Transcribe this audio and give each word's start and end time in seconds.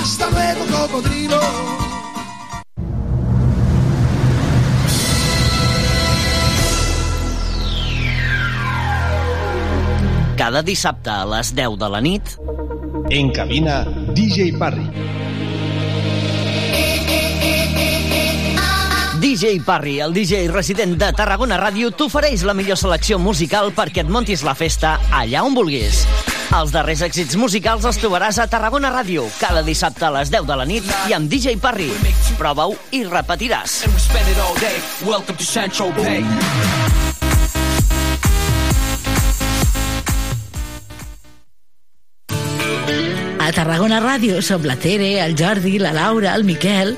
Hasta 0.00 0.30
luego, 0.30 0.64
cocodrilo. 0.66 1.40
Cada 10.36 10.62
dissabte 10.62 11.10
a 11.10 11.24
les 11.26 11.54
10 11.54 11.78
de 11.78 11.88
la 11.88 12.00
nit... 12.00 12.34
En 13.10 13.30
cabina, 13.30 13.84
DJ 14.14 14.56
Parry. 14.58 14.88
DJ 19.22 19.60
Parry, 19.64 20.00
el 20.00 20.12
DJ 20.12 20.48
resident 20.50 20.96
de 20.98 21.12
Tarragona 21.14 21.60
Ràdio, 21.60 21.92
t'ofereix 21.94 22.42
la 22.48 22.56
millor 22.58 22.80
selecció 22.80 23.20
musical 23.22 23.70
perquè 23.76 24.02
et 24.02 24.10
montis 24.10 24.42
la 24.42 24.56
festa 24.58 24.96
allà 25.14 25.44
on 25.46 25.54
vulguis. 25.54 26.06
Els 26.52 26.68
darrers 26.68 27.00
èxits 27.00 27.32
musicals 27.40 27.86
els 27.88 27.96
trobaràs 27.96 28.36
a 28.42 28.44
Tarragona 28.50 28.90
Ràdio, 28.92 29.22
cada 29.40 29.62
dissabte 29.64 30.04
a 30.04 30.10
les 30.12 30.28
10 30.28 30.44
de 30.44 30.56
la 30.60 30.66
nit 30.68 30.90
i 31.08 31.14
amb 31.16 31.30
DJ 31.32 31.56
Parry. 31.62 31.88
Prova-ho 32.36 32.76
i 32.92 33.00
repetiràs. 33.08 33.78
Welcome 35.00 35.38
to 35.40 35.46
Central 35.48 35.94
Bay. 35.96 36.20
A 43.40 43.48
Tarragona 43.56 44.04
Ràdio 44.04 44.44
som 44.44 44.68
la 44.68 44.76
Tere, 44.76 45.14
el 45.24 45.32
Jordi, 45.40 45.78
la 45.80 45.96
Laura, 45.96 46.36
el 46.36 46.44
Miquel... 46.44 46.96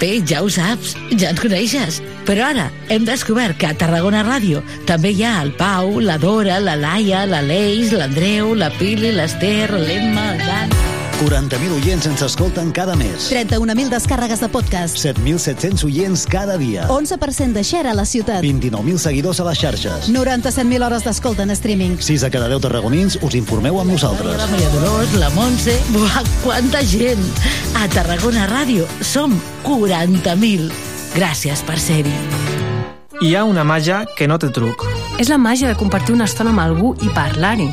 Bé, 0.00 0.22
ja 0.24 0.40
ho 0.40 0.48
saps, 0.48 0.94
ja 1.20 1.32
ens 1.32 1.40
coneixes. 1.42 2.00
Però 2.28 2.46
ara 2.48 2.68
hem 2.92 3.04
descobert 3.08 3.58
que 3.60 3.68
a 3.68 3.76
Tarragona 3.76 4.22
Ràdio 4.26 4.62
també 4.88 5.12
hi 5.12 5.24
ha 5.26 5.34
el 5.44 5.52
Pau, 5.58 5.98
la 6.00 6.16
Dora, 6.22 6.60
la 6.62 6.78
Laia, 6.80 7.26
la 7.28 7.42
Leix, 7.44 7.92
l'Andreu, 7.92 8.54
la 8.56 8.72
Pili, 8.78 9.12
l'Ester, 9.18 9.68
l'Emma, 9.74 10.32
el 10.32 10.46
Dan... 10.46 10.81
40.000 11.22 11.70
oients 11.76 12.06
ens 12.10 12.22
escolten 12.26 12.72
cada 12.74 12.96
mes. 12.98 13.28
31.000 13.30 13.92
descàrregues 13.92 14.40
de 14.42 14.48
podcast. 14.50 14.98
7.700 14.98 15.84
oients 15.86 16.24
cada 16.26 16.56
dia. 16.58 16.88
11% 16.90 17.54
de 17.54 17.62
share 17.62 17.92
a 17.92 17.94
la 17.94 18.04
ciutat. 18.04 18.42
29.000 18.42 18.98
seguidors 18.98 19.38
a 19.38 19.46
les 19.46 19.60
xarxes. 19.60 20.08
97.000 20.10 20.82
hores 20.82 21.06
d'escolta 21.06 21.46
en 21.46 21.54
streaming. 21.54 21.94
6 22.02 22.26
de 22.26 22.30
cada 22.34 22.48
10 22.50 22.64
tarragonins 22.66 23.18
us 23.22 23.36
informeu 23.38 23.78
amb 23.78 23.94
nosaltres. 23.94 24.34
La 24.40 24.48
Maria 24.50 24.70
Dolors, 24.74 25.14
la 25.20 25.30
Montse... 25.36 25.76
Buah, 25.94 26.24
quanta 26.42 26.82
gent! 26.82 27.22
A 27.78 27.86
Tarragona 27.92 28.48
Ràdio 28.50 28.88
som 28.98 29.36
40.000. 29.68 30.72
Gràcies 31.14 31.62
per 31.68 31.78
ser-hi. 31.78 32.16
Hi 33.22 33.36
ha 33.38 33.44
una 33.46 33.62
màgia 33.62 34.02
que 34.18 34.26
no 34.26 34.40
té 34.42 34.50
truc. 34.50 34.82
És 35.22 35.30
la 35.30 35.38
màgia 35.38 35.70
de 35.70 35.78
compartir 35.78 36.16
una 36.16 36.26
estona 36.26 36.50
amb 36.50 36.64
algú 36.64 36.96
i 36.98 37.12
parlar-hi. 37.14 37.70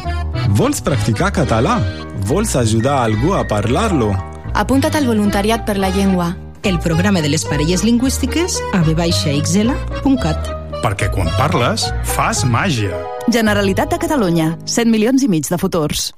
Vols 0.53 0.83
practicar 0.85 1.31
català? 1.33 1.79
Vols 2.29 2.55
ajudar 2.55 2.99
algú 3.01 3.31
a 3.33 3.41
parlar-lo? 3.41 4.11
Apunta't 4.53 4.93
al 4.99 5.07
voluntariat 5.09 5.63
per 5.65 5.79
la 5.81 5.89
llengua. 5.89 6.35
El 6.61 6.77
programa 6.77 7.23
de 7.25 7.29
les 7.33 7.41
parelles 7.41 7.81
lingüístiques 7.81 8.59
a 8.69 8.83
vxl.cat. 8.85 10.51
Perquè 10.83 11.07
quan 11.09 11.31
parles, 11.39 11.87
fas 12.05 12.43
màgia. 12.45 12.93
Generalitat 13.33 13.89
de 13.89 13.97
Catalunya. 13.97 14.51
100 14.69 14.93
milions 14.93 15.25
i 15.25 15.29
mig 15.31 15.49
de 15.49 15.57
futurs. 15.57 16.11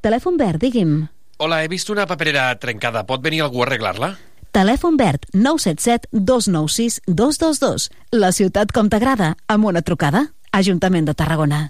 Telèfon 0.00 0.40
verd, 0.40 0.62
digui'm. 0.64 1.10
Hola, 1.36 1.60
he 1.60 1.68
vist 1.68 1.92
una 1.92 2.08
paperera 2.08 2.48
trencada. 2.56 3.04
Pot 3.04 3.20
venir 3.20 3.42
algú 3.44 3.60
a 3.60 3.68
arreglar-la? 3.68 4.14
Telèfon 4.56 4.96
verd 4.96 5.28
977 5.34 6.08
296 6.08 7.02
222. 7.04 7.90
La 8.16 8.32
ciutat 8.32 8.72
com 8.72 8.88
t'agrada, 8.88 9.34
amb 9.46 9.68
una 9.68 9.84
trucada. 9.84 10.30
Ajuntament 10.56 11.04
de 11.04 11.12
Tarragona. 11.14 11.66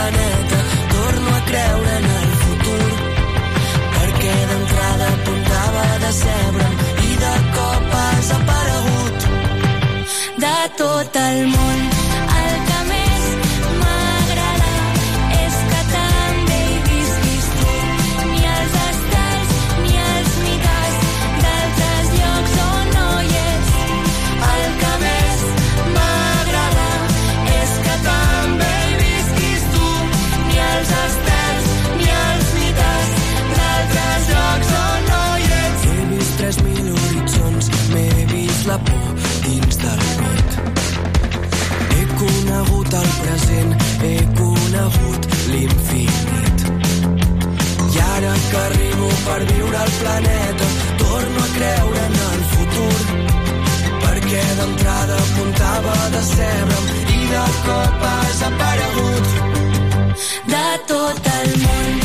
Planeta. 0.00 0.58
Torno 0.96 1.28
a 1.36 1.40
creure 1.50 1.90
en 2.00 2.06
el 2.20 2.30
futur, 2.42 2.88
perquè 3.94 4.36
d'entrada 4.50 5.06
apuntava 5.16 5.82
a 5.94 5.98
decebre'm 6.04 6.74
i 7.08 7.10
de 7.24 7.34
cop 7.56 7.96
has 8.02 8.30
aparegut. 8.38 9.18
De 10.44 10.58
tot 10.82 11.20
el 11.26 11.38
món, 11.54 11.59
conegut 42.90 42.94
el 42.94 43.10
present, 43.22 43.72
he 44.02 44.16
conegut 44.38 45.26
l'infinit. 45.50 46.58
I 47.94 47.98
ara 48.16 48.34
que 48.50 48.56
arribo 48.56 49.08
per 49.26 49.40
viure 49.52 49.76
al 49.76 49.92
planeta, 50.00 50.66
torno 50.98 51.40
a 51.40 51.50
creure 51.56 52.00
en 52.08 52.16
el 52.30 52.42
futur. 52.52 52.98
Perquè 54.02 54.44
d'entrada 54.58 55.16
apuntava 55.16 55.92
a 55.92 56.10
decebre'm 56.16 56.86
i 57.16 57.20
de 57.32 57.46
cop 57.66 58.06
has 58.10 58.42
aparegut. 58.50 59.26
De 60.52 60.68
tot 60.90 61.30
el 61.38 61.50
món, 61.64 62.00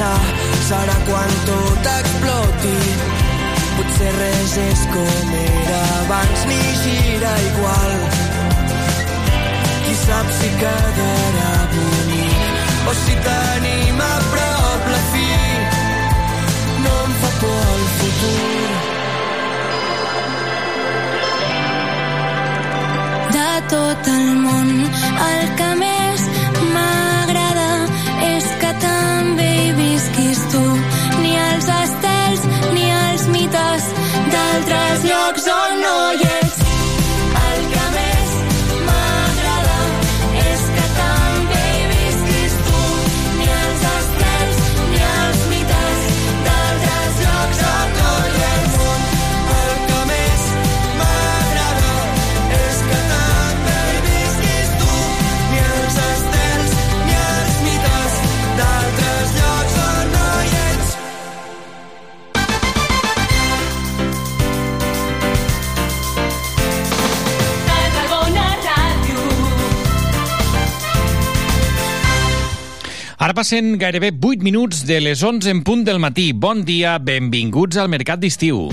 començar, 0.00 0.18
serà 0.68 0.96
quan 1.06 1.30
tot 1.46 1.88
exploti. 1.98 2.76
Potser 3.76 4.12
res 4.16 4.56
és 4.64 4.82
com 4.92 5.32
era 5.40 5.80
abans 6.00 6.44
ni 6.48 6.60
gira 6.82 7.32
igual. 7.50 7.92
Qui 9.84 9.94
sap 10.04 10.26
si 10.38 10.48
quedarà 10.60 11.52
bonic 11.74 12.88
o 12.88 12.94
si 13.02 13.14
tenim 13.26 14.00
a 14.00 14.14
prop 14.32 14.88
la 14.94 15.02
fi. 15.12 15.28
No 16.84 16.94
em 17.04 17.12
fa 17.20 17.30
por 17.42 17.62
el 17.74 17.84
futur. 17.98 18.68
De 23.36 23.52
tot 23.74 24.12
el 24.16 24.26
món, 24.46 24.74
el 25.28 25.54
que 25.60 25.70
més 25.84 26.26
m'agrada 26.74 27.09
Els 31.50 31.68
estels 31.78 32.46
ni 32.74 32.86
els 33.06 33.26
mites 33.34 33.90
d'altres 34.34 35.10
llocs 35.10 35.50
on 35.56 35.84
no 35.86 35.98
hi 36.14 36.30
ets. 36.36 36.49
Ara 73.30 73.44
passen 73.44 73.76
gairebé 73.78 74.08
8 74.10 74.42
minuts 74.42 74.80
de 74.88 74.96
les 74.98 75.22
11 75.22 75.52
en 75.52 75.60
punt 75.62 75.84
del 75.86 76.00
matí. 76.02 76.32
Bon 76.34 76.64
dia, 76.66 76.96
benvinguts 76.98 77.78
al 77.78 77.86
Mercat 77.86 78.18
d'Estiu. 78.18 78.64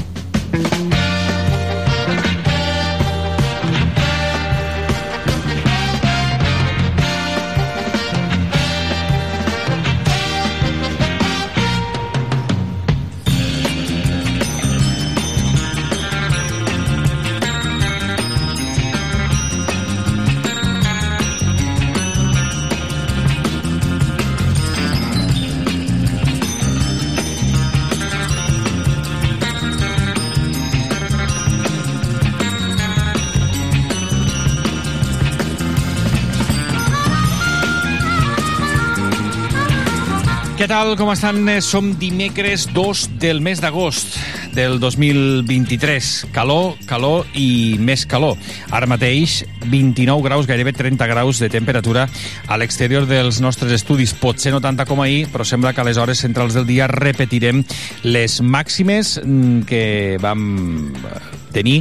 Tal, 40.67 40.97
com 40.99 41.07
estan? 41.13 41.47
Eh, 41.47 41.61
Som 41.63 41.93
dimecres 41.95 42.65
2 42.75 43.19
del 43.21 43.39
mes 43.39 43.61
d'agost 43.63 44.17
del 44.51 44.81
2023. 44.81 46.27
Calor, 46.35 46.73
calor 46.89 47.23
i 47.39 47.77
més 47.79 48.03
calor. 48.03 48.35
Ara 48.75 48.89
mateix 48.91 49.45
29 49.63 50.25
graus, 50.25 50.47
gairebé 50.49 50.73
30 50.75 51.07
graus 51.07 51.39
de 51.39 51.47
temperatura 51.47 52.09
a 52.51 52.57
l'exterior 52.59 53.07
dels 53.07 53.39
nostres 53.39 53.71
estudis. 53.77 54.11
Potser 54.11 54.51
no 54.51 54.59
tanta 54.59 54.83
com 54.89 54.99
ahir, 54.99 55.29
però 55.31 55.45
sembla 55.47 55.71
que 55.71 55.85
a 55.85 55.87
les 55.87 55.95
hores 55.95 56.19
centrals 56.19 56.57
del 56.57 56.67
dia 56.67 56.89
repetirem 56.91 57.63
les 58.03 58.41
màximes 58.41 59.21
mm, 59.23 59.61
que 59.69 60.17
vam 60.19 60.91
eh, 60.91 61.21
tenir 61.55 61.77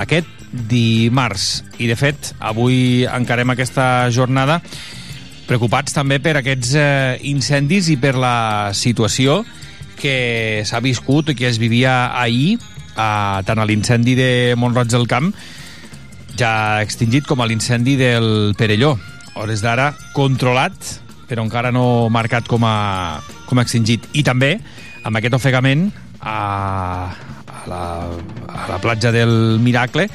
aquest 0.00 0.32
dimarts. 0.50 1.60
I, 1.76 1.92
de 1.92 1.98
fet, 1.98 2.32
avui 2.40 3.04
encarem 3.04 3.52
aquesta 3.52 4.08
jornada 4.08 4.62
preocupats 5.50 5.94
també 5.96 6.20
per 6.22 6.36
aquests 6.38 6.74
eh, 6.78 7.18
incendis 7.26 7.90
i 7.90 7.96
per 7.98 8.14
la 8.14 8.70
situació 8.76 9.40
que 10.00 10.62
s'ha 10.64 10.80
viscut 10.84 11.32
i 11.32 11.36
que 11.36 11.48
es 11.48 11.58
vivia 11.60 12.14
ahir, 12.16 12.58
a, 12.94 13.42
tant 13.46 13.58
a 13.58 13.66
l'incendi 13.68 14.14
de 14.16 14.30
Montroig 14.56 14.90
del 14.92 15.08
Camp, 15.10 15.32
ja 16.38 16.80
extingit, 16.84 17.26
com 17.28 17.42
a 17.42 17.48
l'incendi 17.50 17.96
del 18.00 18.54
Perelló. 18.58 18.94
Hores 19.40 19.62
d'ara 19.64 19.90
controlat, 20.14 20.76
però 21.28 21.44
encara 21.44 21.74
no 21.74 22.08
marcat 22.12 22.48
com 22.50 22.64
a, 22.66 23.20
com 23.48 23.58
a 23.58 23.66
extingit. 23.66 24.06
I 24.16 24.24
també 24.26 24.54
amb 25.04 25.18
aquest 25.18 25.36
ofegament 25.36 25.88
a, 26.20 26.38
a, 27.10 27.60
la, 27.70 27.82
a 28.48 28.68
la 28.70 28.78
platja 28.82 29.12
del 29.14 29.58
Miracle, 29.62 30.08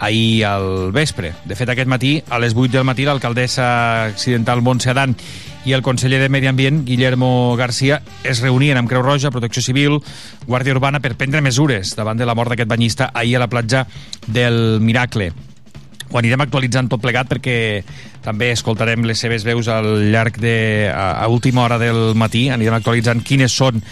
ahir 0.00 0.44
al 0.44 0.90
vespre. 0.92 1.34
De 1.44 1.54
fet, 1.54 1.68
aquest 1.68 1.88
matí, 1.88 2.22
a 2.28 2.40
les 2.40 2.56
8 2.56 2.72
del 2.72 2.88
matí, 2.88 3.04
l'alcaldessa 3.04 4.06
accidental 4.08 4.62
Montse 4.64 4.90
Adán 4.90 5.14
i 5.68 5.74
el 5.76 5.82
conseller 5.84 6.22
de 6.22 6.30
Medi 6.32 6.48
Ambient, 6.48 6.86
Guillermo 6.88 7.54
García, 7.56 8.00
es 8.24 8.40
reunien 8.40 8.80
amb 8.80 8.88
Creu 8.88 9.04
Roja, 9.04 9.30
Protecció 9.30 9.62
Civil, 9.62 10.00
Guàrdia 10.48 10.72
Urbana 10.72 11.02
per 11.04 11.18
prendre 11.20 11.44
mesures 11.44 11.92
davant 11.98 12.16
de 12.16 12.26
la 12.26 12.34
mort 12.34 12.50
d'aquest 12.50 12.70
banyista 12.70 13.10
ahir 13.14 13.36
a 13.36 13.44
la 13.44 13.50
platja 13.52 13.84
del 14.26 14.80
Miracle. 14.80 15.30
Ho 16.10 16.18
anirem 16.18 16.40
actualitzant 16.42 16.88
tot 16.90 17.02
plegat 17.04 17.28
perquè 17.30 17.58
també 18.24 18.50
escoltarem 18.50 19.04
les 19.06 19.20
seves 19.20 19.44
veus 19.46 19.68
al 19.68 20.10
llarg 20.10 20.40
de... 20.40 20.88
a, 20.90 21.12
a 21.22 21.28
última 21.28 21.62
hora 21.62 21.78
del 21.78 22.16
matí. 22.18 22.48
Anirem 22.50 22.80
actualitzant 22.80 23.22
quines 23.22 23.52
són 23.52 23.84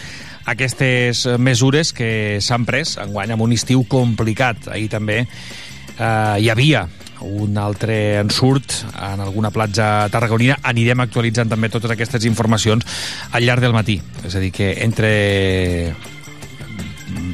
aquestes 0.49 1.27
mesures 1.39 1.93
que 1.93 2.41
s'han 2.41 2.65
pres 2.67 2.97
enguany 2.99 3.37
amb 3.37 3.45
un 3.45 3.53
estiu 3.55 3.85
complicat. 3.87 4.71
Ahir 4.73 4.89
també 4.91 5.27
eh, 5.99 6.39
hi 6.41 6.51
havia 6.51 6.87
un 7.21 7.57
altre 7.59 8.19
ensurt 8.21 8.73
en 8.95 9.21
alguna 9.21 9.51
platja 9.51 10.09
tarragonina. 10.13 10.59
Anirem 10.63 11.03
actualitzant 11.03 11.51
també 11.51 11.71
totes 11.73 11.91
aquestes 11.91 12.25
informacions 12.31 12.87
al 13.33 13.45
llarg 13.45 13.65
del 13.65 13.75
matí. 13.75 13.99
És 14.25 14.39
a 14.39 14.43
dir, 14.43 14.53
que 14.55 14.77
entre 14.85 15.11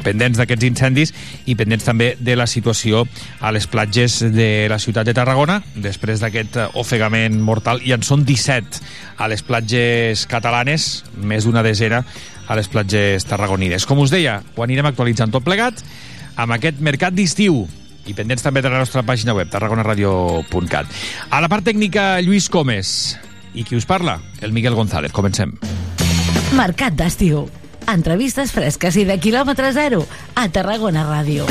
pendents 0.05 0.39
d'aquests 0.39 0.67
incendis 0.69 1.13
i 1.51 1.57
pendents 1.59 1.87
també 1.87 2.13
de 2.21 2.37
la 2.37 2.47
situació 2.47 3.05
a 3.41 3.51
les 3.55 3.67
platges 3.71 4.21
de 4.35 4.67
la 4.71 4.79
ciutat 4.79 5.09
de 5.09 5.15
Tarragona 5.17 5.61
després 5.75 6.21
d'aquest 6.23 6.59
ofegament 6.81 7.41
mortal 7.41 7.81
i 7.85 7.95
en 7.97 8.05
són 8.07 8.27
17 8.29 8.83
a 9.19 9.29
les 9.33 9.43
platges 9.43 10.27
catalanes, 10.31 11.05
més 11.17 11.49
d'una 11.49 11.65
desena 11.65 12.05
a 12.47 12.57
les 12.59 12.69
platges 12.69 13.25
tarragonines. 13.25 13.87
Com 13.89 14.03
us 14.05 14.13
deia, 14.13 14.43
ho 14.55 14.65
anirem 14.65 14.91
actualitzant 14.91 15.33
tot 15.33 15.47
plegat 15.47 15.81
amb 16.37 16.53
aquest 16.57 16.81
mercat 16.85 17.17
d'estiu 17.17 17.65
i 18.07 18.15
pendents 18.17 18.45
també 18.45 18.63
de 18.65 18.71
la 18.73 18.81
nostra 18.83 19.05
pàgina 19.07 19.35
web, 19.37 19.51
tarragonaradio.cat. 19.53 20.91
A 21.31 21.41
la 21.41 21.51
part 21.53 21.67
tècnica, 21.67 22.21
Lluís 22.25 22.51
Comes. 22.53 23.17
I 23.55 23.65
qui 23.65 23.77
us 23.79 23.87
parla? 23.87 24.19
El 24.43 24.53
Miguel 24.53 24.75
González. 24.75 25.13
Comencem. 25.15 25.55
Mercat 26.59 26.97
d'estiu. 26.99 27.47
Entrevistes 27.91 28.53
fresques 28.55 28.97
i 28.97 29.05
de 29.09 29.19
quilòmetre 29.21 29.73
zero 29.77 30.05
a 30.35 30.49
Tarragona 30.49 31.05
Ràdio. 31.07 31.49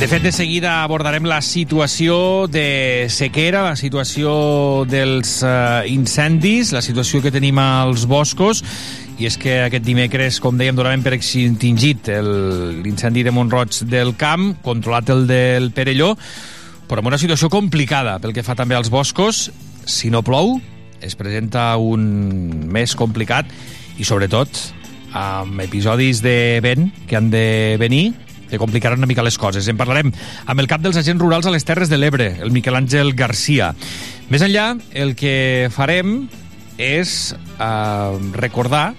De 0.00 0.08
fet, 0.08 0.22
de 0.24 0.30
seguida 0.32 0.78
abordarem 0.80 1.26
la 1.28 1.42
situació 1.44 2.46
de 2.48 3.04
sequera, 3.12 3.60
la 3.66 3.76
situació 3.76 4.86
dels 4.88 5.42
uh, 5.44 5.84
incendis, 5.84 6.70
la 6.72 6.80
situació 6.80 7.20
que 7.20 7.28
tenim 7.34 7.60
als 7.60 8.06
boscos, 8.08 8.64
i 9.20 9.26
és 9.28 9.36
que 9.36 9.58
aquest 9.66 9.84
dimecres, 9.84 10.38
com 10.40 10.56
dèiem, 10.56 10.72
donàvem 10.78 11.02
per 11.04 11.12
extingit 11.12 12.08
l'incendi 12.08 13.20
de 13.26 13.32
Montroig 13.36 13.82
del 13.90 14.14
Camp, 14.16 14.54
controlat 14.64 15.10
el 15.12 15.26
del 15.28 15.68
Perelló, 15.76 16.14
però 16.88 17.02
amb 17.02 17.10
una 17.10 17.18
situació 17.20 17.50
complicada 17.52 18.16
pel 18.22 18.32
que 18.32 18.44
fa 18.46 18.56
també 18.56 18.78
als 18.78 18.88
boscos. 18.88 19.50
Si 19.84 20.08
no 20.08 20.22
plou, 20.24 20.54
es 21.04 21.18
presenta 21.20 21.74
un 21.76 22.70
mes 22.72 22.94
complicat 22.96 23.50
i, 24.00 24.06
sobretot, 24.08 24.62
amb 25.12 25.60
episodis 25.66 26.24
de 26.24 26.56
vent 26.64 26.88
que 27.04 27.20
han 27.20 27.28
de 27.28 27.76
venir 27.82 28.14
que 28.48 28.58
complicaran 28.58 29.04
una 29.04 29.10
mica 29.10 29.22
les 29.22 29.36
coses. 29.38 29.68
En 29.68 29.76
parlarem 29.76 30.14
amb 30.46 30.64
el 30.64 30.70
cap 30.70 30.80
dels 30.80 30.96
agents 30.96 31.20
rurals 31.20 31.44
a 31.44 31.52
les 31.52 31.68
Terres 31.68 31.92
de 31.92 32.00
l'Ebre, 32.00 32.32
el 32.40 32.56
Miquel 32.56 32.80
Àngel 32.80 33.12
Garcia. 33.20 33.74
Més 34.32 34.48
enllà, 34.48 34.72
el 34.96 35.12
que 35.12 35.68
farem 35.76 36.24
és 36.80 37.34
eh, 37.36 38.18
recordar 38.40 38.94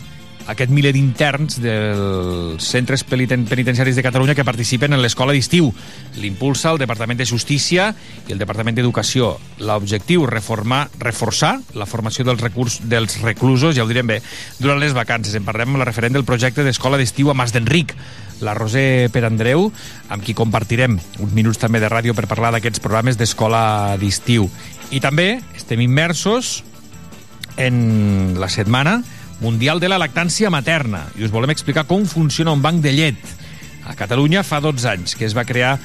aquest 0.48 0.72
miler 0.74 0.94
d'interns 0.96 1.60
dels 1.62 2.64
centres 2.64 3.04
peniten- 3.08 3.46
penitenciaris 3.50 3.96
de 3.96 4.04
Catalunya 4.04 4.36
que 4.36 4.46
participen 4.48 4.94
en 4.94 5.02
l'escola 5.02 5.34
d'estiu. 5.34 5.72
L'impulsa 6.18 6.72
el 6.72 6.80
Departament 6.82 7.20
de 7.20 7.26
Justícia 7.26 7.92
i 8.28 8.34
el 8.34 8.40
Departament 8.40 8.76
d'Educació. 8.78 9.38
L'objectiu, 9.60 10.26
reformar, 10.26 10.90
reforçar 11.00 11.60
la 11.74 11.86
formació 11.86 12.26
dels, 12.26 12.42
recurs, 12.42 12.82
dels 12.90 13.22
reclusos, 13.22 13.76
ja 13.76 13.84
ho 13.84 13.90
direm 13.92 14.08
bé, 14.08 14.22
durant 14.60 14.80
les 14.80 14.94
vacances. 14.98 15.36
En 15.36 15.46
parlem 15.46 15.70
amb 15.76 15.84
la 15.84 15.88
referent 15.88 16.14
del 16.14 16.26
projecte 16.26 16.66
d'escola 16.66 16.98
d'estiu 16.98 17.32
a 17.32 17.38
Mas 17.38 17.54
d'Enric, 17.54 17.96
la 18.42 18.56
Roser 18.58 19.10
Perandreu, 19.14 19.70
amb 20.10 20.24
qui 20.26 20.34
compartirem 20.34 20.98
uns 21.20 21.34
minuts 21.34 21.62
també 21.62 21.80
de 21.80 21.90
ràdio 21.90 22.16
per 22.18 22.28
parlar 22.28 22.52
d'aquests 22.56 22.82
programes 22.82 23.18
d'escola 23.18 23.96
d'estiu. 24.02 24.50
I 24.92 25.00
també 25.00 25.40
estem 25.56 25.80
immersos 25.82 26.64
en 27.58 28.36
la 28.40 28.50
setmana 28.50 29.04
mundial 29.42 29.82
de 29.82 29.90
la 29.90 30.00
lactància 30.00 30.54
materna 30.54 31.08
i 31.18 31.26
us 31.26 31.34
volem 31.34 31.52
explicar 31.52 31.88
com 31.90 32.06
funciona 32.06 32.54
un 32.54 32.62
banc 32.62 32.80
de 32.86 32.94
llet. 32.94 33.38
A 33.90 33.98
Catalunya 33.98 34.46
fa 34.46 34.62
12 34.62 34.90
anys 34.90 35.18
que 35.18 35.26
es 35.26 35.36
va 35.36 35.48
crear 35.50 35.78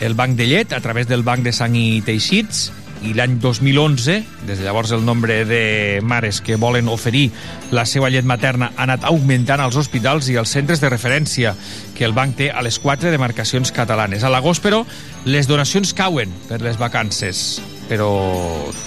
el 0.00 0.16
banc 0.18 0.34
de 0.34 0.48
llet 0.48 0.72
a 0.72 0.80
través 0.80 1.06
del 1.06 1.22
banc 1.22 1.44
de 1.44 1.52
sang 1.52 1.76
i 1.76 2.00
teixits 2.02 2.70
i 3.02 3.12
l'any 3.18 3.38
2011, 3.42 4.14
des 4.46 4.58
de 4.58 4.64
llavors 4.64 4.92
el 4.94 5.04
nombre 5.04 5.44
de 5.44 6.00
mares 6.06 6.40
que 6.40 6.56
volen 6.56 6.88
oferir 6.88 7.30
la 7.74 7.84
seva 7.86 8.10
llet 8.10 8.26
materna 8.26 8.70
ha 8.76 8.86
anat 8.86 9.04
augmentant 9.08 9.60
als 9.60 9.76
hospitals 9.76 10.28
i 10.30 10.38
als 10.38 10.54
centres 10.54 10.80
de 10.80 10.90
referència 10.90 11.54
que 11.96 12.06
el 12.06 12.14
banc 12.14 12.36
té 12.38 12.50
a 12.50 12.62
les 12.62 12.78
quatre 12.78 13.10
demarcacions 13.10 13.74
catalanes. 13.74 14.22
A 14.22 14.30
l'agost, 14.30 14.62
però, 14.62 14.84
les 15.26 15.50
donacions 15.50 15.92
cauen 15.98 16.30
per 16.48 16.62
les 16.62 16.78
vacances, 16.78 17.60
però 17.90 18.12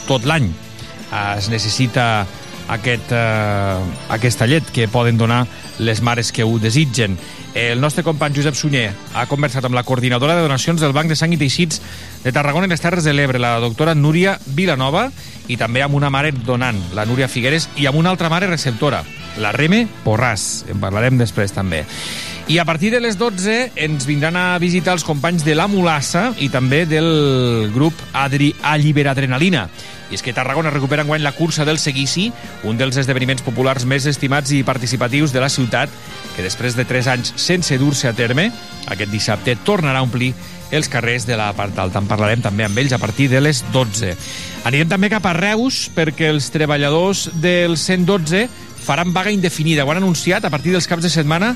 tot 0.07 0.25
l'any 0.25 0.47
es 1.35 1.51
necessita 1.51 2.25
aquest, 2.67 3.11
eh, 3.11 3.79
aquesta 4.09 4.47
llet 4.47 4.69
que 4.73 4.87
poden 4.87 5.17
donar 5.17 5.45
les 5.79 6.01
mares 6.01 6.31
que 6.31 6.43
ho 6.43 6.59
desitgen. 6.59 7.17
El 7.55 7.79
nostre 7.79 8.03
company 8.03 8.35
Josep 8.35 8.55
Sunyer 8.55 8.89
ha 9.15 9.25
conversat 9.31 9.63
amb 9.63 9.75
la 9.75 9.85
coordinadora 9.87 10.35
de 10.35 10.41
donacions 10.43 10.81
del 10.81 10.91
Banc 10.91 11.07
de 11.07 11.15
Sang 11.15 11.31
i 11.31 11.37
Teixits 11.39 11.81
de 12.23 12.33
Tarragona 12.35 12.67
i 12.67 12.69
les 12.73 12.83
Terres 12.83 13.05
de 13.07 13.13
l'Ebre, 13.13 13.39
la 13.39 13.59
doctora 13.63 13.95
Núria 13.95 14.39
Vilanova, 14.45 15.09
i 15.47 15.55
també 15.55 15.81
amb 15.85 15.95
una 15.95 16.09
mare 16.09 16.33
donant, 16.35 16.81
la 16.93 17.05
Núria 17.05 17.29
Figueres, 17.31 17.69
i 17.77 17.87
amb 17.87 18.01
una 18.01 18.11
altra 18.11 18.29
mare 18.29 18.49
receptora, 18.51 19.05
la 19.39 19.53
Reme 19.55 19.85
Porràs. 20.03 20.65
En 20.67 20.83
parlarem 20.83 21.17
després 21.21 21.55
també. 21.55 21.85
I 22.47 22.59
a 22.59 22.65
partir 22.65 22.91
de 22.91 22.99
les 22.99 23.15
12 23.17 23.71
ens 23.75 24.05
vindran 24.05 24.35
a 24.37 24.59
visitar 24.61 24.93
els 24.93 25.03
companys 25.07 25.41
de 25.47 25.55
la 25.55 25.65
Mulassa 25.65 26.27
i 26.37 26.51
també 26.53 26.83
del 26.85 27.71
grup 27.73 27.93
Adri 28.13 28.51
Alliberadrenalina. 28.61 29.69
I 30.11 30.17
és 30.17 30.21
que 30.21 30.33
Tarragona 30.33 30.69
recupera 30.73 31.01
enguany 31.05 31.23
la 31.23 31.33
cursa 31.33 31.65
del 31.65 31.79
seguici, 31.81 32.31
un 32.63 32.77
dels 32.77 32.97
esdeveniments 33.01 33.45
populars 33.45 33.87
més 33.89 34.05
estimats 34.05 34.51
i 34.53 34.63
participatius 34.63 35.33
de 35.33 35.41
la 35.41 35.49
ciutat, 35.49 35.89
que 36.35 36.45
després 36.45 36.75
de 36.77 36.85
3 36.85 37.09
anys 37.15 37.33
sense 37.41 37.77
dur-se 37.81 38.09
a 38.09 38.13
terme, 38.13 38.51
aquest 38.85 39.11
dissabte 39.11 39.57
tornarà 39.65 40.03
a 40.03 40.05
omplir 40.05 40.33
els 40.71 40.89
carrers 40.89 41.25
de 41.25 41.37
la 41.37 41.51
part 41.57 41.77
alta. 41.79 42.01
En 42.01 42.09
parlarem 42.09 42.41
també 42.43 42.65
amb 42.65 42.77
ells 42.77 42.93
a 42.93 43.01
partir 43.01 43.29
de 43.31 43.41
les 43.41 43.63
12. 43.73 44.13
Anirem 44.65 44.89
també 44.89 45.09
cap 45.13 45.25
a 45.25 45.33
Reus 45.37 45.85
perquè 45.95 46.29
els 46.33 46.49
treballadors 46.53 47.29
del 47.41 47.77
112 47.77 48.47
faran 48.85 49.13
vaga 49.13 49.33
indefinida. 49.33 49.85
Ho 49.85 49.91
han 49.91 50.03
anunciat 50.03 50.45
a 50.45 50.53
partir 50.53 50.73
dels 50.75 50.87
caps 50.87 51.05
de 51.05 51.13
setmana 51.13 51.55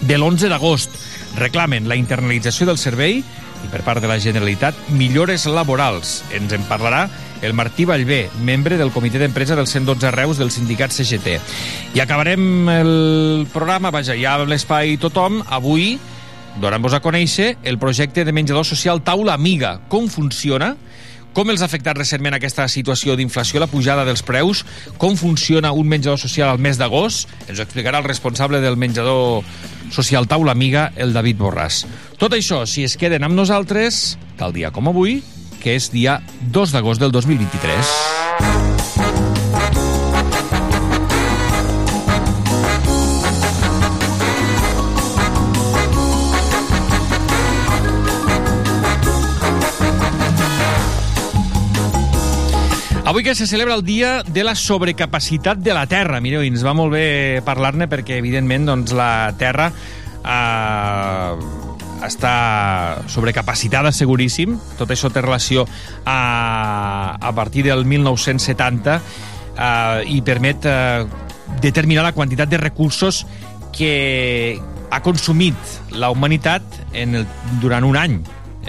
de 0.00 0.18
l'11 0.18 0.50
d'agost. 0.52 0.92
Reclamen 1.38 1.88
la 1.88 1.96
internalització 1.96 2.66
del 2.68 2.78
servei 2.78 3.20
i 3.64 3.70
per 3.72 3.82
part 3.84 4.02
de 4.02 4.10
la 4.10 4.20
Generalitat 4.20 4.76
millores 4.92 5.46
laborals. 5.46 6.22
Ens 6.36 6.52
en 6.52 6.66
parlarà 6.68 7.06
el 7.44 7.54
Martí 7.54 7.84
Vallvé, 7.84 8.30
membre 8.40 8.78
del 8.80 8.92
comitè 8.94 9.20
d'empresa 9.20 9.56
del 9.56 9.68
112 9.68 10.10
Reus 10.14 10.38
del 10.40 10.50
sindicat 10.50 10.92
CGT. 10.94 11.38
I 11.94 12.00
acabarem 12.00 12.68
el 12.72 12.92
programa, 13.52 13.92
vaja, 13.94 14.16
ja 14.16 14.38
l'espai 14.42 14.96
tothom, 15.00 15.42
avui 15.52 15.98
donant-vos 16.62 16.94
a 16.94 17.02
conèixer 17.04 17.56
el 17.66 17.78
projecte 17.82 18.24
de 18.24 18.32
menjador 18.32 18.64
social 18.64 19.02
Taula 19.04 19.34
Amiga. 19.34 19.76
Com 19.92 20.08
funciona? 20.08 20.74
Com 21.34 21.50
els 21.50 21.64
ha 21.64 21.66
afectat 21.66 21.98
recentment 21.98 22.36
aquesta 22.36 22.68
situació 22.70 23.16
d'inflació, 23.18 23.58
la 23.58 23.66
pujada 23.66 24.04
dels 24.06 24.22
preus? 24.22 24.62
Com 25.02 25.18
funciona 25.18 25.74
un 25.74 25.88
menjador 25.90 26.20
social 26.22 26.52
al 26.52 26.62
mes 26.62 26.78
d'agost? 26.78 27.28
Ens 27.48 27.58
ho 27.58 27.66
explicarà 27.66 27.98
el 27.98 28.06
responsable 28.06 28.62
del 28.62 28.78
menjador 28.78 29.42
social 29.90 30.28
Taula 30.30 30.54
Amiga, 30.54 30.92
el 30.94 31.12
David 31.12 31.42
Borràs. 31.42 31.84
Tot 32.22 32.38
això, 32.38 32.62
si 32.70 32.86
es 32.86 32.94
queden 32.96 33.26
amb 33.26 33.34
nosaltres, 33.34 34.14
tal 34.38 34.54
dia 34.54 34.70
com 34.70 34.88
avui, 34.88 35.18
que 35.64 35.72
és 35.80 35.88
dia 35.88 36.18
2 36.52 36.76
d'agost 36.76 37.00
del 37.00 37.08
2023. 37.14 37.94
Avui 53.04 53.22
que 53.22 53.34
se 53.34 53.46
celebra 53.46 53.74
el 53.74 53.84
dia 53.84 54.22
de 54.26 54.44
la 54.44 54.54
sobrecapacitat 54.54 55.60
de 55.64 55.72
la 55.72 55.86
Terra. 55.88 56.20
Mireu, 56.20 56.44
ens 56.44 56.64
va 56.66 56.72
molt 56.76 56.92
bé 56.92 57.40
parlar-ne 57.44 57.88
perquè, 57.88 58.18
evidentment, 58.20 58.68
doncs, 58.68 58.92
la 58.96 59.30
Terra 59.40 59.68
eh, 60.24 61.63
està 62.06 63.04
sobrecapacitada, 63.10 63.92
seguríssim. 63.92 64.58
Tot 64.78 64.90
això 64.94 65.10
té 65.12 65.22
relació 65.24 65.66
a, 66.04 67.16
a 67.20 67.32
partir 67.36 67.64
del 67.66 67.84
1970 67.84 68.96
eh, 68.96 70.04
i 70.12 70.20
permet 70.26 70.68
eh, 70.68 71.04
determinar 71.62 72.04
la 72.06 72.14
quantitat 72.16 72.50
de 72.50 72.60
recursos 72.60 73.24
que 73.74 74.60
ha 74.90 75.02
consumit 75.02 75.56
la 75.90 76.10
humanitat 76.14 76.62
en 76.92 77.20
el, 77.20 77.28
durant 77.62 77.84
un 77.84 77.98
any 77.98 78.20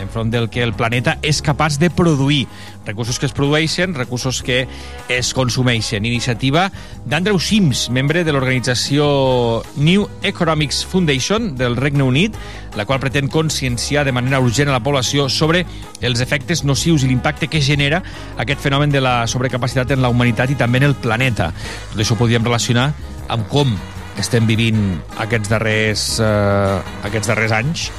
enfront 0.01 0.31
del 0.31 0.49
que 0.49 0.63
el 0.63 0.73
planeta 0.75 1.17
és 1.23 1.41
capaç 1.45 1.79
de 1.79 1.89
produir. 1.93 2.45
Recursos 2.85 3.17
que 3.19 3.25
es 3.25 3.33
produeixen, 3.33 3.95
recursos 3.95 4.41
que 4.43 4.67
es 5.09 5.33
consumeixen. 5.33 6.05
Iniciativa 6.05 6.67
d'Andrew 7.05 7.39
Sims, 7.41 7.89
membre 7.89 8.23
de 8.23 8.33
l'organització 8.33 9.63
New 9.77 10.07
Economics 10.23 10.83
Foundation 10.85 11.55
del 11.57 11.75
Regne 11.75 12.05
Unit, 12.05 12.37
la 12.75 12.85
qual 12.85 13.01
pretén 13.01 13.27
conscienciar 13.31 14.05
de 14.05 14.13
manera 14.13 14.39
urgent 14.43 14.69
a 14.69 14.77
la 14.77 14.83
població 14.85 15.27
sobre 15.29 15.65
els 16.01 16.21
efectes 16.21 16.63
nocius 16.63 17.03
i 17.03 17.09
l'impacte 17.09 17.49
que 17.49 17.63
genera 17.63 18.03
aquest 18.37 18.61
fenomen 18.61 18.93
de 18.93 19.01
la 19.01 19.25
sobrecapacitat 19.27 19.95
en 19.95 20.05
la 20.05 20.13
humanitat 20.13 20.53
i 20.53 20.59
també 20.59 20.83
en 20.83 20.91
el 20.91 20.95
planeta. 20.95 21.51
Tot 21.91 22.01
això 22.01 22.15
ho 22.15 22.21
podríem 22.21 22.45
relacionar 22.45 22.91
amb 23.33 23.49
com 23.49 23.73
estem 24.21 24.45
vivint 24.47 24.79
aquests 25.19 25.51
darrers, 25.51 26.03
eh, 26.23 26.79
aquests 27.07 27.31
darrers 27.31 27.55
anys, 27.55 27.89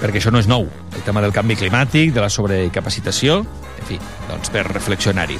perquè 0.00 0.20
això 0.20 0.32
no 0.32 0.40
és 0.40 0.48
nou. 0.50 0.68
El 0.94 1.04
tema 1.06 1.22
del 1.24 1.34
canvi 1.34 1.56
climàtic, 1.60 2.14
de 2.14 2.22
la 2.22 2.30
sobrecapacitació, 2.32 3.40
en 3.80 3.88
fi, 3.88 3.98
doncs 4.28 4.52
per 4.52 4.64
reflexionar-hi. 4.68 5.38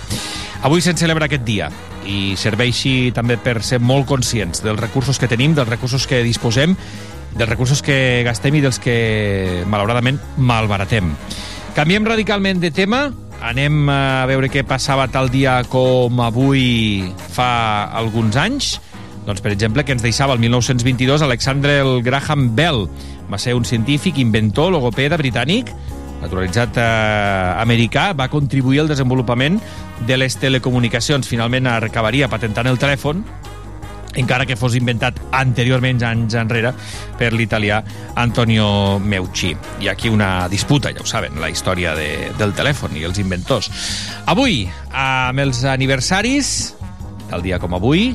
Avui 0.67 0.85
se'n 0.85 0.99
celebra 1.01 1.29
aquest 1.29 1.47
dia 1.47 1.71
i 2.09 2.35
serveixi 2.41 3.13
també 3.17 3.37
per 3.41 3.61
ser 3.65 3.81
molt 3.81 4.09
conscients 4.09 4.65
dels 4.65 4.81
recursos 4.81 5.21
que 5.21 5.29
tenim, 5.29 5.55
dels 5.57 5.69
recursos 5.69 6.07
que 6.09 6.23
disposem, 6.27 6.77
dels 7.37 7.49
recursos 7.49 7.83
que 7.83 8.23
gastem 8.27 8.59
i 8.59 8.63
dels 8.65 8.81
que, 8.83 9.65
malauradament, 9.71 10.21
malbaratem. 10.37 11.13
Canviem 11.77 12.09
radicalment 12.09 12.61
de 12.61 12.73
tema, 12.75 13.07
anem 13.41 13.89
a 13.89 14.27
veure 14.29 14.51
què 14.53 14.65
passava 14.69 15.07
tal 15.09 15.31
dia 15.33 15.61
com 15.71 16.21
avui 16.21 17.09
fa 17.33 17.89
alguns 17.97 18.37
anys. 18.37 18.75
Doncs, 19.27 19.41
per 19.45 19.53
exemple, 19.53 19.85
que 19.85 19.95
ens 19.95 20.03
deixava 20.03 20.35
el 20.35 20.41
1922 20.43 21.23
Alexander 21.23 21.85
Graham 22.05 22.51
Bell. 22.57 22.87
Va 23.31 23.39
ser 23.39 23.55
un 23.55 23.65
científic, 23.65 24.19
inventor, 24.19 24.73
logopeda 24.75 25.19
britànic, 25.21 25.71
naturalitzat 26.21 26.77
eh, 26.77 26.87
americà, 27.61 28.11
va 28.17 28.29
contribuir 28.29 28.83
al 28.83 28.91
desenvolupament 28.91 29.61
de 30.07 30.19
les 30.19 30.37
telecomunicacions. 30.41 31.29
Finalment 31.29 31.71
acabaria 31.71 32.29
patentant 32.29 32.69
el 32.69 32.81
telèfon, 32.81 33.25
encara 34.19 34.47
que 34.47 34.57
fos 34.59 34.75
inventat 34.75 35.21
anteriorment, 35.37 36.03
anys 36.07 36.35
enrere, 36.39 36.73
per 37.19 37.33
l'italià 37.35 37.81
Antonio 38.21 38.99
Meucci. 38.99 39.55
Hi 39.81 39.89
ha 39.89 39.95
aquí 39.95 40.11
una 40.11 40.49
disputa, 40.51 40.93
ja 40.95 41.05
ho 41.05 41.09
saben, 41.09 41.39
la 41.41 41.51
història 41.53 41.95
de, 41.99 42.31
del 42.39 42.55
telèfon 42.57 42.99
i 42.99 43.07
els 43.07 43.21
inventors. 43.23 43.71
Avui, 44.31 44.65
amb 44.91 45.47
els 45.47 45.63
aniversaris, 45.69 46.75
tal 47.31 47.47
dia 47.47 47.61
com 47.63 47.79
avui, 47.79 48.11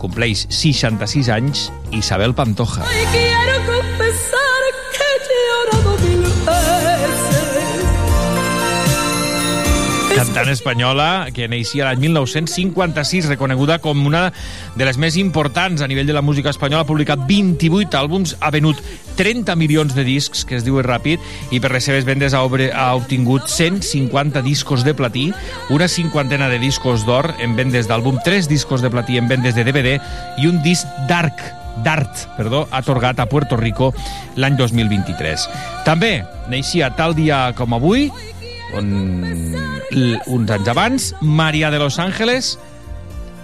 compleix 0.00 0.46
66 0.48 1.28
anys 1.30 1.68
Isabel 1.92 2.34
Pantoja. 2.34 2.84
Y 2.90 3.06
quiero 3.12 3.56
confesar 3.66 4.39
cantant 10.10 10.48
espanyola 10.50 11.28
que 11.34 11.46
neixia 11.50 11.86
l'any 11.86 12.00
1956, 12.02 13.28
reconeguda 13.30 13.78
com 13.82 14.00
una 14.06 14.28
de 14.76 14.86
les 14.86 14.98
més 15.00 15.16
importants 15.20 15.82
a 15.82 15.88
nivell 15.90 16.08
de 16.08 16.16
la 16.16 16.22
música 16.24 16.50
espanyola. 16.50 16.82
Ha 16.84 16.88
publicat 16.88 17.22
28 17.28 17.98
àlbums, 17.98 18.34
ha 18.40 18.50
venut 18.54 18.80
30 19.20 19.54
milions 19.60 19.94
de 19.94 20.04
discs, 20.06 20.42
que 20.44 20.58
es 20.58 20.66
diu 20.66 20.80
ràpid, 20.82 21.22
i 21.54 21.60
per 21.62 21.72
les 21.74 21.86
seves 21.86 22.08
vendes 22.08 22.34
ha, 22.34 22.42
obre, 22.46 22.70
ha 22.72 22.90
obtingut 22.98 23.46
150 23.50 24.42
discos 24.46 24.84
de 24.84 24.96
platí, 24.98 25.28
una 25.70 25.88
cinquantena 25.88 26.50
de 26.50 26.58
discos 26.62 27.06
d'or 27.06 27.30
en 27.38 27.54
vendes 27.58 27.88
d'àlbum, 27.90 28.18
3 28.24 28.50
discos 28.50 28.82
de 28.82 28.90
platí 28.90 29.18
en 29.20 29.30
vendes 29.30 29.54
de 29.54 29.64
DVD 29.64 29.96
i 30.40 30.50
un 30.50 30.62
disc 30.66 30.88
d'arc 31.08 31.40
d'art, 31.84 32.26
perdó, 32.36 32.66
atorgat 32.76 33.20
a 33.22 33.28
Puerto 33.30 33.56
Rico 33.56 33.92
l'any 34.36 34.58
2023. 34.58 35.46
També 35.86 36.18
neixia 36.50 36.90
tal 36.98 37.14
dia 37.16 37.46
com 37.56 37.72
avui, 37.78 38.10
on, 38.74 39.24
uns 40.26 40.50
anys 40.50 40.68
abans, 40.68 41.14
Maria 41.20 41.70
de 41.70 41.78
los 41.78 41.98
Ángeles, 41.98 42.58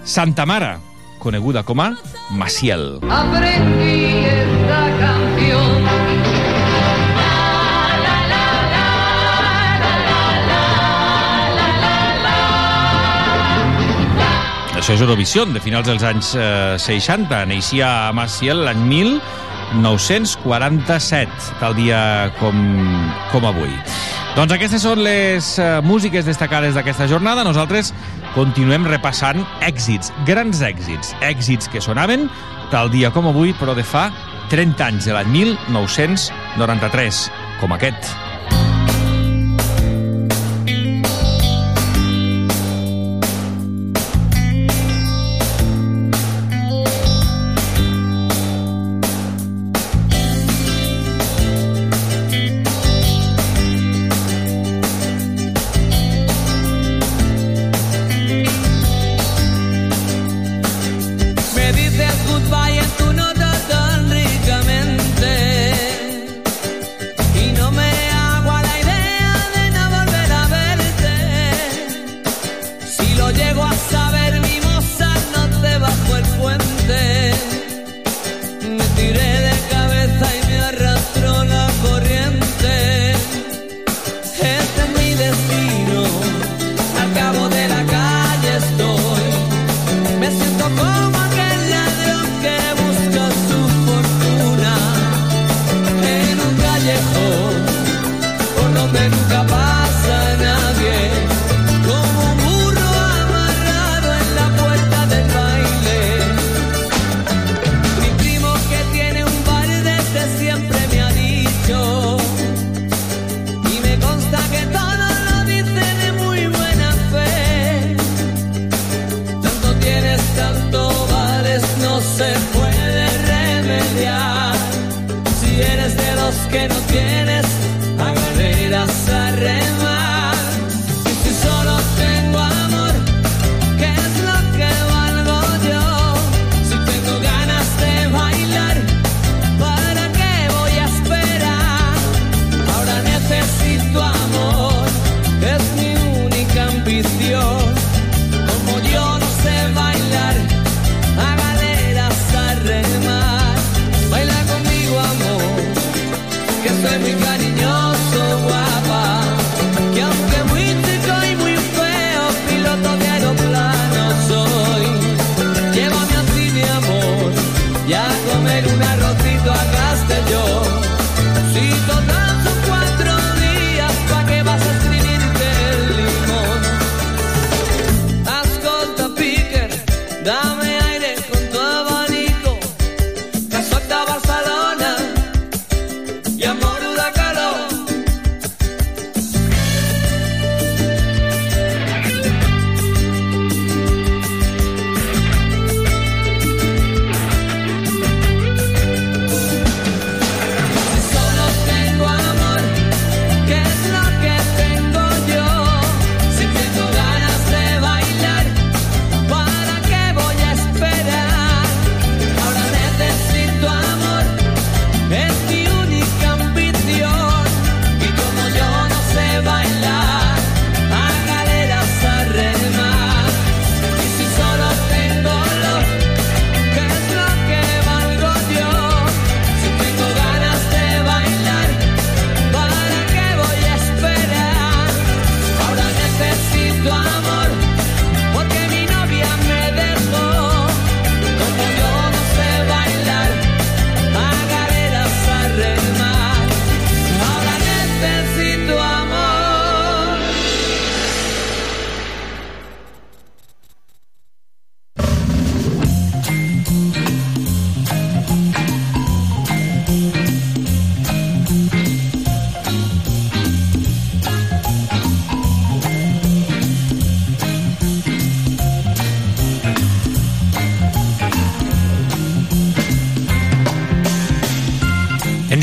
Santa 0.03 0.45
Mara, 0.45 0.79
coneguda 1.19 1.63
com 1.63 1.81
a 1.81 1.97
Maciel. 2.31 2.99
Aprendí 3.09 4.25
esta 4.25 4.97
canción. 4.99 5.87
Això 14.77 14.93
és 14.93 15.01
Eurovisió, 15.01 15.45
de 15.49 15.59
finals 15.59 15.87
dels 15.89 16.03
anys 16.05 16.35
eh, 16.37 16.77
60. 16.79 17.45
Neixia 17.49 18.07
a 18.07 18.13
Maciel 18.15 18.63
l'any 18.63 18.79
1947, 18.87 21.27
tal 21.59 21.75
dia 21.75 22.31
com, 22.39 22.55
com 23.33 23.45
avui. 23.49 23.73
Doncs 24.37 24.53
aquestes 24.53 24.83
són 24.85 24.99
les 25.01 25.47
eh, 25.57 25.79
músiques 25.81 26.27
destacades 26.27 26.75
d'aquesta 26.77 27.07
jornada. 27.09 27.41
Nosaltres 27.41 27.89
continuem 28.35 28.85
repassant 28.85 29.41
èxits, 29.65 30.11
grans 30.29 30.61
èxits, 30.61 31.15
èxits 31.25 31.71
que 31.73 31.81
sonaven 31.81 32.27
tal 32.69 32.93
dia 32.93 33.09
com 33.09 33.31
avui, 33.31 33.55
però 33.57 33.73
de 33.73 33.81
fa 33.81 34.11
30 34.53 34.91
anys, 34.91 35.09
de 35.09 35.17
l'any 35.17 35.33
1993, 35.39 37.25
com 37.63 37.73
aquest. 37.73 38.13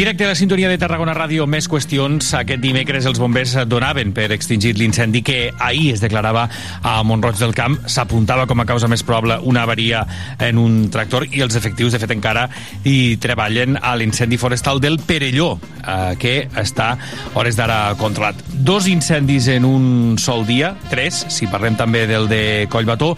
Directe 0.05 0.27
a 0.27 0.29
la 0.29 0.35
sintonia 0.35 0.69
de 0.69 0.77
Tarragona 0.77 1.15
Ràdio, 1.17 1.47
més 1.49 1.65
qüestions. 1.65 2.27
Aquest 2.37 2.61
dimecres 2.61 3.07
els 3.09 3.17
bombers 3.17 3.55
donaven 3.65 4.11
per 4.13 4.27
extingir 4.35 4.75
l'incendi 4.77 5.23
que 5.25 5.39
ahir 5.57 5.95
es 5.95 6.03
declarava 6.03 6.43
a 6.85 6.99
Montroig 7.09 7.39
del 7.41 7.55
Camp. 7.57 7.79
S'apuntava 7.89 8.45
com 8.45 8.61
a 8.61 8.67
causa 8.69 8.85
més 8.85 9.01
probable 9.01 9.39
una 9.49 9.63
avaria 9.65 10.03
en 10.45 10.61
un 10.61 10.75
tractor 10.93 11.25
i 11.33 11.41
els 11.41 11.57
efectius, 11.57 11.95
de 11.97 12.03
fet, 12.03 12.13
encara 12.13 12.51
hi 12.85 13.17
treballen 13.17 13.79
a 13.81 13.95
l'incendi 13.97 14.37
forestal 14.37 14.83
del 14.85 14.99
Perelló, 15.01 15.55
eh, 15.81 16.19
que 16.21 16.35
està, 16.61 16.91
hores 17.33 17.57
d'ara, 17.57 17.95
controlat. 17.97 18.45
Dos 18.53 18.91
incendis 18.93 19.49
en 19.55 19.65
un 19.65 20.19
sol 20.21 20.45
dia, 20.45 20.75
tres, 20.91 21.23
si 21.33 21.49
parlem 21.49 21.81
també 21.81 22.05
del 22.11 22.29
de 22.29 22.43
Collbató, 22.69 23.15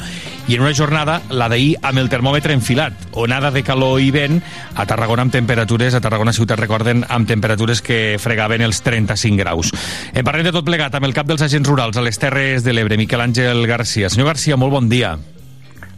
i 0.46 0.54
en 0.54 0.62
una 0.62 0.74
jornada, 0.78 1.18
la 1.34 1.50
d'ahir, 1.50 1.80
amb 1.82 1.98
el 1.98 2.12
termòmetre 2.14 2.54
enfilat. 2.54 2.94
Onada 3.18 3.50
de 3.50 3.66
calor 3.66 3.98
i 3.98 4.12
vent 4.14 4.38
a 4.76 4.86
Tarragona 4.86 5.26
amb 5.26 5.34
temperatures, 5.34 5.98
a 5.98 6.04
Tarragona 6.04 6.36
ciutat 6.36 6.62
recorden, 6.76 7.04
amb 7.08 7.28
temperatures 7.28 7.80
que 7.82 8.16
fregaven 8.20 8.62
els 8.62 8.82
35 8.84 9.40
graus. 9.40 9.72
En 10.12 10.24
parlem 10.24 10.46
de 10.46 10.52
tot 10.52 10.66
plegat 10.66 10.94
amb 10.94 11.08
el 11.08 11.14
cap 11.16 11.26
dels 11.26 11.42
agents 11.42 11.68
rurals 11.68 11.96
a 11.96 12.04
les 12.04 12.18
Terres 12.18 12.64
de 12.64 12.74
l'Ebre, 12.74 12.98
Miquel 13.00 13.20
Àngel 13.20 13.66
Garcia. 13.66 14.10
Senyor 14.10 14.34
Garcia, 14.34 14.56
molt 14.56 14.72
bon 14.72 14.88
dia. 14.88 15.16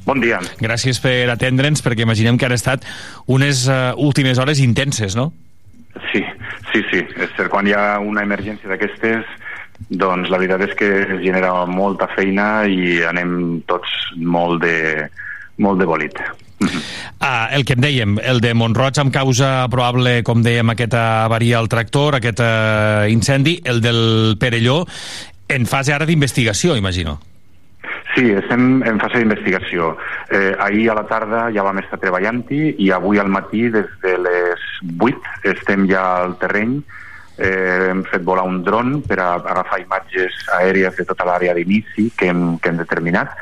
Bon 0.07 0.21
dia. 0.21 0.39
Gràcies 0.61 1.01
per 1.05 1.29
atendre'ns, 1.35 1.83
perquè 1.85 2.07
imaginem 2.07 2.39
que 2.39 2.47
han 2.47 2.55
estat 2.55 2.87
unes 3.27 3.67
uh, 3.69 3.93
últimes 3.97 4.39
hores 4.39 4.61
intenses, 4.61 5.17
no? 5.19 5.33
Sí, 6.13 6.23
sí, 6.73 6.85
sí. 6.93 7.03
És 7.03 7.35
cert, 7.37 7.51
quan 7.53 7.67
hi 7.67 7.75
ha 7.77 7.99
una 8.01 8.23
emergència 8.25 8.71
d'aquestes, 8.71 9.27
doncs 9.91 10.31
la 10.31 10.39
veritat 10.39 10.65
és 10.69 10.75
que 10.79 10.89
es 11.03 11.21
genera 11.23 11.53
molta 11.67 12.09
feina 12.15 12.65
i 12.67 13.03
anem 13.07 13.65
tots 13.69 13.91
molt 14.17 14.63
de, 14.63 15.09
molt 15.59 15.83
de 15.83 15.91
bolit. 15.91 16.23
Ah, 17.21 17.49
el 17.55 17.65
que 17.67 17.77
em 17.77 17.83
dèiem, 17.83 18.19
el 18.23 18.43
de 18.43 18.53
Montroig 18.55 18.99
amb 18.99 19.15
causa 19.15 19.69
probable, 19.71 20.21
com 20.27 20.43
dèiem, 20.43 20.75
aquesta 20.75 21.25
avaria 21.25 21.59
al 21.59 21.71
tractor, 21.71 22.19
aquest 22.19 22.43
uh, 22.43 23.07
incendi, 23.11 23.59
el 23.65 23.81
del 23.85 24.37
Perelló, 24.41 24.83
en 25.49 25.67
fase 25.67 25.95
ara 25.95 26.07
d'investigació, 26.07 26.77
imagino. 26.77 27.19
Sí, 28.15 28.31
estem 28.35 28.83
en 28.83 28.99
fase 28.99 29.21
d'investigació. 29.21 29.93
Eh, 30.35 30.55
ahir 30.59 30.89
a 30.91 30.97
la 30.99 31.05
tarda 31.07 31.45
ja 31.55 31.63
vam 31.63 31.79
estar 31.79 32.01
treballant-hi 32.03 32.75
i 32.83 32.89
avui 32.91 33.21
al 33.23 33.29
matí, 33.31 33.69
des 33.71 33.91
de 34.03 34.17
les 34.25 34.65
8, 34.99 35.35
estem 35.53 35.87
ja 35.91 36.03
al 36.25 36.35
terreny. 36.41 36.81
Eh, 37.39 37.93
hem 37.93 38.03
fet 38.11 38.25
volar 38.27 38.49
un 38.49 38.65
dron 38.67 38.97
per 39.07 39.21
a 39.23 39.29
agafar 39.39 39.79
imatges 39.85 40.35
aèries 40.57 40.97
de 40.99 41.07
tota 41.07 41.29
l'àrea 41.29 41.55
d'inici 41.55 42.09
que, 42.19 42.33
hem, 42.33 42.57
que 42.59 42.73
hem 42.73 42.81
determinat 42.81 43.37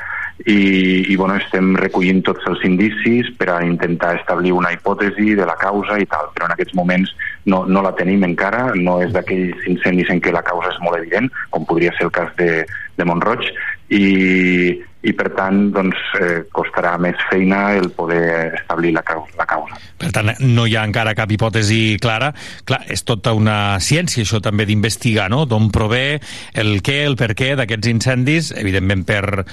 i, 0.45 1.11
i 1.11 1.15
bueno, 1.15 1.37
estem 1.41 1.73
recollint 1.79 2.21
tots 2.27 2.45
els 2.49 2.61
indicis 2.67 3.29
per 3.39 3.49
a 3.55 3.61
intentar 3.65 4.15
establir 4.19 4.53
una 4.53 4.71
hipòtesi 4.75 5.33
de 5.39 5.47
la 5.49 5.57
causa 5.59 5.97
i 5.99 6.05
tal, 6.09 6.29
però 6.35 6.47
en 6.47 6.53
aquests 6.55 6.75
moments 6.77 7.13
no, 7.49 7.63
no 7.65 7.81
la 7.81 7.95
tenim 7.97 8.25
encara, 8.27 8.67
no 8.75 8.99
és 9.03 9.15
d'aquells 9.15 9.65
incendis 9.71 10.11
en 10.13 10.21
què 10.21 10.35
la 10.35 10.45
causa 10.45 10.73
és 10.73 10.83
molt 10.83 10.99
evident, 10.99 11.31
com 11.49 11.65
podria 11.65 11.95
ser 11.97 12.07
el 12.09 12.13
cas 12.13 12.29
de, 12.37 12.51
de 12.97 13.07
Montroig, 13.07 13.49
i, 13.87 14.77
i 15.07 15.13
per 15.15 15.29
tant 15.37 15.69
doncs, 15.71 15.99
eh, 16.19 16.41
costarà 16.51 16.95
més 16.99 17.19
feina 17.29 17.71
el 17.77 17.89
poder 17.95 18.53
establir 18.59 18.91
la 18.95 19.03
la 19.37 19.45
causa. 19.47 19.77
Per 19.97 20.11
tant, 20.11 20.33
no 20.41 20.65
hi 20.67 20.75
ha 20.75 20.83
encara 20.83 21.15
cap 21.15 21.31
hipòtesi 21.31 21.97
clara. 22.01 22.33
Clar, 22.65 22.81
és 22.91 23.03
tota 23.07 23.33
una 23.33 23.79
ciència 23.79 24.25
això 24.25 24.41
també 24.43 24.65
d'investigar, 24.65 25.29
no? 25.31 25.45
D'on 25.45 25.71
prové 25.71 26.19
el 26.53 26.81
què, 26.83 27.05
el 27.05 27.15
per 27.15 27.33
què 27.33 27.55
d'aquests 27.55 27.87
incendis, 27.87 28.51
evidentment 28.51 29.05
per 29.07 29.45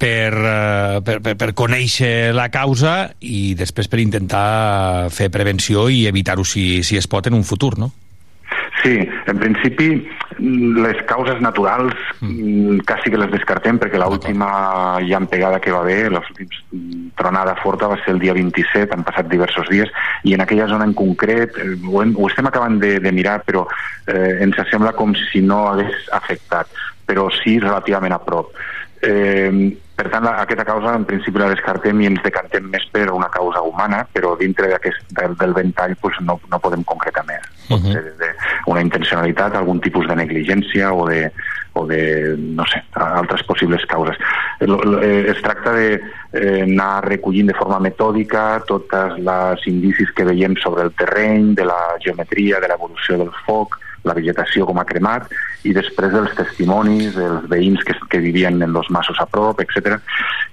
per, 0.00 0.32
uh, 0.34 1.00
per, 1.04 1.20
per, 1.24 1.36
per 1.38 1.52
conèixer 1.56 2.32
la 2.36 2.48
causa 2.52 3.10
i 3.20 3.52
després 3.58 3.90
per 3.90 4.00
intentar 4.02 5.08
fer 5.12 5.30
prevenció 5.32 5.88
i 5.92 6.06
evitar-ho 6.10 6.46
si, 6.46 6.82
si 6.86 6.96
es 6.96 7.10
pot 7.10 7.28
en 7.28 7.36
un 7.36 7.44
futur, 7.44 7.76
no? 7.78 7.92
Sí, 8.80 8.96
en 9.28 9.38
principi 9.38 9.90
les 10.40 11.02
causes 11.04 11.40
naturals 11.44 11.92
mm. 12.20 12.78
quasi 12.88 13.10
que 13.12 13.18
les 13.20 13.30
descartem 13.32 13.76
perquè 13.80 13.98
l'última 14.00 15.00
llampegada 15.04 15.60
que 15.60 15.72
va 15.74 15.82
haver, 15.84 16.08
l'última 16.08 17.12
tronada 17.18 17.58
forta 17.60 17.90
va 17.90 17.98
ser 18.00 18.14
el 18.14 18.22
dia 18.22 18.32
27, 18.32 18.88
han 18.94 19.04
passat 19.04 19.28
diversos 19.28 19.68
dies 19.68 19.92
i 20.24 20.32
en 20.32 20.40
aquella 20.40 20.68
zona 20.70 20.86
en 20.88 20.94
concret 20.96 21.58
eh, 21.60 21.74
ho, 21.76 22.00
hem, 22.00 22.14
ho 22.16 22.30
estem 22.30 22.48
acabant 22.48 22.80
de, 22.80 22.94
de 23.04 23.12
mirar 23.12 23.42
però 23.44 23.66
eh, 24.08 24.40
ens 24.46 24.56
sembla 24.70 24.94
com 24.96 25.12
si 25.28 25.44
no 25.44 25.66
hagués 25.74 26.08
afectat 26.16 26.72
però 27.04 27.28
sí 27.42 27.58
relativament 27.58 28.14
a 28.14 28.22
prop. 28.22 28.54
Eh, 29.02 29.50
per 30.00 30.08
tant, 30.08 30.24
la, 30.24 30.38
aquesta 30.40 30.64
causa 30.64 30.94
en 30.96 31.04
principi 31.04 31.42
la 31.42 31.50
descartem 31.52 32.00
i 32.00 32.08
ens 32.08 32.22
decantem 32.24 32.70
més 32.72 32.86
per 32.94 33.10
una 33.12 33.28
causa 33.32 33.60
humana, 33.60 34.00
però 34.14 34.32
dintre 34.40 34.70
del, 34.72 35.34
del 35.36 35.52
ventall 35.52 35.92
pues, 36.00 36.16
no, 36.24 36.38
no 36.48 36.60
podem 36.64 36.84
concretar 36.88 37.26
més. 37.28 37.44
Uh 37.68 37.76
-huh. 37.76 37.92
de, 37.92 38.00
de 38.18 38.30
una 38.66 38.80
intencionalitat, 38.80 39.54
algun 39.54 39.80
tipus 39.80 40.08
de 40.08 40.16
negligència 40.16 40.92
o 40.92 41.06
de, 41.06 41.30
o 41.74 41.86
de 41.86 42.34
no 42.38 42.64
sé, 42.66 42.82
altres 42.94 43.42
possibles 43.44 43.84
causes. 43.86 44.16
Eh, 44.60 45.26
es 45.28 45.42
tracta 45.42 45.72
de 45.72 46.00
eh, 46.32 46.62
anar 46.62 47.04
recollint 47.04 47.52
de 47.52 47.58
forma 47.60 47.78
metòdica 47.78 48.62
tots 48.66 48.88
els 48.94 49.66
indicis 49.66 50.10
que 50.16 50.24
veiem 50.24 50.56
sobre 50.56 50.82
el 50.82 50.92
terreny, 50.96 51.54
de 51.54 51.64
la 51.64 51.80
geometria, 52.00 52.58
de 52.58 52.68
l'evolució 52.72 53.18
del 53.18 53.32
foc, 53.44 53.78
la 54.04 54.14
vegetació 54.16 54.66
com 54.68 54.80
ha 54.80 54.86
cremat 54.88 55.28
i 55.68 55.74
després 55.76 56.14
els 56.16 56.32
testimonis 56.38 57.14
dels 57.16 57.46
veïns 57.50 57.84
que, 57.84 57.94
que 58.10 58.20
vivien 58.22 58.56
en 58.62 58.76
els 58.76 58.90
massos 58.94 59.20
a 59.20 59.26
prop, 59.28 59.60
etc. 59.60 59.98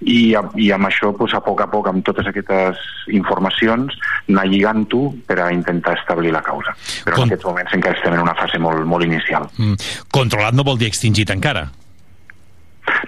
I, 0.01 0.35
i 0.59 0.69
amb 0.75 0.89
això, 0.89 1.13
pues, 1.17 1.35
a 1.37 1.41
poc 1.45 1.63
a 1.63 1.69
poc, 1.71 1.87
amb 1.87 2.03
totes 2.07 2.27
aquestes 2.27 2.83
informacions, 3.15 3.95
anar 4.27 4.47
lligant-ho 4.51 5.03
per 5.27 5.39
a 5.45 5.49
intentar 5.55 5.97
establir 6.01 6.35
la 6.35 6.43
causa. 6.45 6.75
Però 7.05 7.15
Com... 7.15 7.27
en 7.27 7.33
aquests 7.33 7.47
moments 7.47 7.75
encara 7.79 7.99
estem 7.99 8.17
en 8.17 8.23
una 8.25 8.35
fase 8.37 8.59
molt, 8.59 8.83
molt 8.85 9.07
inicial. 9.07 9.47
Mm. 9.57 9.91
Controlat 10.13 10.57
no 10.57 10.67
vol 10.67 10.79
dir 10.81 10.91
extingit 10.91 11.31
encara? 11.31 11.69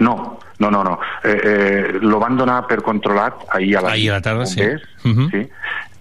No, 0.04 0.40
no, 0.60 0.70
no, 0.72 0.84
no. 0.84 0.98
Eh, 1.24 1.36
eh, 1.36 2.00
lo 2.04 2.20
van 2.20 2.36
donar 2.40 2.62
per 2.68 2.82
controlat 2.84 3.46
ahir 3.56 3.78
a 3.80 3.84
la, 3.84 3.94
ahir 3.96 4.10
a 4.12 4.18
la 4.18 4.24
tarda, 4.24 4.46
sí. 4.46 4.64
Uh 5.04 5.12
-huh. 5.16 5.30
sí 5.32 5.48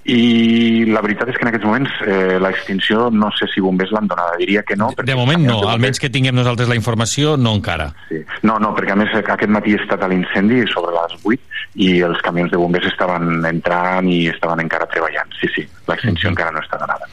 i 0.09 0.87
la 0.89 1.03
veritat 1.05 1.29
és 1.29 1.37
que 1.37 1.45
en 1.45 1.51
aquests 1.51 1.67
moments 1.69 1.97
eh, 2.07 2.39
l'extinció 2.41 3.09
no 3.13 3.29
sé 3.37 3.45
si 3.53 3.61
bombers 3.61 3.93
l'han 3.93 4.09
donada, 4.09 4.39
diria 4.41 4.63
que 4.65 4.77
no. 4.79 4.89
De 4.97 5.17
moment 5.19 5.45
no, 5.45 5.59
almenys 5.69 6.01
que 6.01 6.09
tinguem 6.13 6.37
nosaltres 6.39 6.71
la 6.71 6.79
informació, 6.79 7.37
no 7.37 7.53
encara. 7.59 7.91
Sí. 8.09 8.23
No, 8.49 8.57
no, 8.63 8.73
perquè 8.77 8.95
a 8.95 8.99
més 9.01 9.13
aquest 9.21 9.53
matí 9.53 9.77
he 9.77 9.83
estat 9.83 10.07
a 10.07 10.09
l'incendi 10.09 10.63
sobre 10.73 10.97
les 10.97 11.19
8 11.21 11.37
i 11.85 11.91
els 12.09 12.25
camions 12.25 12.51
de 12.51 12.61
bombers 12.61 12.89
estaven 12.89 13.45
entrant 13.51 14.09
i 14.09 14.23
estaven 14.33 14.65
encara 14.65 14.89
treballant. 14.89 15.29
Sí, 15.43 15.53
sí, 15.55 15.69
l'extinció 15.91 16.31
mm 16.31 16.33
-hmm. 16.33 16.39
encara 16.39 16.57
no 16.57 16.65
està 16.65 16.81
donada. 16.81 17.05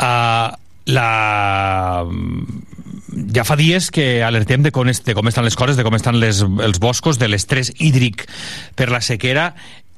Uh, 0.00 0.56
la 0.86 2.08
ja 3.34 3.44
fa 3.44 3.56
dies 3.56 3.90
que 3.92 4.22
alertem 4.24 4.62
de 4.62 4.72
com, 4.72 4.88
de 4.88 5.14
com 5.14 5.28
estan 5.28 5.44
les 5.44 5.56
coses, 5.56 5.76
de 5.76 5.84
com 5.84 5.94
estan 5.94 6.18
les, 6.20 6.42
els 6.42 6.80
boscos, 6.80 7.18
de 7.18 7.28
l'estrès 7.28 7.72
hídric 7.78 8.26
per 8.74 8.88
la 8.90 9.00
sequera 9.00 9.52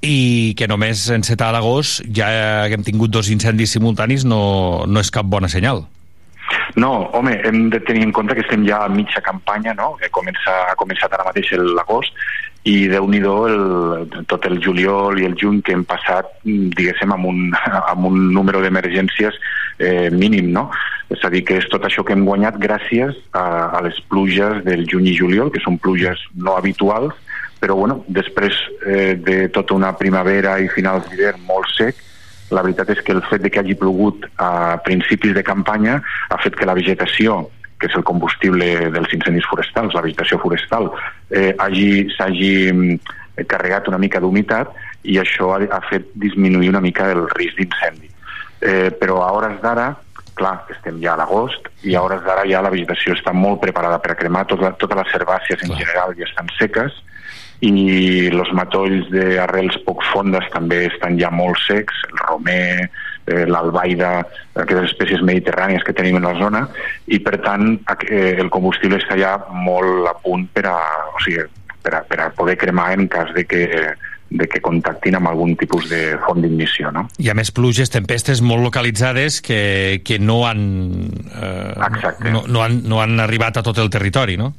i 0.04 0.54
que 0.58 0.68
només 0.68 1.08
en 1.10 1.24
a 1.24 1.50
l'agost 1.52 2.04
ja 2.12 2.28
hem 2.68 2.84
tingut 2.84 3.10
dos 3.10 3.30
incendis 3.32 3.72
simultanis 3.72 4.24
no, 4.24 4.84
no 4.86 5.00
és 5.00 5.10
cap 5.10 5.26
bona 5.26 5.48
senyal. 5.48 5.86
No, 6.76 7.08
home, 7.14 7.36
hem 7.46 7.68
de 7.70 7.80
tenir 7.80 8.02
en 8.02 8.12
compte 8.12 8.34
que 8.34 8.42
estem 8.42 8.66
ja 8.66 8.84
a 8.84 8.88
mitja 8.88 9.20
campanya, 9.22 9.74
no? 9.74 9.94
que 10.00 10.10
comença, 10.10 10.52
ha 10.70 10.74
començat 10.76 11.12
ara 11.12 11.26
mateix 11.28 11.52
l'agost, 11.54 12.12
i 12.64 12.88
déu 12.88 13.06
nhi 13.08 13.20
el, 13.20 14.08
tot 14.26 14.46
el 14.48 14.58
juliol 14.64 15.20
i 15.20 15.26
el 15.28 15.36
juny 15.36 15.60
que 15.62 15.74
hem 15.76 15.84
passat, 15.84 16.26
diguéssim, 16.44 17.12
amb 17.12 17.28
un, 17.28 17.52
amb 17.92 18.08
un 18.08 18.32
número 18.32 18.62
d'emergències 18.64 19.38
eh, 19.78 20.10
mínim, 20.10 20.50
no? 20.52 20.70
És 21.12 21.22
a 21.24 21.30
dir, 21.30 21.44
que 21.44 21.58
és 21.60 21.68
tot 21.70 21.84
això 21.84 22.02
que 22.02 22.16
hem 22.16 22.24
guanyat 22.24 22.56
gràcies 22.58 23.14
a, 23.36 23.44
a 23.76 23.82
les 23.84 24.00
pluges 24.08 24.64
del 24.64 24.86
juny 24.88 25.12
i 25.12 25.16
juliol, 25.18 25.52
que 25.52 25.62
són 25.62 25.76
pluges 25.78 26.22
no 26.34 26.56
habituals, 26.56 27.14
però 27.64 27.78
bueno, 27.80 28.02
després 28.12 28.52
eh, 28.84 29.16
de 29.16 29.48
tota 29.48 29.72
una 29.72 29.94
primavera 29.96 30.58
i 30.60 30.68
finals 30.68 31.06
d'hivern 31.08 31.40
molt 31.48 31.70
sec, 31.72 31.96
la 32.52 32.60
veritat 32.60 32.90
és 32.92 33.00
que 33.00 33.14
el 33.16 33.22
fet 33.24 33.40
de 33.40 33.48
que 33.48 33.62
hagi 33.62 33.76
plogut 33.80 34.26
a 34.36 34.76
principis 34.84 35.32
de 35.32 35.42
campanya 35.42 35.94
ha 36.28 36.38
fet 36.42 36.58
que 36.58 36.68
la 36.68 36.76
vegetació 36.76 37.46
que 37.80 37.88
és 37.88 37.96
el 37.96 38.04
combustible 38.04 38.66
dels 38.92 39.14
incendis 39.16 39.48
forestals, 39.48 39.96
la 39.96 40.02
vegetació 40.04 40.38
forestal, 40.42 40.90
eh, 41.32 41.54
s'hagi 41.56 42.52
mm, 42.72 43.46
carregat 43.48 43.88
una 43.88 43.98
mica 43.98 44.20
d'humitat 44.20 44.76
i 45.08 45.16
això 45.20 45.54
ha, 45.56 45.62
ha 45.64 45.80
fet 45.88 46.12
disminuir 46.20 46.68
una 46.68 46.84
mica 46.84 47.08
el 47.16 47.24
risc 47.32 47.56
d'incendi. 47.62 48.12
Eh, 48.60 48.92
però 49.00 49.22
a 49.24 49.32
hores 49.32 49.56
d'ara, 49.64 49.88
clar, 50.36 50.54
estem 50.76 51.00
ja 51.00 51.16
a 51.16 51.22
l'agost 51.22 51.72
i 51.82 51.96
a 51.96 52.04
hores 52.04 52.20
d'ara 52.28 52.44
ja 52.44 52.60
la 52.60 52.72
vegetació 52.76 53.16
està 53.16 53.32
molt 53.32 53.64
preparada 53.64 53.98
per 54.04 54.12
a 54.12 54.20
cremar, 54.20 54.44
tota, 54.52 54.76
totes 54.76 55.00
les 55.00 55.18
herbàcies 55.18 55.64
en 55.64 55.76
general 55.80 56.12
ja 56.20 56.28
estan 56.28 56.52
seques 56.60 57.00
i 57.62 58.28
els 58.28 58.52
matolls 58.56 59.08
d'arrels 59.12 59.78
poc 59.86 60.02
fondes 60.12 60.46
també 60.52 60.86
estan 60.88 61.18
ja 61.20 61.30
molt 61.30 61.60
secs, 61.64 62.02
el 62.10 62.22
romer, 62.24 62.90
eh, 63.26 63.44
l'albaida, 63.46 64.16
aquestes 64.54 64.90
espècies 64.92 65.22
mediterrànies 65.24 65.84
que 65.84 65.94
tenim 65.96 66.18
en 66.20 66.28
la 66.28 66.34
zona, 66.40 66.64
i 67.06 67.20
per 67.24 67.38
tant 67.44 67.76
eh, 68.08 68.34
el 68.38 68.50
combustible 68.50 69.00
està 69.00 69.18
ja 69.20 69.36
molt 69.52 70.10
a 70.10 70.16
punt 70.24 70.48
per 70.52 70.66
a, 70.72 70.78
o 71.14 71.22
sigui, 71.24 71.46
per 71.84 71.94
a, 72.00 72.02
per 72.08 72.20
a 72.24 72.32
poder 72.34 72.58
cremar 72.60 72.92
en 72.96 73.08
cas 73.12 73.32
de 73.36 73.46
que 73.46 73.64
de 74.34 74.48
que 74.50 74.58
contactin 74.58 75.14
amb 75.14 75.28
algun 75.30 75.52
tipus 75.54 75.86
de 75.86 76.16
font 76.24 76.40
d'ignició. 76.42 76.90
No? 76.90 77.04
I 77.22 77.28
a 77.30 77.36
més 77.38 77.52
pluges, 77.54 77.92
tempestes 77.92 78.40
molt 78.42 78.64
localitzades 78.64 79.38
que, 79.44 80.00
que 80.02 80.18
no 80.18 80.40
han... 80.48 80.64
Eh, 81.30 81.86
Exacte. 81.86 82.32
No, 82.34 82.42
no, 82.48 82.64
han, 82.64 82.80
no 82.88 82.98
han 83.04 83.20
arribat 83.22 83.60
a 83.60 83.62
tot 83.62 83.78
el 83.78 83.92
territori, 83.94 84.34
no? 84.40 84.50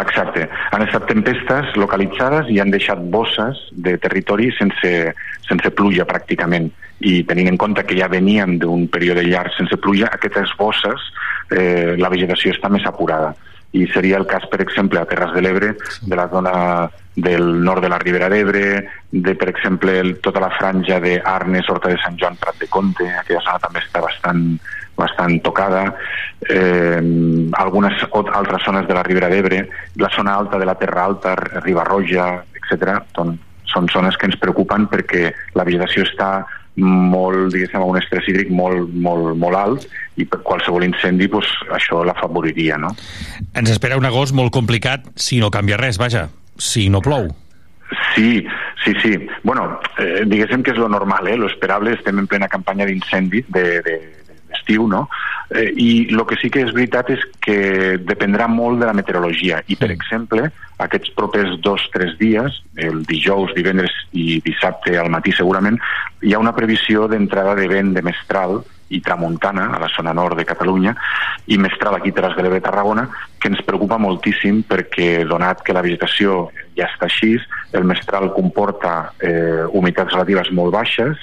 Exacte. 0.00 0.46
Han 0.72 0.84
estat 0.86 1.06
tempestes 1.10 1.74
localitzades 1.76 2.50
i 2.52 2.60
han 2.60 2.72
deixat 2.72 3.00
bosses 3.12 3.60
de 3.72 3.96
territori 4.00 4.50
sense, 4.56 4.92
sense 5.48 5.72
pluja 5.76 6.06
pràcticament. 6.08 6.70
I 7.04 7.22
tenint 7.28 7.50
en 7.52 7.58
compte 7.60 7.84
que 7.84 7.96
ja 7.98 8.08
venien 8.12 8.56
d'un 8.60 8.86
període 8.92 9.24
llarg 9.26 9.52
sense 9.56 9.76
pluja, 9.76 10.08
aquestes 10.12 10.54
bosses, 10.56 11.10
eh, 11.52 11.96
la 12.00 12.12
vegetació 12.12 12.54
està 12.54 12.72
més 12.72 12.86
apurada. 12.88 13.34
I 13.76 13.84
seria 13.92 14.16
el 14.16 14.24
cas, 14.28 14.46
per 14.48 14.62
exemple, 14.64 15.00
a 15.00 15.08
Terres 15.08 15.34
de 15.34 15.42
l'Ebre, 15.44 15.74
de 16.00 16.16
la 16.16 16.28
zona 16.32 16.54
del 17.16 17.64
nord 17.64 17.82
de 17.82 17.90
la 17.92 17.98
Ribera 17.98 18.30
d'Ebre, 18.32 18.62
de, 19.10 19.34
per 19.34 19.50
exemple, 19.50 19.98
el, 20.00 20.16
tota 20.24 20.40
la 20.40 20.52
franja 20.56 21.00
d'Arnes, 21.00 21.68
Horta 21.68 21.92
de 21.92 22.00
Sant 22.00 22.16
Joan, 22.20 22.38
Prat 22.40 22.60
de 22.60 22.68
Comte, 22.72 23.08
aquella 23.20 23.44
zona 23.44 23.60
també 23.60 23.82
està 23.84 24.00
bastant, 24.04 24.46
bastant 24.96 25.40
tocada, 25.44 25.94
eh, 26.48 27.00
algunes 27.58 28.02
altres 28.12 28.64
zones 28.64 28.88
de 28.88 28.94
la 28.94 29.02
Ribera 29.02 29.28
d'Ebre, 29.28 29.68
la 29.96 30.10
zona 30.14 30.34
alta 30.34 30.58
de 30.58 30.66
la 30.66 30.76
Terra 30.76 31.04
Alta, 31.04 31.34
Ribarroja, 31.36 32.44
etc. 32.56 33.02
Doncs 33.14 33.42
són 33.66 33.88
zones 33.92 34.16
que 34.16 34.28
ens 34.30 34.38
preocupen 34.40 34.86
perquè 34.88 35.32
la 35.58 35.64
vegetació 35.66 36.06
està 36.06 36.30
molt, 36.76 37.52
diguéssim, 37.54 37.80
a 37.80 37.88
un 37.88 37.96
estrès 37.98 38.26
hídric 38.28 38.50
molt, 38.52 38.92
molt, 38.92 39.32
molt 39.40 39.56
alt 39.56 39.86
i 40.20 40.26
per 40.28 40.42
qualsevol 40.44 40.84
incendi 40.84 41.28
doncs, 41.32 41.48
això 41.72 42.02
l'afavoriria, 42.04 42.76
no? 42.80 42.92
Ens 43.56 43.72
espera 43.72 43.96
un 43.96 44.04
agost 44.08 44.36
molt 44.36 44.52
complicat 44.52 45.08
si 45.16 45.40
no 45.40 45.50
canvia 45.50 45.80
res, 45.80 45.98
vaja, 46.00 46.28
si 46.56 46.88
no 46.92 47.00
plou. 47.04 47.30
Sí, 48.14 48.44
sí, 48.84 48.92
sí. 49.02 49.16
Bueno, 49.42 49.78
eh, 49.98 50.24
diguéssim 50.26 50.62
que 50.62 50.72
és 50.74 50.78
lo 50.80 50.88
normal, 50.88 51.28
eh? 51.28 51.36
lo 51.36 51.48
esperable, 51.48 51.94
estem 51.94 52.18
en 52.18 52.26
plena 52.26 52.48
campanya 52.48 52.86
d'incendi 52.88 53.44
de, 53.48 53.66
de, 53.86 53.96
d'estiu, 54.56 54.88
no? 54.88 55.06
Eh, 55.54 55.70
I 55.76 55.88
el 56.10 56.24
que 56.26 56.38
sí 56.40 56.50
que 56.50 56.64
és 56.64 56.72
veritat 56.74 57.10
és 57.14 57.22
que 57.44 57.98
dependrà 58.02 58.48
molt 58.50 58.80
de 58.80 58.88
la 58.88 58.96
meteorologia. 58.96 59.62
I, 59.68 59.76
per 59.78 59.92
exemple, 59.94 60.48
aquests 60.82 61.12
propers 61.16 61.60
dos, 61.62 61.84
tres 61.92 62.16
dies, 62.18 62.62
el 62.76 63.04
dijous, 63.06 63.54
divendres 63.56 63.92
i 64.12 64.40
dissabte 64.44 64.96
al 64.98 65.12
matí 65.12 65.32
segurament, 65.32 65.78
hi 66.22 66.34
ha 66.34 66.42
una 66.42 66.54
previsió 66.56 67.06
d'entrada 67.08 67.54
de 67.54 67.68
vent 67.70 67.94
de 67.94 68.02
mestral 68.02 68.62
i 68.88 69.00
tramuntana 69.02 69.72
a 69.74 69.80
la 69.82 69.88
zona 69.90 70.12
nord 70.14 70.36
de 70.38 70.44
Catalunya 70.46 70.94
i 71.46 71.58
mestral 71.58 71.96
aquí 71.96 72.12
a 72.12 72.14
Terres 72.14 72.36
de 72.36 72.44
l'Ebre 72.44 72.60
Tarragona 72.62 73.08
que 73.40 73.50
ens 73.50 73.62
preocupa 73.66 73.98
moltíssim 73.98 74.62
perquè 74.68 75.24
donat 75.26 75.64
que 75.66 75.74
la 75.74 75.82
vegetació 75.82 76.46
ja 76.78 76.86
està 76.86 77.08
així 77.10 77.34
el 77.74 77.84
mestral 77.88 78.30
comporta 78.36 79.12
eh, 79.18 79.66
humitats 79.72 80.14
relatives 80.14 80.52
molt 80.54 80.74
baixes 80.76 81.18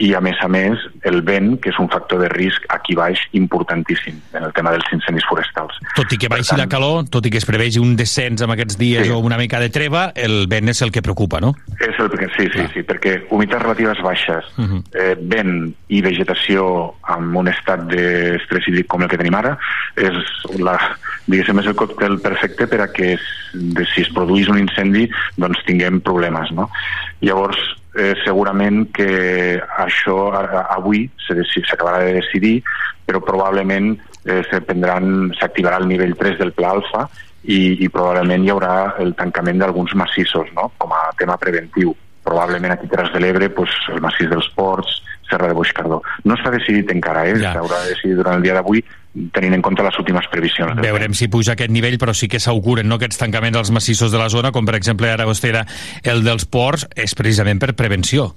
i 0.00 0.14
a 0.16 0.20
més 0.24 0.38
a 0.40 0.48
més 0.48 0.80
el 1.04 1.20
vent, 1.26 1.52
que 1.60 1.68
és 1.72 1.78
un 1.82 1.88
factor 1.92 2.22
de 2.24 2.30
risc 2.32 2.64
aquí 2.72 2.94
baix 2.96 3.20
importantíssim 3.36 4.16
en 4.32 4.46
el 4.46 4.54
tema 4.56 4.72
dels 4.72 4.86
incendis 4.96 5.26
forestals. 5.28 5.76
Tot 5.96 6.14
i 6.14 6.18
que 6.20 6.30
baixi 6.32 6.56
la 6.56 6.66
calor, 6.72 7.04
tot 7.12 7.26
i 7.28 7.32
que 7.32 7.40
es 7.40 7.46
prevegi 7.48 7.82
un 7.82 7.92
descens 7.98 8.40
en 8.40 8.54
aquests 8.54 8.78
dies 8.80 9.06
sí. 9.06 9.12
o 9.12 9.18
una 9.20 9.36
mica 9.40 9.60
de 9.60 9.68
treva, 9.72 10.06
el 10.16 10.46
vent 10.48 10.72
és 10.72 10.80
el 10.86 10.92
que 10.94 11.02
preocupa, 11.04 11.42
no? 11.44 11.52
És 11.76 12.00
el 12.00 12.08
que, 12.14 12.30
sí, 12.36 12.48
sí, 12.54 12.64
sí, 12.72 12.84
perquè 12.88 13.18
humitats 13.28 13.62
relatives 13.62 14.00
baixes, 14.04 14.48
uh 14.56 14.64
-huh. 14.64 14.80
eh, 14.94 15.16
vent 15.20 15.74
i 15.88 16.00
vegetació 16.00 16.94
amb 17.02 17.36
un 17.36 17.48
estat 17.52 17.84
d'estrès 17.90 18.68
hídric 18.68 18.88
com 18.88 19.02
el 19.02 19.08
que 19.08 19.18
tenim 19.20 19.34
ara, 19.34 19.58
és 19.96 20.16
la, 20.58 20.78
diguéssim, 21.26 21.58
és 21.60 21.66
el 21.66 21.76
còctel 21.76 22.20
perfecte 22.20 22.66
per 22.66 22.80
a 22.80 22.88
que 22.92 23.18
de, 23.52 23.84
si 23.94 24.00
es 24.00 24.08
produís 24.14 24.48
un 24.48 24.58
incendi 24.58 25.10
doncs 25.36 25.62
tinguem 25.66 26.00
problemes, 26.00 26.50
no? 26.52 26.70
Llavors, 27.20 27.58
eh, 27.96 28.14
segurament 28.24 28.86
que 28.94 29.60
això 29.82 30.30
avui 30.60 31.08
s'acabarà 31.26 32.04
de 32.04 32.14
decidir, 32.20 32.60
però 33.06 33.22
probablement 33.24 33.92
eh, 34.24 34.42
s'activarà 34.50 35.80
el 35.80 35.88
nivell 35.90 36.16
3 36.18 36.38
del 36.38 36.52
pla 36.52 36.74
alfa 36.76 37.08
i, 37.42 37.82
i 37.82 37.88
probablement 37.88 38.44
hi 38.44 38.52
haurà 38.52 38.74
el 39.02 39.14
tancament 39.18 39.60
d'alguns 39.62 39.94
massissos 39.96 40.50
no? 40.56 40.70
com 40.78 40.92
a 40.92 41.08
tema 41.18 41.38
preventiu. 41.40 41.94
Probablement 42.24 42.74
aquí 42.74 42.86
Terres 42.86 43.14
de 43.14 43.22
l'Ebre 43.22 43.48
pues, 43.50 43.72
el 43.88 44.02
massís 44.04 44.28
dels 44.30 44.50
Ports, 44.54 45.00
Serra 45.30 45.48
de 45.48 45.56
Boixcardó. 45.56 46.02
No 46.26 46.36
està 46.36 46.52
decidit 46.52 46.90
encara, 46.92 47.24
eh? 47.30 47.38
Ja. 47.40 47.54
s'haurà 47.54 47.80
de 47.84 47.94
decidir 47.94 48.18
durant 48.18 48.38
el 48.38 48.44
dia 48.44 48.56
d'avui 48.58 48.82
tenint 49.34 49.56
en 49.56 49.62
compte 49.62 49.82
les 49.82 49.96
últimes 49.98 50.26
previsions. 50.30 50.78
Veurem 50.80 51.14
si 51.18 51.28
puja 51.28 51.56
aquest 51.56 51.72
nivell, 51.74 51.98
però 51.98 52.14
sí 52.14 52.28
que 52.30 52.40
s'auguren 52.42 52.88
no, 52.88 53.00
aquests 53.00 53.18
tancaments 53.18 53.58
als 53.58 53.72
massissos 53.74 54.12
de 54.12 54.20
la 54.20 54.28
zona, 54.30 54.52
com 54.54 54.68
per 54.68 54.76
exemple 54.78 55.10
ara 55.10 55.26
vostè 55.28 55.50
era 55.50 55.64
el 56.04 56.22
dels 56.26 56.46
ports, 56.46 56.86
és 56.94 57.16
precisament 57.18 57.62
per 57.62 57.74
prevenció. 57.78 58.30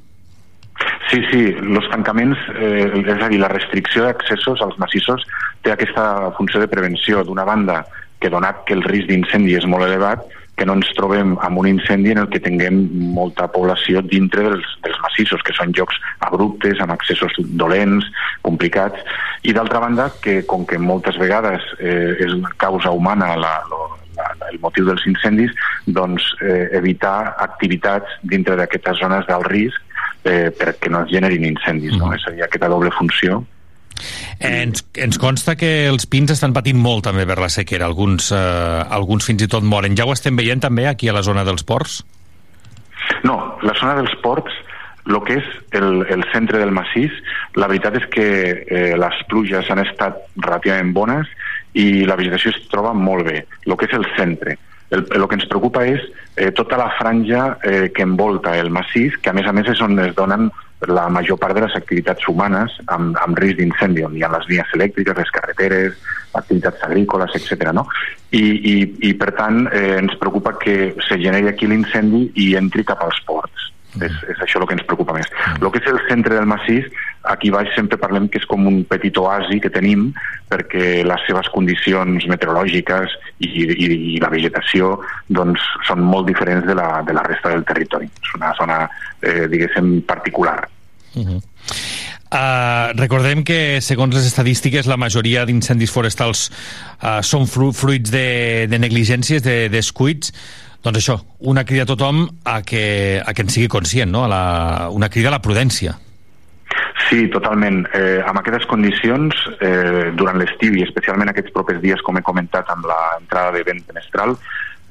Sí, 1.11 1.21
sí, 1.29 1.41
els 1.53 1.89
tancaments, 1.91 2.39
eh, 2.57 2.89
és 3.05 3.21
a 3.21 3.29
dir, 3.29 3.37
la 3.39 3.51
restricció 3.51 4.07
d'accessos 4.07 4.63
als 4.65 4.79
massissos 4.81 5.21
té 5.61 5.71
aquesta 5.71 6.31
funció 6.37 6.59
de 6.63 6.67
prevenció. 6.71 7.21
D'una 7.23 7.45
banda, 7.45 7.83
que 8.19 8.31
donat 8.33 8.63
que 8.65 8.73
el 8.73 8.81
risc 8.87 9.11
d'incendi 9.11 9.53
és 9.59 9.67
molt 9.69 9.85
elevat, 9.85 10.25
que 10.55 10.65
no 10.69 10.75
ens 10.77 10.89
trobem 10.93 11.33
amb 11.41 11.57
un 11.57 11.67
incendi 11.71 12.11
en 12.13 12.19
el 12.21 12.27
que 12.29 12.39
tinguem 12.43 12.83
molta 13.15 13.47
població 13.51 14.03
dintre 14.05 14.43
dels, 14.45 14.67
dels 14.85 14.99
massissos, 15.01 15.41
que 15.41 15.55
són 15.57 15.73
llocs 15.73 15.97
abruptes, 16.21 16.79
amb 16.83 16.93
accessos 16.93 17.33
dolents, 17.57 18.05
complicats, 18.45 19.01
i 19.43 19.53
d'altra 19.55 19.81
banda, 19.81 20.11
que 20.21 20.43
com 20.45 20.65
que 20.69 20.77
moltes 20.77 21.17
vegades 21.17 21.65
eh, 21.79 22.13
és 22.21 22.33
una 22.37 22.53
causa 22.61 22.91
humana 22.93 23.33
la, 23.35 23.55
lo- 23.71 23.97
la, 24.15 24.29
el 24.51 24.59
motiu 24.61 24.85
dels 24.85 25.01
incendis, 25.09 25.51
doncs 25.87 26.27
eh, 26.45 26.69
evitar 26.77 27.33
activitats 27.41 28.05
dintre 28.21 28.55
d'aquestes 28.59 29.01
zones 29.01 29.25
d'alt 29.25 29.49
risc 29.49 29.81
eh, 30.29 30.51
perquè 30.53 30.91
no 30.93 31.01
es 31.03 31.09
generin 31.11 31.49
incendis. 31.49 31.97
No? 31.97 32.13
És 32.13 32.23
a 32.29 32.35
dir, 32.35 32.43
aquesta 32.45 32.69
doble 32.69 32.93
funció 32.93 33.41
Ens, 34.43 34.83
ens 34.99 35.19
consta 35.21 35.55
que 35.59 35.87
els 35.87 36.07
pins 36.09 36.33
estan 36.33 36.53
patint 36.55 36.79
molt 36.79 37.05
també 37.07 37.25
per 37.29 37.39
la 37.41 37.51
sequera, 37.53 37.85
alguns, 37.85 38.31
eh, 38.35 38.83
alguns 38.89 39.29
fins 39.29 39.45
i 39.45 39.49
tot 39.51 39.63
moren. 39.63 39.95
Ja 39.97 40.07
ho 40.07 40.13
estem 40.15 40.35
veient 40.39 40.63
també 40.63 40.87
aquí 40.89 41.09
a 41.09 41.15
la 41.15 41.23
zona 41.23 41.45
dels 41.47 41.63
ports? 41.63 42.01
No, 43.23 43.37
la 43.61 43.75
zona 43.79 43.95
dels 43.99 44.13
ports, 44.23 44.53
el 45.05 45.19
que 45.27 45.39
és 45.39 45.47
el, 45.79 46.05
el 46.11 46.23
centre 46.31 46.59
del 46.59 46.71
massís, 46.75 47.15
la 47.59 47.67
veritat 47.71 47.97
és 47.99 48.05
que 48.11 48.27
eh, 48.63 48.93
les 48.99 49.23
pluges 49.29 49.69
han 49.71 49.83
estat 49.83 50.21
relativament 50.37 50.93
bones 50.95 51.31
i 51.73 52.05
la 52.07 52.17
vegetació 52.19 52.53
es 52.53 52.61
troba 52.71 52.93
molt 52.95 53.27
bé. 53.27 53.43
El 53.65 53.75
que 53.77 53.89
és 53.89 53.97
el 53.97 54.07
centre. 54.17 54.57
El, 54.93 55.07
el 55.09 55.25
que 55.27 55.39
ens 55.39 55.47
preocupa 55.49 55.83
és 55.89 56.03
eh, 56.37 56.51
tota 56.55 56.77
la 56.79 56.91
franja 56.99 57.57
eh, 57.65 57.89
que 57.95 58.05
envolta 58.05 58.55
el 58.59 58.69
massís, 58.73 59.17
que 59.17 59.31
a 59.31 59.35
més 59.35 59.47
a 59.49 59.55
més 59.55 59.71
és 59.73 59.81
on 59.81 59.97
es 60.03 60.13
donen 60.15 60.51
la 60.87 61.07
major 61.09 61.37
part 61.39 61.55
de 61.55 61.63
les 61.65 61.75
activitats 61.77 62.27
humanes 62.27 62.75
amb, 62.93 63.17
amb 63.21 63.39
risc 63.39 63.59
d'incendi, 63.59 64.03
on 64.05 64.17
hi 64.17 64.23
ha 64.23 64.31
les 64.33 64.47
vies 64.49 64.75
elèctriques, 64.77 65.17
les 65.17 65.33
carreteres, 65.35 65.99
activitats 66.33 66.83
agrícoles, 66.87 67.35
etc. 67.37 67.71
No? 67.75 67.85
I, 68.31 68.43
i, 68.43 68.75
I, 69.09 69.13
per 69.19 69.31
tant, 69.37 69.67
eh, 69.71 69.99
ens 69.99 70.17
preocupa 70.21 70.55
que 70.61 70.93
se 71.07 71.19
generi 71.21 71.51
aquí 71.51 71.69
l'incendi 71.69 72.25
i 72.45 72.53
entri 72.59 72.85
cap 72.87 73.03
als 73.05 73.19
ports. 73.27 73.69
És, 74.01 74.13
és 74.31 74.39
això 74.41 74.61
el 74.61 74.67
que 74.69 74.77
ens 74.77 74.85
preocupa 74.87 75.13
més. 75.13 75.29
El 75.59 75.69
que 75.71 75.81
és 75.81 75.89
el 75.91 75.99
centre 76.07 76.35
del 76.35 76.49
massís, 76.49 76.87
aquí 77.29 77.51
baix 77.53 77.69
sempre 77.75 77.99
parlem 78.01 78.27
que 78.31 78.41
és 78.41 78.47
com 78.49 78.65
un 78.67 78.81
petit 78.89 79.17
oasi 79.21 79.59
que 79.63 79.71
tenim 79.73 80.09
perquè 80.49 81.03
les 81.05 81.25
seves 81.27 81.49
condicions 81.53 82.25
meteorològiques 82.29 83.13
i, 83.39 83.49
i, 83.49 83.89
i 84.15 84.19
la 84.23 84.31
vegetació 84.33 84.95
doncs, 85.29 85.61
són 85.87 86.03
molt 86.05 86.29
diferents 86.29 86.65
de 86.69 86.77
la, 86.77 87.01
de 87.05 87.15
la 87.15 87.25
resta 87.27 87.53
del 87.53 87.65
territori. 87.69 88.09
És 88.09 88.37
una 88.39 88.53
zona, 88.59 88.83
eh, 89.21 89.45
diguéssim, 89.51 89.99
particular. 90.09 90.61
Uh 91.13 91.25
-huh. 91.27 91.41
Uh, 92.33 92.89
recordem 92.97 93.43
que, 93.45 93.79
segons 93.85 94.15
les 94.15 94.25
estadístiques, 94.25 94.87
la 94.89 94.97
majoria 94.97 95.43
d'incendis 95.45 95.91
forestals 95.93 96.47
uh, 96.49 97.19
són 97.21 97.45
fru 97.45 97.67
fruits 97.77 98.09
de, 98.09 98.65
de 98.71 98.79
negligències, 98.81 99.43
de 99.45 99.69
descuits. 99.69 100.33
Doncs 100.83 100.99
això, 100.99 101.15
una 101.47 101.63
crida 101.63 101.85
a 101.85 101.87
tothom 101.87 102.25
a 102.43 102.57
que, 102.61 103.21
a 103.23 103.33
que 103.33 103.45
en 103.45 103.51
sigui 103.53 103.69
conscient, 103.71 104.11
no? 104.11 104.25
a 104.25 104.31
la, 104.31 104.41
una 104.91 105.07
crida 105.09 105.31
a 105.31 105.37
la 105.37 105.41
prudència. 105.43 105.95
Sí, 107.07 107.27
totalment. 107.31 107.83
Eh, 107.95 108.19
amb 108.25 108.41
aquestes 108.41 108.65
condicions, 108.67 109.37
eh, 109.63 110.11
durant 110.17 110.39
l'estiu 110.41 110.75
i 110.75 110.83
especialment 110.83 111.31
aquests 111.31 111.53
propers 111.55 111.79
dies, 111.83 112.03
com 112.03 112.19
he 112.19 112.25
comentat 112.25 112.67
amb 112.73 112.87
l'entrada 112.89 113.53
de 113.55 113.63
vent 113.63 113.79
menestral, 113.87 114.35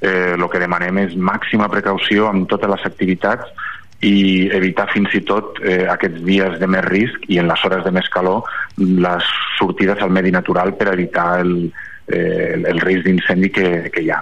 eh, 0.01 0.33
que 0.51 0.61
demanem 0.61 0.97
és 1.05 1.15
màxima 1.15 1.69
precaució 1.69 2.27
amb 2.29 2.49
totes 2.49 2.73
les 2.73 2.89
activitats 2.89 3.69
i 4.03 4.49
evitar 4.51 4.89
fins 4.91 5.13
i 5.15 5.21
tot 5.23 5.61
eh, 5.63 5.85
aquests 5.89 6.25
dies 6.25 6.59
de 6.59 6.67
més 6.67 6.83
risc 6.89 7.29
i 7.29 7.39
en 7.39 7.47
les 7.47 7.63
hores 7.63 7.85
de 7.85 7.93
més 7.95 8.09
calor 8.11 8.43
les 8.77 9.29
sortides 9.59 10.01
al 10.01 10.11
medi 10.11 10.33
natural 10.33 10.73
per 10.75 10.91
evitar 10.91 11.39
el, 11.39 11.71
eh, 12.07 12.59
el 12.59 12.81
risc 12.83 13.07
d'incendi 13.07 13.49
que, 13.49 13.69
que 13.93 14.03
hi 14.03 14.11
ha 14.11 14.19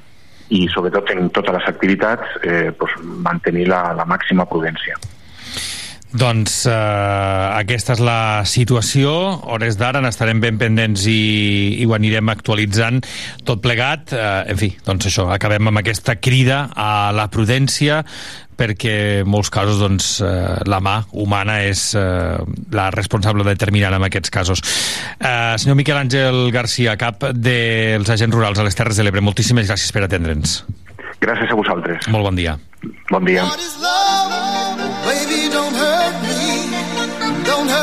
i 0.51 0.65
sobretot 0.71 1.13
en 1.15 1.31
totes 1.33 1.55
les 1.57 1.71
activitats 1.71 2.37
eh, 2.43 2.69
doncs, 2.77 2.99
mantenir 3.23 3.69
la, 3.71 3.83
la 3.95 4.07
màxima 4.09 4.45
prudència. 4.49 4.99
Doncs 6.11 6.65
eh, 6.67 6.73
aquesta 7.55 7.95
és 7.95 8.01
la 8.03 8.43
situació. 8.43 9.13
Hores 9.53 9.77
d'ara 9.79 10.01
n'estarem 10.03 10.41
ben 10.43 10.57
pendents 10.59 11.05
i, 11.07 11.21
i 11.79 11.87
ho 11.87 11.95
anirem 11.95 12.31
actualitzant 12.33 12.99
tot 13.47 13.63
plegat. 13.63 14.11
Eh, 14.11 14.51
en 14.51 14.59
fi, 14.59 14.73
doncs 14.83 15.07
això, 15.07 15.29
acabem 15.31 15.71
amb 15.71 15.79
aquesta 15.79 16.17
crida 16.19 16.65
a 16.75 16.91
la 17.15 17.29
prudència 17.31 18.01
perquè 18.61 18.95
en 19.21 19.29
molts 19.31 19.49
casos 19.53 19.79
doncs, 19.81 20.13
eh, 20.21 20.61
la 20.69 20.81
mà 20.83 20.99
humana 21.17 21.59
és 21.65 21.91
eh, 21.97 22.37
la 22.75 22.89
responsable 22.93 23.45
determinant 23.47 23.97
en 23.97 24.05
aquests 24.07 24.33
casos. 24.33 24.63
Eh, 25.17 25.57
senyor 25.57 25.79
Miquel 25.79 25.97
Àngel 25.97 26.43
Garcia, 26.53 26.95
cap 27.01 27.25
dels 27.33 28.09
agents 28.13 28.35
rurals 28.35 28.61
a 28.61 28.67
les 28.67 28.77
Terres 28.77 29.01
de 29.01 29.07
l'Ebre, 29.07 29.25
moltíssimes 29.25 29.69
gràcies 29.69 29.93
per 29.95 30.05
atendre'ns. 30.05 30.61
Gràcies 31.21 31.51
a 31.53 31.57
vosaltres. 31.57 32.09
Molt 32.13 32.29
bon 32.29 32.37
dia. 32.37 32.57
Bon 33.11 33.25
dia. 33.25 33.45
Baby, 35.01 35.49
don't 35.53 35.75
hurt 35.75 36.21
me, 36.25 37.45
don't 37.45 37.69
hurt 37.69 37.80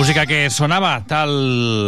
Música 0.00 0.24
que 0.24 0.48
sonava 0.48 0.94
tal 1.04 1.28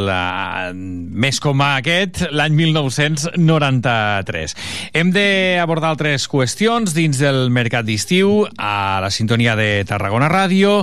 uh, 0.05 0.69
més 0.77 1.39
com 1.41 1.63
aquest 1.65 2.19
l'any 2.29 2.53
1993. 2.59 4.53
Hem 5.01 5.15
d'abordar 5.15 5.95
altres 5.95 6.29
qüestions 6.29 6.93
dins 6.93 7.17
del 7.25 7.49
mercat 7.49 7.89
d'estiu 7.89 8.45
a 8.61 9.01
la 9.01 9.09
sintonia 9.09 9.57
de 9.57 9.81
Tarragona 9.89 10.29
Ràdio. 10.29 10.83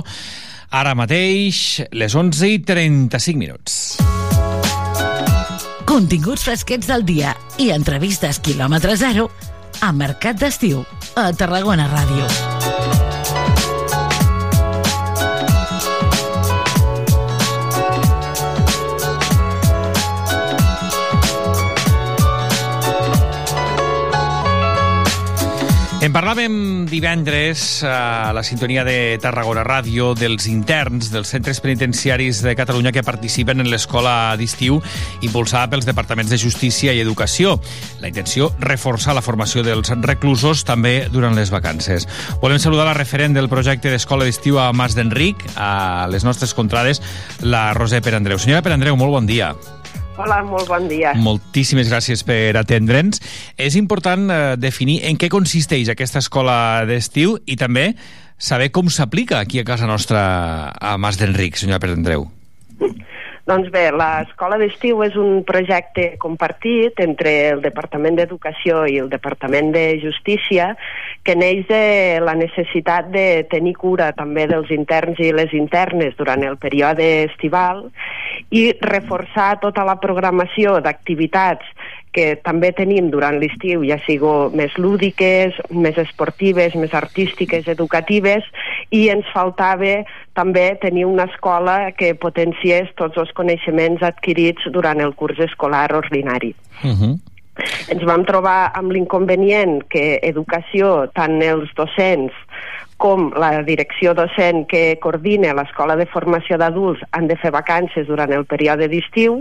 Ara 0.74 0.96
mateix, 0.98 1.84
les 1.94 2.18
11 2.18 2.50
i 2.50 2.58
35 2.66 3.38
minuts. 3.38 3.78
continguts 5.86 6.42
fresquets 6.42 6.90
del 6.90 7.06
dia 7.06 7.36
i 7.62 7.70
entrevistes 7.70 8.42
quilòmetre 8.42 8.98
zero 8.98 9.30
a 9.80 9.92
Mercat 9.94 10.42
d'Estiu, 10.42 10.82
a 11.14 11.30
Tarragona 11.30 11.86
Ràdio. 11.94 12.89
En 26.00 26.14
parlàvem 26.16 26.86
divendres 26.88 27.82
a 27.84 28.32
la 28.32 28.40
sintonia 28.40 28.86
de 28.88 29.18
Tarragona 29.20 29.60
Ràdio 29.66 30.14
dels 30.16 30.46
interns 30.48 31.10
dels 31.12 31.28
centres 31.28 31.58
penitenciaris 31.60 32.38
de 32.40 32.54
Catalunya 32.56 32.88
que 32.96 33.04
participen 33.04 33.60
en 33.60 33.68
l'escola 33.68 34.32
d'estiu 34.40 34.78
impulsada 35.20 35.68
pels 35.68 35.84
departaments 35.84 36.32
de 36.32 36.38
Justícia 36.40 36.94
i 36.96 37.02
Educació. 37.04 37.58
La 38.00 38.08
intenció, 38.08 38.48
reforçar 38.64 39.12
la 39.12 39.20
formació 39.20 39.60
dels 39.60 39.92
reclusos 40.00 40.64
també 40.64 41.10
durant 41.12 41.36
les 41.36 41.52
vacances. 41.52 42.08
Volem 42.40 42.62
saludar 42.64 42.88
la 42.88 42.96
referent 42.96 43.36
del 43.36 43.50
projecte 43.52 43.92
d'escola 43.92 44.24
d'estiu 44.24 44.56
a 44.56 44.70
Mas 44.72 44.96
d'Enric, 44.96 45.44
a 45.60 46.08
les 46.08 46.24
nostres 46.24 46.56
contrades, 46.56 47.04
la 47.44 47.74
Roser 47.76 48.00
Perandreu. 48.00 48.40
Senyora 48.40 48.64
Perandreu, 48.64 48.96
molt 48.96 49.20
bon 49.20 49.28
dia. 49.28 49.52
Hola, 50.20 50.42
molt 50.44 50.68
bon 50.68 50.88
dia. 50.90 51.14
Moltíssimes 51.16 51.88
gràcies 51.88 52.22
per 52.28 52.52
atendre'ns. 52.60 53.22
És 53.56 53.76
important 53.80 54.26
eh, 54.28 54.40
definir 54.60 55.00
en 55.08 55.16
què 55.20 55.30
consisteix 55.32 55.88
aquesta 55.88 56.20
escola 56.20 56.84
d'estiu 56.88 57.38
i 57.48 57.56
també 57.60 57.94
saber 58.40 58.70
com 58.74 58.90
s'aplica 58.92 59.40
aquí 59.40 59.60
a 59.60 59.64
casa 59.68 59.88
nostra 59.88 60.20
a 60.76 60.96
Mas 61.00 61.16
d'Enric, 61.20 61.56
senyora 61.60 61.80
Perandreu. 61.80 62.28
Doncs 63.48 63.70
bé, 63.72 63.86
l'escola 63.96 64.58
d'estiu 64.60 65.00
és 65.06 65.14
un 65.16 65.40
projecte 65.48 66.16
compartit 66.20 67.00
entre 67.00 67.32
el 67.54 67.62
Departament 67.64 68.18
d'Educació 68.18 68.82
i 68.84 68.98
el 69.00 69.08
Departament 69.08 69.70
de 69.72 69.84
Justícia 70.02 70.74
que 71.24 71.36
neix 71.38 71.64
de 71.70 72.20
la 72.20 72.34
necessitat 72.36 73.08
de 73.14 73.46
tenir 73.50 73.74
cura 73.80 74.10
també 74.16 74.44
dels 74.50 74.68
interns 74.76 75.20
i 75.24 75.32
les 75.32 75.54
internes 75.56 76.16
durant 76.20 76.44
el 76.44 76.58
període 76.60 77.06
estival 77.24 77.86
i 78.50 78.70
reforçar 78.84 79.54
tota 79.64 79.86
la 79.88 79.96
programació 80.04 80.76
d'activitats 80.84 81.64
que 82.12 82.34
també 82.42 82.72
tenim 82.74 83.10
durant 83.12 83.38
l'estiu, 83.38 83.84
ja 83.86 83.98
sigo 84.06 84.50
més 84.54 84.74
lúdiques, 84.78 85.54
més 85.70 85.98
esportives, 85.98 86.74
més 86.74 86.94
artístiques, 86.94 87.68
educatives, 87.70 88.46
i 88.90 89.06
ens 89.14 89.28
faltava 89.34 90.00
també 90.34 90.66
tenir 90.82 91.06
una 91.06 91.28
escola 91.30 91.92
que 91.96 92.14
potenciés 92.18 92.90
tots 92.98 93.18
els 93.20 93.32
coneixements 93.38 94.02
adquirits 94.02 94.66
durant 94.74 95.00
el 95.00 95.14
curs 95.14 95.38
escolar 95.38 95.88
ordinari. 95.94 96.54
Uh 96.82 96.90
-huh. 96.90 97.18
Ens 97.92 98.04
vam 98.08 98.24
trobar 98.24 98.72
amb 98.74 98.92
l'inconvenient 98.92 99.82
que 99.92 100.20
educació, 100.22 101.10
tant 101.14 101.42
els 101.42 101.68
docents 101.76 102.32
com 103.00 103.30
la 103.40 103.62
direcció 103.64 104.12
docent 104.14 104.66
que 104.68 104.98
coordina 105.02 105.54
l'Escola 105.56 105.96
de 105.96 106.06
Formació 106.10 106.58
d'Adults 106.60 107.02
han 107.16 107.30
de 107.30 107.36
fer 107.40 107.52
vacances 107.54 108.06
durant 108.10 108.32
el 108.36 108.44
període 108.50 108.90
d'estiu 108.92 109.40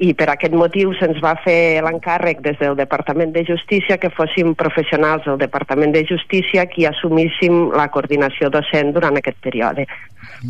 i 0.00 0.14
per 0.16 0.30
aquest 0.32 0.56
motiu 0.56 0.94
se'ns 0.98 1.20
va 1.24 1.34
fer 1.44 1.82
l'encàrrec 1.84 2.40
des 2.46 2.58
del 2.62 2.78
Departament 2.80 3.34
de 3.36 3.44
Justícia 3.44 3.98
que 4.00 4.12
fóssim 4.14 4.54
professionals 4.56 5.28
del 5.28 5.38
Departament 5.42 5.92
de 5.92 6.06
Justícia 6.08 6.64
qui 6.70 6.88
assumíssim 6.88 7.68
la 7.76 7.90
coordinació 7.92 8.48
docent 8.50 8.94
durant 8.96 9.20
aquest 9.20 9.40
període. 9.44 9.84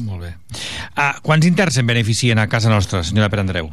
Molt 0.07 0.23
bé. 0.23 0.35
Ah, 0.95 1.17
quants 1.23 1.47
interns 1.47 1.81
en 1.83 1.91
beneficien 1.91 2.39
a 2.39 2.47
casa 2.49 2.71
nostra, 2.71 3.03
senyora 3.03 3.33
Perandreu? 3.33 3.73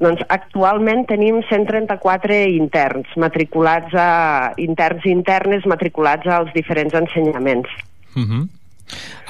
Doncs 0.00 0.22
actualment 0.32 1.06
tenim 1.08 1.42
134 1.48 2.36
interns 2.54 3.10
matriculats 3.20 3.94
a 3.96 4.08
interns 4.60 5.04
internes 5.08 5.66
matriculats 5.68 6.28
als 6.30 6.52
diferents 6.54 6.94
ensenyaments. 6.94 7.68
Uh 8.14 8.22
-huh. 8.22 8.48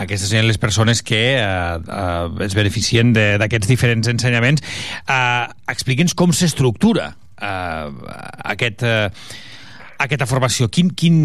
Aquestes 0.00 0.30
serien 0.30 0.46
les 0.48 0.58
persones 0.58 1.02
que 1.02 1.36
eh, 1.36 1.42
eh, 1.42 2.44
es 2.46 2.54
beneficien 2.54 3.12
d'aquests 3.12 3.68
diferents 3.68 4.08
ensenyaments. 4.08 4.62
Eh, 5.06 5.46
Expliqui'ns 5.68 6.14
com 6.14 6.32
s'estructura 6.32 7.16
eh, 7.40 7.90
aquest, 8.54 8.82
eh, 8.82 9.10
aquesta 9.98 10.26
formació. 10.26 10.70
Quin, 10.72 10.92
quin, 10.96 11.18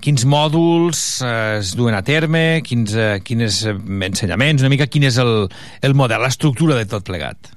quins 0.00 0.24
mòduls 0.24 1.04
eh, 1.24 1.58
es 1.58 1.74
duen 1.76 1.94
a 1.94 2.02
terme, 2.06 2.62
quins, 2.66 2.94
eh, 2.96 3.18
quins 3.24 3.64
ensenyaments, 3.68 4.64
una 4.64 4.72
mica 4.72 4.88
quin 4.88 5.04
és 5.10 5.20
el, 5.20 5.50
el 5.82 5.94
model, 5.94 6.24
l'estructura 6.24 6.78
de 6.80 6.88
tot 6.88 7.04
plegat. 7.04 7.52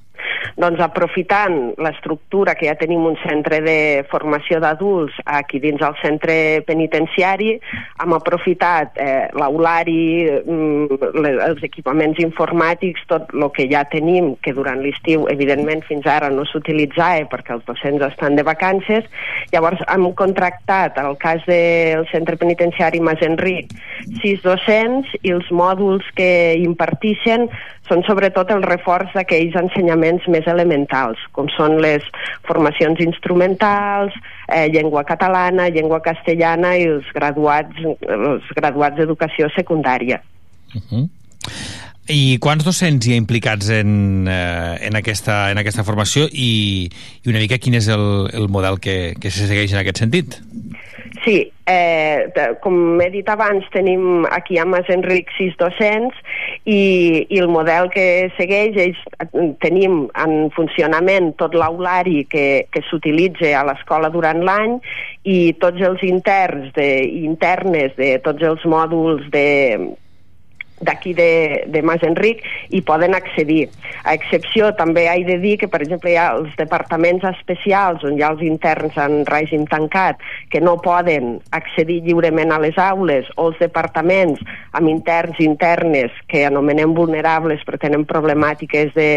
Doncs 0.55 0.79
aprofitant 0.83 1.73
l'estructura 1.81 2.55
que 2.55 2.69
ja 2.69 2.77
tenim 2.79 3.05
un 3.09 3.17
centre 3.23 3.59
de 3.65 4.05
formació 4.11 4.61
d'adults 4.63 5.17
aquí 5.25 5.59
dins 5.63 5.81
el 5.83 5.95
centre 6.01 6.37
penitenciari, 6.67 7.55
hem 8.03 8.15
aprofitat 8.15 8.97
eh, 9.01 9.27
l'aulari, 9.37 10.27
mm, 10.39 10.99
els 11.47 11.63
equipaments 11.65 12.21
informàtics, 12.23 13.03
tot 13.11 13.33
el 13.33 13.47
que 13.55 13.67
ja 13.71 13.83
tenim, 13.91 14.35
que 14.41 14.53
durant 14.55 14.81
l'estiu, 14.83 15.27
evidentment, 15.33 15.83
fins 15.87 16.07
ara 16.07 16.29
no 16.33 16.45
s'utilitzava 16.47 17.27
perquè 17.31 17.55
els 17.55 17.65
docents 17.67 18.03
estan 18.07 18.35
de 18.37 18.43
vacances. 18.47 19.05
Llavors 19.53 19.81
hem 19.87 20.07
contractat, 20.17 20.97
al 20.99 21.17
cas 21.21 21.43
del 21.47 22.05
centre 22.11 22.37
penitenciari 22.39 22.99
Mas 23.03 23.21
Enric, 23.25 23.73
sis 24.21 24.41
docents 24.45 25.11
i 25.21 25.33
els 25.35 25.49
mòduls 25.51 26.05
que 26.17 26.29
impartixen 26.59 27.47
són 27.89 28.03
sobretot 28.07 28.51
el 28.53 28.63
reforç 28.65 29.13
d'aquells 29.15 29.55
ensenyaments 29.59 30.27
més 30.31 30.47
elementals, 30.47 31.21
com 31.31 31.49
són 31.55 31.79
les 31.83 32.05
formacions 32.47 32.99
instrumentals, 33.03 34.15
eh, 34.47 34.67
llengua 34.73 35.03
catalana, 35.07 35.69
llengua 35.69 36.01
castellana 36.01 36.75
i 36.77 36.87
els 36.91 37.07
graduats, 37.15 37.83
els 38.01 38.53
graduats 38.55 38.97
d'educació 38.97 39.49
secundària. 39.55 40.21
Uh 40.75 40.81
-huh. 40.81 41.09
I 42.07 42.37
quants 42.39 42.63
docents 42.63 43.05
hi 43.05 43.13
ha 43.13 43.19
implicats 43.19 43.69
en, 43.69 44.27
eh, 44.31 44.87
en, 44.87 44.95
aquesta, 44.95 45.51
en 45.51 45.57
aquesta 45.57 45.83
formació 45.83 46.27
i, 46.31 46.87
i 47.23 47.29
una 47.29 47.39
mica 47.39 47.57
quin 47.57 47.73
és 47.73 47.89
el, 47.91 48.29
el 48.33 48.47
model 48.47 48.79
que, 48.79 49.13
que 49.19 49.29
se 49.29 49.47
segueix 49.47 49.73
en 49.73 49.79
aquest 49.79 49.97
sentit? 49.97 50.39
Sí, 51.27 51.51
eh, 51.65 52.31
com 52.63 53.01
he 53.03 53.09
dit 53.11 53.27
abans, 53.27 53.65
tenim 53.73 54.23
aquí 54.31 54.55
a 54.61 54.63
Mas 54.63 54.87
Enric 54.87 55.33
sis 55.35 55.57
docents 55.59 56.15
i, 56.63 57.25
i 57.27 57.41
el 57.41 57.49
model 57.51 57.89
que 57.91 58.05
segueix 58.37 58.79
és 58.79 59.01
tenim 59.59 60.05
en 60.23 60.47
funcionament 60.55 61.33
tot 61.35 61.57
l'aulari 61.59 62.21
que, 62.31 62.47
que 62.71 62.85
s'utilitza 62.87 63.51
a 63.59 63.65
l'escola 63.67 64.07
durant 64.13 64.39
l'any 64.47 64.77
i 65.27 65.51
tots 65.59 65.83
els 65.83 66.07
interns 66.07 66.71
de, 66.79 66.87
internes 67.27 67.91
de 67.99 68.13
tots 68.23 68.47
els 68.47 68.63
mòduls 68.63 69.27
de, 69.35 69.47
d'aquí 70.81 71.13
de, 71.17 71.63
de 71.67 71.81
Mas 71.81 72.03
Enric 72.05 72.43
i 72.69 72.81
poden 72.85 73.15
accedir. 73.17 73.67
A 74.03 74.13
excepció, 74.13 74.71
també 74.77 75.07
he 75.09 75.23
de 75.27 75.37
dir 75.41 75.55
que, 75.61 75.69
per 75.71 75.81
exemple, 75.81 76.11
hi 76.11 76.17
ha 76.19 76.29
els 76.37 76.53
departaments 76.59 77.25
especials 77.31 78.03
on 78.05 78.17
hi 78.17 78.23
ha 78.23 78.31
els 78.35 78.43
interns 78.45 78.97
en 79.01 79.23
règim 79.29 79.65
tancat 79.69 80.21
que 80.51 80.61
no 80.61 80.77
poden 80.83 81.37
accedir 81.57 82.01
lliurement 82.05 82.53
a 82.53 82.61
les 82.61 82.77
aules 82.77 83.29
o 83.35 83.49
els 83.49 83.59
departaments 83.61 84.41
amb 84.77 84.91
interns 84.91 85.39
i 85.39 85.47
internes 85.49 86.13
que 86.29 86.45
anomenem 86.45 86.93
vulnerables 86.97 87.63
però 87.65 87.79
tenen 87.81 88.05
problemàtiques 88.07 88.93
de 88.95 89.09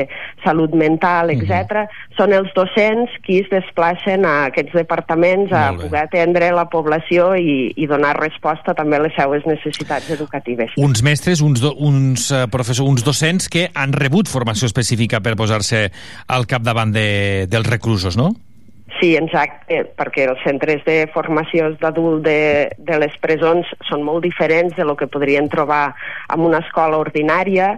salut 0.45 0.75
mental, 0.77 1.33
etc. 1.35 1.85
Són 2.19 2.35
els 2.37 2.51
docents 2.57 3.13
qui 3.27 3.41
es 3.45 3.51
desplacen 3.53 4.25
a 4.29 4.35
aquests 4.49 4.75
departaments 4.77 5.53
a 5.53 5.71
poder 5.77 6.07
atendre 6.07 6.51
la 6.57 6.67
població 6.73 7.33
i, 7.37 7.73
i 7.77 7.89
donar 7.91 8.17
resposta 8.19 8.75
també 8.77 8.99
a 8.99 9.05
les 9.07 9.17
seues 9.19 9.47
necessitats 9.49 10.11
educatives. 10.17 10.75
Uns 10.81 11.05
mestres, 11.07 11.43
uns, 11.51 11.61
do, 11.63 11.75
uns 11.77 12.31
eh, 12.31 12.47
professors, 12.51 12.89
uns 12.89 13.05
docents 13.07 13.51
que 13.51 13.69
han 13.75 13.95
rebut 13.97 14.31
formació 14.31 14.71
específica 14.71 15.21
per 15.25 15.37
posar-se 15.39 15.89
al 16.31 16.47
capdavant 16.51 16.95
de, 16.95 17.49
dels 17.51 17.69
reclusos, 17.69 18.17
no? 18.19 18.33
Sí, 18.99 19.13
exacte, 19.15 19.85
perquè 19.97 20.25
els 20.29 20.41
centres 20.43 20.83
de 20.85 21.05
formació 21.15 21.69
d'adult 21.79 22.25
de, 22.27 22.71
de 22.77 22.97
les 22.99 23.15
presons 23.23 23.69
són 23.87 24.03
molt 24.05 24.25
diferents 24.27 24.75
de 24.77 24.85
lo 24.85 24.97
que 24.99 25.07
podrien 25.09 25.47
trobar 25.53 25.95
en 26.33 26.43
una 26.45 26.59
escola 26.65 26.99
ordinària 26.99 27.77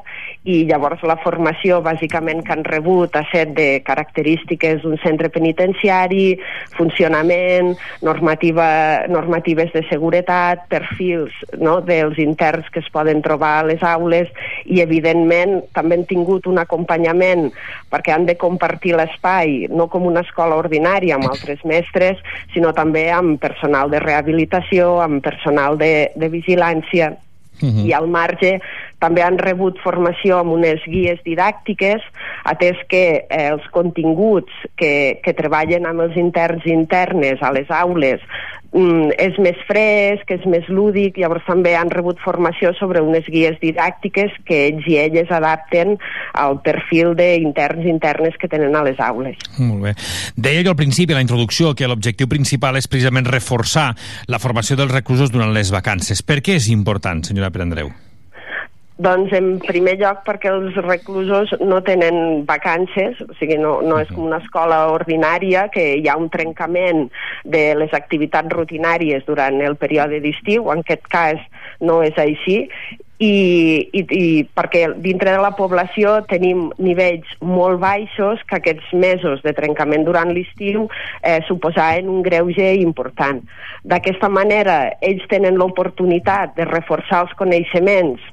i 0.49 0.63
llavors 0.67 1.05
la 1.07 1.19
formació 1.23 1.83
bàsicament 1.85 2.41
que 2.47 2.55
han 2.57 2.65
rebut 2.65 3.15
ha 3.19 3.23
set 3.31 3.53
de 3.59 3.67
característiques 3.85 4.81
d'un 4.83 4.97
centre 5.05 5.29
penitenciari, 5.35 6.39
funcionament, 6.79 7.75
normativa, 8.03 9.05
normatives 9.13 9.71
de 9.77 9.85
seguretat, 9.91 10.65
perfils 10.73 11.37
no, 11.61 11.81
dels 11.85 12.19
interns 12.23 12.73
que 12.73 12.81
es 12.81 12.91
poden 12.95 13.23
trobar 13.23 13.53
a 13.61 13.69
les 13.69 13.85
aules 13.85 14.33
i 14.65 14.81
evidentment 14.83 15.61
també 15.77 16.01
han 16.01 16.09
tingut 16.09 16.49
un 16.51 16.59
acompanyament 16.63 17.51
perquè 17.93 18.17
han 18.17 18.27
de 18.27 18.39
compartir 18.41 18.97
l'espai 18.97 19.69
no 19.71 19.91
com 19.93 20.09
una 20.09 20.25
escola 20.25 20.57
ordinària 20.59 21.02
amb 21.11 21.27
altres 21.27 21.65
mestres, 21.65 22.19
sinó 22.55 22.71
també 22.73 23.11
amb 23.11 23.41
personal 23.41 23.91
de 23.91 23.99
rehabilitació, 23.99 25.01
amb 25.03 25.23
personal 25.25 25.79
de, 25.79 26.13
de 26.15 26.29
vigilància 26.29 27.17
Mhm. 27.63 27.87
i 27.87 27.93
al 27.93 28.09
marge 28.09 28.61
També 29.03 29.25
han 29.25 29.41
rebut 29.43 29.81
formació 29.83 30.39
amb 30.39 30.55
unes 30.55 30.85
guies 30.87 31.21
didàctiques, 31.27 32.05
atès 32.49 32.79
que 32.89 33.05
eh, 33.23 33.45
els 33.51 33.67
continguts 33.75 34.65
que, 34.79 35.19
que 35.25 35.37
treballen 35.39 35.89
amb 35.89 36.07
els 36.07 36.19
interns 36.21 36.67
i 36.67 36.75
internes 36.75 37.43
a 37.43 37.53
les 37.55 37.71
aules 37.73 38.23
mm, 38.73 39.13
és 39.21 39.39
més 39.43 39.59
fresc, 39.69 40.31
és 40.35 40.45
més 40.51 40.69
lúdic, 40.73 41.19
llavors 41.21 41.45
també 41.47 41.75
han 41.79 41.91
rebut 41.93 42.21
formació 42.25 42.73
sobre 42.79 43.03
unes 43.05 43.27
guies 43.31 43.59
didàctiques 43.63 44.35
que 44.49 44.63
ells 44.69 44.89
i 44.91 44.99
elles 45.05 45.33
adapten 45.33 45.97
al 46.39 46.61
perfil 46.65 47.17
d'interns 47.19 47.87
i 47.87 47.93
internes 47.93 48.39
que 48.41 48.51
tenen 48.53 48.77
a 48.77 48.85
les 48.87 49.01
aules. 49.03 49.39
Molt 49.59 49.89
bé. 49.89 49.97
Deia 50.37 50.65
jo 50.65 50.75
al 50.75 50.81
principi, 50.81 51.15
a 51.15 51.21
la 51.21 51.27
introducció, 51.27 51.75
que 51.77 51.91
l'objectiu 51.91 52.31
principal 52.31 52.79
és 52.81 52.89
precisament 52.91 53.29
reforçar 53.29 53.93
la 54.29 54.41
formació 54.43 54.79
dels 54.81 54.93
reclusos 54.93 55.33
durant 55.33 55.53
les 55.55 55.73
vacances. 55.75 56.25
Per 56.25 56.41
què 56.43 56.59
és 56.59 56.71
important, 56.73 57.23
senyora 57.27 57.53
Perandreu? 57.53 57.93
Doncs 59.01 59.33
en 59.33 59.55
primer 59.65 59.95
lloc 60.01 60.21
perquè 60.27 60.51
els 60.53 60.75
reclusos 60.85 61.55
no 61.65 61.81
tenen 61.87 62.45
vacances, 62.49 63.21
o 63.25 63.33
sigui, 63.39 63.57
no, 63.61 63.79
no 63.81 64.01
és 64.03 64.11
com 64.13 64.27
una 64.27 64.43
escola 64.43 64.83
ordinària 64.93 65.69
que 65.73 65.87
hi 65.97 66.09
ha 66.09 66.19
un 66.21 66.29
trencament 66.33 67.07
de 67.45 67.71
les 67.79 67.95
activitats 67.97 68.53
rutinàries 68.53 69.25
durant 69.25 69.63
el 69.65 69.79
període 69.81 70.21
d'estiu, 70.21 70.69
en 70.75 70.85
aquest 70.85 71.09
cas 71.09 71.41
no 71.81 72.03
és 72.05 72.21
així, 72.21 72.67
i, 73.23 73.89
i, 73.95 74.03
i 74.03 74.27
perquè 74.57 74.83
dintre 75.01 75.31
de 75.31 75.41
la 75.43 75.53
població 75.57 76.19
tenim 76.31 76.67
nivells 76.83 77.29
molt 77.41 77.81
baixos 77.83 78.43
que 78.51 78.59
aquests 78.59 78.93
mesos 78.99 79.45
de 79.47 79.55
trencament 79.57 80.05
durant 80.09 80.33
l'estiu 80.35 80.89
eh, 81.23 81.39
suposaven 81.49 82.11
un 82.11 82.23
greuge 82.27 82.73
important. 82.83 83.41
D'aquesta 83.89 84.29
manera, 84.29 84.79
ells 85.01 85.25
tenen 85.31 85.59
l'oportunitat 85.61 86.57
de 86.59 86.69
reforçar 86.69 87.25
els 87.27 87.35
coneixements 87.39 88.33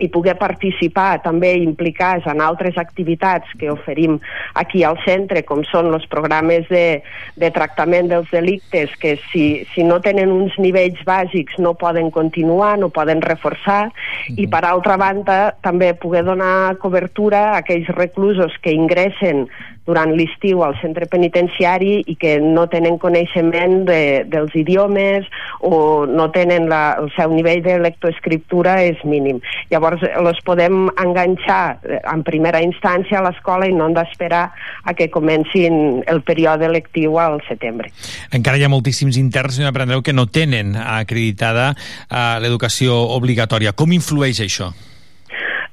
i 0.00 0.08
poder 0.08 0.36
participar 0.40 1.20
també 1.24 1.52
implicar 1.60 2.16
en 2.30 2.40
altres 2.42 2.78
activitats 2.80 3.52
que 3.60 3.70
oferim 3.70 4.18
aquí 4.58 4.82
al 4.84 4.98
centre, 5.04 5.44
com 5.46 5.62
són 5.68 5.92
els 5.94 6.06
programes 6.10 6.66
de, 6.72 7.02
de 7.36 7.50
tractament 7.54 8.10
dels 8.10 8.30
delictes, 8.32 8.92
que 9.00 9.16
si, 9.30 9.66
si 9.74 9.84
no 9.86 10.00
tenen 10.04 10.32
uns 10.32 10.56
nivells 10.58 11.00
bàsics 11.06 11.58
no 11.58 11.74
poden 11.78 12.10
continuar, 12.10 12.76
no 12.80 12.90
poden 12.90 13.22
reforçar, 13.22 13.90
i 14.36 14.48
per 14.50 14.64
altra 14.64 14.96
banda 15.00 15.40
també 15.62 15.92
poder 15.94 16.24
donar 16.26 16.78
cobertura 16.80 17.50
a 17.50 17.60
aquells 17.60 17.90
reclusos 17.96 18.56
que 18.64 18.74
ingressen 18.74 19.46
durant 19.88 20.12
l'estiu 20.16 20.62
al 20.64 20.76
centre 20.80 21.06
penitenciari 21.10 22.00
i 22.10 22.16
que 22.20 22.36
no 22.42 22.66
tenen 22.70 22.98
coneixement 23.00 23.84
de, 23.88 24.24
dels 24.30 24.54
idiomes 24.58 25.26
o 25.66 26.06
no 26.06 26.28
tenen 26.34 26.68
la, 26.70 26.96
el 27.00 27.10
seu 27.16 27.32
nivell 27.32 27.62
de 27.64 27.78
lectoescriptura 27.80 28.78
és 28.86 29.00
mínim. 29.08 29.40
Llavors, 29.72 30.04
els 30.04 30.42
podem 30.46 30.88
enganxar 31.00 31.62
eh, 31.82 32.00
en 32.12 32.24
primera 32.26 32.62
instància 32.64 33.20
a 33.20 33.24
l'escola 33.26 33.68
i 33.68 33.74
no 33.76 33.88
hem 33.88 33.96
d'esperar 33.96 34.44
a 34.84 34.94
que 34.96 35.10
comencin 35.12 36.04
el 36.10 36.22
període 36.26 36.68
lectiu 36.70 37.18
al 37.20 37.40
setembre. 37.48 37.90
Encara 38.36 38.60
hi 38.60 38.66
ha 38.66 38.72
moltíssims 38.72 39.18
interns, 39.20 39.58
senyora 39.58 39.74
Prendreu, 39.76 40.04
que 40.04 40.16
no 40.16 40.28
tenen 40.28 40.76
acreditada 40.76 41.72
eh, 41.72 42.38
l'educació 42.44 43.00
obligatòria. 43.16 43.74
Com 43.76 43.96
influeix 43.96 44.44
això? 44.44 44.70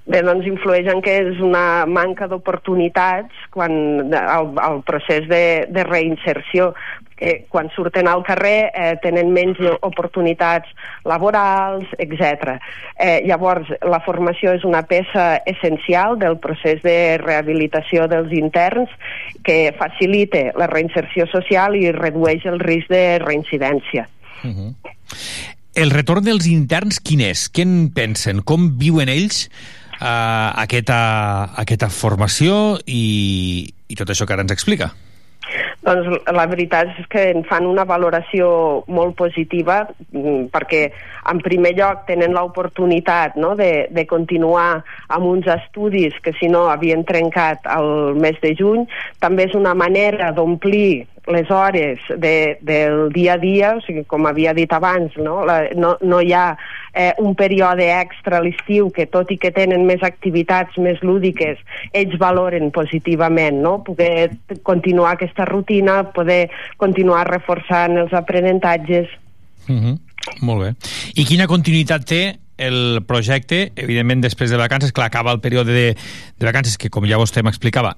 Bé, 0.08 0.22
doncs 0.24 0.46
influeix 0.48 0.88
en 0.88 1.02
que 1.04 1.18
és 1.20 1.40
una 1.44 1.84
manca 1.84 2.30
d'oportunitats 2.32 3.48
quan 3.52 3.74
el, 4.08 4.54
el 4.64 4.78
procés 4.88 5.28
de, 5.28 5.68
de 5.68 5.84
reinserció 5.84 6.72
que 7.18 7.48
quan 7.50 7.68
surten 7.76 8.08
al 8.08 8.22
carrer 8.24 8.70
eh, 8.72 8.94
tenen 9.04 9.34
menys 9.36 9.60
oportunitats 9.82 10.70
laborals, 11.04 11.90
etc. 11.98 12.54
Eh, 12.96 13.26
llavors, 13.28 13.68
la 13.82 14.00
formació 14.06 14.54
és 14.56 14.64
una 14.70 14.84
peça 14.88 15.42
essencial 15.50 16.20
del 16.22 16.38
procés 16.40 16.80
de 16.86 17.18
rehabilitació 17.24 18.06
dels 18.08 18.32
interns 18.38 18.94
que 19.44 19.74
facilita 19.80 20.52
la 20.56 20.70
reinserció 20.72 21.26
social 21.34 21.76
i 21.76 21.90
redueix 21.92 22.46
el 22.46 22.62
risc 22.64 22.94
de 22.94 23.20
reincidència. 23.26 24.08
Uh 24.44 24.54
-huh. 24.54 24.72
El 25.76 25.92
retorn 25.92 26.24
dels 26.24 26.48
interns, 26.48 27.00
quin 27.00 27.20
és? 27.22 27.52
Què 27.54 27.62
en 27.62 27.92
pensen? 27.94 28.42
Com 28.42 28.78
viuen 28.80 29.10
ells 29.10 29.50
eh, 30.02 30.50
aquesta, 30.64 31.02
aquesta 31.58 31.90
formació 31.90 32.78
i, 32.86 33.68
i 33.88 34.00
tot 34.00 34.14
això 34.14 34.28
que 34.28 34.38
ara 34.38 34.46
ens 34.46 34.56
explica? 34.56 34.92
Doncs 35.88 36.26
la 36.36 36.44
veritat 36.52 36.90
és 37.00 37.06
que 37.08 37.22
en 37.32 37.46
fan 37.48 37.68
una 37.70 37.86
valoració 37.88 38.48
molt 38.92 39.16
positiva 39.20 39.86
mm, 39.88 40.50
perquè 40.52 40.82
en 41.32 41.40
primer 41.44 41.72
lloc 41.78 42.04
tenen 42.10 42.36
l'oportunitat 42.36 43.38
no, 43.40 43.54
de, 43.56 43.88
de 43.96 44.04
continuar 44.10 44.82
amb 45.08 45.30
uns 45.30 45.48
estudis 45.54 46.18
que 46.24 46.34
si 46.40 46.52
no 46.52 46.66
havien 46.72 47.06
trencat 47.08 47.68
el 47.78 48.20
mes 48.20 48.40
de 48.44 48.52
juny. 48.60 48.84
També 49.24 49.48
és 49.48 49.56
una 49.56 49.76
manera 49.78 50.34
d'omplir 50.36 51.08
les 51.28 51.50
hores 51.52 52.00
de, 52.18 52.58
del 52.62 53.12
dia 53.14 53.34
a 53.34 53.38
dia, 53.38 53.74
o 53.78 53.82
sigui, 53.84 54.04
com 54.08 54.26
havia 54.28 54.54
dit 54.58 54.72
abans, 54.74 55.14
no, 55.20 55.42
la, 55.46 55.60
no, 55.76 55.96
no 56.02 56.22
hi 56.24 56.34
ha 56.34 56.56
eh, 56.94 57.14
un 57.20 57.36
període 57.36 57.86
extra 57.92 58.40
a 58.40 58.44
l'estiu 58.44 58.90
que 58.96 59.08
tot 59.12 59.32
i 59.32 59.38
que 59.42 59.52
tenen 59.56 59.86
més 59.90 60.04
activitats 60.08 60.80
més 60.82 61.02
lúdiques, 61.04 61.60
ells 61.92 62.18
valoren 62.22 62.72
positivament, 62.76 63.62
no? 63.64 63.78
poder 63.84 64.32
continuar 64.64 65.16
aquesta 65.16 65.46
rutina, 65.46 66.02
poder 66.16 66.48
continuar 66.78 67.28
reforçant 67.30 67.98
els 67.98 68.14
aprenentatges. 68.14 69.08
Uh 69.68 69.76
-huh. 69.76 69.96
Molt 70.42 70.62
bé. 70.62 70.76
I 71.16 71.26
quina 71.26 71.48
continuïtat 71.48 72.06
té 72.06 72.40
el 72.58 73.04
projecte, 73.08 73.72
evidentment 73.76 74.22
després 74.22 74.50
de 74.50 74.58
vacances, 74.58 74.92
clar, 74.92 75.08
acaba 75.08 75.32
el 75.32 75.40
període 75.40 75.72
de, 75.72 75.96
de 76.38 76.46
vacances 76.46 76.78
que, 76.78 76.90
com 76.90 77.06
ja 77.06 77.20
vostè 77.22 77.44
m'explicava, 77.44 77.96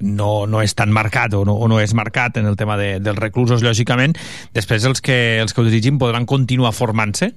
no, 0.00 0.46
no 0.46 0.62
és 0.62 0.74
tan 0.78 0.92
marcat 0.94 1.34
o 1.34 1.44
no, 1.48 1.56
o 1.58 1.68
no 1.70 1.80
és 1.82 1.94
marcat 1.96 2.38
en 2.38 2.46
el 2.46 2.56
tema 2.56 2.76
de, 2.80 2.96
dels 3.02 3.18
reclusos, 3.18 3.64
lògicament, 3.64 4.16
després 4.54 4.86
els 4.88 5.02
que, 5.04 5.38
els 5.42 5.54
que 5.54 5.62
ho 5.62 5.66
desitgin 5.66 5.98
podran 5.98 6.26
continuar 6.28 6.74
formant-se? 6.76 7.32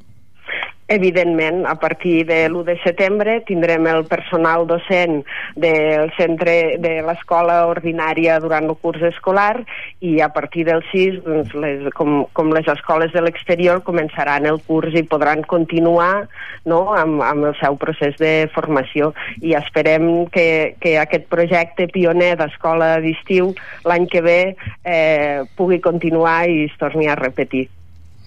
Evidentment, 0.91 1.65
a 1.65 1.75
partir 1.79 2.25
de 2.27 2.49
l'1 2.49 2.65
de 2.67 2.73
setembre 2.83 3.37
tindrem 3.47 3.85
el 3.87 4.03
personal 4.11 4.65
docent 4.67 5.21
del 5.55 6.09
centre 6.17 6.75
de 6.83 6.97
l'escola 7.07 7.61
ordinària 7.69 8.35
durant 8.43 8.67
el 8.67 8.75
curs 8.75 9.05
escolar 9.07 9.63
i 10.03 10.19
a 10.19 10.27
partir 10.35 10.65
del 10.67 10.83
6, 10.91 11.21
doncs, 11.23 11.53
les, 11.63 11.87
com, 11.95 12.25
com 12.35 12.51
les 12.51 12.67
escoles 12.67 13.15
de 13.15 13.23
l'exterior, 13.23 13.79
començaran 13.87 14.49
el 14.51 14.59
curs 14.67 14.97
i 14.99 15.05
podran 15.07 15.45
continuar 15.47 16.27
no, 16.67 16.81
amb, 16.91 17.23
amb 17.23 17.47
el 17.53 17.55
seu 17.61 17.79
procés 17.79 18.19
de 18.19 18.49
formació. 18.51 19.13
I 19.39 19.55
esperem 19.61 20.25
que, 20.35 20.75
que 20.83 20.97
aquest 20.99 21.29
projecte 21.31 21.87
pioner 21.87 22.33
d'escola 22.41 22.97
d'estiu 22.99 23.53
l'any 23.87 24.11
que 24.11 24.25
ve 24.27 24.41
eh, 24.83 25.47
pugui 25.55 25.79
continuar 25.79 26.41
i 26.51 26.65
es 26.67 26.75
torni 26.83 27.07
a 27.07 27.15
repetir. 27.15 27.69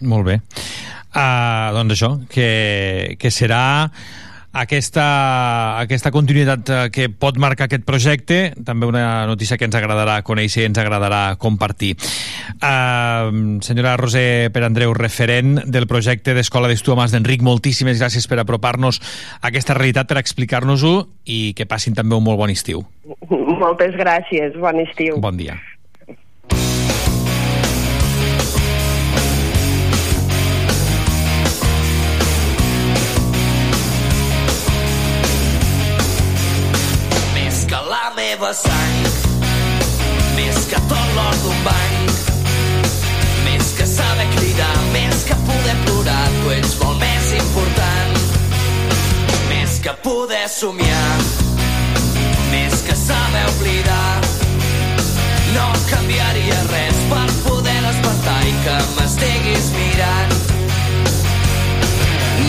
Molt 0.00 0.32
bé. 0.32 0.40
Uh, 1.14 1.70
doncs 1.76 1.94
això, 1.94 2.12
que, 2.26 3.14
que 3.20 3.30
serà 3.30 3.64
aquesta, 4.54 5.04
aquesta 5.82 6.12
continuïtat 6.14 6.70
eh, 6.70 6.78
que 6.94 7.08
pot 7.10 7.36
marcar 7.42 7.66
aquest 7.66 7.84
projecte, 7.86 8.38
també 8.64 8.86
una 8.86 9.26
notícia 9.26 9.58
que 9.58 9.66
ens 9.66 9.74
agradarà 9.74 10.20
conèixer 10.26 10.62
i 10.62 10.68
ens 10.70 10.78
agradarà 10.78 11.36
compartir. 11.42 11.94
Uh, 12.54 13.58
senyora 13.66 13.96
Roser 13.98 14.52
Perandreu, 14.54 14.94
referent 14.94 15.58
del 15.66 15.88
projecte 15.90 16.36
d'Escola 16.38 16.70
d'Estiu 16.70 16.94
Mas 16.98 17.14
d'Enric, 17.14 17.42
moltíssimes 17.42 17.98
gràcies 17.98 18.30
per 18.30 18.38
apropar-nos 18.42 19.02
a 19.40 19.50
aquesta 19.50 19.74
realitat, 19.74 20.08
per 20.10 20.22
explicar-nos-ho 20.22 20.96
i 21.26 21.52
que 21.58 21.66
passin 21.66 21.98
també 21.98 22.14
un 22.14 22.26
molt 22.26 22.38
bon 22.38 22.54
estiu. 22.54 22.86
Moltes 23.30 23.98
gràcies, 23.98 24.54
bon 24.60 24.82
estiu. 24.86 25.18
Bon 25.22 25.36
dia. 25.38 25.58
Meva 38.34 38.52
sang, 38.52 39.02
més 40.34 40.56
que 40.66 40.78
tot 40.90 41.10
l'or 41.14 41.34
d'un 41.42 41.58
banc, 41.62 42.14
més 43.44 43.68
que 43.78 43.86
saber 43.86 44.26
cridar, 44.32 44.78
més 44.94 45.20
que 45.28 45.36
poder 45.46 45.74
plorar, 45.84 46.24
tu 46.40 46.50
ets 46.56 46.72
molt 46.80 46.98
més 46.98 47.28
important. 47.38 48.18
Més 49.52 49.76
que 49.84 49.94
poder 50.02 50.48
somiar, 50.50 51.12
més 52.50 52.82
que 52.88 52.96
saber 53.04 53.44
oblidar. 53.52 54.18
No 55.54 55.68
canviaria 55.92 56.58
res 56.72 57.04
per 57.12 57.28
poder 57.46 57.78
despertar 57.86 58.40
i 58.50 58.56
que 58.66 58.80
m'estiguis 58.96 59.70
mirant. 59.78 60.34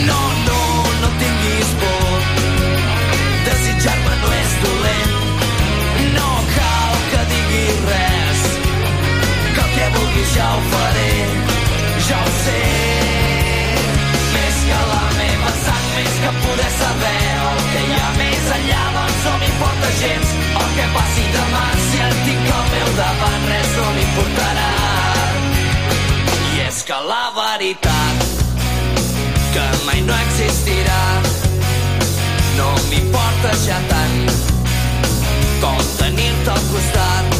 No, 0.09 0.21
no, 0.49 0.61
no 1.03 1.13
tinguis 1.21 1.77
por, 1.83 2.05
ja 10.36 10.47
ho 10.55 10.61
faré, 10.71 11.11
ja 12.07 12.19
ho 12.21 12.31
sé. 12.43 12.61
Més 14.36 14.57
que 14.67 14.79
la 14.91 15.03
meva 15.19 15.51
sang, 15.63 15.86
més 15.95 16.15
que 16.23 16.31
poder 16.43 16.71
saber 16.79 17.19
el 17.49 17.61
que 17.71 17.83
hi 17.89 17.99
ha 18.01 18.09
més 18.19 18.49
enllà, 18.57 18.81
doncs 18.97 19.21
no 19.27 19.36
m'importa 19.43 19.91
gens 20.01 20.33
el 20.61 20.73
que 20.77 20.88
passi 20.97 21.25
demà. 21.38 21.65
Si 21.88 22.01
et 22.07 22.17
tinc 22.27 22.51
al 22.57 22.67
meu 22.73 22.89
davant, 22.99 23.47
res 23.53 23.71
no 23.79 23.88
m'importarà. 23.97 24.69
I 26.51 26.65
és 26.67 26.83
que 26.89 26.99
la 27.11 27.23
veritat 27.39 28.25
que 29.55 29.65
mai 29.88 30.01
no 30.09 30.19
existirà 30.25 31.01
no 32.57 32.67
m'importa 32.89 33.55
ja 33.63 33.79
tant 33.91 34.19
com 35.63 35.81
tenir-te 36.03 36.55
al 36.57 36.69
costat. 36.73 37.34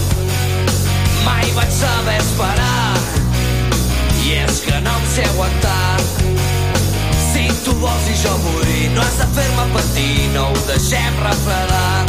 Mai 1.26 1.52
vaig 1.58 1.72
saber 1.72 2.18
esperar. 2.22 2.94
I 4.26 4.32
és 4.46 4.60
que 4.66 4.80
no 4.86 4.94
em 5.00 5.06
sé 5.14 5.24
aguantar. 5.32 5.98
Si 7.32 7.48
tu 7.66 7.74
vols 7.82 8.08
i 8.10 8.16
jo 8.24 8.34
vull, 8.46 8.76
no 8.96 9.02
has 9.02 9.18
de 9.22 9.28
fer-me 9.38 9.66
patir, 9.74 10.30
no 10.36 10.48
ho 10.50 10.62
deixem 10.70 11.20
refredar. 11.26 12.06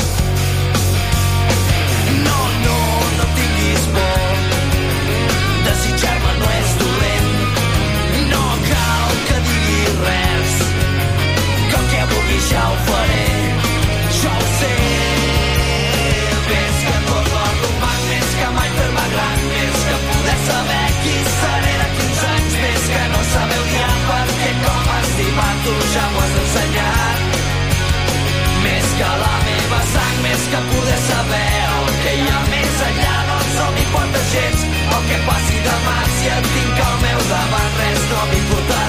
No, 2.27 2.39
no, 2.67 2.79
no 3.19 3.27
tinguis 3.39 3.89
por, 3.97 4.37
desitjar-me 5.67 6.33
no 6.41 6.53
és 6.61 6.77
dolent, 6.83 7.29
no 8.33 8.45
cal 8.69 9.19
que 9.29 9.43
diguis 9.51 9.99
res, 10.05 10.57
el 11.67 11.91
que 11.93 12.07
vulgui 12.15 12.41
ja 12.51 12.65
ho 12.71 12.79
faré, 12.89 13.06
ja 25.97 26.07
m'ho 26.13 26.23
has 26.23 26.35
ensenyat. 26.43 27.37
Més 28.65 28.89
que 28.99 29.13
la 29.23 29.35
meva 29.49 29.83
sang, 29.93 30.17
més 30.27 30.49
que 30.53 30.63
poder 30.73 30.99
saber 31.11 31.45
el 31.77 31.93
que 32.03 32.17
hi 32.23 32.27
ha 32.33 32.43
més 32.55 32.83
enllà, 32.89 33.15
doncs 33.31 33.55
no 33.61 33.69
m'importa 33.77 34.25
gens 34.33 34.67
el 34.97 35.07
que 35.11 35.23
passi 35.31 35.63
demà, 35.69 35.97
si 36.19 36.35
et 36.39 36.51
tinc 36.57 36.85
al 36.89 36.99
meu 37.07 37.25
davant 37.33 37.81
res 37.85 38.05
no 38.13 38.29
m'importarà. 38.33 38.86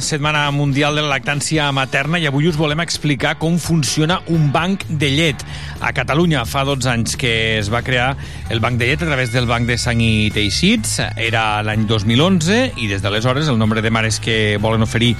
Setmana 0.00 0.50
Mundial 0.50 0.96
de 0.96 1.02
la 1.04 1.10
Lactància 1.12 1.68
Materna 1.76 2.18
i 2.20 2.26
avui 2.28 2.48
us 2.48 2.56
volem 2.58 2.80
explicar 2.82 3.34
com 3.40 3.58
funciona 3.60 4.20
un 4.32 4.48
banc 4.52 4.82
de 4.88 5.10
llet. 5.12 5.44
A 5.80 5.92
Catalunya 5.96 6.42
fa 6.48 6.64
12 6.64 6.88
anys 6.90 7.16
que 7.20 7.58
es 7.58 7.70
va 7.72 7.82
crear 7.86 8.16
el 8.50 8.62
banc 8.64 8.80
de 8.80 8.88
llet 8.88 9.04
a 9.04 9.08
través 9.08 9.32
del 9.32 9.48
Banc 9.50 9.68
de 9.68 9.76
Sang 9.78 10.00
i 10.00 10.30
Teixits. 10.34 10.98
Era 11.20 11.62
l'any 11.66 11.84
2011 11.90 12.80
i 12.80 12.88
des 12.90 13.04
d'aleshores 13.04 13.52
el 13.52 13.60
nombre 13.60 13.82
de 13.84 13.92
mares 13.92 14.20
que 14.20 14.56
volen 14.60 14.86
oferir 14.86 15.12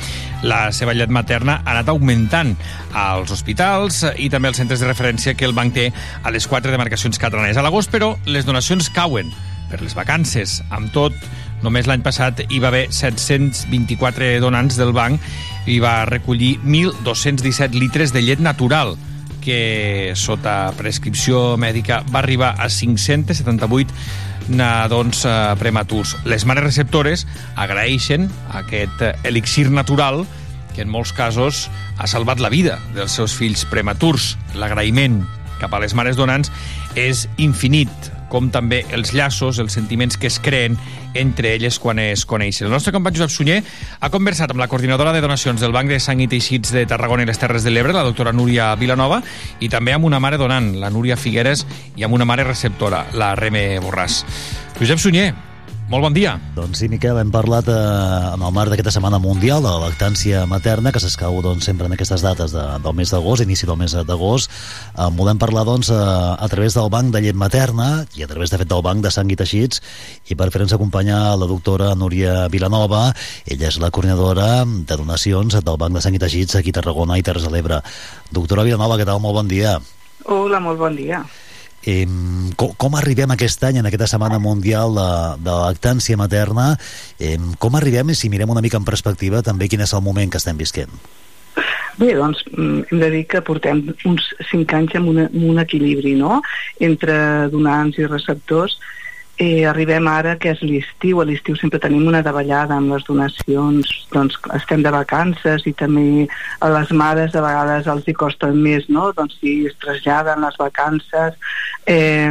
la 0.42 0.72
seva 0.72 0.96
llet 0.96 1.12
materna 1.12 1.60
ha 1.64 1.76
anat 1.76 1.92
augmentant 1.92 2.56
als 2.96 3.30
hospitals 3.30 4.02
i 4.16 4.30
també 4.32 4.50
als 4.50 4.62
centres 4.62 4.80
de 4.80 4.88
referència 4.88 5.36
que 5.36 5.48
el 5.48 5.56
banc 5.56 5.76
té 5.76 5.90
a 6.22 6.32
les 6.34 6.48
quatre 6.48 6.72
demarcacions 6.72 7.20
catalanes. 7.20 7.56
A 7.56 7.66
l'agost, 7.66 7.92
però, 7.92 8.14
les 8.26 8.48
donacions 8.48 8.90
cauen 8.90 9.30
per 9.70 9.80
les 9.80 9.94
vacances. 9.94 10.58
Amb 10.74 10.90
tot, 10.92 11.14
només 11.64 11.88
l'any 11.88 12.02
passat 12.04 12.44
hi 12.48 12.58
va 12.62 12.70
haver 12.70 12.86
724 12.94 14.32
donants 14.40 14.78
del 14.80 14.92
banc 14.96 15.20
i 15.68 15.78
va 15.82 16.04
recollir 16.08 16.56
1.217 16.64 17.78
litres 17.78 18.14
de 18.16 18.24
llet 18.24 18.40
natural 18.40 18.96
que 19.40 20.12
sota 20.20 20.72
prescripció 20.76 21.56
mèdica 21.60 22.02
va 22.12 22.20
arribar 22.20 22.54
a 22.60 22.68
578 22.68 23.94
nadons 24.50 25.24
eh, 25.24 25.32
prematurs. 25.58 26.16
Les 26.28 26.44
mares 26.44 26.64
receptores 26.64 27.26
agraeixen 27.56 28.28
aquest 28.52 29.02
eh, 29.02 29.14
elixir 29.24 29.70
natural 29.70 30.24
que 30.74 30.84
en 30.84 30.90
molts 30.92 31.12
casos 31.16 31.68
ha 31.98 32.06
salvat 32.10 32.40
la 32.40 32.50
vida 32.52 32.78
dels 32.94 33.14
seus 33.16 33.34
fills 33.36 33.64
prematurs. 33.70 34.36
L'agraïment 34.54 35.22
cap 35.60 35.74
a 35.74 35.80
les 35.82 35.94
mares 35.94 36.16
donants 36.16 36.50
és 36.98 37.26
infinit, 37.38 37.90
com 38.30 38.48
també 38.54 38.84
els 38.94 39.12
llaços, 39.12 39.58
els 39.60 39.74
sentiments 39.76 40.16
que 40.16 40.30
es 40.30 40.38
creen 40.40 40.78
entre 41.18 41.56
elles 41.56 41.80
quan 41.82 41.98
es 41.98 42.24
coneixen. 42.24 42.68
El 42.68 42.72
nostre 42.72 42.94
company 42.94 43.18
Josep 43.18 43.34
Sunyer 43.34 43.58
ha 44.00 44.12
conversat 44.14 44.54
amb 44.54 44.62
la 44.62 44.70
coordinadora 44.70 45.12
de 45.12 45.20
donacions 45.20 45.60
del 45.60 45.74
Banc 45.74 45.90
de 45.90 46.00
Sang 46.00 46.22
i 46.22 46.30
Teixits 46.30 46.72
de 46.72 46.86
Tarragona 46.88 47.26
i 47.26 47.28
les 47.28 47.42
Terres 47.42 47.66
de 47.66 47.74
l'Ebre, 47.74 47.96
la 47.96 48.06
doctora 48.06 48.32
Núria 48.32 48.70
Vilanova, 48.80 49.20
i 49.60 49.68
també 49.68 49.92
amb 49.92 50.06
una 50.08 50.22
mare 50.22 50.38
donant, 50.40 50.72
la 50.80 50.94
Núria 50.94 51.18
Figueres, 51.18 51.66
i 51.98 52.06
amb 52.06 52.14
una 52.14 52.28
mare 52.28 52.46
receptora, 52.46 53.04
la 53.18 53.34
Reme 53.34 53.66
Borràs. 53.82 54.22
Josep 54.78 55.02
Sunyer, 55.02 55.32
molt 55.90 56.06
bon 56.06 56.14
dia. 56.14 56.36
Doncs 56.54 56.78
sí, 56.78 56.86
Miquel, 56.88 57.18
hem 57.18 57.32
parlat 57.34 57.66
eh, 57.68 57.74
en 58.30 58.44
el 58.46 58.52
marc 58.54 58.70
d'aquesta 58.70 58.92
Setmana 58.94 59.18
Mundial 59.22 59.64
de 59.64 59.72
la 59.72 59.88
lactància 59.90 60.44
materna, 60.46 60.92
que 60.94 61.02
s'escau 61.02 61.40
doncs, 61.42 61.66
sempre 61.66 61.90
en 61.90 61.96
aquestes 61.96 62.22
dates 62.22 62.54
de, 62.54 62.62
del 62.84 62.94
mes 62.96 63.10
d'agost, 63.10 63.42
inici 63.42 63.66
del 63.66 63.78
mes 63.80 63.96
d'agost. 64.06 64.54
Eh, 64.94 65.08
volem 65.18 65.40
parlar 65.42 65.66
doncs, 65.66 65.90
eh, 65.90 65.98
a 65.98 66.48
través 66.52 66.78
del 66.78 66.88
Banc 66.94 67.10
de 67.10 67.24
Llet 67.24 67.38
Materna 67.38 67.90
i 68.14 68.22
a 68.22 68.30
través, 68.30 68.54
de 68.54 68.62
fet, 68.62 68.70
del 68.70 68.86
Banc 68.86 69.02
de 69.02 69.10
Sang 69.10 69.34
i 69.34 69.38
Teixits, 69.40 69.82
i 70.30 70.38
per 70.38 70.48
fer-nos 70.54 70.76
acompanyar 70.78 71.34
la 71.42 71.50
doctora 71.50 71.90
Núria 71.98 72.46
Vilanova. 72.54 73.08
Ella 73.50 73.68
és 73.68 73.82
la 73.82 73.90
coordinadora 73.90 74.64
de 74.64 75.02
donacions 75.02 75.58
del 75.58 75.80
Banc 75.80 75.98
de 75.98 76.06
Sang 76.06 76.14
i 76.14 76.22
Teixits 76.22 76.60
aquí 76.60 76.70
a 76.70 76.78
Tarragona 76.78 77.18
i 77.18 77.26
Terres 77.26 77.48
de 77.48 77.50
l'Ebre. 77.50 77.82
Doctora 78.30 78.62
Vilanova, 78.62 79.00
què 79.00 79.10
tal? 79.10 79.18
Molt 79.18 79.42
bon 79.42 79.50
dia. 79.50 79.80
Hola, 80.30 80.62
molt 80.62 80.78
bon 80.78 80.94
dia. 80.94 81.24
Eh, 81.86 82.04
com, 82.60 82.74
com 82.76 82.96
arribem 82.98 83.30
aquest 83.32 83.64
any 83.64 83.78
en 83.80 83.88
aquesta 83.88 84.10
Setmana 84.10 84.40
Mundial 84.42 84.92
de, 84.96 85.08
de 85.40 85.50
la 85.50 85.70
lactància 85.70 86.18
materna? 86.20 86.74
Eh, 87.18 87.38
com 87.58 87.78
arribem, 87.78 88.12
i 88.12 88.18
si 88.18 88.28
mirem 88.28 88.52
una 88.52 88.64
mica 88.64 88.80
en 88.80 88.84
perspectiva, 88.84 89.40
també 89.46 89.68
quin 89.68 89.80
és 89.86 89.96
el 89.96 90.04
moment 90.04 90.30
que 90.30 90.40
estem 90.40 90.60
visquent? 90.60 90.92
Bé, 92.00 92.14
doncs 92.16 92.42
mm, 92.52 92.86
hem 92.90 93.02
de 93.02 93.10
dir 93.12 93.24
que 93.28 93.42
portem 93.44 93.82
uns 94.08 94.30
5 94.50 94.76
anys 94.76 94.96
amb, 94.96 95.10
una, 95.12 95.26
amb 95.28 95.48
un 95.50 95.60
equilibri 95.60 96.14
no? 96.16 96.40
entre 96.80 97.16
donants 97.52 97.98
i 98.00 98.08
receptors. 98.08 98.78
Eh, 99.40 99.64
arribem 99.64 100.04
ara 100.04 100.34
que 100.36 100.50
és 100.52 100.58
l'estiu, 100.60 101.22
a 101.22 101.24
l'estiu 101.24 101.54
sempre 101.56 101.78
tenim 101.80 102.04
una 102.10 102.20
davallada 102.20 102.76
amb 102.76 102.92
les 102.92 103.06
donacions, 103.06 103.88
doncs 104.12 104.36
estem 104.58 104.82
de 104.84 104.92
vacances 104.92 105.64
i 105.64 105.72
també 105.80 106.26
a 106.60 106.68
les 106.74 106.92
mares 106.92 107.32
a 107.32 107.40
vegades 107.40 107.88
els 107.88 108.04
hi 108.04 108.12
costa 108.20 108.50
més, 108.52 108.84
no? 108.92 109.06
Doncs 109.16 109.38
si 109.40 109.54
es 109.70 109.78
traslladen 109.80 110.44
les 110.44 110.60
vacances, 110.60 111.40
eh, 111.88 112.28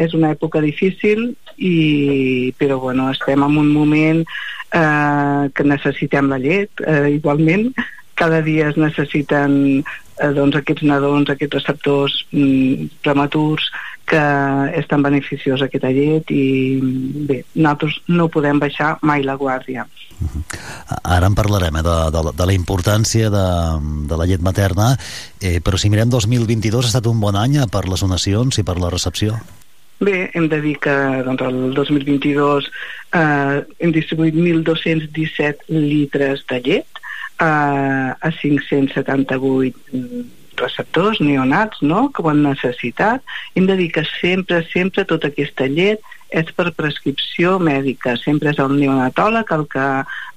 és 0.00 0.16
una 0.16 0.32
època 0.32 0.64
difícil 0.64 1.26
i, 1.58 2.54
però 2.56 2.80
bueno, 2.80 3.10
estem 3.12 3.44
en 3.44 3.60
un 3.60 3.68
moment 3.76 4.24
eh, 4.24 5.44
que 5.52 5.68
necessitem 5.68 6.32
la 6.32 6.40
llet, 6.40 6.72
eh, 6.86 7.10
igualment, 7.18 7.68
cada 8.16 8.40
dia 8.40 8.72
es 8.72 8.80
necessiten 8.80 9.84
eh, 9.84 10.32
doncs 10.40 10.56
aquests 10.56 10.88
nadons, 10.88 11.28
aquests 11.28 11.60
receptors 11.60 12.16
mm, 12.32 12.90
prematurs 13.04 13.68
que 14.10 14.20
és 14.74 14.88
tan 14.90 15.04
beneficiós 15.06 15.62
aquesta 15.62 15.92
llet 15.94 16.30
i 16.34 16.42
bé, 17.30 17.44
nosaltres 17.54 18.00
no 18.10 18.26
podem 18.32 18.58
baixar 18.58 18.96
mai 19.06 19.22
la 19.22 19.36
guàrdia. 19.38 19.84
Ara 21.04 21.30
en 21.30 21.36
parlarem 21.38 21.78
eh, 21.78 21.84
de, 21.86 21.94
de, 22.12 22.22
la- 22.26 22.32
de 22.36 22.46
la 22.50 22.56
importància 22.56 23.30
de, 23.32 23.44
de 24.10 24.18
la 24.18 24.26
llet 24.26 24.42
materna, 24.42 24.90
eh, 25.40 25.60
però 25.64 25.78
si 25.78 25.88
mirem 25.94 26.10
2022 26.10 26.84
ha 26.84 26.90
estat 26.90 27.06
un 27.06 27.22
bon 27.22 27.38
any 27.38 27.56
per 27.70 27.86
les 27.88 28.02
donacions 28.02 28.58
i 28.58 28.66
per 28.66 28.76
la 28.82 28.90
recepció. 28.92 29.38
Bé, 30.00 30.30
hem 30.34 30.48
de 30.48 30.58
dir 30.64 30.74
que 30.80 30.92
doncs, 31.26 31.42
el 31.44 31.74
2022 31.76 32.66
eh, 33.14 33.60
hem 33.78 33.92
distribuït 33.94 34.34
1.217 34.34 35.68
litres 35.70 36.42
de 36.48 36.60
llet 36.66 37.00
eh, 37.40 37.46
a 37.46 38.30
578 38.40 39.76
mm, 39.92 40.24
receptors 40.60 41.20
neonats 41.20 41.82
no? 41.82 42.08
que 42.12 42.22
ho 42.22 42.30
han 42.30 42.42
necessitat. 42.44 43.24
Hem 43.54 43.66
de 43.70 43.76
dir 43.80 43.90
que 43.92 44.04
sempre, 44.20 44.62
sempre 44.72 45.06
tota 45.08 45.30
aquesta 45.32 45.68
llet 45.68 46.04
és 46.30 46.50
per 46.54 46.70
prescripció 46.76 47.58
mèdica. 47.58 48.14
Sempre 48.20 48.52
és 48.54 48.60
el 48.62 48.76
neonatòleg 48.78 49.52
el 49.56 49.66
que, 49.72 49.86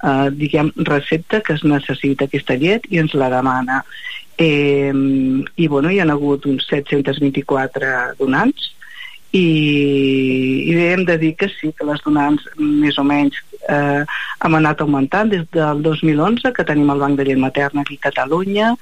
eh, 0.10 0.30
diguem, 0.34 0.72
recepta 0.90 1.42
que 1.42 1.54
es 1.54 1.64
necessita 1.64 2.26
aquesta 2.26 2.58
llet 2.58 2.88
i 2.90 3.00
ens 3.04 3.14
la 3.14 3.30
demana. 3.30 3.84
Eh, 4.38 4.92
I, 4.92 5.68
bueno, 5.68 5.92
hi 5.92 6.00
ha 6.00 6.10
hagut 6.10 6.46
uns 6.50 6.66
724 6.68 8.16
donants 8.18 8.74
i, 9.34 10.70
i 10.70 10.74
hem 10.78 11.06
de 11.06 11.18
dir 11.18 11.36
que 11.36 11.50
sí, 11.50 11.72
que 11.74 11.86
les 11.86 12.02
donants 12.06 12.46
més 12.58 12.98
o 13.02 13.06
menys 13.06 13.38
eh, 13.70 14.04
hem 14.46 14.58
anat 14.60 14.82
augmentant 14.82 15.32
des 15.32 15.46
del 15.56 15.82
2011 15.86 16.54
que 16.54 16.66
tenim 16.68 16.92
el 16.94 17.02
Banc 17.02 17.18
de 17.18 17.26
Llet 17.26 17.42
Materna 17.42 17.82
aquí 17.82 17.98
a 17.98 18.10
Catalunya 18.10 18.76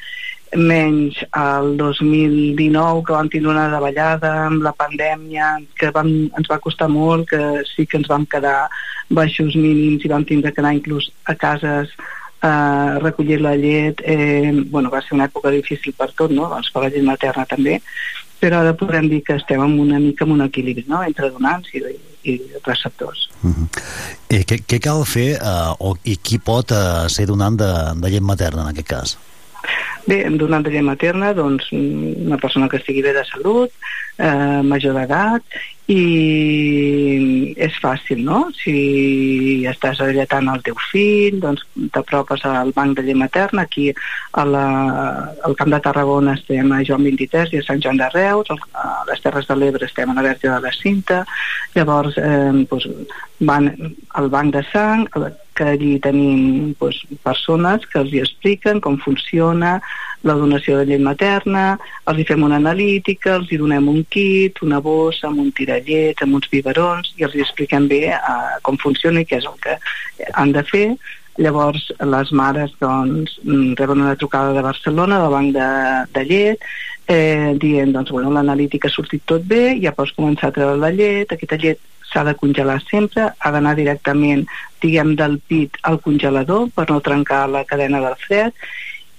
menys 0.55 1.17
el 1.37 1.77
2019 1.77 3.03
que 3.07 3.13
vam 3.13 3.29
tindre 3.31 3.51
una 3.53 3.67
davallada 3.71 4.31
amb 4.47 4.63
la 4.65 4.73
pandèmia 4.75 5.53
que 5.79 5.91
vam, 5.95 6.09
ens 6.37 6.49
va 6.51 6.59
costar 6.59 6.89
molt 6.91 7.29
que 7.29 7.63
sí 7.69 7.85
que 7.87 7.97
ens 8.01 8.09
vam 8.11 8.25
quedar 8.25 8.67
baixos 9.09 9.55
mínims 9.55 10.03
i 10.05 10.11
vam 10.11 10.25
tindre 10.27 10.51
que 10.51 10.61
anar 10.61 10.75
inclús 10.75 11.11
a 11.25 11.35
cases 11.35 11.93
a 12.41 12.97
recollir 12.99 13.39
la 13.41 13.55
llet 13.55 14.01
eh, 14.03 14.51
bueno, 14.65 14.89
va 14.89 15.01
ser 15.01 15.15
una 15.15 15.29
època 15.29 15.51
difícil 15.53 15.93
per 15.93 16.11
tot 16.11 16.31
no? 16.31 16.49
doncs 16.49 16.71
per 16.73 16.83
la 16.83 16.91
llet 16.91 17.05
materna 17.05 17.45
també 17.45 17.79
però 18.41 18.61
ara 18.61 18.73
podem 18.73 19.07
dir 19.07 19.21
que 19.23 19.37
estem 19.37 19.61
en 19.61 19.79
una 19.79 19.99
mica 19.99 20.25
en 20.25 20.35
un 20.37 20.47
equilibri 20.47 20.87
no? 20.87 21.03
entre 21.03 21.29
donants 21.29 21.69
i, 21.73 21.83
i 22.27 22.39
receptors 22.65 23.29
Eh, 24.31 24.43
què, 24.47 24.61
què 24.69 24.77
cal 24.83 25.01
fer 25.09 25.33
eh, 25.35 25.71
o, 25.79 25.95
i 26.05 26.17
qui 26.21 26.37
pot 26.39 26.71
eh, 26.75 27.09
ser 27.09 27.25
donant 27.29 27.57
de, 27.57 27.71
de 27.97 28.11
llet 28.13 28.25
materna 28.25 28.65
en 28.65 28.71
aquest 28.71 28.89
cas? 28.89 29.17
Bé, 30.07 30.23
en 30.25 30.37
donant 30.41 30.63
de 30.65 30.71
llet 30.73 30.85
materna, 30.85 31.33
doncs, 31.37 31.67
una 31.71 32.39
persona 32.41 32.69
que 32.69 32.79
estigui 32.81 33.03
bé 33.05 33.13
de 33.13 33.23
salut, 33.29 33.69
eh, 34.17 34.61
major 34.65 34.97
d'edat, 34.97 35.61
i 35.91 37.53
és 37.59 37.77
fàcil, 37.83 38.21
no? 38.25 38.39
Si 38.55 39.65
estàs 39.69 39.99
alletant 40.01 40.47
el 40.51 40.61
teu 40.65 40.77
fill, 40.89 41.39
doncs 41.43 41.65
t'apropes 41.93 42.45
al 42.47 42.71
banc 42.75 42.97
de 42.97 43.05
llet 43.05 43.19
materna, 43.19 43.65
aquí 43.67 43.89
a 43.91 44.45
la, 44.47 44.65
al 45.45 45.57
Camp 45.59 45.73
de 45.75 45.81
Tarragona 45.83 46.37
estem 46.39 46.71
a 46.71 46.81
Joan 46.87 47.05
23 47.09 47.53
i 47.53 47.61
a 47.61 47.67
Sant 47.67 47.83
Joan 47.83 47.99
de 48.01 48.09
Reus, 48.15 48.53
a 48.73 48.91
les 49.09 49.21
Terres 49.25 49.49
de 49.49 49.57
l'Ebre 49.57 49.89
estem 49.89 50.09
a 50.09 50.17
la 50.17 50.25
Verge 50.29 50.47
de 50.47 50.59
la 50.63 50.73
Cinta, 50.77 51.25
llavors 51.75 52.17
eh, 52.17 52.65
doncs, 52.71 52.87
van 53.51 53.69
al 54.19 54.29
banc 54.33 54.55
de 54.55 54.63
sang, 54.71 55.07
que 55.61 55.69
allí 55.69 55.99
tenim 56.01 56.73
doncs, 56.79 57.03
persones 57.21 57.85
que 57.85 57.99
els 58.01 58.09
hi 58.13 58.23
expliquen 58.23 58.81
com 58.81 58.97
funciona 58.97 59.75
la 60.25 60.33
donació 60.37 60.79
de 60.79 60.87
llet 60.89 61.03
materna, 61.05 61.77
els 62.09 62.21
hi 62.21 62.25
fem 62.29 62.45
una 62.45 62.57
analítica, 62.57 63.35
els 63.37 63.51
hi 63.51 63.59
donem 63.61 63.89
un 63.91 64.01
kit, 64.09 64.61
una 64.65 64.81
bossa 64.81 65.29
amb 65.29 65.41
un 65.43 65.51
tirallet, 65.57 66.21
amb 66.21 66.39
uns 66.39 66.49
biberons, 66.49 67.13
i 67.17 67.25
els 67.27 67.37
hi 67.37 67.45
expliquem 67.45 67.87
bé 67.91 68.03
eh, 68.13 68.37
com 68.65 68.77
funciona 68.81 69.21
i 69.21 69.29
què 69.29 69.37
és 69.41 69.49
el 69.49 69.57
que 69.61 69.77
han 70.33 70.53
de 70.57 70.65
fer. 70.65 70.85
Llavors, 71.41 71.87
les 72.01 72.33
mares 72.37 72.73
doncs, 72.81 73.37
mm, 73.45 73.77
reben 73.79 74.01
una 74.01 74.17
trucada 74.17 74.53
de 74.57 74.65
Barcelona, 74.65 75.21
del 75.21 75.35
banc 75.37 75.53
de, 75.57 75.69
de 76.17 76.25
llet, 76.29 76.67
eh, 77.07 77.53
dient, 77.61 77.93
doncs, 77.93 78.09
bueno, 78.13 78.33
l'analítica 78.33 78.89
ha 78.89 78.97
sortit 78.97 79.25
tot 79.29 79.45
bé, 79.45 79.77
ja 79.81 79.93
pots 79.93 80.13
començar 80.17 80.49
a 80.49 80.57
treure 80.57 80.81
la 80.81 80.93
llet, 80.93 81.33
aquesta 81.33 81.61
llet 81.61 81.81
s'ha 82.11 82.23
de 82.27 82.35
congelar 82.35 82.79
sempre, 82.89 83.31
ha 83.37 83.51
d'anar 83.51 83.75
directament, 83.79 84.45
diguem, 84.83 85.15
del 85.15 85.39
pit 85.47 85.77
al 85.87 86.01
congelador 86.03 86.69
per 86.75 86.89
no 86.89 87.01
trencar 87.01 87.47
la 87.49 87.65
cadena 87.65 88.01
del 88.03 88.17
fred, 88.19 88.53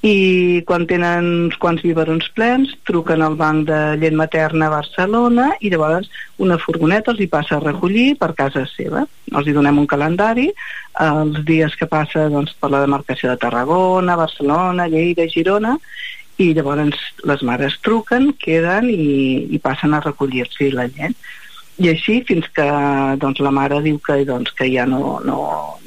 i 0.03 0.63
quan 0.67 0.83
tenen 0.91 1.27
uns 1.47 1.57
quants 1.63 1.83
biberons 1.87 2.27
plens 2.35 2.73
truquen 2.89 3.23
al 3.23 3.37
banc 3.39 3.69
de 3.69 3.79
llet 4.03 4.17
materna 4.19 4.67
a 4.67 4.73
Barcelona 4.75 5.53
i 5.63 5.71
llavors 5.71 6.09
una 6.43 6.59
furgoneta 6.59 7.13
els 7.13 7.23
hi 7.23 7.29
passa 7.31 7.57
a 7.57 7.63
recollir 7.63 8.17
per 8.19 8.33
casa 8.35 8.65
seva. 8.73 9.05
Els 9.31 9.47
hi 9.47 9.55
donem 9.55 9.79
un 9.79 9.87
calendari 9.87 10.49
els 11.07 11.39
dies 11.47 11.77
que 11.79 11.87
passa 11.87 12.27
doncs, 12.33 12.57
per 12.59 12.73
la 12.75 12.83
demarcació 12.83 13.31
de 13.31 13.39
Tarragona, 13.45 14.19
Barcelona, 14.19 14.89
Lleida, 14.91 15.29
Girona 15.31 15.77
i 16.43 16.51
llavors 16.57 16.99
les 17.29 17.47
mares 17.47 17.79
truquen, 17.87 18.33
queden 18.43 18.91
i, 18.91 19.47
i 19.55 19.63
passen 19.63 19.95
a 19.95 20.03
recollir-s'hi 20.03 20.73
la 20.75 20.89
llet 20.91 21.15
i 21.81 21.89
així 21.89 22.21
fins 22.29 22.49
que 22.57 22.67
doncs, 23.21 23.41
la 23.41 23.53
mare 23.55 23.81
diu 23.85 23.99
que, 24.05 24.19
doncs, 24.29 24.53
que 24.59 24.69
ja 24.73 24.85
no, 24.89 25.21
no, 25.25 25.39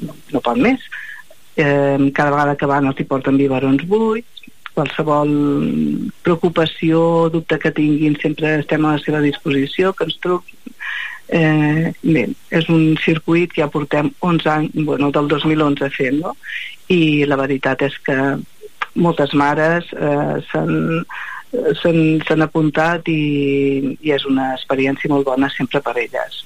no, 0.02 0.16
no 0.32 0.42
pot 0.42 0.58
més. 0.58 0.82
Eh, 1.56 2.10
cada 2.12 2.32
vegada 2.32 2.56
que 2.58 2.68
van 2.68 2.88
els 2.90 2.98
hi 3.00 3.06
porten 3.08 3.38
biberons 3.40 3.86
buits. 3.88 4.32
Qualsevol 4.76 5.30
preocupació 6.26 6.98
o 7.22 7.28
dubte 7.32 7.56
que 7.62 7.72
tinguin 7.72 8.18
sempre 8.20 8.58
estem 8.60 8.84
a 8.84 8.96
la 8.98 9.04
seva 9.04 9.22
disposició 9.24 9.94
que 9.96 10.04
ens 10.08 10.18
truquin. 10.20 10.74
Eh, 11.28 11.92
bé, 12.02 12.26
és 12.54 12.68
un 12.70 12.92
circuit 13.02 13.50
que 13.50 13.62
ja 13.64 13.70
portem 13.72 14.12
11 14.22 14.50
anys, 14.52 14.76
bueno, 14.86 15.08
del 15.10 15.26
2011 15.32 15.88
fent 15.96 16.20
no? 16.20 16.36
i 16.86 17.24
la 17.26 17.38
veritat 17.40 17.82
és 17.82 17.96
que 18.06 18.14
moltes 18.94 19.34
mares 19.34 19.88
eh, 19.96 20.36
s'han 20.52 21.02
s'han 21.52 22.42
apuntat 22.44 23.06
i, 23.10 23.96
i 24.02 24.12
és 24.14 24.24
una 24.28 24.50
experiència 24.56 25.10
molt 25.12 25.26
bona 25.28 25.48
sempre 25.52 25.80
per 25.84 25.94
elles. 26.00 26.40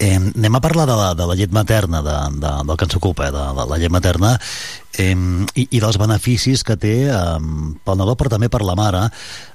Eh, 0.00 0.16
anem 0.16 0.56
a 0.56 0.62
parlar 0.64 0.86
de 0.88 0.96
la, 0.98 1.10
de 1.18 1.26
la 1.28 1.36
llet 1.38 1.52
materna, 1.54 2.02
de, 2.02 2.16
de, 2.40 2.54
del 2.70 2.76
que 2.76 2.88
ens 2.88 2.98
ocupa, 2.98 3.28
eh, 3.28 3.34
de, 3.34 3.44
de 3.58 3.68
la 3.68 3.78
llet 3.80 3.94
materna, 3.94 4.34
eh, 4.98 5.12
i, 5.12 5.68
i 5.68 5.82
dels 5.84 6.00
beneficis 6.00 6.64
que 6.64 6.78
té 6.80 6.96
eh, 7.10 7.36
pel 7.84 8.00
nadó, 8.00 8.16
però 8.18 8.32
també 8.34 8.50
per 8.52 8.64
la 8.64 8.78
mare, 8.78 9.06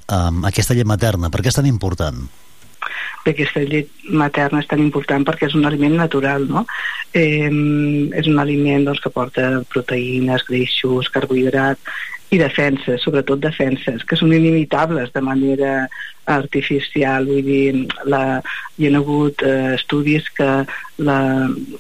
eh, 0.06 0.32
aquesta 0.52 0.78
llet 0.78 0.90
materna. 0.90 1.34
Per 1.34 1.42
què 1.42 1.54
és 1.54 1.60
tan 1.60 1.70
important? 1.70 2.24
Bé, 3.24 3.32
aquesta 3.32 3.62
llet 3.64 3.92
materna 4.12 4.60
és 4.60 4.68
tan 4.68 4.82
important 4.84 5.24
perquè 5.24 5.48
és 5.48 5.54
un 5.56 5.64
aliment 5.66 5.96
natural, 5.96 6.44
no? 6.50 6.66
Eh, 7.16 7.48
és 7.48 8.28
un 8.28 8.42
aliment 8.42 8.90
doncs, 8.90 9.00
que 9.00 9.14
porta 9.14 9.62
proteïnes, 9.72 10.44
greixos, 10.50 11.08
carbohidrat 11.14 11.80
i 12.34 12.40
defenses, 12.42 13.04
sobretot 13.06 13.42
defenses, 13.44 14.02
que 14.08 14.18
són 14.18 14.34
inimitables 14.34 15.12
de 15.14 15.22
manera 15.22 15.74
artificial. 16.26 17.28
Vull 17.30 17.46
dir, 17.46 17.84
la, 18.10 18.40
hi 18.80 18.90
ha 18.90 18.94
hagut 18.98 19.44
eh, 19.46 19.76
estudis 19.78 20.30
que 20.38 20.50
la, 21.06 21.18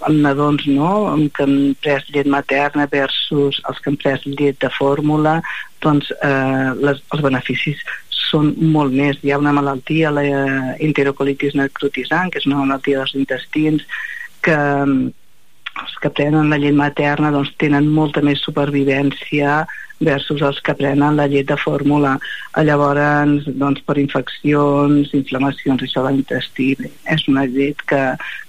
els 0.10 0.20
nadons 0.26 0.68
no, 0.70 0.92
que 1.34 1.48
han 1.48 1.58
pres 1.82 2.06
llet 2.14 2.30
materna 2.30 2.88
versus 2.92 3.62
els 3.70 3.82
que 3.82 3.94
han 3.94 4.00
pres 4.04 4.28
llet 4.28 4.60
de 4.62 4.72
fórmula, 4.78 5.40
doncs 5.84 6.12
eh, 6.20 6.70
les, 6.84 7.02
els 7.16 7.26
beneficis 7.26 7.82
són 8.24 8.54
molt 8.76 8.94
més. 8.94 9.20
Hi 9.24 9.34
ha 9.34 9.42
una 9.42 9.56
malaltia, 9.56 10.14
la 10.14 10.26
eh, 10.28 10.78
enterocolitis 10.86 11.58
necrotisant, 11.60 12.30
que 12.30 12.44
és 12.44 12.50
una 12.50 12.62
malaltia 12.62 13.02
dels 13.02 13.18
intestins, 13.20 13.86
que 14.44 14.58
els 15.82 15.96
que 16.02 16.12
prenen 16.14 16.52
la 16.52 16.60
llet 16.62 16.76
materna 16.78 17.32
doncs, 17.34 17.56
tenen 17.62 17.90
molta 17.90 18.22
més 18.22 18.44
supervivència 18.46 19.64
versus 20.06 20.42
els 20.46 20.60
que 20.64 20.76
prenen 20.78 21.18
la 21.18 21.28
llet 21.32 21.48
de 21.50 21.58
fórmula. 21.58 22.14
Llavors, 22.68 23.48
doncs, 23.60 23.82
per 23.88 23.98
infeccions, 24.02 25.14
inflamacions, 25.18 25.84
això 25.84 26.04
de 26.06 26.14
l'intestí, 26.16 26.70
és 27.16 27.28
una 27.32 27.46
llet 27.50 27.82
que, 27.90 28.02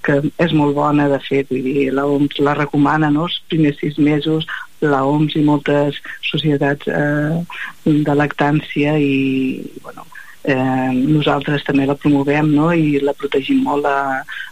que 0.07 0.21
és 0.45 0.55
molt 0.57 0.77
bona, 0.77 1.09
de 1.13 1.21
fet, 1.25 1.51
vull 1.51 1.65
dir, 1.67 1.89
la 1.97 2.07
OMS 2.11 2.41
la 2.45 2.57
recomana, 2.61 3.11
no?, 3.15 3.29
els 3.29 3.41
primers 3.53 3.81
sis 3.81 3.99
mesos, 3.99 4.49
la 4.85 5.05
OMS 5.09 5.39
i 5.41 5.45
moltes 5.47 6.01
societats 6.29 6.91
eh, 6.91 7.41
de 7.85 8.19
lactància 8.19 8.99
i, 9.01 9.63
bueno, 9.83 10.05
eh, 10.45 10.93
nosaltres 10.93 11.65
també 11.65 11.89
la 11.89 11.99
promovem, 11.99 12.53
no?, 12.53 12.71
i 12.75 13.01
la 13.01 13.17
protegim 13.17 13.65
molt 13.65 13.87
la, 13.89 13.99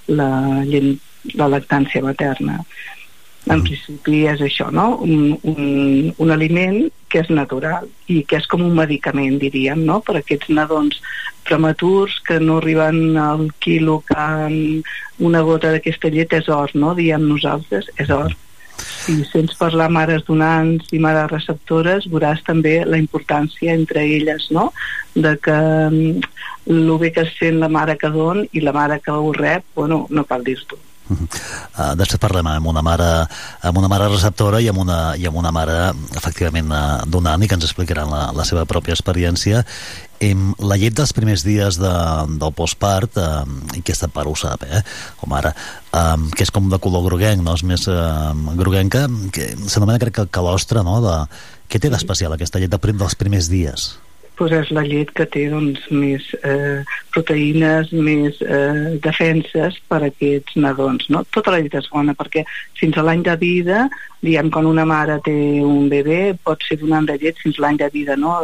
la, 0.08 0.30
la 1.36 1.52
lactància 1.56 2.02
materna 2.04 2.62
en 3.50 3.62
principi 3.64 4.22
és 4.30 4.42
això, 4.44 4.68
no? 4.70 4.98
Un, 5.02 5.32
un, 5.42 6.12
un 6.16 6.30
aliment 6.30 6.84
que 7.10 7.22
és 7.24 7.30
natural 7.34 7.88
i 8.06 8.22
que 8.28 8.38
és 8.38 8.46
com 8.50 8.62
un 8.62 8.76
medicament, 8.76 9.38
diríem, 9.42 9.82
no? 9.88 9.98
Per 10.04 10.16
aquests 10.20 10.52
nadons 10.54 11.00
prematurs 11.48 12.20
que 12.26 12.38
no 12.40 12.60
arriben 12.60 13.18
al 13.18 13.48
quilo 13.58 14.00
que 14.06 14.28
en 14.46 14.56
una 15.18 15.42
gota 15.42 15.72
d'aquesta 15.74 16.12
llet 16.14 16.38
és 16.38 16.48
or, 16.48 16.70
no? 16.74 16.94
Diem 16.98 17.26
nosaltres, 17.28 17.90
és 17.98 18.12
or. 18.14 18.30
Si 18.82 19.18
sents 19.28 19.58
parlar 19.58 19.90
mares 19.92 20.22
donants 20.28 20.94
i 20.94 21.00
mares 21.02 21.28
receptores, 21.32 22.06
veuràs 22.10 22.40
també 22.46 22.78
la 22.86 23.00
importància 23.02 23.74
entre 23.74 24.06
elles, 24.06 24.48
no? 24.54 24.70
De 25.14 25.34
que 25.42 25.58
mm, 25.90 26.22
el 26.70 26.94
bé 27.02 27.12
que 27.12 27.26
sent 27.34 27.58
la 27.60 27.68
mare 27.68 27.98
que 27.98 28.10
don 28.14 28.46
i 28.52 28.62
la 28.62 28.74
mare 28.74 29.02
que 29.02 29.12
ho 29.12 29.34
rep, 29.34 29.66
bueno, 29.74 30.06
no 30.10 30.24
cal 30.24 30.46
dir-t'ho. 30.46 30.78
Uh, 31.10 31.92
després 31.98 32.20
parlem 32.22 32.46
amb 32.46 32.68
una 32.70 32.80
mare 32.84 33.08
amb 33.66 33.80
una 33.80 33.90
mare 33.90 34.06
receptora 34.08 34.62
i 34.62 34.68
amb 34.70 34.78
una, 34.84 35.00
i 35.18 35.26
amb 35.28 35.36
una 35.36 35.50
mare 35.52 35.90
efectivament 36.16 36.70
uh, 36.72 37.02
donant 37.10 37.42
i 37.42 37.50
que 37.50 37.58
ens 37.58 37.66
explicaran 37.66 38.08
la, 38.08 38.30
la 38.36 38.46
seva 38.48 38.64
pròpia 38.70 38.96
experiència 38.96 39.64
Em, 40.22 40.52
la 40.62 40.76
llet 40.78 40.94
dels 40.94 41.10
primers 41.16 41.42
dies 41.42 41.78
de, 41.82 41.92
del 42.38 42.52
postpart 42.54 43.16
eh, 43.18 43.30
i 43.74 43.80
aquesta 43.80 44.06
part 44.12 44.30
ho 44.30 44.36
sap, 44.38 44.62
eh, 44.68 44.82
com 45.18 45.34
ara 45.34 45.50
eh, 45.50 46.28
que 46.36 46.46
és 46.46 46.52
com 46.54 46.68
de 46.70 46.78
color 46.82 47.08
groguenc 47.08 47.42
no? 47.42 47.56
és 47.58 47.64
més 47.66 47.88
eh, 47.90 48.54
groguenca 48.60 49.08
que 49.34 49.48
s'anomena 49.64 49.98
crec 50.04 50.20
que 50.20 50.28
calostre 50.38 50.84
no? 50.86 51.00
de, 51.02 51.16
què 51.66 51.82
té 51.82 51.90
d'especial 51.90 52.36
aquesta 52.36 52.62
llet 52.62 52.70
de 52.70 52.78
prim, 52.78 53.00
dels 53.00 53.18
primers 53.18 53.50
dies? 53.50 53.90
Pues 54.36 54.52
és 54.56 54.70
la 54.74 54.84
llet 54.86 55.10
que 55.14 55.26
té 55.28 55.46
doncs, 55.52 55.84
més 55.92 56.24
eh, 56.42 56.82
proteïnes, 57.12 57.92
més 57.92 58.38
eh, 58.42 58.96
defenses 59.04 59.76
per 59.88 60.00
a 60.00 60.08
aquests 60.08 60.56
nadons. 60.56 61.08
No? 61.12 61.22
Tota 61.34 61.52
la 61.54 61.60
llet 61.62 61.76
és 61.78 61.90
bona 61.92 62.16
perquè 62.18 62.44
fins 62.78 62.96
a 62.98 63.04
l'any 63.06 63.22
de 63.26 63.36
vida, 63.38 63.84
diguem, 64.22 64.48
quan 64.54 64.68
una 64.70 64.84
mare 64.86 65.18
té 65.26 65.34
un 65.66 65.88
bebè, 65.90 66.36
pot 66.46 66.62
ser 66.62 66.78
donant 66.80 67.08
de 67.08 67.16
llet 67.18 67.38
fins 67.42 67.58
l'any 67.62 67.78
de 67.80 67.88
vida. 67.92 68.16
No? 68.16 68.40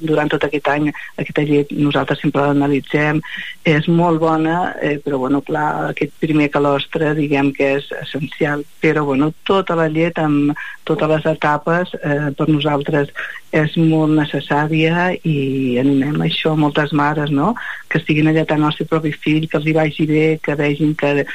Durant 0.00 0.32
tot 0.32 0.44
aquest 0.46 0.68
any, 0.72 0.88
aquesta 1.20 1.44
llet 1.46 1.72
nosaltres 1.76 2.22
sempre 2.24 2.48
l'analitzem, 2.48 3.20
és 3.68 3.88
molt 3.88 4.20
bona, 4.22 4.74
eh, 4.80 4.96
però 5.04 5.20
bueno, 5.22 5.42
clar, 5.46 5.92
aquest 5.92 6.16
primer 6.24 6.50
calostre 6.52 7.14
diguem 7.18 7.52
que 7.56 7.74
és 7.78 7.90
essencial, 8.00 8.64
però 8.82 9.04
bueno, 9.08 9.30
tota 9.48 9.76
la 9.78 9.90
llet 9.92 10.18
amb 10.18 10.56
totes 10.88 11.12
les 11.12 11.28
etapes 11.36 11.92
eh, 12.00 12.32
per 12.36 12.48
nosaltres 12.48 13.12
és 13.54 13.76
molt 13.76 14.14
necessària 14.16 15.10
i 15.24 15.78
animem 15.80 16.20
a 16.20 16.26
això 16.28 16.56
moltes 16.56 16.92
mares, 16.92 17.30
no? 17.30 17.54
que 17.88 17.98
estiguin 17.98 18.28
alletant 18.30 18.64
el 18.64 18.76
seu 18.76 18.86
propi 18.90 19.12
fill, 19.12 19.48
que 19.48 19.58
els 19.58 19.66
hi 19.66 19.74
vagi 19.76 20.06
bé, 20.06 20.26
que 20.42 20.56
vegin 20.58 20.94
que 20.94 21.26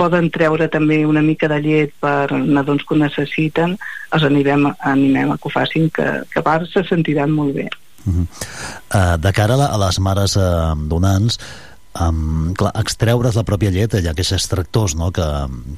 poden 0.00 0.30
treure 0.32 0.68
també 0.72 1.02
una 1.04 1.22
mica 1.22 1.48
de 1.50 1.60
llet 1.60 1.92
per 2.00 2.32
nadons 2.32 2.86
que 2.86 2.96
ho 2.96 3.00
necessiten, 3.00 3.76
els 4.16 4.24
animem, 4.24 4.70
animem 4.88 5.34
a 5.34 5.36
que 5.36 5.50
ho 5.50 5.52
facin, 5.52 5.90
que, 5.92 6.06
que 6.32 6.40
a 6.40 6.46
part 6.46 6.68
se 6.72 6.84
sentiran 6.88 7.32
molt 7.36 7.54
bé. 7.54 7.68
Uh 8.06 8.14
-huh. 8.14 8.26
uh, 8.96 9.16
de 9.20 9.32
cara 9.32 9.54
a, 9.54 9.66
a 9.74 9.78
les 9.86 9.98
mares 9.98 10.36
uh, 10.36 10.72
donants 10.88 11.38
um, 12.00 12.52
clar, 12.58 12.72
extreure's 12.80 13.36
la 13.38 13.44
pròpia 13.46 13.72
llet 13.74 13.96
hi 13.98 14.08
ha 14.08 14.14
aquests 14.14 14.36
extractors 14.38 14.96
no? 14.98 15.10
que, 15.14 15.26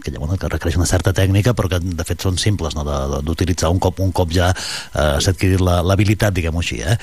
que, 0.04 0.14
bueno, 0.16 0.36
que 0.38 0.50
requereix 0.50 0.78
una 0.78 0.88
certa 0.88 1.12
tècnica 1.16 1.54
però 1.58 1.70
que 1.72 1.80
de 1.82 2.06
fet 2.08 2.24
són 2.24 2.38
simples 2.40 2.76
no? 2.78 2.84
D'utilitzar 3.24 3.72
un 3.72 3.80
cop 3.82 4.00
un 4.04 4.12
cop 4.14 4.32
ja 4.34 4.52
eh, 4.52 5.18
s'ha 5.18 5.34
adquirit 5.34 5.62
l'habilitat 5.62 6.34
diguem-ho 6.36 6.62
així 6.62 6.80
eh? 6.82 6.96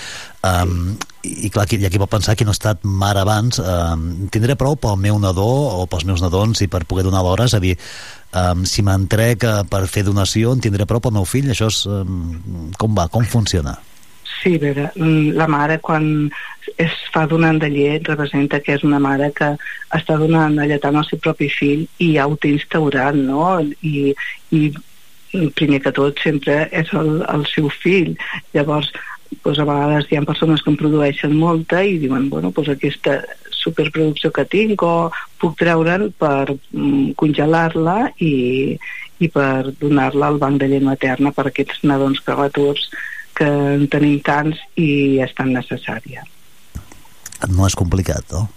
um, 0.46 0.96
i, 1.24 1.50
i 1.50 1.52
clar, 1.54 1.68
hi 1.72 1.86
ha 1.86 1.92
qui 1.92 2.02
pot 2.02 2.12
pensar 2.12 2.38
que 2.40 2.48
no 2.48 2.54
ha 2.54 2.58
estat 2.58 2.84
mare 2.84 3.24
abans 3.26 3.62
um, 3.64 4.08
tindré 4.34 4.56
prou 4.60 4.80
pel 4.80 4.98
meu 5.02 5.20
nadó 5.22 5.50
o 5.82 5.86
pels 5.90 6.08
meus 6.10 6.24
nadons 6.26 6.64
i 6.66 6.70
per 6.72 6.86
poder 6.90 7.08
donar 7.08 7.26
l'hora 7.26 7.50
és 7.50 7.58
a 7.58 7.64
dir 7.64 7.76
um, 8.32 8.66
si 8.66 8.86
m'entrec 8.86 9.46
eh, 9.48 9.60
per 9.70 9.86
fer 9.92 10.06
donació 10.08 10.56
en 10.56 10.64
tindré 10.64 10.88
prou 10.90 11.04
pel 11.04 11.16
meu 11.20 11.28
fill 11.28 11.52
això 11.52 11.70
és, 11.72 11.84
um, 11.90 12.72
com 12.80 12.96
va, 12.98 13.10
com 13.12 13.26
funciona? 13.28 13.78
Sí, 14.38 14.56
a 14.56 14.60
veure, 14.62 14.86
la 15.36 15.48
mare 15.52 15.80
quan 15.84 16.06
es 16.78 16.94
fa 17.14 17.26
donant 17.28 17.60
de 17.60 17.70
llet 17.74 18.08
representa 18.08 18.62
que 18.64 18.78
és 18.78 18.86
una 18.88 19.02
mare 19.04 19.32
que 19.36 19.50
està 19.98 20.16
donant 20.22 20.56
alletant 20.60 21.00
al 21.00 21.08
seu 21.08 21.20
propi 21.24 21.50
fill 21.52 21.84
i 21.98 22.14
ja 22.16 22.28
ho 22.30 22.38
té 22.40 22.54
instaurat, 22.56 23.18
no? 23.18 23.58
I, 23.82 24.14
i 24.56 24.62
primer 25.58 25.82
que 25.84 25.94
tot 25.96 26.22
sempre 26.24 26.62
és 26.72 26.94
el, 26.98 27.20
el 27.28 27.46
seu 27.52 27.68
fill. 27.84 28.16
Llavors, 28.56 28.94
doncs 29.44 29.60
a 29.60 29.68
vegades 29.68 30.10
hi 30.10 30.18
ha 30.18 30.26
persones 30.26 30.64
que 30.64 30.72
en 30.74 30.80
produeixen 30.80 31.36
molta 31.38 31.84
i 31.86 32.00
diuen, 32.02 32.30
bueno, 32.32 32.54
doncs 32.56 32.72
aquesta 32.74 33.20
superproducció 33.60 34.32
que 34.32 34.48
tinc 34.50 34.84
o 34.88 35.12
puc 35.42 35.58
treure'n 35.60 36.10
per 36.22 36.48
mm, 36.48 37.14
congelar-la 37.20 38.00
i, 38.24 38.78
i 39.20 39.30
per 39.34 39.76
donar-la 39.82 40.32
al 40.32 40.40
banc 40.42 40.62
de 40.62 40.70
llet 40.72 40.86
materna 40.86 41.34
per 41.36 41.50
aquests 41.50 41.84
nadons 41.84 42.24
prematurs 42.26 42.88
que 43.40 43.48
en 43.48 43.88
tenim 43.92 44.20
tants 44.26 44.60
i 44.76 45.20
és 45.24 45.34
tan 45.38 45.54
necessària. 45.56 46.26
no 47.48 47.68
és 47.68 47.76
complicat, 47.80 48.26
no? 48.36 48.48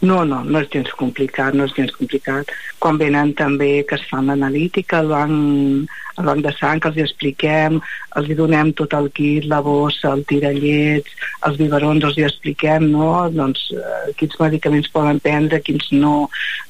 No, 0.00 0.22
no, 0.24 0.42
no 0.44 0.60
és 0.62 0.70
gens 0.72 0.92
complicat, 0.98 1.54
no 1.56 1.66
és 1.68 1.74
gens 1.76 1.92
complicat. 1.96 2.50
Quan 2.82 2.98
venen 3.00 3.34
també 3.38 3.82
que 3.88 3.98
es 3.98 4.06
fan 4.10 4.30
l'analítica 4.30 5.00
al 5.00 5.10
banc, 5.10 5.92
al 6.14 6.28
banc 6.28 6.44
de 6.44 6.52
sang, 6.54 6.80
que 6.80 6.90
els 6.90 6.98
hi 6.98 7.02
expliquem, 7.04 7.80
els 8.18 8.28
hi 8.30 8.36
donem 8.38 8.70
tot 8.78 8.94
el 8.94 9.08
kit, 9.16 9.48
la 9.50 9.58
bossa, 9.64 10.12
el 10.14 10.22
tirallets, 10.30 11.16
els 11.48 11.58
biberons, 11.58 12.06
els 12.06 12.20
hi 12.20 12.26
expliquem, 12.28 12.86
no?, 12.92 13.08
doncs, 13.34 13.64
eh, 13.74 14.14
quins 14.20 14.38
medicaments 14.40 14.92
poden 14.94 15.18
prendre, 15.24 15.62
quins 15.66 15.90
no, 15.96 16.14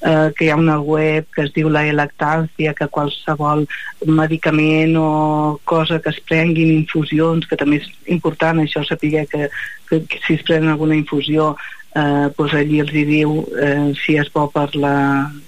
eh, 0.00 0.30
que 0.36 0.46
hi 0.46 0.50
ha 0.54 0.58
una 0.60 0.78
web 0.80 1.28
que 1.34 1.44
es 1.44 1.52
diu 1.56 1.68
la 1.68 1.84
e-lactància, 1.90 2.72
que 2.78 2.90
qualsevol 2.96 3.66
medicament 4.06 4.96
o 5.00 5.60
cosa 5.68 6.00
que 6.00 6.14
es 6.14 6.20
prenguin, 6.24 6.72
infusions, 6.80 7.44
que 7.50 7.60
també 7.60 7.82
és 7.82 7.92
important 8.16 8.64
això, 8.64 8.84
saber 8.88 9.26
que, 9.28 9.48
que, 9.90 10.04
que 10.08 10.24
si 10.24 10.38
es 10.38 10.46
prenen 10.48 10.72
alguna 10.72 10.96
infusió 10.96 11.52
eh, 11.94 12.26
doncs 12.36 12.54
allí 12.58 12.80
els 12.84 12.92
hi 12.94 13.04
diu 13.08 13.40
eh, 13.60 13.92
si 14.02 14.18
és 14.20 14.30
bo 14.34 14.46
per, 14.52 14.68
la, 14.78 14.94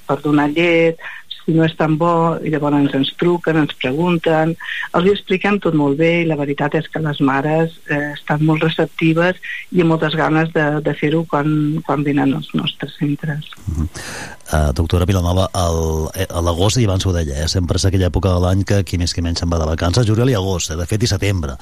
per 0.07 0.18
donar 0.24 0.49
llet, 0.55 1.03
si 1.47 1.55
no 1.55 1.64
és 1.64 1.74
tan 1.78 1.94
bo, 1.99 2.36
i 2.42 2.51
llavors 2.51 2.76
ens, 2.76 2.94
ens 2.99 3.12
truquen, 3.20 3.61
ens 3.62 3.74
pregunten, 3.78 4.57
els 4.99 5.07
hi 5.07 5.12
expliquem 5.14 5.61
tot 5.62 5.76
molt 5.78 5.94
bé 6.01 6.11
i 6.22 6.26
la 6.26 6.38
veritat 6.38 6.74
és 6.74 6.88
que 6.90 7.03
les 7.03 7.20
mares 7.22 7.76
eh, 7.86 8.12
estan 8.16 8.42
molt 8.49 8.66
receptives 8.66 9.38
i 9.70 9.84
amb 9.84 9.94
moltes 9.94 10.16
ganes 10.18 10.51
de, 10.57 10.64
de 10.82 10.94
fer-ho 10.99 11.22
quan, 11.30 11.49
quan 11.86 12.03
venen 12.07 12.34
als 12.34 12.51
nostres 12.59 12.97
centres. 12.99 13.53
Uh, 13.70 14.72
doctora 14.74 15.07
Vilanova, 15.07 15.47
eh, 15.55 16.26
a 16.26 16.42
l'agost, 16.42 16.80
i 16.82 16.88
abans 16.88 17.07
ho 17.07 17.14
deia, 17.14 17.44
eh, 17.44 17.51
sempre 17.51 17.78
és 17.78 17.86
aquella 17.86 18.11
època 18.11 18.34
de 18.34 18.42
l'any 18.42 18.66
que 18.66 18.82
qui 18.86 18.99
més 18.99 19.14
qui 19.14 19.22
menys 19.22 19.44
se'n 19.44 19.53
va 19.53 19.62
de 19.62 19.70
vacances, 19.70 20.09
juliol 20.09 20.34
i 20.34 20.36
agost, 20.38 20.74
eh, 20.74 20.80
de 20.80 20.88
fet 20.90 21.07
i 21.07 21.12
setembre. 21.14 21.55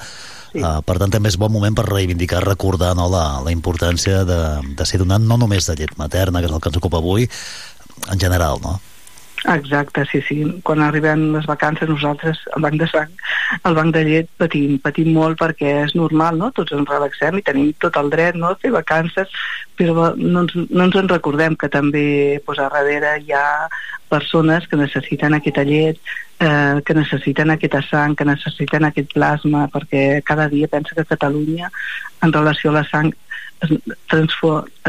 Sí. 0.49 0.63
Uh, 0.63 0.81
per 0.87 0.97
tant, 0.97 1.13
també 1.13 1.29
és 1.29 1.37
bon 1.37 1.53
moment 1.53 1.77
per 1.77 1.85
reivindicar, 1.85 2.41
recordar 2.41 2.95
no, 2.97 3.05
la, 3.11 3.27
la 3.45 3.53
importància 3.53 4.23
de, 4.25 4.41
de 4.73 4.89
ser 4.89 5.03
donant 5.03 5.29
no 5.29 5.37
només 5.37 5.69
de 5.69 5.77
llet 5.77 5.93
materna, 6.01 6.41
que 6.41 6.49
és 6.49 6.57
el 6.57 6.63
que 6.63 6.73
ens 6.73 6.81
ocupa 6.81 7.03
avui, 7.03 7.29
en 8.09 8.19
general, 8.21 8.61
no? 8.65 8.79
Exacte, 9.47 10.05
sí, 10.11 10.21
sí. 10.21 10.43
Quan 10.63 10.81
arriben 10.81 11.31
les 11.33 11.45
vacances 11.45 11.89
nosaltres, 11.89 12.39
al 12.55 12.63
banc 12.65 12.79
de 12.81 12.87
sang, 12.89 13.11
al 13.61 13.75
banc 13.77 13.93
de 13.93 14.01
llet, 14.07 14.29
patim, 14.41 14.79
patim 14.81 15.11
molt 15.13 15.37
perquè 15.37 15.75
és 15.83 15.93
normal, 15.93 16.39
no? 16.41 16.49
Tots 16.55 16.73
ens 16.73 16.89
relaxem 16.89 17.37
i 17.37 17.43
tenim 17.45 17.69
tot 17.83 17.99
el 18.01 18.09
dret, 18.09 18.39
no?, 18.41 18.55
a 18.55 18.59
fer 18.61 18.73
vacances, 18.73 19.29
però 19.77 20.13
no 20.17 20.45
ens, 20.45 20.55
no 20.55 20.87
ens 20.87 20.97
en 20.97 21.11
recordem 21.11 21.57
que 21.61 21.69
també 21.69 22.41
pues, 22.45 22.57
a 22.57 22.71
darrere 22.73 23.19
hi 23.21 23.35
ha 23.37 23.45
persones 24.09 24.65
que 24.67 24.79
necessiten 24.81 25.37
aquesta 25.37 25.65
llet, 25.67 26.01
eh, 26.39 26.81
que 26.85 26.97
necessiten 26.97 27.53
aquesta 27.53 27.83
sang, 27.85 28.15
que 28.17 28.25
necessiten 28.25 28.89
aquest 28.89 29.13
plasma, 29.13 29.67
perquè 29.69 30.23
cada 30.25 30.49
dia 30.49 30.71
pensa 30.71 30.97
que 30.97 31.05
Catalunya, 31.05 31.69
en 32.25 32.33
relació 32.33 32.73
a 32.73 32.79
la 32.79 32.85
sang, 32.89 33.13
es, 33.61 33.71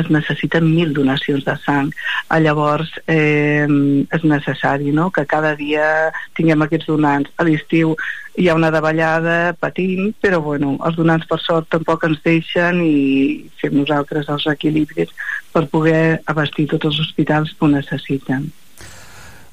es 0.00 0.10
necessiten 0.10 0.66
mil 0.68 0.92
donacions 0.94 1.44
de 1.44 1.56
sang. 1.64 1.92
Ah, 2.28 2.40
llavors, 2.40 2.90
eh, 3.06 3.66
és 3.66 4.24
necessari 4.24 4.92
no? 4.92 5.10
que 5.10 5.26
cada 5.26 5.54
dia 5.56 6.12
tinguem 6.36 6.66
aquests 6.66 6.88
donants. 6.90 7.30
A 7.36 7.46
l'estiu 7.46 7.94
hi 8.36 8.48
ha 8.48 8.56
una 8.58 8.70
davallada, 8.70 9.54
patim, 9.60 10.12
però 10.20 10.42
bueno, 10.44 10.76
els 10.84 10.98
donants 10.98 11.26
per 11.28 11.40
sort 11.40 11.70
tampoc 11.72 12.04
ens 12.08 12.20
deixen 12.24 12.82
i 12.84 13.48
fem 13.60 13.78
nosaltres 13.78 14.28
els 14.32 14.46
equilibris 14.52 15.14
per 15.54 15.66
poder 15.72 16.20
abastir 16.26 16.68
tots 16.72 16.90
els 16.90 17.00
hospitals 17.06 17.54
que 17.54 17.64
ho 17.64 17.72
necessiten. 17.72 18.50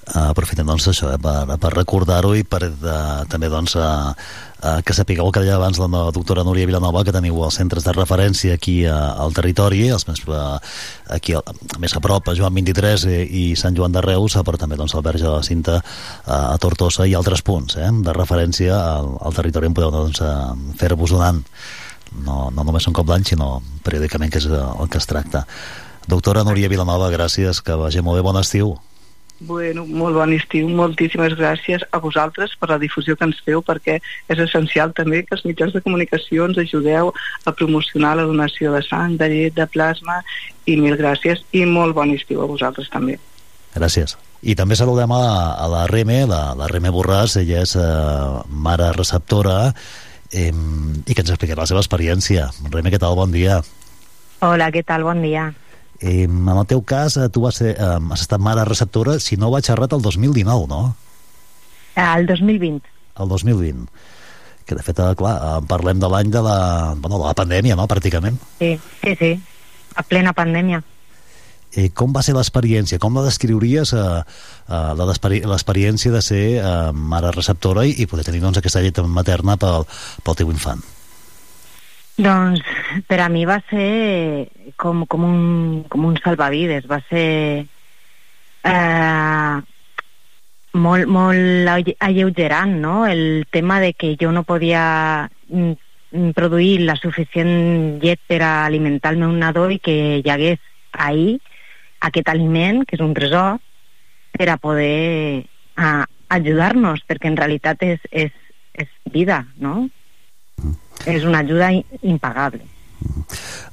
Uh, 0.03 0.33
aprofitem 0.33 0.67
doncs 0.67 0.89
això 0.91 1.13
eh, 1.13 1.17
per, 1.21 1.55
per 1.63 1.69
recordar-ho 1.71 2.33
i 2.35 2.41
per 2.43 2.59
uh, 2.67 3.23
també 3.31 3.47
doncs 3.47 3.77
uh, 3.79 4.11
uh, 4.11 4.81
que 4.83 4.91
sapigueu 4.91 5.29
que 5.31 5.39
deia 5.45 5.55
abans 5.55 5.79
la 5.79 5.87
doctora 6.11 6.43
Núria 6.43 6.67
Vilanova 6.67 7.05
que 7.07 7.13
teniu 7.15 7.39
els 7.45 7.55
centres 7.55 7.87
de 7.87 7.93
referència 7.95 8.57
aquí 8.59 8.81
uh, 8.83 8.91
al 9.23 9.31
territori 9.31 9.85
els 9.95 10.03
més, 10.09 10.19
uh, 10.27 10.59
aquí 11.07 11.37
al, 11.39 11.47
més 11.79 11.95
a 11.95 12.03
prop 12.03 12.27
a 12.27 12.35
Joan 12.35 12.51
23 12.59 13.07
i, 13.07 13.15
i 13.23 13.45
Sant 13.55 13.79
Joan 13.79 13.95
de 13.95 14.03
Reus 14.03 14.35
però 14.43 14.59
també 14.59 14.75
doncs 14.75 14.91
al 14.91 15.07
Verge 15.07 15.23
de 15.23 15.31
la 15.37 15.47
Cinta 15.47 15.79
uh, 15.79 16.51
a 16.51 16.59
Tortosa 16.59 17.07
i 17.07 17.15
altres 17.15 17.39
punts 17.39 17.79
eh, 17.79 17.87
de 18.03 18.19
referència 18.19 18.75
al, 18.75 19.15
al 19.23 19.39
territori 19.39 19.71
on 19.71 19.79
podeu 19.79 19.97
doncs, 20.01 20.19
fer-vos 20.83 21.15
donant 21.15 21.45
no, 22.27 22.49
no 22.51 22.67
només 22.67 22.91
un 22.91 22.97
cop 22.97 23.07
d'any 23.07 23.23
sinó 23.31 23.53
periòdicament 23.87 24.35
que 24.35 24.43
és 24.43 24.51
el 24.51 24.89
que 24.91 24.99
es 24.99 25.07
tracta. 25.07 25.47
Doctora 26.11 26.43
Núria 26.43 26.67
Vilanova, 26.67 27.07
gràcies 27.07 27.63
que 27.63 27.79
vagi 27.79 28.03
molt 28.03 28.19
bé, 28.19 28.27
bon 28.27 28.43
estiu 28.43 28.75
Bueno, 29.39 29.83
molt 29.89 30.15
bon 30.15 30.31
estiu, 30.31 30.69
moltíssimes 30.71 31.33
gràcies 31.35 31.81
a 31.91 31.99
vosaltres 31.99 32.53
per 32.59 32.69
la 32.69 32.77
difusió 32.79 33.15
que 33.17 33.25
ens 33.27 33.41
feu 33.43 33.63
perquè 33.65 33.97
és 34.31 34.39
essencial 34.39 34.93
també 34.95 35.23
que 35.25 35.35
els 35.35 35.43
mitjans 35.43 35.73
de 35.73 35.81
comunicació 35.83 36.45
ens 36.47 36.59
ajudeu 36.61 37.11
a 37.43 37.51
promocionar 37.51 38.13
la 38.19 38.27
donació 38.29 38.71
de 38.75 38.83
sang, 38.85 39.17
de 39.19 39.27
llet, 39.33 39.55
de 39.57 39.67
plasma 39.67 40.21
i 40.69 40.77
mil 40.79 40.95
gràcies 40.99 41.43
i 41.51 41.65
molt 41.65 41.97
bon 41.97 42.13
estiu 42.15 42.43
a 42.43 42.47
vosaltres 42.47 42.87
també. 42.93 43.17
Gràcies. 43.73 44.15
I 44.43 44.55
també 44.59 44.77
saludem 44.77 45.11
a, 45.15 45.23
a 45.57 45.67
la 45.71 45.83
Reme, 45.89 46.23
la, 46.29 46.53
la 46.59 46.69
Reme 46.69 46.91
Borràs, 46.93 47.37
ella 47.41 47.63
és 47.63 47.75
eh, 47.79 47.83
mare 48.47 48.91
receptora 48.95 49.57
eh, 50.31 50.51
i 50.51 51.15
que 51.15 51.23
ens 51.23 51.33
explicarà 51.33 51.63
la 51.63 51.71
seva 51.71 51.81
experiència. 51.83 52.49
Reme, 52.69 52.93
què 52.93 53.01
tal? 53.01 53.17
Bon 53.19 53.33
dia. 53.33 53.61
Hola, 54.43 54.69
què 54.75 54.83
tal? 54.85 55.07
Bon 55.07 55.23
dia. 55.23 55.49
Eh, 56.03 56.27
en 56.27 56.49
el 56.51 56.65
teu 56.67 56.81
cas, 56.83 57.15
eh, 57.15 57.29
tu 57.31 57.41
vas 57.45 57.55
ser, 57.55 57.77
eh, 57.79 57.99
has 58.11 58.21
estat 58.25 58.41
mare 58.43 58.65
receptora, 58.67 59.19
si 59.23 59.37
no 59.39 59.51
vaig 59.53 59.69
errat, 59.71 59.93
el 59.95 60.01
2019, 60.03 60.67
no? 60.67 60.97
El 61.95 62.25
2020. 62.27 62.89
El 63.23 63.29
2020. 63.29 63.87
Que, 64.65 64.75
de 64.75 64.83
fet, 64.83 64.99
eh, 64.99 65.13
clar, 65.15 65.35
eh, 65.37 65.61
parlem 65.67 66.01
de 66.03 66.09
l'any 66.11 66.31
de 66.33 66.41
la, 66.43 66.57
bueno, 66.97 67.19
de 67.19 67.29
la 67.29 67.33
pandèmia, 67.33 67.77
no?, 67.79 67.87
pràcticament. 67.87 68.35
Sí, 68.59 68.77
sí, 68.99 69.15
sí. 69.15 69.31
A 69.95 70.03
plena 70.03 70.33
pandèmia. 70.33 70.83
Eh, 71.71 71.89
com 71.95 72.11
va 72.11 72.21
ser 72.21 72.35
l'experiència? 72.35 72.99
Com 72.99 73.15
la 73.15 73.23
descriuries, 73.23 73.93
eh, 73.93 74.23
eh, 74.67 75.05
l'experiència 75.47 76.11
de 76.11 76.21
ser 76.21 76.43
eh, 76.57 76.91
mare 76.91 77.31
receptora 77.31 77.87
i, 77.87 77.95
i 78.03 78.09
poder 78.11 78.27
tenir 78.27 78.43
doncs, 78.43 78.59
aquesta 78.59 78.83
llet 78.83 78.99
materna 79.07 79.55
pel, 79.55 79.87
pel 80.23 80.35
teu 80.35 80.51
infant? 80.51 80.83
Doncs 82.17 82.61
per 83.09 83.19
a 83.23 83.29
mi 83.29 83.41
va 83.49 83.57
ser 83.69 84.47
com, 84.77 85.05
com, 85.09 85.23
un, 85.25 85.83
com 85.89 86.05
un 86.05 86.17
salvavides, 86.21 86.85
va 86.89 86.99
ser 87.09 87.65
eh, 88.69 89.55
molt, 90.73 91.09
molt 91.09 91.71
alle- 91.73 91.95
alleugerant, 91.99 92.75
no? 92.83 93.07
El 93.07 93.47
tema 93.49 93.79
de 93.81 93.93
que 93.93 94.15
jo 94.21 94.31
no 94.31 94.43
podia 94.43 95.29
mm, 95.49 95.71
mm, 96.11 96.29
produir 96.37 96.81
la 96.85 96.95
suficient 97.01 97.97
llet 98.03 98.21
per 98.27 98.43
a 98.43 98.53
alimentar 98.67 99.15
el 99.15 99.21
meu 99.23 99.33
nadó 99.33 99.65
i 99.73 99.79
que 99.81 99.97
hi 100.21 100.29
hagués 100.29 100.61
ahir 100.93 101.39
aquest 102.01 102.29
aliment, 102.29 102.83
que 102.85 102.97
és 102.99 103.01
un 103.01 103.13
tresor, 103.17 103.57
per 104.37 104.49
a 104.49 104.57
poder 104.61 105.45
ajudar-nos, 106.29 107.01
perquè 107.09 107.29
en 107.31 107.37
realitat 107.37 107.81
és, 107.85 108.05
és, 108.11 108.33
és 108.73 108.89
vida, 109.13 109.47
no? 109.57 109.87
És 111.05 111.25
una 111.27 111.39
ajuda 111.43 111.71
impagable. 112.01 112.63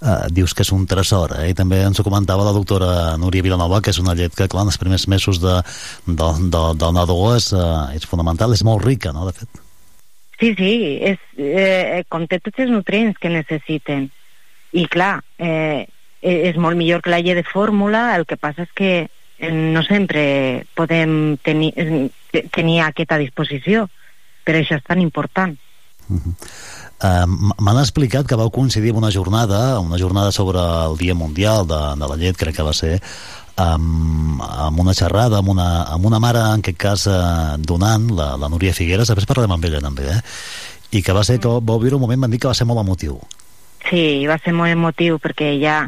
Uh, 0.01 0.27
dius 0.33 0.55
que 0.57 0.64
és 0.64 0.73
un 0.75 0.87
tresor, 0.91 1.37
eh? 1.39 1.51
I 1.53 1.55
també 1.55 1.83
ens 1.87 2.01
ho 2.01 2.05
comentava 2.07 2.43
la 2.47 2.55
doctora 2.57 3.16
Núria 3.21 3.45
Vilanova, 3.45 3.79
que 3.85 3.93
és 3.93 4.01
una 4.03 4.14
llet 4.18 4.35
que, 4.35 4.49
clar, 4.51 4.64
en 4.64 4.73
els 4.73 4.79
primers 4.81 5.05
mesos 5.12 5.39
de, 5.43 5.59
de, 6.07 6.31
de, 6.51 6.62
del 6.81 6.95
nadó 6.97 7.18
és, 7.37 7.51
uh, 7.55 7.93
és 7.95 8.07
fonamental, 8.09 8.57
és 8.57 8.64
molt 8.66 8.83
rica, 8.83 9.12
no?, 9.14 9.29
de 9.29 9.37
fet. 9.37 9.62
Sí, 10.41 10.55
sí, 10.57 10.73
és, 11.05 11.21
eh, 11.37 12.03
conté 12.09 12.41
tots 12.41 12.62
els 12.64 12.73
nutrients 12.73 13.18
que 13.21 13.29
necessiten. 13.29 14.09
I 14.73 14.87
clar, 14.89 15.18
eh, 15.37 15.85
eh, 16.23 16.37
és 16.49 16.57
molt 16.57 16.81
millor 16.81 17.03
que 17.05 17.12
la 17.12 17.21
llet 17.21 17.37
de 17.37 17.45
fórmula, 17.45 18.14
el 18.16 18.25
que 18.25 18.41
passa 18.41 18.64
és 18.64 18.73
que 18.75 18.93
eh, 19.05 19.53
no 19.53 19.85
sempre 19.85 20.64
podem 20.75 21.37
tenir, 21.45 21.75
eh, 21.77 22.09
te- 22.33 22.47
tenir 22.49 22.81
aquesta 22.87 23.21
disposició, 23.21 23.85
per 24.49 24.57
això 24.57 24.81
és 24.81 24.87
tan 24.89 25.05
important. 25.05 25.59
Uh, 26.11 26.33
M'han 27.01 27.78
explicat 27.80 28.26
que 28.28 28.36
vau 28.36 28.51
coincidir 28.53 28.90
amb 28.92 29.01
una 29.01 29.12
jornada, 29.14 29.80
una 29.80 29.98
jornada 29.98 30.32
sobre 30.32 30.61
el 30.61 30.98
Dia 31.01 31.14
Mundial 31.14 31.66
de, 31.66 31.78
de 31.96 32.09
la 32.11 32.18
Llet, 32.20 32.36
crec 32.36 32.59
que 32.59 32.66
va 32.66 32.74
ser, 32.76 32.98
amb, 33.57 34.42
amb 34.42 34.80
una 34.80 34.92
xerrada, 34.96 35.38
amb 35.40 35.48
una, 35.48 35.68
amb 35.88 36.05
una 36.07 36.20
mare, 36.20 36.42
en 36.55 36.64
aquest 36.64 36.80
cas, 36.80 37.07
eh, 37.09 37.57
donant, 37.59 38.11
la, 38.16 38.34
la 38.40 38.51
Núria 38.53 38.76
Figueres, 38.76 39.09
després 39.09 39.28
parlarem 39.28 39.57
amb 39.57 39.64
ella 39.68 39.80
també, 39.84 40.11
eh? 40.12 40.20
i 40.90 41.03
que 41.07 41.14
va 41.14 41.24
ser 41.24 41.38
que 41.40 41.48
vau 41.48 41.80
viure 41.80 41.96
un 41.96 42.05
moment, 42.05 42.26
van 42.26 42.34
dir 42.34 42.40
que 42.42 42.51
va 42.51 42.57
ser 42.59 42.66
molt 42.68 42.82
emotiu. 42.82 43.16
Sí, 43.88 44.26
va 44.28 44.36
ser 44.44 44.53
molt 44.53 44.72
emotiu 44.72 45.16
perquè 45.22 45.55
ella 45.55 45.78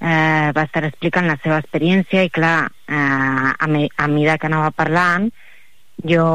eh, 0.00 0.50
va 0.56 0.64
estar 0.64 0.82
explicant 0.88 1.28
la 1.28 1.38
seva 1.44 1.60
experiència 1.60 2.24
i 2.26 2.32
clar, 2.32 2.70
eh, 2.88 2.96
a, 2.96 3.66
a 3.66 4.10
mesura 4.10 4.38
que 4.40 4.50
anava 4.50 4.72
parlant 4.74 5.30
jo 6.08 6.26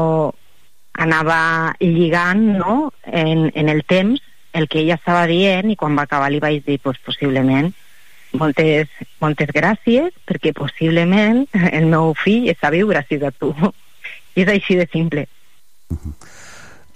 anava 0.98 1.74
lligant 1.80 2.42
no? 2.58 2.76
en, 3.04 3.50
en 3.54 3.68
el 3.68 3.84
temps 3.84 4.22
el 4.56 4.68
que 4.68 4.80
ella 4.80 4.96
estava 4.96 5.26
dient 5.28 5.70
i 5.70 5.76
quan 5.76 5.96
va 5.98 6.06
acabar 6.08 6.30
li 6.32 6.40
vaig 6.40 6.64
dir 6.64 6.78
pues, 6.82 6.98
possiblement 7.04 7.72
moltes, 8.36 8.88
moltes 9.20 9.52
gràcies 9.54 10.14
perquè 10.28 10.54
possiblement 10.56 11.44
el 11.78 11.90
meu 11.92 12.14
fill 12.18 12.48
està 12.52 12.72
viu 12.74 12.88
gràcies 12.92 13.22
a 13.22 13.32
tu 13.32 13.52
i 13.56 14.42
és 14.44 14.52
així 14.52 14.78
de 14.80 14.88
simple 14.92 15.26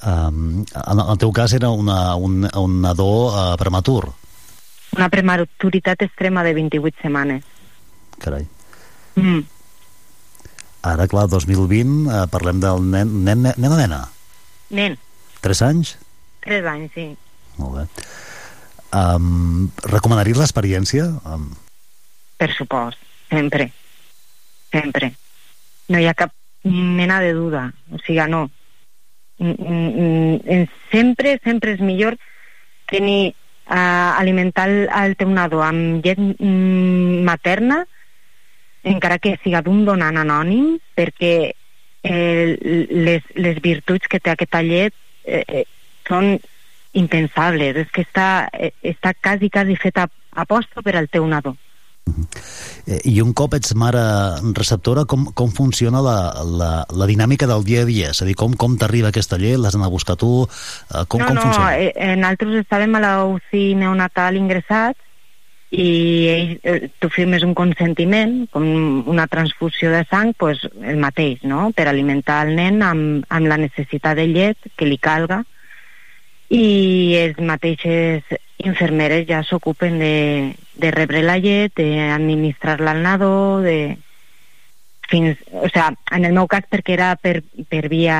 Um, 0.01 0.62
en 0.64 1.01
el 1.03 1.18
teu 1.20 1.28
cas 1.36 1.53
era 1.53 1.68
una, 1.76 2.14
un, 2.16 2.46
un 2.57 2.76
nadó 2.80 3.28
uh, 3.28 3.57
prematur, 3.61 4.07
una 4.96 5.11
prematuritat 5.12 6.07
extrema 6.07 6.40
de 6.42 6.55
28 6.57 7.03
setmanes 7.03 7.44
carai. 8.16 8.46
mm. 9.20 9.59
Ara, 10.87 11.05
clar, 11.11 11.26
2020, 11.28 12.09
uh, 12.09 12.24
parlem 12.33 12.61
del 12.62 12.81
nen, 12.81 13.11
nen, 13.24 13.43
nen, 13.45 13.57
nen 13.57 13.72
o 13.72 13.76
nena? 13.76 14.01
nen, 14.70 14.97
3 15.45 15.62
anys? 15.66 15.97
3 16.47 16.68
anys, 16.70 16.93
sí 16.95 17.09
Molt 17.59 17.74
bé. 17.76 17.85
Um, 18.97 19.68
recomanaries 19.85 20.39
l'experiència? 20.41 21.05
Um, 21.28 21.51
Per 22.41 22.49
supost, 22.57 22.99
sempre. 23.28 23.68
Sempre. 24.72 25.11
No 25.93 26.01
hi 26.01 26.07
ha 26.09 26.16
cap 26.16 26.33
mena 26.64 27.20
de 27.20 27.35
duda. 27.37 27.66
O 27.93 28.01
sigui, 28.01 28.24
no. 28.33 28.47
Mm, 29.39 29.53
mm, 29.53 30.41
mm, 30.41 30.64
Sempre, 30.91 31.37
sempre 31.45 31.74
és 31.76 31.85
millor 31.85 32.16
tenir 32.91 33.35
uh, 33.68 34.16
alimentar 34.18 34.68
el, 34.68 34.89
el 34.89 35.16
teu 35.20 35.31
nadó 35.33 35.61
amb 35.64 36.05
llet 36.05 36.18
mm, 36.18 37.20
materna 37.28 37.85
encara 38.85 39.18
que 39.18 39.39
siga 39.45 39.62
d'un 39.62 39.85
donant 39.85 40.16
anònim 40.16 40.78
perquè 40.97 41.35
eh, 42.03 42.87
les, 42.91 43.24
les 43.35 43.61
virtuts 43.62 44.09
que 44.09 44.20
té 44.20 44.33
aquesta 44.33 44.62
llet 44.64 44.95
eh, 45.24 45.45
eh, 45.47 45.64
són 46.09 46.39
impensables. 46.97 47.76
És 47.85 47.91
que 47.95 48.05
està, 48.07 48.49
eh, 48.53 48.72
està 48.83 49.14
quasi, 49.14 49.51
quasi 49.51 49.76
feta 49.76 50.09
a 50.33 50.47
posto 50.47 50.83
per 50.83 50.97
al 50.97 51.11
teu 51.12 51.26
nadó. 51.28 51.57
eh, 52.87 53.01
I 53.05 53.20
un 53.20 53.35
cop 53.37 53.55
ets 53.55 53.74
mare 53.78 54.01
receptora, 54.57 55.05
com, 55.05 55.28
com 55.37 55.53
funciona 55.53 56.01
la, 56.03 56.16
la, 56.43 56.70
la 56.89 57.07
dinàmica 57.07 57.47
del 57.47 57.64
dia 57.64 57.85
a 57.85 57.91
dia? 57.91 58.14
És 58.14 58.22
a 58.22 58.26
dir, 58.26 58.35
com, 58.35 58.57
com 58.57 58.78
t'arriba 58.81 59.12
aquesta 59.12 59.39
llet? 59.39 59.59
L'has 59.61 59.76
d'anar 59.76 59.91
a 59.91 59.95
buscar 59.95 60.16
tu? 60.16 60.47
Uh, 60.47 61.05
com, 61.07 61.20
no, 61.20 61.28
com 61.28 61.37
no, 61.37 61.45
funciona? 61.45 61.76
eh, 61.76 61.93
eh, 61.95 62.16
nosaltres 62.16 62.64
estàvem 62.64 62.97
a 62.97 63.05
la 63.05 63.14
UCI 63.28 63.74
neonatal 63.78 64.41
ingressats 64.41 64.99
i 65.70 66.26
ell, 66.26 66.60
eh, 66.66 66.90
tu 66.98 67.08
firmes 67.14 67.44
un 67.46 67.54
consentiment, 67.54 68.48
com 68.50 68.66
una 69.06 69.28
transfusió 69.30 69.92
de 69.92 70.02
sang, 70.10 70.34
pues, 70.34 70.64
el 70.82 70.98
mateix, 70.98 71.44
no?, 71.46 71.70
per 71.70 71.86
alimentar 71.88 72.42
el 72.46 72.56
nen 72.58 72.82
amb, 72.82 73.24
amb 73.30 73.50
la 73.50 73.58
necessitat 73.60 74.18
de 74.18 74.26
llet 74.26 74.70
que 74.76 74.88
li 74.90 74.98
calga 74.98 75.44
i 76.50 77.14
els 77.20 77.38
mateixes 77.38 78.26
infermeres 78.58 79.28
ja 79.28 79.44
s'ocupen 79.46 80.00
de, 80.02 80.16
de 80.74 80.90
rebre 80.90 81.22
la 81.22 81.38
llet, 81.38 81.78
d'administrar-la 81.78 82.96
al 82.96 83.04
nadó, 83.06 83.34
de... 83.62 83.96
Fins, 85.10 85.38
o 85.50 85.66
sea, 85.68 85.88
en 86.14 86.24
el 86.24 86.34
meu 86.36 86.46
cas 86.46 86.66
perquè 86.70 86.94
era 86.94 87.14
per, 87.18 87.40
per 87.66 87.88
via 87.90 88.18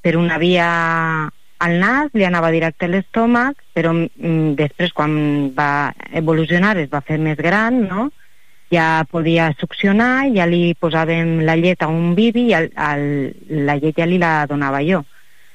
per 0.00 0.14
una 0.16 0.38
via 0.40 0.68
al 1.60 1.76
nas, 1.80 2.08
li 2.16 2.24
anava 2.24 2.50
directe 2.54 2.86
a 2.86 2.90
l'estómac, 2.90 3.60
però 3.76 3.92
mm, 3.94 4.54
després 4.58 4.94
quan 4.96 5.12
va 5.56 5.92
evolucionar 6.16 6.76
es 6.80 6.90
va 6.92 7.02
fer 7.04 7.18
més 7.20 7.38
gran, 7.38 7.84
no? 7.88 8.08
ja 8.70 9.04
podia 9.10 9.48
succionar, 9.58 10.30
ja 10.30 10.46
li 10.46 10.76
posàvem 10.78 11.40
la 11.42 11.56
llet 11.58 11.82
a 11.82 11.88
un 11.90 12.14
bibi 12.14 12.46
i 12.52 12.54
el, 12.54 12.68
el, 12.70 13.02
la 13.66 13.74
llet 13.80 13.98
ja 13.98 14.06
li 14.06 14.20
la 14.22 14.46
donava 14.46 14.78
jo. 14.86 15.02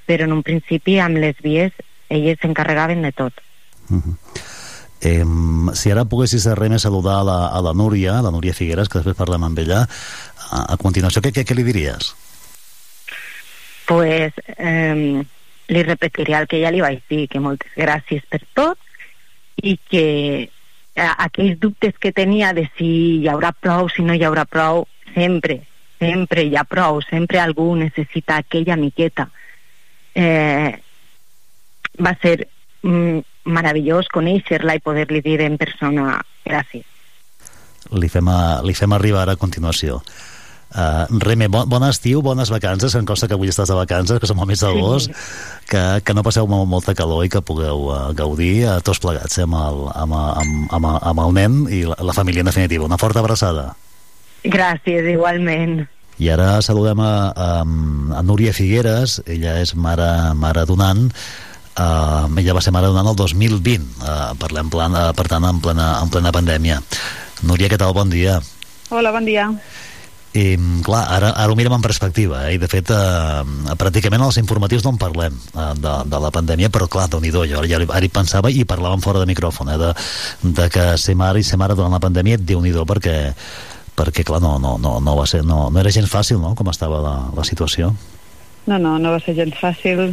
Però 0.06 0.28
en 0.28 0.36
un 0.36 0.44
principi 0.44 0.98
amb 1.00 1.22
les 1.24 1.40
vies 1.42 1.72
elles 2.12 2.38
s'encarregaven 2.42 3.02
de 3.08 3.14
tot. 3.16 3.40
Eh, 5.00 5.24
si 5.80 5.94
ara 5.94 6.06
poguessis 6.12 6.46
res 6.60 6.74
més 6.74 6.84
saludar 6.84 7.22
a 7.22 7.26
la, 7.26 7.40
a 7.56 7.64
la 7.64 7.74
Núria, 7.74 8.20
la 8.22 8.34
Núria 8.36 8.54
Figueres, 8.54 8.92
que 8.92 9.00
després 9.00 9.18
parlem 9.18 9.48
amb 9.48 9.64
ella, 9.64 9.86
a, 10.52 10.62
a 10.76 10.78
continuació, 10.82 11.24
què, 11.24 11.32
què, 11.32 11.48
què 11.48 11.58
li 11.58 11.66
diries? 11.66 12.14
pues, 13.86 14.34
eh, 14.58 15.24
li 15.70 15.84
repetiré 15.84 16.36
el 16.38 16.48
que 16.48 16.62
ja 16.62 16.72
li 16.72 16.84
vaig 16.84 17.02
dir, 17.10 17.28
que 17.32 17.42
moltes 17.42 17.72
gràcies 17.78 18.26
per 18.30 18.42
tot 18.54 18.78
i 19.64 19.78
que 19.90 20.06
eh, 20.46 21.14
aquells 21.18 21.60
dubtes 21.60 21.96
que 22.00 22.14
tenia 22.16 22.54
de 22.54 22.68
si 22.78 22.90
hi 23.22 23.30
haurà 23.32 23.52
prou, 23.54 23.90
si 23.90 24.06
no 24.06 24.14
hi 24.14 24.26
haurà 24.28 24.46
prou, 24.46 24.86
sempre, 25.14 25.62
sempre 26.00 26.46
hi 26.46 26.56
ha 26.56 26.66
prou, 26.68 27.02
sempre 27.06 27.40
algú 27.40 27.74
necessita 27.80 28.42
aquella 28.42 28.78
miqueta. 28.80 29.30
Eh, 30.16 30.72
va 32.00 32.14
ser 32.22 32.48
mm, 32.84 33.24
meravellós 33.46 34.10
conèixer-la 34.14 34.78
i 34.78 34.84
poder-li 34.84 35.22
dir 35.26 35.40
en 35.46 35.58
persona 35.62 36.20
gràcies. 36.46 36.86
Li 37.94 38.10
fem, 38.10 38.28
a, 38.32 38.62
li 38.66 38.74
fem 38.74 38.96
arribar 38.96 39.28
a 39.30 39.38
continuació. 39.38 40.00
Uh, 40.74 41.06
Reme, 41.22 41.48
bon, 41.48 41.70
bon 41.70 41.84
estiu, 41.88 42.20
bones 42.26 42.50
vacances, 42.52 42.92
que 42.92 43.00
em 43.00 43.06
consta 43.08 43.30
que 43.30 43.36
avui 43.38 43.48
estàs 43.52 43.70
de 43.70 43.78
vacances, 43.78 44.20
que 44.20 44.28
som 44.28 44.42
al 44.42 44.50
mes 44.50 44.60
d'agost, 44.60 45.08
sí. 45.08 45.64
que, 45.72 45.84
que 46.04 46.16
no 46.18 46.24
passeu 46.26 46.50
molt, 46.52 46.68
molta 46.68 46.96
calor 46.98 47.24
i 47.24 47.32
que 47.32 47.44
pugueu 47.46 47.88
uh, 47.88 48.00
gaudir 48.18 48.66
uh, 48.66 48.80
tots 48.84 49.00
plegats 49.04 49.40
eh, 49.40 49.46
amb, 49.46 49.56
el, 49.56 49.86
amb, 49.94 50.16
amb, 50.18 50.76
amb, 50.76 50.90
amb 51.00 51.24
el 51.24 51.36
nen 51.38 51.58
i 51.72 51.86
la, 51.88 52.00
la 52.10 52.16
família 52.18 52.44
en 52.44 52.52
definitiva. 52.52 52.90
Una 52.90 53.00
forta 53.00 53.24
abraçada. 53.24 53.70
Gràcies, 54.44 55.08
igualment. 55.14 55.86
I 56.20 56.30
ara 56.32 56.60
saludem 56.64 57.00
a, 57.04 57.14
a, 57.32 57.50
a 58.20 58.22
Núria 58.24 58.54
Figueres, 58.56 59.20
ella 59.28 59.58
és 59.64 59.76
mare, 59.80 60.10
mare 60.36 60.66
donant, 60.68 61.08
uh, 61.76 62.28
ella 62.36 62.56
va 62.58 62.64
ser 62.64 62.76
mare 62.76 62.92
donant 62.92 63.14
el 63.14 63.18
2020, 63.20 63.88
uh, 64.04 64.36
parlem 64.40 64.72
plan, 64.72 64.96
uh, 64.96 65.10
per 65.16 65.28
tant 65.32 65.48
en 65.48 65.64
plena, 65.64 65.94
en 66.04 66.12
plena 66.12 66.36
pandèmia. 66.36 66.82
Núria, 67.48 67.72
què 67.72 67.80
tal? 67.80 67.96
Bon 67.96 68.12
dia. 68.12 68.42
Hola, 68.92 69.12
bon 69.16 69.28
dia. 69.28 69.50
I, 70.36 70.58
clar, 70.84 71.06
ara, 71.16 71.30
ara 71.32 71.52
ho 71.52 71.56
mirem 71.56 71.72
en 71.78 71.84
perspectiva, 71.84 72.42
eh? 72.50 72.56
i 72.58 72.60
de 72.60 72.68
fet, 72.68 72.90
eh, 72.92 73.76
pràcticament 73.80 74.26
als 74.26 74.36
informatius 74.42 74.84
no 74.84 74.92
en 74.92 74.98
parlem 75.00 75.38
eh, 75.38 75.70
de, 75.80 75.94
de 76.12 76.20
la 76.20 76.32
pandèmia, 76.36 76.68
però 76.74 76.90
clar, 76.92 77.06
déu 77.12 77.22
nhi 77.24 77.32
jo 77.32 77.46
ara, 77.46 77.86
ara 77.88 78.04
hi 78.04 78.12
pensava 78.12 78.52
i 78.52 78.66
parlàvem 78.68 79.04
fora 79.06 79.22
de 79.24 79.30
micròfon, 79.32 79.72
eh, 79.72 79.78
de, 79.80 79.94
de 80.60 80.68
que 80.74 80.90
ser 81.00 81.16
mare 81.16 81.40
i 81.40 81.48
ser 81.48 81.60
mare 81.62 81.78
durant 81.80 81.96
la 81.96 82.04
pandèmia, 82.04 82.42
déu 82.42 82.60
nhi 82.60 82.76
perquè, 82.76 83.16
perquè 83.96 84.28
clar, 84.28 84.42
no, 84.44 84.58
no, 84.60 84.76
no, 84.78 84.98
no, 85.00 85.16
va 85.16 85.24
ser, 85.26 85.46
no, 85.48 85.70
no 85.72 85.80
era 85.80 85.94
gens 85.96 86.12
fàcil, 86.12 86.42
no?, 86.44 86.52
com 86.60 86.68
estava 86.68 87.00
la, 87.00 87.16
la 87.32 87.48
situació. 87.48 87.94
No, 88.66 88.76
no, 88.82 88.98
no 89.00 89.16
va 89.16 89.22
ser 89.24 89.38
gens 89.40 89.56
fàcil, 89.62 90.10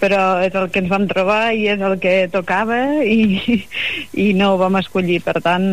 però 0.00 0.38
és 0.44 0.54
el 0.58 0.70
que 0.72 0.82
ens 0.82 0.92
vam 0.92 1.06
trobar 1.10 1.54
i 1.56 1.68
és 1.72 1.82
el 1.84 1.98
que 2.02 2.14
tocava 2.32 2.80
i, 3.04 3.64
i 4.26 4.32
no 4.36 4.54
ho 4.54 4.60
vam 4.60 4.78
escollir, 4.80 5.20
per 5.24 5.40
tant 5.44 5.66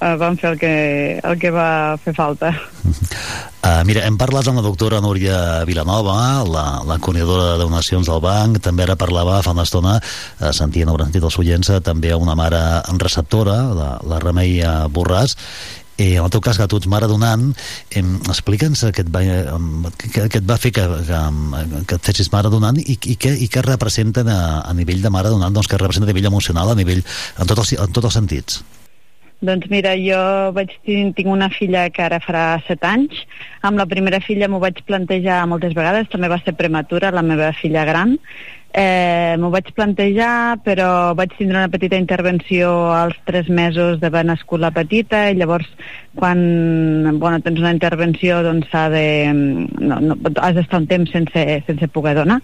eh, 0.00 0.14
vam 0.20 0.38
fer 0.40 0.54
el 0.54 0.60
que, 0.60 0.74
el 1.22 1.38
que 1.40 1.52
va 1.54 1.96
fer 2.02 2.14
falta. 2.16 2.52
Uh, 3.60 3.82
mira, 3.88 4.04
hem 4.08 4.16
parlat 4.20 4.48
amb 4.50 4.60
la 4.60 4.66
doctora 4.66 5.00
Núria 5.04 5.62
Vilanova, 5.68 6.16
la, 6.48 6.64
la 6.88 6.98
coordinadora 7.02 7.52
de 7.52 7.64
donacions 7.64 8.08
del 8.08 8.22
banc, 8.24 8.60
també 8.64 8.86
ara 8.86 8.98
parlava 9.00 9.40
fa 9.44 9.54
una 9.56 9.66
estona, 9.68 9.98
uh, 10.00 10.50
sentien, 10.56 10.88
hauran 10.88 11.10
sentit 11.10 11.26
els 11.26 11.38
oients, 11.42 11.72
eh, 11.74 11.82
també 11.84 12.14
una 12.16 12.38
mare 12.38 12.62
receptora, 13.00 13.58
la, 13.76 13.90
la 14.06 14.22
Remei 14.22 14.60
eh, 14.60 14.72
Borràs, 14.92 15.36
Eh, 16.00 16.14
en 16.16 16.24
el 16.24 16.30
teu 16.32 16.40
cas, 16.40 16.56
que 16.56 16.64
tu 16.70 16.78
ets 16.80 16.88
mare 16.88 17.04
donant, 17.10 17.50
explica'ns 17.92 18.86
què, 18.96 19.04
et 19.04 19.12
va, 19.12 19.20
què, 20.00 20.24
et 20.30 20.46
va 20.48 20.56
fer 20.56 20.72
que, 20.72 20.86
que, 21.04 21.20
que 21.90 21.98
et 21.98 22.06
fessis 22.08 22.30
mare 22.32 22.48
donant 22.52 22.78
i, 22.80 22.96
i, 22.96 23.18
què, 23.20 23.34
i 23.44 23.50
què 23.52 23.60
representa 23.66 24.24
a, 24.24 24.40
a 24.64 24.72
nivell 24.78 25.04
de 25.04 25.12
mare 25.12 25.28
donant, 25.28 25.52
doncs 25.52 25.68
què 25.68 25.76
representa 25.76 26.08
a 26.08 26.12
nivell 26.14 26.30
emocional, 26.32 26.72
a 26.72 26.78
nivell, 26.78 27.02
en, 27.04 27.44
tot 27.50 27.60
els, 27.60 27.74
en 27.76 27.92
tots 27.92 28.08
els 28.08 28.16
sentits? 28.16 28.62
Doncs 29.44 29.68
mira, 29.72 29.94
jo 29.96 30.20
vaig 30.56 30.72
tin- 30.84 31.14
tinc 31.16 31.28
una 31.32 31.48
filla 31.52 31.86
que 31.92 32.02
ara 32.04 32.18
farà 32.20 32.44
7 32.66 32.84
anys. 32.88 33.22
Amb 33.64 33.80
la 33.80 33.86
primera 33.88 34.20
filla 34.24 34.48
m'ho 34.52 34.60
vaig 34.60 34.82
plantejar 34.88 35.42
moltes 35.48 35.76
vegades, 35.76 36.08
també 36.12 36.28
va 36.28 36.40
ser 36.44 36.56
prematura, 36.56 37.12
la 37.12 37.24
meva 37.24 37.52
filla 37.56 37.86
gran. 37.88 38.18
Eh, 38.72 39.34
m'ho 39.42 39.48
vaig 39.50 39.72
plantejar, 39.74 40.60
però 40.62 41.10
vaig 41.18 41.32
tindre 41.34 41.58
una 41.58 41.70
petita 41.72 41.98
intervenció 41.98 42.70
als 42.94 43.16
3 43.26 43.48
mesos 43.50 43.98
d'haver 43.98 44.22
nascut 44.28 44.62
la 44.62 44.70
petita, 44.70 45.24
i 45.30 45.34
llavors 45.34 45.66
quan 46.14 47.18
bueno, 47.20 47.38
tens 47.40 47.60
una 47.60 47.72
intervenció 47.74 48.40
doncs 48.42 48.68
s'ha 48.72 48.88
de... 48.90 49.04
No, 49.32 50.00
no, 50.02 50.16
has 50.42 50.56
d'estar 50.56 50.80
un 50.82 50.88
temps 50.90 51.12
sense, 51.14 51.44
sense 51.66 51.88
poder 51.94 52.16
donar 52.18 52.40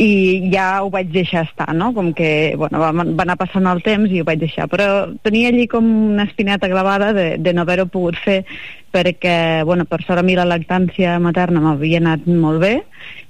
i 0.00 0.50
ja 0.52 0.66
ho 0.82 0.90
vaig 0.92 1.12
deixar 1.12 1.44
estar, 1.46 1.68
no? 1.76 1.92
Com 1.96 2.12
que 2.16 2.54
bueno, 2.56 2.80
va, 2.80 2.92
va 2.92 3.26
anar 3.26 3.38
passant 3.40 3.68
el 3.68 3.82
temps 3.84 4.12
i 4.12 4.22
ho 4.22 4.28
vaig 4.28 4.40
deixar, 4.40 4.68
però 4.72 4.86
tenia 5.22 5.52
allí 5.52 5.68
com 5.68 5.88
una 6.12 6.28
espineta 6.28 6.70
clavada 6.72 7.12
de, 7.16 7.26
de 7.38 7.52
no 7.52 7.66
haver-ho 7.66 7.90
pogut 7.92 8.16
fer 8.24 8.42
perquè, 8.92 9.64
bueno, 9.64 9.86
per 9.88 10.02
sort 10.04 10.20
a 10.20 10.22
mi 10.22 10.36
la 10.36 10.44
lactància 10.46 11.16
materna 11.22 11.62
m'havia 11.64 11.98
anat 12.02 12.26
molt 12.28 12.60
bé 12.62 12.74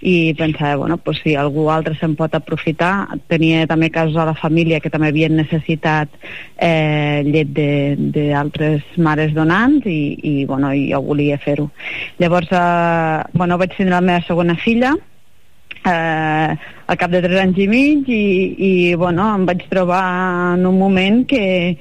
i 0.02 0.34
pensava, 0.36 0.74
bueno, 0.82 0.98
pues 0.98 1.22
si 1.22 1.36
algú 1.38 1.68
altre 1.70 1.94
se'n 1.96 2.16
pot 2.18 2.34
aprofitar. 2.34 3.06
Tenia 3.30 3.68
també 3.70 3.88
casos 3.94 4.18
a 4.18 4.26
la 4.26 4.34
família 4.34 4.80
que 4.82 4.90
també 4.90 5.12
havien 5.12 5.38
necessitat 5.38 6.10
eh, 6.58 7.22
llet 7.24 7.54
d'altres 7.54 8.82
mares 8.98 9.32
donants 9.72 9.86
i, 9.86 10.18
i, 10.22 10.44
bueno, 10.44 10.72
jo 10.74 11.00
volia 11.02 11.38
fer-ho. 11.38 11.70
Llavors, 12.18 12.48
eh, 12.52 13.24
bueno, 13.32 13.58
vaig 13.58 13.74
tindre 13.76 13.94
la 13.94 14.00
meva 14.00 14.22
segona 14.26 14.54
filla, 14.54 14.94
eh, 15.84 16.56
al 16.86 16.96
cap 16.96 17.10
de 17.10 17.22
tres 17.22 17.40
anys 17.40 17.58
i 17.58 17.68
mig 17.68 18.08
i, 18.08 18.56
i 18.58 18.94
bueno, 18.94 19.34
em 19.34 19.46
vaig 19.46 19.66
trobar 19.70 20.54
en 20.54 20.66
un 20.66 20.78
moment 20.78 21.24
que, 21.26 21.76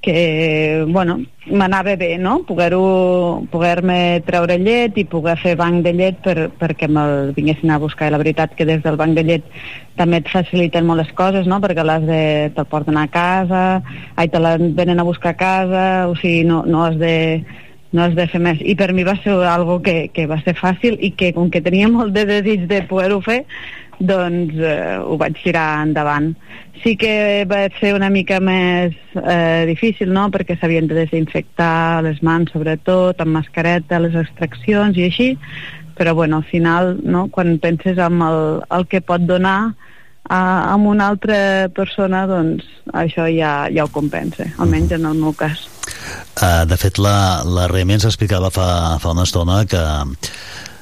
que 0.00 0.84
bueno, 0.88 1.18
m'anava 1.50 1.96
bé, 1.96 2.16
no? 2.18 2.38
Poder-me 2.46 3.98
treure 4.26 4.58
llet 4.62 4.98
i 5.00 5.04
poder 5.10 5.36
fer 5.42 5.56
banc 5.58 5.82
de 5.84 5.92
llet 5.96 6.20
per, 6.22 6.36
perquè 6.60 6.88
me'l 6.88 7.32
vinguessin 7.36 7.72
a 7.74 7.80
buscar. 7.82 8.08
I 8.08 8.14
la 8.14 8.22
veritat 8.22 8.54
que 8.54 8.66
des 8.68 8.82
del 8.84 8.98
banc 9.00 9.16
de 9.18 9.24
llet 9.26 9.46
també 9.98 10.22
et 10.22 10.30
faciliten 10.30 10.86
moltes 10.86 11.10
coses, 11.18 11.48
no? 11.50 11.58
Perquè 11.60 11.86
les 11.86 12.06
de, 12.06 12.20
te'l 12.54 12.70
porten 12.70 13.00
a 13.00 13.08
casa, 13.10 13.64
ai, 14.14 14.28
te 14.28 14.42
la 14.42 14.56
venen 14.58 15.00
a 15.00 15.08
buscar 15.08 15.34
a 15.34 15.40
casa, 15.40 15.86
o 16.08 16.14
sigui, 16.20 16.44
no, 16.46 16.62
no 16.66 16.84
has 16.86 16.98
de 17.00 17.16
no 17.90 18.02
has 18.04 18.14
de 18.14 18.26
fer 18.28 18.40
més. 18.44 18.58
I 18.60 18.74
per 18.76 18.90
mi 18.92 19.04
va 19.06 19.14
ser 19.22 19.32
algo 19.48 19.78
que, 19.82 20.10
que 20.12 20.26
va 20.28 20.36
ser 20.44 20.54
fàcil 20.58 20.98
i 21.00 21.10
que 21.16 21.32
com 21.32 21.48
que 21.50 21.62
tenia 21.64 21.88
molt 21.88 22.12
de 22.12 22.26
desig 22.28 22.66
de 22.68 22.82
poder-ho 22.88 23.22
fer, 23.24 23.42
doncs 23.98 24.54
eh, 24.62 24.98
ho 25.02 25.16
vaig 25.18 25.38
tirar 25.42 25.82
endavant. 25.86 26.32
Sí 26.82 26.94
que 26.96 27.44
va 27.50 27.64
ser 27.80 27.94
una 27.96 28.10
mica 28.10 28.38
més 28.40 28.94
eh, 29.18 29.64
difícil, 29.66 30.12
no?, 30.14 30.28
perquè 30.34 30.58
s'havien 30.58 30.86
de 30.86 31.00
desinfectar 31.00 32.04
les 32.06 32.22
mans, 32.22 32.52
sobretot, 32.54 33.18
amb 33.18 33.34
mascareta, 33.40 33.98
les 34.02 34.14
extraccions 34.14 34.96
i 34.98 35.08
així, 35.08 35.28
però, 35.98 36.14
bueno, 36.14 36.38
al 36.38 36.46
final, 36.46 36.96
no?, 37.02 37.26
quan 37.34 37.58
penses 37.58 37.98
en 37.98 38.22
el, 38.22 38.40
el 38.70 38.86
que 38.86 39.02
pot 39.02 39.26
donar 39.26 39.58
a, 40.28 40.38
amb 40.74 40.86
una 40.92 41.08
altra 41.10 41.68
persona, 41.74 42.22
doncs 42.30 42.68
això 42.94 43.26
ja, 43.32 43.66
ja 43.74 43.88
ho 43.88 43.90
compensa, 43.90 44.46
almenys 44.62 44.94
en 44.98 45.10
el 45.10 45.18
meu 45.18 45.34
cas. 45.34 45.66
Uh, 46.38 46.62
de 46.68 46.78
fet, 46.78 47.00
la, 47.02 47.42
la 47.42 47.66
Reme 47.66 47.96
ens 47.98 48.06
explicava 48.06 48.52
fa, 48.54 48.68
fa 49.02 49.14
una 49.16 49.26
estona 49.26 49.64
que 49.66 49.82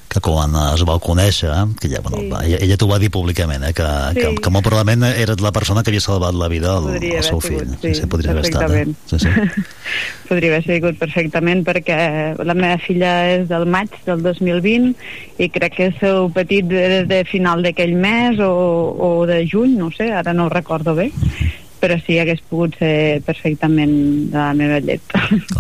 que 0.09 0.21
quan 0.23 0.55
es 0.73 0.83
va 0.87 0.99
conèixer, 1.03 1.51
que 1.81 1.89
ja, 1.91 2.01
bueno, 2.05 2.21
sí. 2.23 2.47
ella, 2.49 2.59
ella 2.65 2.77
t'ho 2.81 2.89
va 2.89 2.99
dir 3.03 3.11
públicament, 3.11 3.65
eh, 3.69 3.73
que, 3.77 3.87
Sí. 3.87 4.21
que, 4.21 4.35
que 4.43 4.51
molt 4.51 4.65
probablement 4.65 5.05
eres 5.11 5.41
la 5.43 5.53
persona 5.53 5.83
que 5.83 5.91
havia 5.91 6.01
salvat 6.01 6.35
la 6.35 6.49
vida 6.49 6.77
al, 6.79 6.89
al 6.97 7.25
seu 7.27 7.41
fill. 7.41 7.59
sigut, 7.65 7.83
sí, 7.83 7.95
sí, 8.01 8.07
podria 8.07 8.31
haver 8.33 8.45
estat. 8.47 8.71
Eh? 8.71 8.87
Sí, 9.11 9.19
sí. 9.19 9.29
Podria 10.29 10.51
haver 10.57 10.65
sigut 10.65 10.97
perfectament 10.99 11.61
perquè 11.67 12.35
la 12.43 12.55
meva 12.59 12.81
filla 12.83 13.13
és 13.31 13.45
del 13.47 13.63
maig 13.71 13.93
del 14.07 14.25
2020 14.25 14.97
i 15.39 15.47
crec 15.55 15.77
que 15.77 15.87
el 15.93 15.95
seu 16.01 16.27
petit 16.35 16.73
és 16.75 17.07
de 17.07 17.21
final 17.31 17.63
d'aquell 17.63 17.95
mes 17.95 18.41
o, 18.43 18.51
o 18.99 19.11
de 19.29 19.45
juny, 19.47 19.77
no 19.79 19.93
sé, 19.95 20.11
ara 20.11 20.35
no 20.35 20.49
ho 20.49 20.51
recordo 20.51 20.97
bé 20.99 21.13
però 21.81 21.97
sí, 22.01 22.17
hagués 22.19 22.41
pogut 22.49 22.77
ser 22.81 23.21
perfectament 23.27 23.93
de 24.33 24.39
la 24.39 24.53
meva 24.57 24.81
llet. 24.81 25.03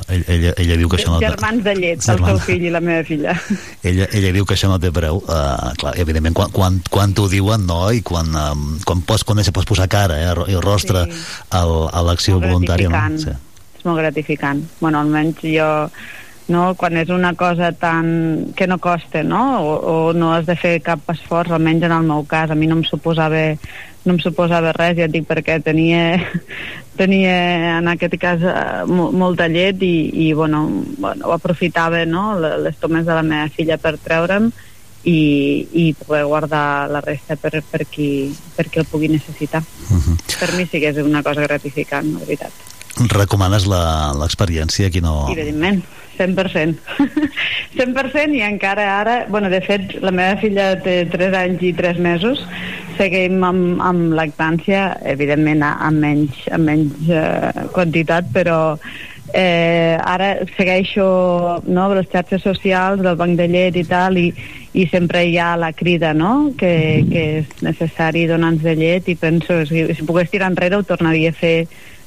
Ella, 0.07 0.25
ella, 0.33 0.53
ella 0.63 0.77
diu 0.79 0.91
que 0.91 0.99
això 1.01 1.13
no 1.13 1.21
té, 1.21 1.29
Germans 1.29 1.65
de 1.67 1.75
llet, 1.77 2.05
el 2.13 2.21
seu 2.29 2.39
fill 2.47 2.67
i 2.69 2.73
la 2.73 2.81
meva 2.85 3.05
filla. 3.07 3.35
ella, 3.91 4.07
ella 4.15 4.33
diu 4.37 4.47
que 4.49 4.55
això 4.57 4.71
no 4.71 4.79
té 4.83 4.93
preu. 4.95 5.19
Uh, 5.25 5.73
clar, 5.81 5.97
evidentment, 6.01 6.37
quan, 6.37 6.53
quan, 6.55 6.79
quan 6.93 7.17
t'ho 7.17 7.27
diuen, 7.33 7.67
no? 7.69 7.81
I 7.93 8.05
quan, 8.07 8.31
um, 8.33 8.69
quan 8.87 9.03
pots 9.09 9.27
conèixer, 9.29 9.55
pots 9.57 9.69
posar 9.69 9.89
cara 9.93 10.21
eh, 10.23 10.35
i 10.53 10.61
rostre 10.63 11.07
sí. 11.11 11.25
al, 11.59 11.75
a 11.91 12.05
l'acció 12.07 12.39
voluntària. 12.43 12.89
No? 12.93 12.97
gratificant. 12.97 13.43
És 13.77 13.89
molt 13.89 14.01
gratificant. 14.01 14.63
Bueno, 14.81 15.03
almenys 15.03 15.43
jo 15.45 15.73
no? 16.49 16.75
quan 16.79 16.97
és 16.97 17.11
una 17.11 17.35
cosa 17.35 17.73
tan... 17.73 18.53
que 18.57 18.67
no 18.67 18.79
costa, 18.79 19.23
no? 19.23 19.43
O, 19.63 19.75
o 19.77 20.13
no 20.15 20.33
has 20.35 20.47
de 20.47 20.57
fer 20.59 20.79
cap 20.85 21.03
esforç, 21.13 21.53
almenys 21.53 21.87
en 21.89 21.95
el 21.97 22.07
meu 22.07 22.25
cas, 22.29 22.51
a 22.51 22.59
mi 22.59 22.71
no 22.71 22.79
em 22.79 22.87
suposava 22.87 23.43
no 24.07 24.15
em 24.15 24.21
suposava 24.23 24.71
res, 24.77 24.97
ja 24.99 25.05
et 25.09 25.13
dic, 25.13 25.27
perquè 25.29 25.59
tenia, 25.65 26.17
tenia 27.01 27.79
en 27.81 27.89
aquest 27.93 28.15
cas 28.23 28.41
eh, 28.47 28.85
mo- 28.89 29.11
molta 29.13 29.49
llet 29.51 29.83
i, 29.83 30.29
i 30.29 30.33
bueno, 30.33 30.65
bueno, 30.99 31.33
aprofitava 31.35 32.05
no? 32.07 32.39
le- 32.41 32.57
les 32.65 32.79
tomes 32.81 33.05
de 33.07 33.13
la 33.19 33.23
meva 33.27 33.49
filla 33.53 33.77
per 33.83 33.97
treure'm 33.99 34.49
i, 35.07 35.19
i 35.73 35.85
poder 35.95 36.25
guardar 36.27 36.89
la 36.91 37.01
resta 37.05 37.37
per, 37.39 37.61
per, 37.63 37.85
qui, 37.87 38.31
per 38.57 38.67
qui 38.71 38.81
el 38.83 38.89
pugui 38.91 39.07
necessitar. 39.13 39.61
Per 40.39 40.49
mi 40.57 40.65
sí 40.67 40.81
que 40.83 40.91
és 40.91 40.99
una 41.03 41.23
cosa 41.23 41.45
gratificant, 41.47 42.09
la 42.17 42.25
veritat. 42.25 42.65
Recomanes 43.13 43.67
la- 43.71 44.15
l'experiència 44.19 44.89
qui 44.91 45.03
no... 45.05 45.27
Evidentment, 45.31 45.83
100%. 46.19 46.81
100% 47.77 48.35
i 48.39 48.45
encara 48.47 48.87
ara, 49.01 49.17
bueno, 49.29 49.51
de 49.53 49.61
fet, 49.65 49.97
la 50.03 50.13
meva 50.15 50.39
filla 50.41 50.73
té 50.83 51.03
3 51.13 51.37
anys 51.43 51.67
i 51.67 51.73
3 51.77 52.01
mesos, 52.03 52.45
seguim 52.97 53.43
amb, 53.45 53.83
amb 53.85 54.15
lactància, 54.17 54.89
evidentment 55.17 55.65
amb 55.67 56.01
menys, 56.05 56.47
amb 56.53 56.73
menys 56.73 57.11
eh, 57.11 57.67
quantitat, 57.77 58.33
però 58.35 58.61
eh, 59.33 59.99
ara 60.01 60.47
segueixo 60.57 61.63
no, 61.67 61.89
les 61.95 62.09
xarxes 62.13 62.43
socials 62.43 63.03
del 63.03 63.19
banc 63.19 63.37
de 63.39 63.49
llet 63.51 63.77
i 63.77 63.85
tal 63.89 64.19
i, 64.21 64.31
i 64.77 64.87
sempre 64.93 65.25
hi 65.27 65.37
ha 65.39 65.55
la 65.61 65.73
crida 65.77 66.15
no? 66.15 66.53
que, 66.59 67.05
que 67.11 67.25
és 67.41 67.65
necessari 67.67 68.27
donar-nos 68.31 68.65
de 68.65 68.77
llet 68.79 69.11
i 69.13 69.17
penso, 69.19 69.65
si, 69.69 69.85
si 69.95 70.07
pogués 70.07 70.31
tirar 70.33 70.53
enrere 70.53 70.79
ho 70.79 70.87
tornaria 70.87 71.35
a 71.35 71.37
fer 71.37 71.57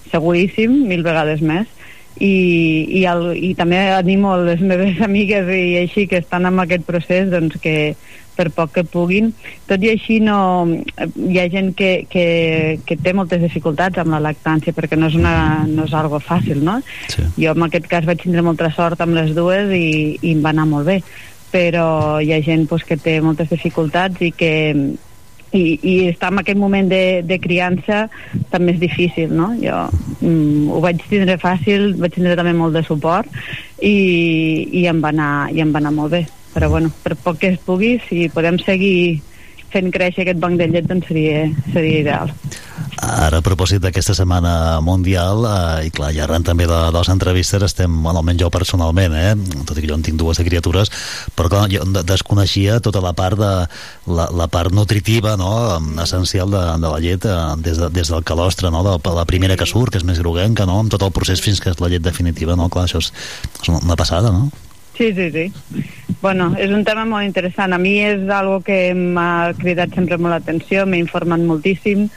seguríssim, 0.09 0.87
mil 0.89 1.03
vegades 1.05 1.43
més 1.45 1.69
i, 2.19 2.35
i, 2.99 3.03
el, 3.09 3.29
i 3.35 3.53
també 3.57 3.79
animo 3.95 4.35
les 4.43 4.61
meves 4.61 5.01
amigues 5.07 5.49
i 5.55 5.79
així 5.83 6.07
que 6.07 6.21
estan 6.23 6.47
en 6.49 6.59
aquest 6.63 6.85
procés 6.87 7.31
doncs 7.31 7.59
que 7.63 7.95
per 8.39 8.47
poc 8.55 8.71
que 8.77 8.85
puguin. 8.87 9.33
Tot 9.67 9.83
i 9.83 9.89
així 9.91 10.21
no, 10.23 10.37
hi 10.63 11.39
ha 11.41 11.47
gent 11.51 11.73
que, 11.75 12.05
que, 12.07 12.27
que 12.87 12.95
té 12.95 13.11
moltes 13.11 13.41
dificultats 13.43 13.99
amb 13.99 14.15
la 14.15 14.21
lactància 14.29 14.71
perquè 14.75 14.95
no 14.95 15.09
és, 15.11 15.17
una, 15.19 15.33
no 15.67 15.83
és 15.89 15.95
algo 15.97 16.21
fàcil, 16.23 16.63
no? 16.63 16.77
Sí. 17.11 17.25
Jo 17.41 17.51
en 17.51 17.67
aquest 17.67 17.89
cas 17.91 18.07
vaig 18.07 18.23
tindre 18.23 18.45
molta 18.45 18.71
sort 18.71 19.03
amb 19.03 19.17
les 19.19 19.35
dues 19.35 19.75
i, 19.75 20.15
i 20.21 20.37
em 20.37 20.45
va 20.45 20.55
anar 20.55 20.69
molt 20.71 20.87
bé 20.87 21.01
però 21.49 22.21
hi 22.21 22.31
ha 22.33 22.43
gent 22.45 22.67
pues, 22.69 22.83
que 22.85 22.97
té 23.01 23.19
moltes 23.25 23.49
dificultats 23.49 24.21
i 24.21 24.29
que 24.37 24.51
i, 25.51 25.79
i 25.81 25.93
estar 26.09 26.31
en 26.33 26.41
aquest 26.41 26.59
moment 26.59 26.89
de, 26.91 27.21
de 27.25 27.39
criança 27.41 28.03
també 28.51 28.75
és 28.75 28.81
difícil, 28.81 29.31
no? 29.35 29.51
Jo 29.61 29.85
mm, 30.21 30.69
ho 30.73 30.81
vaig 30.83 31.01
tindre 31.09 31.39
fàcil, 31.41 31.93
vaig 31.99 32.15
tindre 32.17 32.37
també 32.39 32.53
molt 32.57 32.77
de 32.77 32.83
suport 32.87 33.29
i, 33.81 33.95
i, 34.71 34.85
em 34.89 35.01
va 35.01 35.13
anar, 35.13 35.31
i 35.55 35.63
em 35.63 35.73
va 35.73 35.81
anar 35.81 35.95
molt 35.95 36.13
bé. 36.17 36.25
Però 36.53 36.69
bueno, 36.71 36.89
per 37.03 37.15
poc 37.23 37.37
que 37.41 37.53
es 37.53 37.59
pugui, 37.65 37.97
si 38.07 38.27
podem 38.33 38.57
seguir 38.61 39.21
fent 39.73 39.91
créixer 39.93 40.25
aquest 40.25 40.41
banc 40.41 40.59
de 40.59 40.67
llet, 40.71 40.87
doncs 40.89 41.07
seria, 41.11 41.45
seria 41.73 42.01
ideal. 42.05 42.33
Ara, 42.99 43.39
a 43.39 43.43
propòsit 43.43 43.79
d'aquesta 43.79 44.13
setmana 44.17 44.79
mundial, 44.83 45.45
eh, 45.47 45.87
i 45.87 45.91
clar, 45.95 46.09
i 46.15 46.19
arran 46.19 46.43
també 46.43 46.65
de, 46.67 46.75
de 46.91 46.97
les 46.97 47.09
entrevistes, 47.11 47.63
estem, 47.63 47.93
bueno, 48.03 48.19
almenys 48.19 48.41
jo 48.41 48.49
personalment, 48.51 49.15
eh, 49.15 49.35
tot 49.63 49.77
i 49.77 49.83
que 49.83 49.87
jo 49.87 49.95
en 49.95 50.03
tinc 50.03 50.19
dues 50.19 50.39
de 50.39 50.45
criatures, 50.47 50.91
però 51.37 51.51
clar, 51.51 51.63
jo 51.71 51.85
de- 51.95 52.03
desconeixia 52.03 52.79
tota 52.83 52.99
la 53.03 53.13
part 53.15 53.39
de 53.39 53.51
la, 54.11 54.27
la 54.35 54.47
part 54.51 54.75
nutritiva, 54.75 55.37
no?, 55.39 55.51
essencial 56.03 56.51
de, 56.51 56.63
de 56.83 56.91
la 56.91 56.99
llet 56.99 57.25
eh, 57.25 57.39
des, 57.63 57.79
de, 57.79 57.89
des 57.95 58.11
del 58.11 58.25
calostre, 58.27 58.71
no?, 58.71 58.83
de 58.83 59.15
la 59.15 59.27
primera 59.29 59.55
que 59.55 59.69
surt, 59.69 59.93
que 59.93 60.01
és 60.03 60.07
més 60.07 60.19
groguenca, 60.19 60.67
no?, 60.67 60.81
amb 60.83 60.91
tot 60.91 61.05
el 61.07 61.15
procés 61.15 61.43
fins 61.43 61.63
que 61.63 61.71
és 61.71 61.79
la 61.79 61.91
llet 61.93 62.03
definitiva, 62.03 62.59
no?, 62.59 62.67
clar, 62.67 62.89
això 62.89 62.99
és, 62.99 63.13
és 63.61 63.71
una 63.79 63.95
passada, 63.99 64.33
no? 64.35 64.49
Sí, 64.99 65.13
sí, 65.13 65.31
sí. 65.31 65.53
Bueno, 66.21 66.49
és 66.59 66.73
un 66.75 66.81
tema 66.83 67.05
molt 67.07 67.23
interessant. 67.23 67.71
A 67.71 67.77
mi 67.79 67.93
és 68.03 68.25
algo 68.35 68.57
que 68.59 68.91
m'ha 68.91 69.53
cridat 69.55 69.93
sempre 69.95 70.17
molt 70.19 70.35
l'atenció, 70.35 70.83
m'he 70.83 70.99
informat 70.99 71.39
moltíssim 71.39 72.09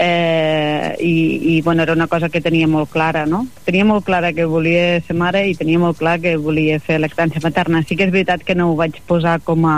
eh, 0.00 0.96
i, 0.96 1.12
i 1.52 1.60
bueno, 1.60 1.84
era 1.84 1.92
una 1.92 2.06
cosa 2.08 2.30
que 2.32 2.40
tenia 2.40 2.70
molt 2.72 2.88
clara, 2.88 3.26
no? 3.28 3.42
Tenia 3.66 3.84
molt 3.84 4.06
clara 4.08 4.32
que 4.32 4.48
volia 4.48 5.02
ser 5.04 5.18
mare 5.20 5.44
i 5.44 5.58
tenia 5.60 5.82
molt 5.84 6.00
clar 6.00 6.16
que 6.24 6.38
volia 6.40 6.80
fer 6.80 7.02
lactància 7.04 7.44
materna. 7.44 7.84
Sí 7.84 8.00
que 8.00 8.08
és 8.08 8.16
veritat 8.16 8.48
que 8.48 8.56
no 8.56 8.70
ho 8.70 8.80
vaig 8.80 8.96
posar 9.04 9.36
com 9.44 9.68
a 9.68 9.76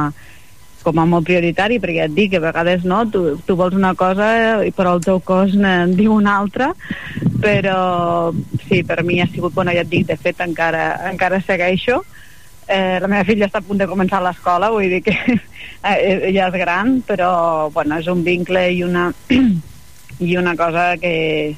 com 0.87 1.01
a 1.01 1.11
molt 1.11 1.27
prioritari, 1.27 1.81
perquè 1.83 2.05
ja 2.05 2.07
et 2.07 2.15
dic 2.15 2.35
que 2.37 2.39
a 2.39 2.45
vegades 2.45 2.85
no, 2.87 3.03
tu, 3.11 3.39
tu 3.49 3.57
vols 3.57 3.75
una 3.75 3.95
cosa 3.99 4.61
però 4.77 4.95
el 4.95 5.03
teu 5.03 5.19
cos 5.25 5.57
en 5.57 5.95
diu 5.97 6.13
una 6.13 6.37
altra, 6.39 6.75
però 7.41 8.31
sí, 8.69 8.85
per 8.85 9.03
mi 9.03 9.23
ha 9.25 9.27
sigut, 9.27 9.55
bueno, 9.57 9.73
ja 9.73 9.83
et 9.83 9.89
dic, 9.89 10.05
de 10.07 10.21
fet 10.21 10.45
encara, 10.45 10.91
encara 11.09 11.41
segueixo, 11.41 12.05
eh, 12.69 12.99
la 13.01 13.11
meva 13.11 13.27
filla 13.29 13.49
està 13.49 13.61
a 13.61 13.67
punt 13.67 13.81
de 13.81 13.89
començar 13.91 14.23
l'escola, 14.25 14.71
vull 14.73 14.91
dir 14.93 15.03
que 15.07 15.15
eh, 15.35 16.31
ja 16.35 16.49
és 16.49 16.59
gran, 16.61 16.99
però 17.07 17.71
bueno, 17.75 17.99
és 18.01 18.09
un 18.11 18.25
vincle 18.27 18.67
i 18.73 18.83
una, 18.87 19.11
i 20.29 20.37
una 20.41 20.55
cosa 20.57 20.95
que, 21.01 21.57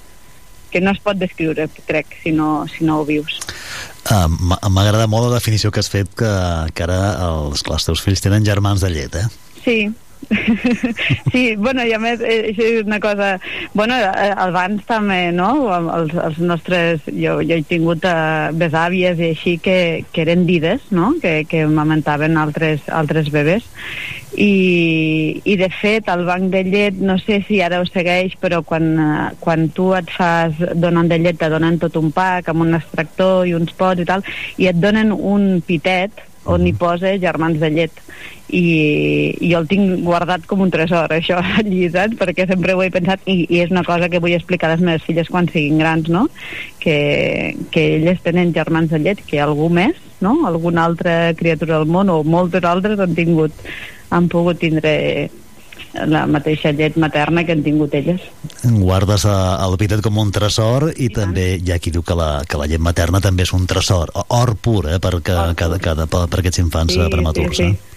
que 0.71 0.83
no 0.83 0.95
es 0.95 1.03
pot 1.03 1.19
descriure, 1.19 1.69
crec, 1.87 2.19
si 2.23 2.33
no, 2.33 2.67
si 2.71 2.85
no 2.85 3.01
ho 3.01 3.07
vius. 3.09 3.41
Uh, 4.07 4.29
M'agrada 4.71 5.09
molt 5.11 5.27
la 5.29 5.39
definició 5.39 5.73
que 5.75 5.83
has 5.83 5.91
fet 5.91 6.13
que, 6.19 6.33
que 6.75 6.87
ara 6.87 7.01
els, 7.27 7.65
els 7.67 7.89
teus 7.89 8.03
fills 8.05 8.23
tenen 8.23 8.47
germans 8.47 8.85
de 8.85 8.93
llet, 8.95 9.19
eh? 9.19 9.27
Sí, 9.65 9.79
sí, 11.33 11.57
bueno, 11.57 11.85
i 11.87 11.93
a 11.95 12.01
més, 12.03 12.21
eh, 12.21 12.51
això 12.51 12.67
és 12.67 12.87
una 12.87 12.99
cosa... 13.01 13.37
Bueno, 13.75 13.97
eh, 13.97 14.33
abans 14.47 14.85
també, 14.89 15.31
no? 15.33 15.51
Els, 15.73 16.15
els 16.15 16.41
nostres... 16.43 17.07
Jo, 17.07 17.39
jo 17.47 17.59
he 17.59 17.65
tingut 17.67 18.05
uh, 18.09 18.51
besàvies 18.57 19.21
i 19.23 19.31
així 19.35 19.57
que, 19.63 19.79
que 20.13 20.25
eren 20.27 20.47
dides, 20.49 20.89
no? 20.91 21.15
Que, 21.23 21.39
que 21.49 21.65
amamentaven 21.67 22.37
altres, 22.41 22.87
altres 22.91 23.31
bebès. 23.35 23.67
I, 24.37 25.41
I, 25.45 25.57
de 25.57 25.71
fet, 25.73 26.11
el 26.13 26.27
banc 26.29 26.51
de 26.53 26.63
llet, 26.67 26.99
no 27.01 27.17
sé 27.23 27.41
si 27.47 27.63
ara 27.65 27.81
ho 27.81 27.87
segueix, 27.89 28.37
però 28.43 28.61
quan, 28.67 28.93
uh, 29.01 29.27
quan 29.41 29.71
tu 29.77 29.93
et 29.97 30.11
fas 30.13 30.59
donant 30.75 31.09
de 31.09 31.21
llet, 31.23 31.39
te 31.41 31.51
donen 31.53 31.79
tot 31.83 31.97
un 32.01 32.11
pack 32.15 32.51
amb 32.53 32.67
un 32.67 32.77
extractor 32.77 33.47
i 33.49 33.55
uns 33.57 33.73
pots 33.77 34.03
i 34.03 34.09
tal, 34.09 34.27
i 34.61 34.69
et 34.69 34.81
donen 34.83 35.15
un 35.15 35.61
pitet 35.67 36.27
on 36.47 36.67
hi 36.67 36.73
posa 36.77 37.17
germans 37.23 37.61
de 37.61 37.71
llet 37.75 38.03
i, 38.49 38.63
i 39.43 39.51
jo 39.51 39.59
el 39.59 39.69
tinc 39.71 40.05
guardat 40.07 40.47
com 40.47 40.63
un 40.63 40.71
tresor 40.71 41.13
això 41.17 41.41
allí, 41.43 41.87
saps? 41.91 42.19
perquè 42.21 42.47
sempre 42.51 42.75
ho 42.75 42.83
he 42.85 42.91
pensat 42.95 43.23
i, 43.27 43.43
i 43.51 43.63
és 43.65 43.73
una 43.75 43.85
cosa 43.87 44.11
que 44.13 44.23
vull 44.23 44.37
explicar 44.37 44.71
a 44.71 44.77
les 44.77 44.85
meves 44.85 45.07
filles 45.07 45.31
quan 45.33 45.51
siguin 45.51 45.83
grans 45.83 46.11
no? 46.13 46.27
que, 46.83 47.57
que 47.75 47.89
elles 47.97 48.23
tenen 48.23 48.55
germans 48.55 48.93
de 48.93 49.03
llet 49.03 49.25
que 49.27 49.43
algú 49.43 49.69
més, 49.73 49.99
no? 50.21 50.39
alguna 50.47 50.87
altra 50.87 51.35
criatura 51.39 51.81
del 51.81 51.91
món 51.91 52.13
o 52.13 52.23
moltes 52.25 52.65
altres 52.65 53.03
han 53.03 53.19
tingut 53.19 53.67
han 54.15 54.31
pogut 54.31 54.61
tindre 54.63 54.95
la 56.07 56.27
mateixa 56.31 56.73
llet 56.77 56.97
materna 57.01 57.45
que 57.47 57.55
han 57.57 57.65
tingut 57.65 57.95
elles. 57.97 58.23
Guardes 58.63 59.25
eh, 59.25 59.35
el 59.67 59.77
pitet 59.81 60.05
com 60.05 60.21
un 60.23 60.33
tresor 60.35 60.91
i 60.93 61.09
també 61.15 61.55
hi 61.57 61.73
ha 61.73 61.81
qui 61.83 61.93
diu 61.95 62.05
que 62.07 62.17
la, 62.19 62.31
que 62.49 62.61
la 62.61 62.69
llet 62.71 62.83
materna 62.83 63.23
també 63.25 63.47
és 63.47 63.55
un 63.57 63.67
tresor, 63.71 64.13
or 64.29 64.57
pur, 64.61 64.87
eh, 64.91 65.01
per, 65.03 65.19
que, 65.21 65.37
cada, 65.59 65.81
cada, 65.83 66.09
per, 66.11 66.27
per 66.31 66.43
aquests 66.43 66.63
infants 66.65 66.97
sí, 66.97 67.11
prematurs. 67.13 67.57
Sí, 67.57 67.71
Eh? 67.71 67.75
sí. 67.75 67.93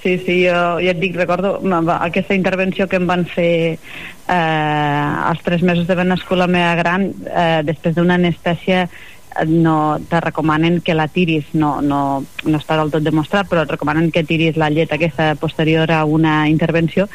Sí, 0.00 0.14
sí, 0.24 0.34
jo 0.46 0.78
ja 0.80 0.94
et 0.94 0.96
dic, 0.96 1.12
recordo 1.12 1.58
aquesta 1.92 2.32
intervenció 2.32 2.86
que 2.88 2.96
em 2.96 3.04
van 3.04 3.26
fer 3.28 3.76
eh, 3.76 4.32
als 4.32 5.42
tres 5.44 5.60
mesos 5.60 5.84
de 5.86 5.94
ben 5.98 6.08
nascut 6.08 6.40
la 6.40 6.48
meva 6.48 6.72
gran, 6.78 7.10
eh, 7.28 7.60
després 7.68 7.98
d'una 7.98 8.16
anestèsia 8.16 8.86
eh, 8.86 9.19
no 9.46 10.00
te 10.08 10.20
recomanen 10.20 10.80
que 10.80 10.94
la 10.94 11.08
tiris, 11.08 11.52
no, 11.54 11.80
no, 11.82 12.00
no 12.44 12.58
està 12.58 12.78
del 12.80 12.90
tot 12.92 13.04
demostrat, 13.04 13.48
però 13.50 13.64
et 13.64 13.70
recomanen 13.72 14.10
que 14.10 14.24
tiris 14.26 14.58
la 14.60 14.70
llet 14.70 14.92
aquesta 14.92 15.34
posterior 15.40 15.90
a 15.92 16.04
una 16.04 16.48
intervenció 16.48 17.08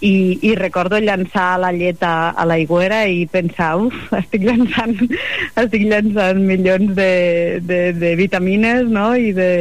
i, 0.00 0.38
i 0.42 0.54
recordo 0.54 0.98
llançar 1.00 1.56
la 1.60 1.72
llet 1.72 2.02
a, 2.04 2.30
a 2.30 2.44
l'aigüera 2.48 3.04
i 3.08 3.24
pensar, 3.32 3.76
uf, 3.80 3.94
estic 4.18 4.44
llançant, 4.44 4.96
estic 5.62 5.86
llançant 5.88 6.42
milions 6.44 6.92
de, 6.96 7.60
de, 7.64 7.80
de 7.96 8.16
vitamines, 8.18 8.90
no?, 8.92 9.12
i 9.16 9.32
de, 9.36 9.52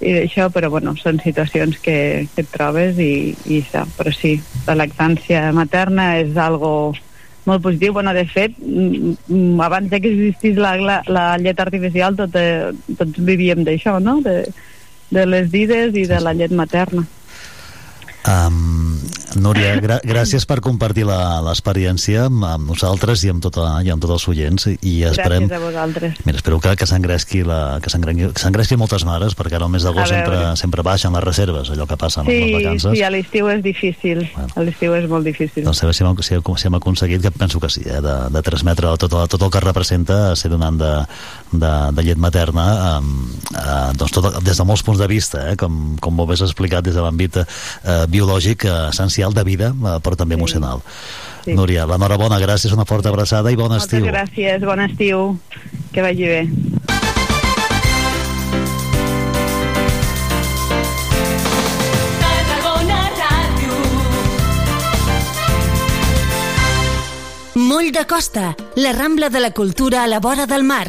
i 0.00 0.14
d'això, 0.16 0.48
però 0.52 0.70
bueno, 0.72 0.94
són 0.96 1.20
situacions 1.24 1.80
que, 1.80 2.26
que 2.34 2.44
et 2.44 2.52
trobes 2.52 3.00
i, 3.00 3.36
i 3.48 3.60
això, 3.60 3.86
però 3.96 4.12
sí, 4.14 4.36
la 4.68 4.76
lactància 4.80 5.48
materna 5.56 6.14
és 6.20 6.36
algo 6.40 6.92
molt 7.48 7.62
positiu, 7.64 7.94
bueno, 7.96 8.12
de 8.16 8.26
fet 8.28 8.56
abans 9.64 9.90
de 9.90 10.00
que 10.00 10.10
existís 10.12 10.58
la, 10.60 10.74
la, 10.76 10.98
la 11.08 11.24
llet 11.38 11.60
artificial 11.60 12.16
tot, 12.18 12.36
eh, 12.36 12.72
tots 12.98 13.22
vivíem 13.24 13.64
d'això, 13.64 13.98
no? 14.02 14.18
De, 14.24 14.42
de 15.10 15.24
les 15.26 15.50
dides 15.50 15.96
i 15.96 16.06
de 16.10 16.20
la 16.20 16.34
llet 16.36 16.52
materna. 16.54 17.06
Um, 18.28 18.98
Núria, 19.38 19.76
gra 19.80 20.00
gràcies 20.02 20.46
per 20.48 20.58
compartir 20.64 21.04
l'experiència 21.06 22.24
amb, 22.26 22.42
amb 22.48 22.70
nosaltres 22.72 23.22
i 23.24 23.30
amb, 23.30 23.42
tota, 23.44 23.66
i 23.86 23.90
amb 23.92 24.02
tots 24.02 24.16
els 24.16 24.26
oients 24.32 24.66
i 24.80 24.94
esperem, 25.06 25.46
Gràcies 25.46 25.56
a 25.56 25.60
vosaltres. 25.62 26.18
Mira, 26.26 26.40
espero 26.40 26.58
que, 26.60 26.72
que 26.76 26.86
s'engresqui 26.86 28.76
moltes 28.80 29.04
mares, 29.06 29.34
perquè 29.38 29.56
ara 29.58 29.66
al 29.68 29.72
mes 29.72 29.84
d'agost 29.86 30.10
sempre, 30.12 30.40
sempre 30.60 30.82
baixen 30.86 31.14
les 31.14 31.24
reserves, 31.24 31.70
allò 31.70 31.86
que 31.88 31.96
passa 32.00 32.20
amb 32.22 32.30
les 32.30 32.40
Sí, 32.44 32.52
vacances. 32.54 32.96
sí, 32.96 33.02
a 33.06 33.10
l'estiu 33.12 33.48
és 33.52 33.62
difícil. 33.62 34.22
A 34.56 34.62
l'estiu 34.64 34.94
és 34.96 35.08
molt 35.10 35.24
difícil. 35.26 35.64
Doncs 35.64 35.82
a 35.82 35.86
veure 35.86 35.94
si 35.96 36.04
hem, 36.04 36.16
si, 36.22 36.34
hem- 36.34 36.56
si 36.56 36.66
hem 36.68 36.74
aconseguit, 36.80 37.22
que 37.22 37.30
penso 37.30 37.60
que 37.60 37.68
sí, 37.70 37.82
eh, 37.86 38.00
de, 38.00 38.16
de 38.30 38.42
transmetre 38.42 38.90
tot, 38.98 39.12
el- 39.12 39.28
tot 39.28 39.42
el 39.46 39.50
que 39.50 39.60
representa 39.60 40.34
ser 40.36 40.50
donant 40.50 40.78
de, 40.80 40.92
de, 41.52 41.72
de 41.96 42.02
llet 42.06 42.18
materna 42.18 42.66
eh, 42.74 43.00
eh, 43.54 43.92
doncs 43.98 44.12
tot, 44.16 44.30
des 44.42 44.56
de 44.56 44.64
molts 44.68 44.82
punts 44.86 45.00
de 45.00 45.06
vista, 45.10 45.46
eh, 45.52 45.56
com, 45.56 45.96
com 46.00 46.14
molt 46.14 46.30
bé 46.30 46.38
has 46.38 46.44
explicat 46.48 46.84
des 46.84 46.94
de 46.96 47.02
l'àmbit 47.04 47.40
eh, 47.42 47.46
biològic, 48.10 48.64
eh, 48.64 48.90
essencial 49.20 49.34
de 49.34 49.44
vida, 49.44 49.68
eh, 49.68 50.00
però 50.02 50.16
també 50.16 50.34
emocional. 50.34 50.82
Sí. 51.44 51.54
Núria, 51.54 51.86
l'enhorabona, 51.86 52.38
gràcies, 52.40 52.72
una 52.72 52.84
forta 52.84 53.08
abraçada 53.08 53.50
i 53.50 53.56
bon 53.56 53.70
Moltes 53.70 53.88
estiu. 53.92 54.06
gràcies, 54.06 54.60
bon 54.64 54.80
estiu, 54.80 55.38
que 55.92 56.02
vagi 56.02 56.24
bé. 56.24 56.48
Moll 67.54 67.92
de 67.92 68.06
Costa, 68.06 68.56
la 68.76 68.92
Rambla 68.92 69.28
de 69.28 69.40
la 69.40 69.50
Cultura 69.52 70.02
a 70.02 70.06
la 70.06 70.18
vora 70.18 70.46
del 70.46 70.64
mar. 70.64 70.88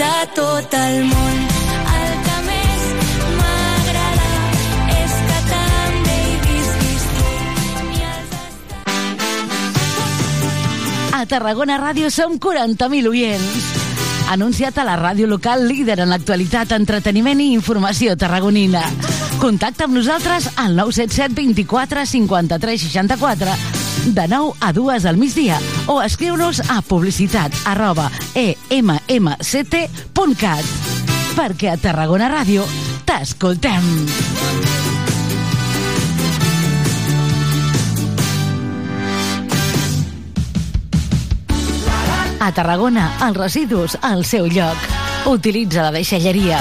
De 0.00 0.32
tot 0.34 0.74
el 0.74 1.04
món. 1.04 1.40
El 2.00 2.12
que 2.24 2.36
més 2.46 2.84
m'agrada 3.36 4.30
és 4.94 5.16
que 5.28 5.40
també 5.50 6.14
hi 6.20 6.36
visquis 6.46 7.02
tu. 7.18 7.26
A 11.18 11.20
Tarragona 11.28 11.76
Ràdio 11.82 12.08
som 12.14 12.38
40.000 12.40 13.12
oients. 13.12 13.68
Anunciat 14.30 14.78
a 14.78 14.86
la 14.86 14.96
ràdio 14.96 15.26
local 15.28 15.66
líder 15.68 15.98
en 16.00 16.08
l'actualitat, 16.14 16.72
entreteniment 16.78 17.40
i 17.42 17.50
informació 17.58 18.16
tarragonina. 18.16 18.86
Contacta 19.42 19.84
amb 19.84 19.98
nosaltres 19.98 20.48
al 20.56 20.78
977 20.80 21.34
24 21.42 22.06
53 22.14 22.88
64 22.88 23.79
de 24.06 24.28
9 24.28 24.52
a 24.60 24.72
2 24.72 25.04
al 25.04 25.16
migdia 25.16 25.58
o 25.86 26.02
escriu-nos 26.02 26.60
a 26.70 26.82
publicitat 26.82 27.52
arroba 27.64 28.10
emmct.cat 28.34 29.80
perquè 31.36 31.72
a 31.72 31.76
Tarragona 31.80 32.28
Ràdio 32.30 32.64
t'escoltem. 33.06 34.06
A 42.40 42.48
Tarragona, 42.56 43.10
els 43.26 43.36
residus 43.36 43.98
al 44.00 44.24
seu 44.24 44.48
lloc. 44.48 44.76
Utilitza 45.28 45.84
la 45.84 45.92
deixalleria. 45.92 46.60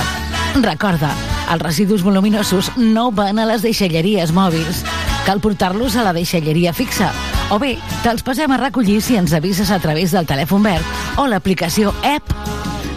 Recorda, 0.60 1.14
els 1.54 1.64
residus 1.64 2.04
voluminosos 2.04 2.74
no 2.78 3.10
van 3.16 3.40
a 3.40 3.48
les 3.48 3.64
deixalleries 3.64 4.36
mòbils. 4.36 4.84
Cal 5.26 5.42
portar-los 5.42 5.96
a 5.96 6.04
la 6.06 6.14
deixalleria 6.14 6.74
fixa. 6.74 7.12
O 7.50 7.60
bé, 7.60 7.78
te'ls 8.04 8.24
passem 8.26 8.52
a 8.52 8.58
recollir 8.62 9.02
si 9.02 9.16
ens 9.18 9.34
avises 9.34 9.72
a 9.72 9.80
través 9.82 10.12
del 10.14 10.28
telèfon 10.30 10.64
verd 10.64 10.86
o 11.18 11.28
l'aplicació 11.28 11.94
app. 12.06 12.34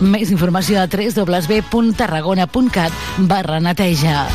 Més 0.02 0.30
informació 0.34 0.82
a 0.82 0.88
www.tarragona.cat 0.90 2.92
barra 3.30 3.60
neteja. 3.60 4.26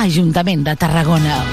Ajuntament 0.00 0.64
de 0.64 0.76
Tarragona. 0.80 1.44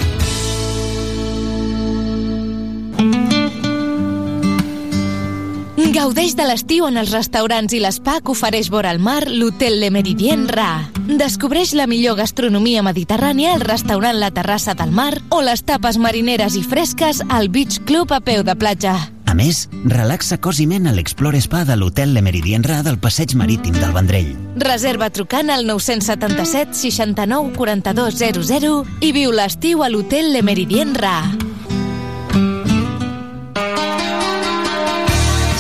Gaudeix 5.98 6.36
de 6.38 6.46
l'estiu 6.46 6.86
en 6.86 7.02
els 7.02 7.12
restaurants 7.12 7.74
i 7.74 7.80
l'espa 7.82 8.20
que 8.22 8.32
ofereix 8.36 8.70
vora 8.70 8.94
al 8.94 9.02
mar 9.02 9.24
l'Hotel 9.28 9.80
Le 9.82 9.90
Meridien 9.92 10.48
Ra. 10.48 10.97
Descobreix 11.08 11.72
la 11.72 11.86
millor 11.88 12.18
gastronomia 12.20 12.82
mediterrània 12.84 13.54
al 13.56 13.62
restaurant 13.64 14.18
La 14.20 14.28
Terrassa 14.36 14.74
del 14.76 14.92
Mar 14.92 15.14
o 15.32 15.40
les 15.42 15.64
tapes 15.64 15.96
marineres 15.98 16.58
i 16.60 16.64
fresques 16.68 17.22
al 17.30 17.48
Beach 17.48 17.80
Club 17.88 18.12
a 18.12 18.20
peu 18.20 18.44
de 18.44 18.56
platja. 18.60 18.98
A 19.28 19.36
més, 19.36 19.66
relaxa 19.88 20.38
cos 20.44 20.60
i 20.60 20.68
ment 20.68 20.88
a 20.88 20.94
l'Explore 20.96 21.40
Spa 21.44 21.64
de 21.68 21.78
l'Hotel 21.80 22.14
Le 22.16 22.24
Meridien 22.24 22.64
Ra 22.64 22.82
del 22.84 23.00
Passeig 23.00 23.38
Marítim 23.40 23.76
del 23.80 23.96
Vendrell. 23.96 24.34
Reserva 24.60 25.10
trucant 25.10 25.52
al 25.52 25.64
977 25.68 26.76
69 26.76 27.56
42 27.56 28.20
00 28.20 28.86
i 29.00 29.12
viu 29.16 29.32
l'estiu 29.32 29.84
a 29.84 29.92
l'Hotel 29.92 30.34
Le 30.36 30.44
Meridien 30.44 30.96
Ra. 30.96 31.22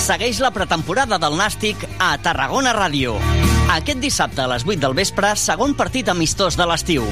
Segueix 0.07 0.39
la 0.43 0.51
pretemporada 0.55 1.19
del 1.19 1.39
Nàstic 1.39 1.87
a 1.99 2.17
Tarragona 2.23 2.75
Ràdio. 2.75 3.19
Aquest 3.67 3.99
dissabte 3.99 4.39
a 4.41 4.47
les 4.47 4.63
8 4.63 4.79
del 4.79 4.93
vespre, 4.95 5.33
segon 5.35 5.73
partit 5.75 6.07
amistós 6.07 6.55
de 6.55 6.63
l'estiu. 6.69 7.03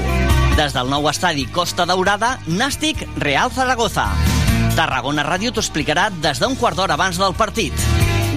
Des 0.56 0.72
del 0.72 0.88
nou 0.88 1.04
estadi 1.10 1.44
Costa 1.52 1.84
Daurada, 1.84 2.38
Nàstic 2.48 3.02
Real 3.20 3.52
Zaragoza. 3.52 4.06
Tarragona 4.72 5.26
Ràdio 5.26 5.52
t'ho 5.52 5.60
explicarà 5.60 6.08
des 6.24 6.40
d'un 6.40 6.56
quart 6.56 6.80
d'hora 6.80 6.96
abans 6.96 7.20
del 7.20 7.36
partit. 7.36 7.76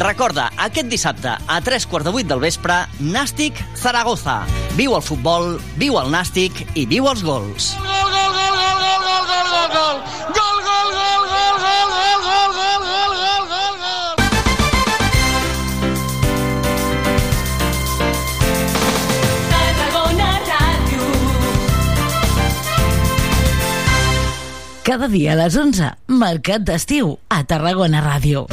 Recorda, 0.03 0.49
aquest 0.67 0.91
dissabte, 0.91 1.31
a 1.31 1.61
3 1.63 1.87
quarts 1.87 2.09
de 2.09 2.11
8 2.11 2.27
del 2.27 2.43
vespre, 2.43 2.81
Nàstic 2.99 3.63
Zaragoza. 3.79 4.41
Viu 4.75 4.99
el 4.99 5.03
futbol, 5.03 5.55
viu 5.79 5.95
el 5.99 6.11
Nàstic 6.11 6.65
i 6.75 6.89
viu 6.91 7.07
els 7.07 7.23
gols. 7.23 7.71
Tarragona 7.79 8.19
Cada 24.89 25.05
dia 25.05 25.35
a 25.35 25.37
les 25.37 25.53
11, 25.53 25.85
Mercat 26.17 26.63
d'Estiu, 26.65 27.11
a 27.29 27.43
Tarragona 27.45 28.01
Ràdio. 28.01 28.47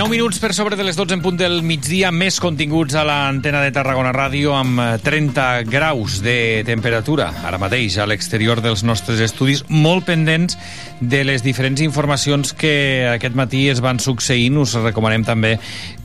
19 0.00 0.16
minuts 0.16 0.38
per 0.40 0.54
sobre 0.56 0.76
de 0.80 0.84
les 0.86 0.96
12 0.96 1.12
en 1.18 1.20
punt 1.20 1.36
del 1.36 1.58
migdia, 1.60 2.08
més 2.08 2.38
continguts 2.40 2.94
a 2.96 3.02
l'antena 3.04 3.58
de 3.60 3.68
Tarragona 3.68 4.14
Ràdio 4.16 4.54
amb 4.56 4.80
eh, 4.80 4.86
30 5.04 5.66
graus 5.68 6.22
de 6.24 6.62
temperatura, 6.64 7.26
ara 7.44 7.58
mateix 7.60 7.98
a 8.00 8.06
l'exterior 8.08 8.62
dels 8.64 8.80
nostres 8.80 9.20
estudis, 9.20 9.60
molt 9.68 10.06
pendents 10.08 10.56
de 11.04 11.20
les 11.28 11.44
diferents 11.44 11.82
informacions 11.84 12.54
que 12.56 12.72
aquest 13.10 13.36
matí 13.36 13.66
es 13.68 13.82
van 13.84 14.00
succeint. 14.00 14.56
Us 14.62 14.72
recomanem 14.80 15.26
també 15.28 15.58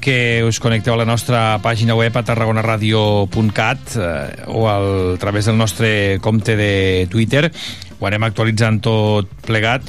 que 0.03 0.43
us 0.43 0.59
connecteu 0.59 0.97
a 0.97 0.99
la 0.99 1.07
nostra 1.07 1.45
pàgina 1.63 1.95
web 1.95 2.19
a 2.19 2.25
tarragonaradio.cat 2.27 3.95
eh, 3.95 4.09
o 4.51 4.65
al, 4.73 4.89
a 5.13 5.21
través 5.23 5.47
del 5.47 5.55
nostre 5.55 6.19
compte 6.19 6.57
de 6.59 7.07
Twitter. 7.07 7.47
Ho 8.01 8.11
anem 8.11 8.27
actualitzant 8.27 8.83
tot 8.83 9.31
plegat 9.47 9.87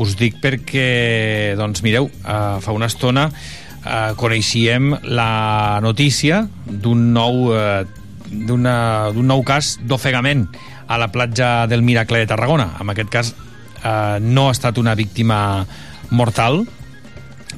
us 0.00 0.16
dic 0.18 0.40
perquè, 0.42 1.54
doncs 1.58 1.84
mireu, 1.86 2.08
uh, 2.24 2.60
fa 2.64 2.74
una 2.74 2.88
estona 2.90 3.28
uh, 3.30 4.14
coneixíem 4.18 4.92
la 5.04 5.80
notícia 5.84 6.44
d'un 6.66 7.12
nou, 7.14 7.50
uh, 7.54 7.84
d'un 8.30 9.26
nou 9.28 9.44
cas 9.46 9.76
d'ofegament 9.82 10.46
a 10.88 10.98
la 11.00 11.10
platja 11.12 11.66
del 11.70 11.82
Miracle 11.82 12.20
de 12.20 12.28
Tarragona. 12.28 12.72
En 12.80 12.90
aquest 12.92 13.10
cas 13.12 13.34
uh, 13.34 14.20
no 14.20 14.48
ha 14.48 14.54
estat 14.56 14.78
una 14.78 14.94
víctima 14.94 15.64
mortal, 16.10 16.64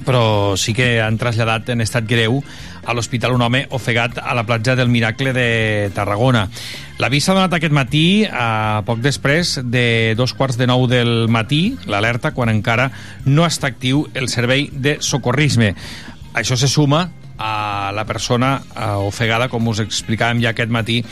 però 0.07 0.57
sí 0.61 0.75
que 0.77 1.01
han 1.03 1.19
traslladat 1.19 1.73
en 1.73 1.83
estat 1.83 2.07
greu 2.07 2.43
a 2.87 2.95
l'hospital 2.95 3.35
un 3.35 3.43
home 3.43 3.65
ofegat 3.75 4.21
a 4.23 4.35
la 4.37 4.45
platja 4.47 4.77
del 4.79 4.93
Miracle 4.93 5.33
de 5.35 5.91
Tarragona. 5.95 6.47
L'avís 6.97 7.27
s'ha 7.27 7.35
donat 7.37 7.53
aquest 7.53 7.75
matí, 7.77 8.25
a 8.25 8.81
poc 8.87 9.03
després 9.05 9.59
de 9.69 10.15
dos 10.17 10.33
quarts 10.33 10.57
de 10.57 10.65
nou 10.65 10.87
del 10.89 11.29
matí, 11.29 11.77
l'alerta, 11.85 12.33
quan 12.33 12.49
encara 12.49 12.89
no 13.27 13.45
està 13.45 13.69
actiu 13.69 14.07
el 14.17 14.31
servei 14.33 14.71
de 14.73 14.97
socorrisme. 15.05 15.75
Això 16.33 16.57
se 16.57 16.71
suma 16.73 17.11
a 17.37 17.93
la 17.93 18.07
persona 18.09 18.63
eh, 18.65 18.87
ofegada, 19.05 19.51
com 19.53 19.69
us 19.69 19.83
explicàvem 19.85 20.41
ja 20.41 20.55
aquest 20.55 20.73
matí, 20.73 21.03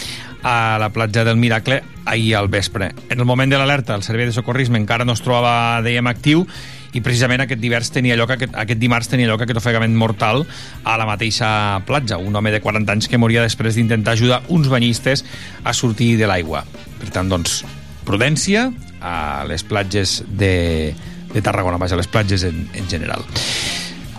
a 0.45 0.79
la 0.81 0.89
platja 0.89 1.25
del 1.25 1.37
Miracle 1.37 1.83
ahir 2.09 2.35
al 2.37 2.49
vespre. 2.49 2.95
En 3.11 3.21
el 3.21 3.29
moment 3.29 3.53
de 3.53 3.61
l'alerta, 3.61 3.95
el 3.95 4.05
servei 4.09 4.25
de 4.29 4.33
socorrisme 4.33 4.81
encara 4.81 5.05
no 5.05 5.13
es 5.13 5.25
trobava, 5.25 5.83
dèiem, 5.85 6.09
actiu 6.09 6.47
i 6.95 7.03
precisament 7.05 7.45
aquest 7.45 7.61
divers 7.63 7.91
tenia 7.95 8.17
lloc, 8.19 8.33
aquest, 8.37 8.55
aquest 8.57 8.81
dimarts 8.81 9.11
tenia 9.11 9.29
lloc 9.31 9.43
aquest 9.45 9.61
ofegament 9.61 9.95
mortal 9.99 10.45
a 10.85 10.97
la 11.01 11.07
mateixa 11.09 11.83
platja. 11.89 12.19
Un 12.19 12.35
home 12.37 12.55
de 12.55 12.63
40 12.65 12.95
anys 12.95 13.11
que 13.11 13.21
moria 13.21 13.45
després 13.45 13.77
d'intentar 13.79 14.15
ajudar 14.15 14.43
uns 14.49 14.71
banyistes 14.71 15.25
a 15.65 15.75
sortir 15.75 16.15
de 16.21 16.31
l'aigua. 16.31 16.65
Per 17.01 17.11
tant, 17.15 17.29
doncs, 17.31 17.63
prudència 18.07 18.69
a 19.05 19.45
les 19.49 19.67
platges 19.67 20.23
de, 20.29 20.95
de 21.35 21.43
Tarragona, 21.43 21.81
vaja, 21.83 21.99
a 21.99 22.01
les 22.01 22.09
platges 22.11 22.47
en, 22.47 22.69
en 22.73 22.89
general. 22.89 23.27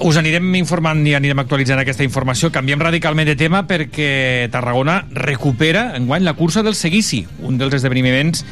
Us 0.04 0.18
anirem 0.20 0.50
informant 0.60 1.06
i 1.08 1.14
anirem 1.16 1.40
actualitzant 1.40 1.80
aquesta 1.80 2.04
informació. 2.04 2.50
Canviem 2.52 2.82
radicalment 2.84 3.30
de 3.30 3.38
tema 3.40 3.64
perquè 3.64 4.50
Tarragona 4.52 5.00
recupera 5.16 5.94
enguany 5.96 6.26
la 6.28 6.36
cursa 6.36 6.66
del 6.68 6.76
seguici, 6.76 7.24
un 7.48 7.56
dels 7.62 7.78
esdeveniments 7.80 8.44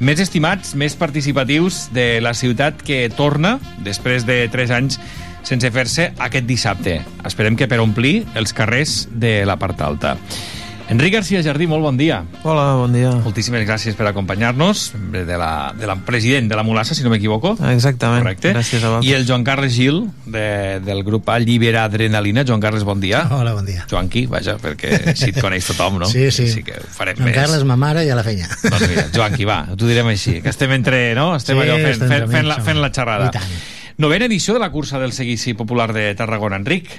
més 0.00 0.20
estimats, 0.20 0.74
més 0.74 0.96
participatius 0.98 1.86
de 1.94 2.20
la 2.20 2.34
ciutat 2.34 2.82
que 2.84 3.06
torna 3.16 3.56
després 3.84 4.26
de 4.28 4.44
3 4.52 4.74
anys 4.76 5.00
sense 5.46 5.70
fer-se 5.70 6.10
aquest 6.18 6.46
dissabte. 6.46 6.98
Esperem 7.24 7.56
que 7.56 7.68
per 7.70 7.80
omplir 7.80 8.24
els 8.34 8.52
carrers 8.56 9.06
de 9.10 9.38
la 9.46 9.58
part 9.60 9.80
alta. 9.80 10.16
Enric 10.88 11.14
García 11.14 11.42
Jardí, 11.42 11.66
molt 11.66 11.82
bon 11.82 11.96
dia. 11.98 12.20
Hola, 12.46 12.76
bon 12.78 12.92
dia. 12.94 13.08
Moltíssimes 13.24 13.64
gràcies 13.66 13.96
per 13.98 14.06
acompanyar-nos, 14.06 14.92
membre 14.94 15.24
de 15.26 15.34
la, 15.40 15.72
de 15.74 15.88
la 15.90 15.96
president 16.06 16.46
de 16.46 16.54
la 16.54 16.62
Mulassa, 16.62 16.94
si 16.94 17.02
no 17.02 17.10
m'equivoco. 17.10 17.56
Exactament. 17.72 18.22
Correcte. 18.22 18.52
Gràcies 18.54 18.84
a 18.84 18.92
vosaltres. 18.92 19.08
I 19.10 19.16
el 19.16 19.26
Joan 19.26 19.42
Carles 19.42 19.74
Gil, 19.74 19.98
de, 20.30 20.44
del 20.86 21.02
grup 21.02 21.26
Allibera 21.34 21.82
Adrenalina. 21.90 22.44
Joan 22.46 22.62
Carles, 22.62 22.84
bon 22.86 23.02
dia. 23.02 23.24
Hola, 23.34 23.56
bon 23.56 23.66
dia. 23.66 23.82
Joanqui, 23.90 24.28
vaja, 24.30 24.54
perquè 24.62 24.92
així 25.10 25.32
et 25.32 25.40
coneix 25.42 25.66
tothom, 25.72 25.98
no? 26.04 26.10
Sí, 26.14 26.28
sí. 26.30 26.46
Així 26.46 26.62
que 26.68 26.78
ho 26.78 26.86
farem 26.94 27.18
Joan 27.18 27.32
més. 27.32 27.36
Carles, 27.40 27.66
ma 27.66 27.74
mare 27.82 28.06
i 28.06 28.12
a 28.14 28.20
la 28.20 28.22
feina. 28.28 28.46
Doncs 28.62 28.86
mira, 28.86 29.08
Joanqui, 29.18 29.48
va, 29.50 29.58
t'ho 29.74 29.90
direm 29.90 30.12
així, 30.14 30.36
que 30.44 30.54
estem 30.54 30.76
entre, 30.78 31.02
no? 31.18 31.32
Estem 31.34 31.58
Sí, 31.58 31.66
allò 31.66 31.80
fent, 31.82 31.98
fent, 31.98 32.14
entre 32.20 32.30
fent, 32.36 32.46
la, 32.52 32.60
fent 32.70 32.80
la 32.84 32.92
xerrada. 32.94 33.26
I 33.26 33.34
tant. 33.40 33.58
Novena 34.06 34.30
edició 34.30 34.54
de 34.54 34.62
la 34.62 34.70
cursa 34.70 35.02
del 35.02 35.10
seguici 35.18 35.58
popular 35.58 35.90
de 35.96 36.12
Tarragona. 36.14 36.62
Enric, 36.62 36.94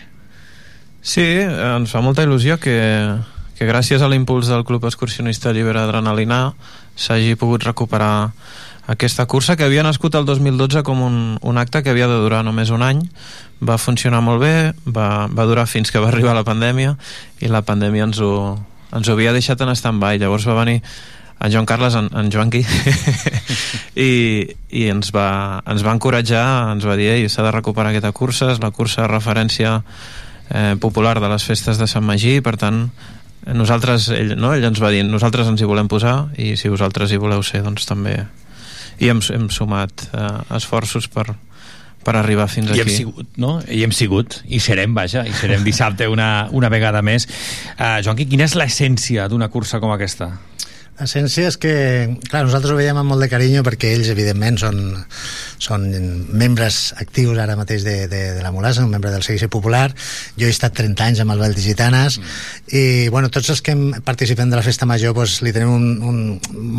Sí, 1.08 1.24
ens 1.40 1.92
fa 1.94 2.02
molta 2.04 2.26
il·lusió 2.26 2.58
que, 2.60 2.74
que 3.58 3.66
gràcies 3.66 4.02
a 4.02 4.10
l'impuls 4.10 4.50
del 4.52 4.64
Club 4.66 4.86
Excursionista 4.86 5.52
Llibre 5.54 5.82
Adrenalina 5.82 6.54
s'hagi 6.98 7.36
pogut 7.36 7.66
recuperar 7.66 8.32
aquesta 8.88 9.26
cursa 9.26 9.58
que 9.58 9.66
havia 9.66 9.84
nascut 9.84 10.16
el 10.16 10.26
2012 10.26 10.84
com 10.88 11.02
un, 11.04 11.18
un 11.42 11.58
acte 11.58 11.82
que 11.84 11.92
havia 11.92 12.08
de 12.08 12.22
durar 12.24 12.44
només 12.46 12.70
un 12.72 12.86
any. 12.86 13.02
Va 13.60 13.80
funcionar 13.82 14.22
molt 14.24 14.40
bé 14.46 14.54
va, 14.86 15.28
va 15.28 15.46
durar 15.50 15.68
fins 15.68 15.92
que 15.92 16.00
va 16.00 16.12
arribar 16.14 16.38
la 16.38 16.46
pandèmia 16.48 16.96
i 17.42 17.52
la 17.52 17.66
pandèmia 17.68 18.08
ens 18.08 18.22
ho, 18.24 18.56
ens 18.94 19.10
ho 19.10 19.18
havia 19.18 19.34
deixat 19.36 19.62
en 19.66 19.74
stand-by. 19.76 20.22
Llavors 20.22 20.48
va 20.48 20.62
venir 20.62 20.80
en 21.40 21.52
Joan 21.52 21.66
Carles, 21.66 21.98
en, 21.98 22.08
en 22.18 22.32
Joanqui 22.34 22.64
i, 24.08 24.12
i 24.74 24.88
ens, 24.90 25.12
va, 25.14 25.28
ens 25.70 25.84
va 25.86 25.94
encoratjar 25.94 26.46
ens 26.74 26.88
va 26.88 26.96
dir, 26.98 27.12
s'ha 27.30 27.46
de 27.46 27.52
recuperar 27.54 27.92
aquesta 27.92 28.14
cursa 28.16 28.54
és 28.56 28.62
la 28.64 28.72
cursa 28.74 29.04
de 29.04 29.12
referència 29.12 29.76
eh, 30.50 30.74
popular 30.82 31.20
de 31.22 31.30
les 31.30 31.46
festes 31.46 31.78
de 31.78 31.86
Sant 31.90 32.06
Magí 32.08 32.40
per 32.42 32.56
tant 32.58 32.88
nosaltres, 33.56 34.10
ell, 34.16 34.36
no? 34.40 34.52
ell 34.56 34.66
ens 34.68 34.82
va 34.84 34.92
dir 34.92 35.06
nosaltres 35.08 35.48
ens 35.48 35.62
hi 35.62 35.70
volem 35.70 35.88
posar 35.92 36.34
i 36.40 36.56
si 36.60 36.72
vosaltres 36.74 37.14
hi 37.14 37.22
voleu 37.22 37.44
ser 37.46 37.64
doncs 37.66 37.88
també 37.88 38.18
i 39.00 39.12
hem, 39.12 39.22
hem 39.22 39.50
sumat 39.54 40.08
eh, 40.10 40.30
esforços 40.58 41.08
per, 41.12 41.28
per 42.08 42.16
arribar 42.18 42.48
fins 42.52 42.72
i 42.72 42.80
aquí 42.80 42.86
hem 42.86 42.94
sigut, 42.96 43.30
no? 43.42 43.54
I 43.68 43.84
hem 43.86 43.94
sigut, 43.96 44.40
i 44.48 44.62
serem, 44.64 44.96
vaja, 44.98 45.26
i 45.28 45.34
serem 45.38 45.66
dissabte 45.68 46.08
una, 46.10 46.48
una 46.56 46.72
vegada 46.74 47.04
més. 47.06 47.28
Uh, 47.76 48.00
Joanqui, 48.06 48.28
quina 48.32 48.48
és 48.48 48.56
l'essència 48.58 49.28
d'una 49.32 49.52
cursa 49.54 49.82
com 49.84 49.94
aquesta? 49.94 50.32
L'essència 50.98 51.46
és 51.52 51.58
que, 51.62 51.74
clar, 52.26 52.42
nosaltres 52.48 52.72
ho 52.74 52.78
veiem 52.78 52.98
amb 52.98 53.12
molt 53.12 53.22
de 53.22 53.28
carinyo 53.30 53.62
perquè 53.62 53.92
ells, 53.94 54.08
evidentment, 54.10 54.56
són, 54.58 54.80
són 55.62 55.84
membres 56.34 56.96
actius 56.98 57.38
ara 57.38 57.58
mateix 57.60 57.84
de, 57.86 58.08
de, 58.10 58.22
de 58.34 58.42
la 58.42 58.50
Molassa, 58.56 58.82
un 58.82 58.90
membre 58.90 59.12
del 59.14 59.22
Seguici 59.22 59.46
Popular. 59.46 59.92
Jo 60.42 60.48
he 60.48 60.54
estat 60.54 60.74
30 60.80 61.06
anys 61.06 61.22
amb 61.22 61.36
el 61.36 61.44
Val 61.44 61.54
de 61.54 61.62
Gitanes 61.62 62.18
mm. 62.18 62.32
i, 62.74 62.84
bueno, 63.14 63.30
tots 63.30 63.52
els 63.54 63.62
que 63.62 63.76
participem 64.06 64.50
de 64.50 64.58
la 64.58 64.64
Festa 64.66 64.88
Major 64.90 65.14
pues, 65.14 65.38
li 65.46 65.54
tenim 65.54 65.76
un, 65.76 65.86
un, 66.02 66.18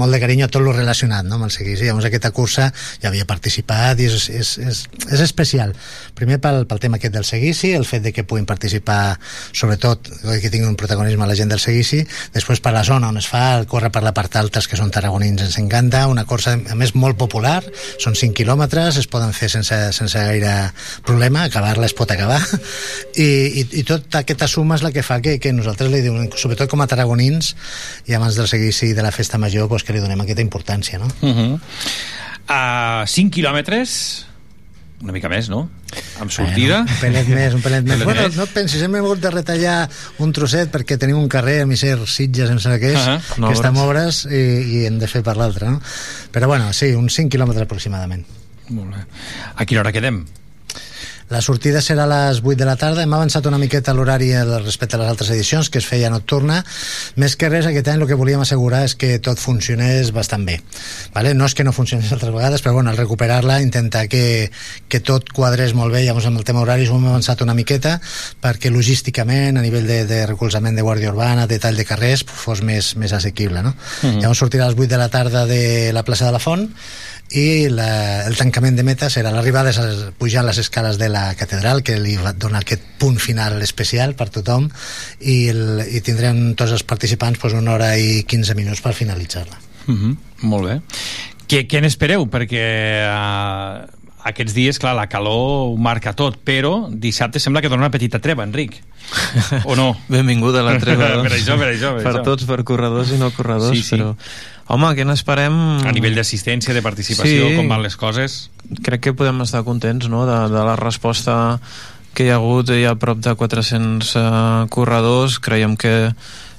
molt 0.00 0.16
de 0.16 0.20
carinyo 0.24 0.48
a 0.48 0.50
tot 0.50 0.66
lo 0.66 0.74
relacionat 0.74 1.22
no, 1.28 1.38
amb 1.38 1.46
el 1.46 1.54
Seguici. 1.54 1.86
Llavors 1.86 2.10
aquesta 2.10 2.32
cursa 2.34 2.72
ja 2.98 3.12
havia 3.12 3.28
participat 3.28 4.02
i 4.02 4.10
és, 4.10 4.28
és, 4.34 4.52
és, 4.66 4.82
és 5.06 5.24
especial. 5.28 5.76
Primer 6.18 6.40
pel, 6.42 6.64
pel 6.66 6.82
tema 6.82 6.98
aquest 6.98 7.14
del 7.14 7.28
Seguici, 7.28 7.70
el 7.78 7.86
fet 7.86 8.02
de 8.02 8.14
que 8.16 8.26
puguin 8.26 8.50
participar, 8.50 9.14
sobretot, 9.52 10.10
que 10.26 10.50
tinguin 10.50 10.72
un 10.72 10.78
protagonisme 10.80 11.30
la 11.30 11.38
gent 11.38 11.54
del 11.54 11.62
Seguici, 11.62 12.02
després 12.34 12.58
per 12.58 12.74
la 12.74 12.82
zona 12.82 13.14
on 13.14 13.22
es 13.22 13.30
fa, 13.30 13.46
el 13.60 13.70
córrer 13.70 13.94
per 13.94 14.02
la 14.02 14.07
part 14.16 14.34
alta, 14.40 14.60
que 14.68 14.78
són 14.78 14.90
tarragonins 14.94 15.42
ens 15.44 15.58
encanta, 15.60 16.06
una 16.10 16.24
cursa 16.28 16.56
a 16.58 16.76
més 16.78 16.94
molt 16.94 17.18
popular, 17.20 17.62
són 18.02 18.16
5 18.18 18.36
quilòmetres, 18.36 18.98
es 19.00 19.08
poden 19.10 19.32
fer 19.36 19.50
sense, 19.52 19.76
sense 19.96 20.24
gaire 20.30 20.54
problema, 21.06 21.44
acabar-la 21.48 21.88
es 21.88 21.96
pot 21.96 22.10
acabar 22.14 22.40
i, 23.14 23.28
i, 23.62 23.66
i 23.80 23.84
tot 23.88 24.18
aquesta 24.20 24.48
suma 24.50 24.78
és 24.78 24.84
la 24.86 24.92
que 24.94 25.04
fa 25.06 25.20
que, 25.24 25.38
que 25.42 25.52
nosaltres 25.54 25.92
li 25.92 26.02
donem, 26.06 26.30
sobretot 26.36 26.70
com 26.70 26.82
a 26.84 26.88
tarragonins 26.90 27.54
i 28.08 28.16
abans 28.18 28.38
del 28.38 28.50
seguici 28.50 28.92
de 28.96 29.04
la 29.04 29.14
festa 29.14 29.38
major 29.38 29.68
pues, 29.70 29.84
que 29.84 29.96
li 29.96 30.02
donem 30.04 30.24
aquesta 30.24 30.44
importància 30.44 30.98
no? 30.98 31.10
Uh 31.20 31.34
-huh. 31.36 31.52
uh, 32.48 33.06
5 33.06 33.30
quilòmetres, 33.34 34.26
una 35.02 35.12
mica 35.12 35.28
més, 35.28 35.48
no? 35.48 35.68
Amb 36.20 36.32
sortida. 36.34 36.80
Bueno, 36.82 36.94
un 36.94 37.00
pelet 37.00 37.28
més, 37.30 37.54
un 37.54 37.62
pelet 37.62 37.84
més. 37.88 37.92
Pelet 37.94 38.08
bueno, 38.08 38.22
més. 38.26 38.36
no 38.36 38.46
et 38.48 38.54
pensis, 38.56 38.82
hem 38.82 38.96
hagut 38.98 39.20
de 39.22 39.30
retallar 39.30 39.76
un 40.24 40.32
trosset 40.34 40.70
perquè 40.74 40.98
tenim 40.98 41.18
un 41.20 41.28
carrer 41.30 41.60
a 41.62 41.66
Misser, 41.70 41.94
Sitges, 42.10 42.50
em 42.50 42.58
sembla 42.62 42.80
que 42.82 42.90
és, 42.94 42.98
Ah, 42.98 43.18
que 43.34 43.40
no, 43.44 43.52
està 43.54 43.70
a 43.70 43.84
obres. 43.84 44.24
i, 44.26 44.42
i 44.80 44.82
hem 44.88 44.98
de 44.98 45.06
fer 45.10 45.22
per 45.26 45.36
l'altre, 45.38 45.70
no? 45.70 45.80
Però 46.34 46.50
bueno, 46.50 46.72
sí, 46.72 46.90
uns 46.98 47.14
5 47.20 47.30
quilòmetres 47.36 47.68
aproximadament. 47.68 48.26
Molt 48.68 48.92
bé. 48.96 49.04
A 49.56 49.64
quina 49.64 49.80
hora 49.84 49.92
quedem? 49.94 50.24
La 51.28 51.42
sortida 51.44 51.82
serà 51.84 52.06
a 52.06 52.08
les 52.08 52.40
8 52.40 52.56
de 52.56 52.64
la 52.64 52.76
tarda. 52.80 53.02
Hem 53.04 53.12
avançat 53.12 53.44
una 53.46 53.58
miqueta 53.60 53.92
l'horari 53.92 54.30
respecte 54.62 54.96
a 54.96 55.00
les 55.02 55.10
altres 55.10 55.28
edicions, 55.34 55.68
que 55.68 55.82
es 55.82 55.86
feia 55.86 56.08
nocturna. 56.08 56.62
Més 57.20 57.36
que 57.36 57.50
res, 57.52 57.68
aquest 57.68 57.90
any 57.92 58.00
el 58.00 58.08
que 58.08 58.16
volíem 58.16 58.40
assegurar 58.40 58.84
és 58.86 58.94
que 58.96 59.18
tot 59.20 59.40
funcionés 59.40 60.12
bastant 60.16 60.46
bé. 60.48 60.58
Vale? 61.12 61.34
No 61.36 61.44
és 61.44 61.54
que 61.54 61.66
no 61.68 61.74
funcionés 61.76 62.12
altres 62.16 62.32
vegades, 62.32 62.64
però 62.64 62.78
bueno, 62.78 62.90
al 62.90 62.96
recuperar-la, 62.96 63.60
intentar 63.60 64.06
que, 64.08 64.50
que 64.88 65.00
tot 65.04 65.28
quadrés 65.36 65.74
molt 65.76 65.92
bé. 65.92 66.06
Llavors, 66.06 66.30
amb 66.30 66.40
el 66.40 66.48
tema 66.48 66.64
horaris 66.64 66.88
ho 66.88 66.96
hem 66.96 67.10
avançat 67.12 67.44
una 67.44 67.56
miqueta 67.58 67.98
perquè 68.40 68.72
logísticament, 68.72 69.60
a 69.60 69.66
nivell 69.66 69.86
de, 69.88 70.00
de 70.08 70.22
recolzament 70.30 70.80
de 70.80 70.86
guàrdia 70.86 71.12
urbana, 71.12 71.44
de 71.50 71.60
tall 71.60 71.76
de 71.76 71.84
carrers, 71.88 72.24
fos 72.24 72.64
més, 72.64 72.94
més 72.96 73.12
assequible. 73.12 73.62
No? 73.66 73.74
Mhm. 74.02 74.24
Llavors 74.24 74.40
sortirà 74.46 74.64
a 74.64 74.72
les 74.72 74.80
8 74.80 74.88
de 74.94 75.02
la 75.04 75.12
tarda 75.12 75.44
de 75.46 75.92
la 75.92 76.06
plaça 76.08 76.24
de 76.24 76.32
la 76.32 76.42
Font 76.42 76.70
i 77.30 77.68
la, 77.68 78.24
el 78.26 78.36
tancament 78.36 78.76
de 78.78 78.84
meta 78.86 79.10
serà 79.12 79.30
l'arribada 79.34 79.72
pujant 80.16 80.46
les 80.46 80.58
escales 80.58 80.96
de 80.98 81.10
la 81.12 81.34
catedral 81.36 81.82
que 81.84 81.98
li 82.00 82.16
va 82.16 82.32
donar 82.32 82.62
aquest 82.64 82.82
punt 82.98 83.18
final 83.20 83.60
especial 83.62 84.14
per 84.16 84.30
tothom 84.32 84.70
i, 85.20 85.48
el, 85.52 85.84
i 85.92 86.00
tindrem 86.00 86.54
tots 86.56 86.72
els 86.72 86.86
participants 86.88 87.38
pues, 87.38 87.52
una 87.52 87.74
hora 87.76 87.96
i 87.96 88.24
15 88.24 88.56
minuts 88.56 88.80
per 88.84 88.94
finalitzar-la 88.96 89.68
Uh 89.88 89.94
-huh. 89.94 90.16
Molt 90.40 90.64
bé. 90.68 90.80
Què, 91.48 91.66
què 91.66 91.80
n'espereu? 91.80 92.26
Perquè 92.28 92.64
uh, 93.08 93.97
aquests 94.24 94.54
dies, 94.54 94.78
clar, 94.82 94.94
la 94.98 95.06
calor 95.08 95.72
ho 95.72 95.76
marca 95.78 96.12
tot, 96.16 96.38
però 96.44 96.88
dissabte 96.90 97.38
sembla 97.40 97.62
que 97.62 97.68
dona 97.70 97.86
una 97.86 97.90
petita 97.94 98.18
treva, 98.18 98.44
Enric. 98.44 98.80
O 99.64 99.76
no? 99.78 99.92
Benvinguda 100.12 100.62
la 100.66 100.76
treva, 100.82 101.08
doncs. 101.16 101.28
per 101.28 101.36
això, 101.38 101.56
per 101.60 101.68
això. 101.72 101.92
Per, 101.96 102.02
per 102.04 102.14
això. 102.16 102.24
tots, 102.26 102.44
per 102.48 102.62
corredors 102.66 103.12
i 103.14 103.18
no 103.20 103.30
corredors, 103.36 103.76
Sí, 103.76 103.82
sí. 103.84 103.96
però... 103.96 104.14
Home, 104.68 104.90
què 104.98 105.04
n'esperem? 105.08 105.54
A 105.88 105.92
nivell 105.96 106.18
d'assistència, 106.18 106.74
de 106.76 106.82
participació, 106.84 107.46
Sí. 107.48 107.54
com 107.56 107.70
van 107.72 107.80
les 107.80 107.96
coses? 107.96 108.50
Crec 108.84 109.00
que 109.06 109.14
podem 109.16 109.40
estar 109.40 109.62
contents 109.64 110.10
no? 110.12 110.26
de, 110.28 110.36
de 110.52 110.64
la 110.66 110.74
resposta 110.76 111.56
que 112.12 112.26
hi 112.26 112.28
ha 112.28 112.36
hagut, 112.36 112.68
hi 112.74 112.84
ha 112.84 112.92
prop 113.00 113.16
de 113.24 113.32
400 113.32 114.10
uh, 114.18 114.66
corredors, 114.68 115.38
creiem 115.40 115.76
que 115.80 116.10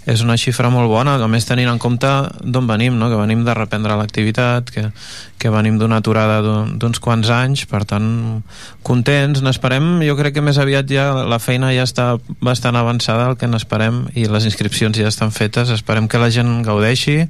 és 0.10 0.24
una 0.26 0.36
xifra 0.42 0.72
molt 0.74 0.90
bona, 0.90 1.16
a 1.22 1.28
més 1.30 1.46
tenint 1.46 1.70
en 1.70 1.78
compte 1.78 2.10
d'on 2.42 2.66
venim, 2.68 2.96
no? 2.98 3.10
que 3.12 3.16
venim 3.20 3.44
de 3.46 3.54
reprendre 3.54 3.96
l'activitat, 4.00 4.72
que, 4.74 4.88
que 5.38 5.50
venim 5.54 5.78
d'una 5.78 6.00
aturada 6.02 6.40
d'un- 6.42 6.78
d'uns 6.82 7.00
quants 7.00 7.30
anys, 7.30 7.66
per 7.70 7.84
tant, 7.86 8.42
contents, 8.82 9.44
n'esperem, 9.46 10.00
jo 10.08 10.16
crec 10.18 10.34
que 10.40 10.42
més 10.46 10.58
aviat 10.58 10.90
ja 10.90 11.12
la 11.30 11.38
feina 11.40 11.70
ja 11.76 11.84
està 11.86 12.16
bastant 12.42 12.76
avançada, 12.80 13.30
el 13.30 13.38
que 13.38 13.48
n'esperem, 13.48 14.08
i 14.18 14.26
les 14.26 14.46
inscripcions 14.50 14.98
ja 14.98 15.08
estan 15.12 15.32
fetes, 15.32 15.70
esperem 15.70 16.08
que 16.10 16.18
la 16.18 16.32
gent 16.34 16.64
gaudeixi, 16.66 17.28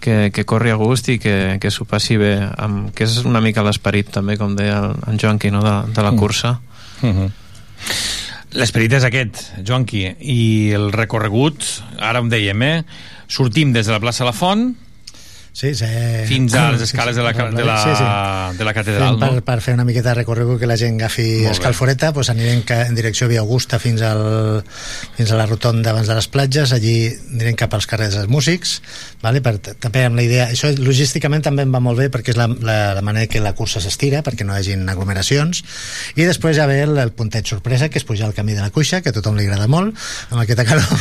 que, 0.00 0.30
que 0.32 0.46
corri 0.48 0.70
a 0.72 0.78
gust 0.80 1.10
i 1.12 1.18
que, 1.20 1.58
que 1.60 1.70
s'ho 1.70 1.84
passi 1.84 2.16
bé, 2.16 2.32
amb, 2.56 2.88
que 2.96 3.04
és 3.04 3.18
una 3.28 3.42
mica 3.44 3.60
l'esperit 3.66 4.08
també, 4.10 4.38
com 4.40 4.56
deia 4.56 4.78
el, 4.86 4.94
en 5.12 5.18
Joanqui, 5.20 5.50
no? 5.52 5.60
de, 5.60 5.74
de 5.92 6.02
la 6.06 6.12
Mm. 6.12 6.16
cursa. 6.18 6.60
Uh 7.02 7.08
-huh. 7.12 7.30
L'esperit 8.58 8.90
és 8.98 9.04
aquest, 9.06 9.36
Joanqui, 9.62 10.00
i 10.26 10.40
el 10.74 10.88
recorregut, 10.90 11.62
ara 12.02 12.18
ho 12.18 12.26
dèiem, 12.26 12.62
eh? 12.66 12.82
Sortim 13.30 13.70
des 13.70 13.86
de 13.86 13.94
la 13.94 14.00
plaça 14.02 14.26
La 14.26 14.34
Font, 14.34 14.72
Sí, 15.52 15.74
sí. 15.74 15.86
fins 16.28 16.54
a 16.54 16.70
les 16.70 16.82
escales 16.82 17.16
de 17.16 17.22
la, 17.22 17.32
de 17.32 17.64
la, 17.64 17.76
Sí, 17.82 17.90
sí. 17.98 18.58
de 18.58 18.64
la 18.64 18.72
catedral, 18.72 19.16
Fem 19.16 19.20
per, 19.20 19.30
no? 19.34 19.44
per 19.44 19.56
fer 19.60 19.74
una 19.74 19.84
miqueta 19.84 20.12
de 20.12 20.20
recorregut 20.20 20.60
que 20.60 20.68
la 20.70 20.76
gent 20.78 21.00
agafi 21.00 21.44
escalforeta 21.50 22.12
doncs 22.14 22.30
anirem 22.30 22.62
en 22.76 22.94
direcció 22.94 23.26
Via 23.28 23.42
Augusta 23.42 23.80
fins, 23.82 24.02
al, 24.06 24.62
fins 25.16 25.32
a 25.32 25.40
la 25.40 25.46
rotonda 25.50 25.90
abans 25.90 26.06
de 26.06 26.14
les 26.14 26.28
platges 26.30 26.72
allí 26.76 26.94
anirem 27.32 27.58
cap 27.58 27.74
als 27.74 27.88
carrers 27.90 28.14
dels 28.14 28.30
músics 28.30 28.76
vale? 29.24 29.42
per, 29.42 29.56
també 29.58 30.04
amb 30.06 30.20
la 30.20 30.26
idea 30.28 30.46
això 30.54 30.70
logísticament 30.78 31.42
també 31.42 31.66
em 31.66 31.74
va 31.74 31.82
molt 31.82 31.98
bé 31.98 32.08
perquè 32.14 32.30
és 32.34 32.38
la, 32.38 32.46
la, 32.46 32.78
la 32.94 33.02
manera 33.02 33.26
que 33.26 33.42
la 33.42 33.52
cursa 33.58 33.82
s'estira 33.82 34.22
perquè 34.22 34.46
no 34.46 34.54
hi 34.54 34.62
hagin 34.62 34.86
aglomeracions 34.88 35.64
i 36.14 36.28
després 36.28 36.56
ja 36.60 36.68
ve 36.70 36.78
el, 36.86 36.94
el 37.02 37.10
puntet 37.16 37.50
sorpresa 37.50 37.90
que 37.90 37.98
és 37.98 38.06
pujar 38.06 38.30
el 38.30 38.36
camí 38.38 38.54
de 38.54 38.62
la 38.62 38.70
cuixa 38.70 39.02
que 39.02 39.10
a 39.10 39.18
tothom 39.18 39.34
li 39.36 39.48
agrada 39.48 39.66
molt 39.66 39.98
amb 40.30 40.44
aquesta 40.44 40.68
calor 40.68 40.94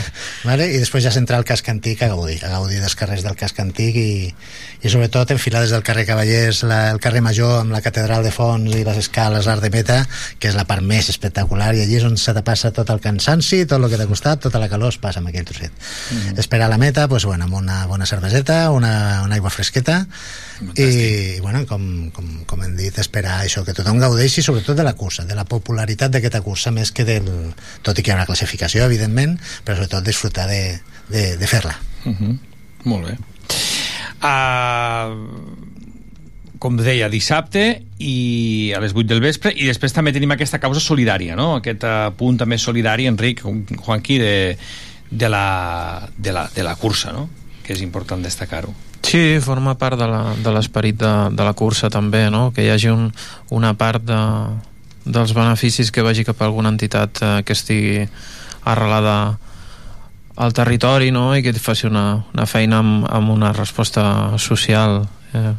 vale? 0.48 0.70
i 0.70 0.78
després 0.78 1.04
ja 1.04 1.14
centrar 1.14 1.42
el 1.42 1.48
casc 1.48 1.68
antic 1.74 2.06
a 2.06 2.12
gaudir 2.14 2.38
a 2.46 2.54
gaudir 2.54 2.78
dels 2.80 2.94
carrers 2.94 3.26
del 3.26 3.34
casc 3.36 3.58
antic 3.66 3.95
i, 3.96 4.34
i 4.82 4.90
sobretot 4.92 5.30
enfilar 5.34 5.62
des 5.64 5.70
del 5.74 5.82
carrer 5.82 6.04
Cavallers 6.06 6.62
la, 6.68 6.90
el 6.92 7.00
carrer 7.00 7.22
Major 7.24 7.60
amb 7.60 7.72
la 7.72 7.80
catedral 7.80 8.22
de 8.22 8.30
Fons 8.30 8.70
i 8.74 8.84
les 8.84 8.96
escales, 9.00 9.46
l'Art 9.46 9.62
de 9.62 9.70
Meta 9.70 9.98
que 10.38 10.48
és 10.48 10.54
la 10.54 10.64
part 10.68 10.82
més 10.82 11.08
espectacular 11.08 11.74
i 11.74 11.82
allí 11.82 11.96
és 11.96 12.04
on 12.04 12.16
se 12.16 12.34
te 12.36 12.42
passa 12.46 12.70
tot 12.72 12.90
el 12.90 13.00
cansanci, 13.00 13.64
tot 13.66 13.82
el 13.82 13.88
que 13.90 13.96
t'ha 13.96 14.06
costat 14.06 14.40
tota 14.46 14.58
la 14.62 14.68
calor 14.68 14.92
es 14.94 14.98
passa 14.98 15.20
amb 15.20 15.28
aquell 15.28 15.44
trosset 15.44 15.72
Mhm. 16.06 16.38
esperar 16.38 16.66
a 16.66 16.68
la 16.70 16.78
meta 16.78 17.08
pues, 17.08 17.24
bueno, 17.24 17.44
amb 17.44 17.54
una 17.54 17.86
bona 17.86 18.06
cerveseta 18.06 18.70
una, 18.70 19.22
una 19.24 19.34
aigua 19.34 19.50
fresqueta 19.50 20.06
i 20.76 21.40
bueno, 21.40 21.66
com, 21.66 22.10
com, 22.12 22.44
com 22.46 22.62
hem 22.64 22.76
dit 22.76 22.98
esperar 22.98 23.42
això, 23.44 23.64
que 23.64 23.74
tothom 23.76 23.98
gaudeixi 24.00 24.42
sobretot 24.42 24.76
de 24.76 24.84
la 24.86 24.94
cursa, 24.94 25.24
de 25.24 25.34
la 25.34 25.44
popularitat 25.44 26.10
d'aquesta 26.14 26.40
cursa 26.40 26.70
més 26.70 26.92
que 26.92 27.04
del, 27.04 27.28
tot 27.82 27.98
i 27.98 28.02
que 28.02 28.10
hi 28.10 28.14
haurà 28.14 28.26
classificació 28.28 28.84
evidentment, 28.86 29.36
però 29.64 29.76
sobretot 29.76 30.04
disfrutar 30.06 30.46
de, 30.48 30.78
de, 31.08 31.36
de 31.36 31.46
fer-la 31.46 31.76
Uh 32.06 32.12
-huh. 32.14 32.38
Molt 32.84 33.06
bé. 33.08 33.16
Uh, 34.16 35.12
com 36.58 36.76
deia, 36.80 37.10
dissabte 37.12 37.62
i 38.00 38.72
a 38.74 38.80
les 38.80 38.94
8 38.96 39.04
del 39.10 39.20
vespre 39.20 39.52
i 39.52 39.66
després 39.68 39.92
també 39.92 40.12
tenim 40.16 40.32
aquesta 40.32 40.58
causa 40.58 40.80
solidària 40.80 41.36
no? 41.36 41.50
aquest 41.60 41.84
uh, 41.84 42.08
punt 42.16 42.38
també 42.40 42.56
solidari 42.58 43.04
Enric, 43.10 43.42
Juanqui 43.44 44.16
de, 44.18 44.32
de, 45.10 45.28
la, 45.28 46.08
de, 46.16 46.32
la, 46.32 46.46
de 46.54 46.64
la 46.64 46.72
cursa 46.80 47.12
no? 47.12 47.26
que 47.62 47.74
és 47.76 47.82
important 47.84 48.24
destacar-ho 48.24 48.72
Sí, 49.06 49.36
forma 49.44 49.76
part 49.78 50.00
de 50.00 50.06
la- 50.10 50.32
de 50.42 50.50
l'esperit 50.56 50.96
de, 50.98 51.12
de 51.36 51.44
la 51.46 51.52
cursa 51.54 51.90
també, 51.92 52.24
no? 52.32 52.48
que 52.56 52.64
hi 52.64 52.70
hagi 52.72 52.88
un, 52.90 53.10
una 53.54 53.74
part 53.78 54.02
de, 54.08 54.16
dels 55.04 55.36
beneficis 55.36 55.92
que 55.94 56.02
vagi 56.02 56.24
cap 56.26 56.40
a 56.42 56.48
alguna 56.48 56.72
entitat 56.72 57.20
eh, 57.22 57.34
que 57.46 57.54
estigui 57.54 58.08
arrelada 58.66 59.36
al 60.36 60.52
territori 60.52 61.10
no? 61.10 61.30
i 61.36 61.42
que 61.42 61.52
faci 61.54 61.86
una, 61.88 62.24
una 62.34 62.46
feina 62.46 62.78
amb, 62.82 63.06
amb 63.08 63.30
una 63.32 63.52
resposta 63.56 64.36
social 64.38 65.02
eh, 65.34 65.52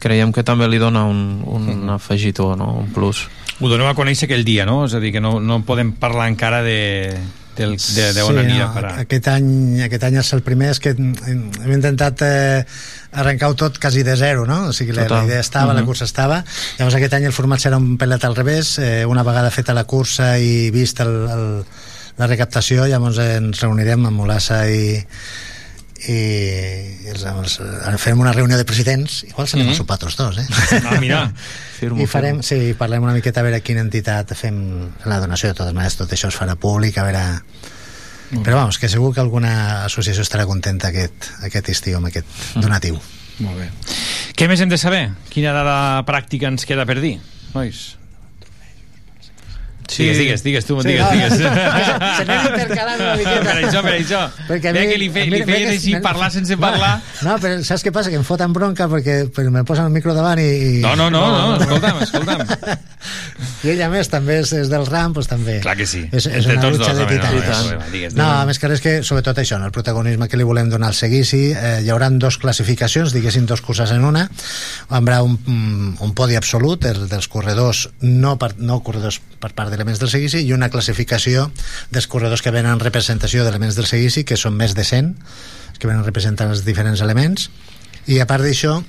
creiem 0.00 0.32
que 0.32 0.42
també 0.42 0.66
li 0.68 0.78
dona 0.80 1.04
un, 1.04 1.42
un 1.46 1.90
afegitó, 1.92 2.54
no? 2.56 2.72
un 2.80 2.88
plus 2.94 3.26
ho 3.60 3.68
doneu 3.68 3.86
a 3.90 3.94
conèixer 3.94 4.24
aquell 4.24 4.40
dia, 4.46 4.64
no? 4.64 4.86
És 4.86 4.94
a 4.96 5.00
dir, 5.02 5.10
que 5.12 5.20
no, 5.20 5.34
no 5.44 5.58
podem 5.68 5.90
parlar 5.92 6.30
encara 6.32 6.62
de, 6.64 7.12
del, 7.58 7.74
de, 7.76 8.06
de 8.16 8.22
on 8.24 8.32
sí, 8.32 8.38
aniria 8.40 8.62
no, 8.64 8.70
a 8.70 8.72
parar. 8.72 8.92
aquest 9.02 9.28
any, 9.28 9.50
aquest 9.84 10.06
any 10.08 10.16
és 10.22 10.30
el 10.32 10.40
primer 10.46 10.70
és 10.72 10.80
que 10.80 10.94
hem 10.96 11.74
intentat 11.74 12.24
eh, 12.24 12.64
arrencar-ho 13.20 13.58
tot 13.60 13.76
quasi 13.78 14.00
de 14.06 14.16
zero 14.16 14.46
no? 14.48 14.70
o 14.70 14.72
sigui, 14.72 14.96
la, 14.96 15.04
la 15.12 15.26
idea 15.28 15.44
estava, 15.44 15.74
la 15.74 15.82
Mhm. 15.82 15.90
cursa 15.92 16.08
estava 16.08 16.40
llavors 16.78 16.96
aquest 16.96 17.18
any 17.20 17.28
el 17.28 17.36
format 17.36 17.60
serà 17.60 17.76
un 17.76 17.98
pelet 18.00 18.24
al 18.24 18.34
revés 18.38 18.78
eh, 18.80 19.04
una 19.04 19.22
vegada 19.28 19.50
feta 19.52 19.76
la 19.76 19.84
cursa 19.84 20.38
i 20.40 20.70
vist 20.72 21.04
el, 21.04 21.12
el, 21.28 21.46
la 22.18 22.26
recaptació 22.26 22.86
llavors 22.90 23.18
ens 23.18 23.60
reunirem 23.62 24.06
amb 24.06 24.16
Molassa 24.22 24.64
i 24.70 25.04
i 26.08 27.08
els, 27.12 27.24
els, 27.28 27.58
farem 28.00 28.20
una 28.22 28.32
reunió 28.32 28.56
de 28.56 28.64
presidents 28.64 29.18
igual 29.28 29.46
s'anem 29.48 29.66
Mhm. 29.66 29.74
a 29.74 29.76
sopar 29.76 29.98
tots 30.00 30.16
dos 30.16 30.38
eh? 30.38 30.46
Ah, 30.88 30.96
mira. 30.98 31.30
Firmo, 31.80 32.00
i 32.00 32.06
farem, 32.06 32.40
sí, 32.42 32.72
parlem 32.78 33.02
una 33.04 33.12
miqueta 33.12 33.40
a 33.40 33.44
veure 33.44 33.60
quina 33.60 33.82
entitat 33.84 34.32
fem 34.34 34.88
la 35.04 35.18
donació 35.20 35.50
de 35.50 35.54
totes 35.58 35.74
maneres 35.76 35.96
tot 36.00 36.10
això 36.12 36.28
es 36.32 36.36
farà 36.40 36.56
públic 36.56 36.96
a 36.98 37.04
veure 37.04 37.24
però 38.30 38.54
vamos, 38.62 38.78
que 38.78 38.88
segur 38.88 39.12
que 39.12 39.20
alguna 39.20 39.84
associació 39.84 40.22
estarà 40.22 40.46
contenta 40.46 40.88
aquest, 40.88 41.32
aquest 41.42 41.68
estiu 41.68 41.96
amb 41.98 42.06
aquest 42.08 42.26
donatiu 42.56 42.96
Molt 43.40 43.56
bé. 43.56 43.70
Què 44.36 44.48
més 44.48 44.60
hem 44.60 44.68
de 44.68 44.76
saber? 44.76 45.10
Quina 45.32 45.52
dada 45.56 46.02
pràctica 46.04 46.46
ens 46.48 46.66
queda 46.68 46.84
per 46.84 46.98
dir, 47.00 47.14
nois? 47.54 47.96
Sí. 49.90 50.04
Digues, 50.06 50.18
digues, 50.22 50.42
digues 50.46 50.66
tu, 50.68 50.76
Sí, 50.84 50.88
digues, 50.92 51.02
no, 51.02 51.10
digues. 51.10 51.32
se 52.20 52.24
n'han 52.28 52.46
intercalant 52.52 53.00
una 53.02 53.16
miqueta. 53.18 53.42
Per 53.50 53.56
això, 53.64 53.82
per 53.82 53.94
això. 53.96 54.20
Perquè 54.46 54.70
a 54.70 54.74
Veia 54.76 54.86
mi- 54.86 54.92
que 54.92 54.98
li, 55.02 55.08
fe, 55.10 55.24
li 55.32 55.42
feien 55.48 55.72
així 55.74 55.96
parlar 56.04 56.30
sense 56.36 56.56
parlar. 56.60 56.92
no, 57.26 57.34
però 57.42 57.58
saps 57.66 57.82
què 57.84 57.92
passa? 57.94 58.10
que 58.10 58.18
em 58.20 58.26
foten 58.26 58.54
bronca 58.54 58.86
perquè, 58.90 59.24
perquè 59.34 59.50
me 59.50 59.64
posen 59.66 59.90
el 59.90 59.94
micro 59.94 60.14
davant 60.14 60.38
i, 60.38 60.46
i... 60.46 60.72
No, 60.84 60.94
no, 60.96 61.10
no, 61.10 61.24
no, 61.26 61.58
escolta'm, 61.58 62.00
escolta'm. 62.06 62.46
i 63.64 63.70
ella 63.74 63.88
més 63.92 64.08
també 64.12 64.38
és, 64.40 64.52
és 64.56 64.68
del 64.72 64.86
RAM 64.88 65.12
doncs 65.16 65.28
també 65.30 65.58
Clar 65.64 65.74
que 65.78 65.86
sí. 65.88 66.02
és, 66.12 66.26
és 66.26 66.46
una 66.48 66.60
tots 66.62 66.78
lucha 66.78 66.92
dos, 66.94 66.98
de 66.98 67.04
home, 67.04 67.18
no, 67.18 67.30
no, 67.30 67.40
no, 67.40 67.90
no, 67.90 68.10
no, 68.16 68.28
a 68.40 68.44
més 68.48 68.58
que 68.60 68.68
res 68.70 68.80
que 68.84 68.94
sobretot 69.06 69.38
això, 69.42 69.58
no? 69.60 69.68
el 69.68 69.74
protagonisme 69.74 70.28
que 70.28 70.38
li 70.40 70.46
volem 70.48 70.70
donar 70.72 70.90
al 70.92 70.96
seguici 70.98 71.42
eh, 71.52 71.80
hi 71.84 71.90
haurà 71.92 72.08
dos 72.12 72.38
classificacions 72.40 73.12
diguéssim 73.16 73.46
dos 73.48 73.60
curses 73.64 73.92
en 73.96 74.04
una 74.08 74.26
hi 74.26 74.98
haurà 75.00 75.20
un, 75.24 75.36
un 76.00 76.14
podi 76.16 76.36
absolut 76.40 76.84
el, 76.88 77.06
dels 77.10 77.28
corredors 77.32 77.86
no, 78.04 78.36
per, 78.40 78.54
no 78.58 78.80
corredors 78.84 79.20
per 79.40 79.52
part 79.56 79.72
d'elements 79.80 80.00
del 80.02 80.12
seguici 80.12 80.44
i 80.44 80.52
una 80.52 80.68
classificació 80.68 81.48
dels 81.90 82.06
corredors 82.06 82.44
que 82.44 82.52
venen 82.52 82.74
en 82.76 82.84
representació 82.84 83.46
d'elements 83.46 83.78
del 83.80 83.88
seguici 83.88 84.26
que 84.28 84.36
són 84.36 84.58
més 84.60 84.76
de 84.76 84.84
100 84.84 85.14
que 85.80 85.88
venen 85.88 86.04
representant 86.04 86.52
els 86.52 86.66
diferents 86.66 87.00
elements. 87.00 87.48
I 88.04 88.20
a 88.20 88.26
part 88.28 88.44
d'això 88.44 88.82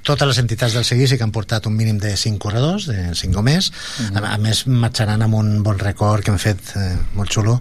totes 0.00 0.24
les 0.24 0.38
entitats 0.40 0.72
del 0.72 0.86
seguici 0.88 1.18
que 1.18 1.26
han 1.26 1.34
portat 1.34 1.68
un 1.68 1.76
mínim 1.76 1.98
de 2.00 2.14
5 2.16 2.40
corredors, 2.40 2.86
de 2.88 3.12
5 3.12 3.38
o 3.38 3.44
més, 3.44 3.68
a, 4.08 4.22
a 4.32 4.38
més 4.40 4.64
marxaran 4.66 5.20
amb 5.20 5.36
un 5.36 5.58
bon 5.66 5.76
record 5.82 6.24
que 6.24 6.32
han 6.32 6.40
fet 6.40 6.72
eh, 6.80 6.94
molt 7.18 7.34
xulo 7.34 7.58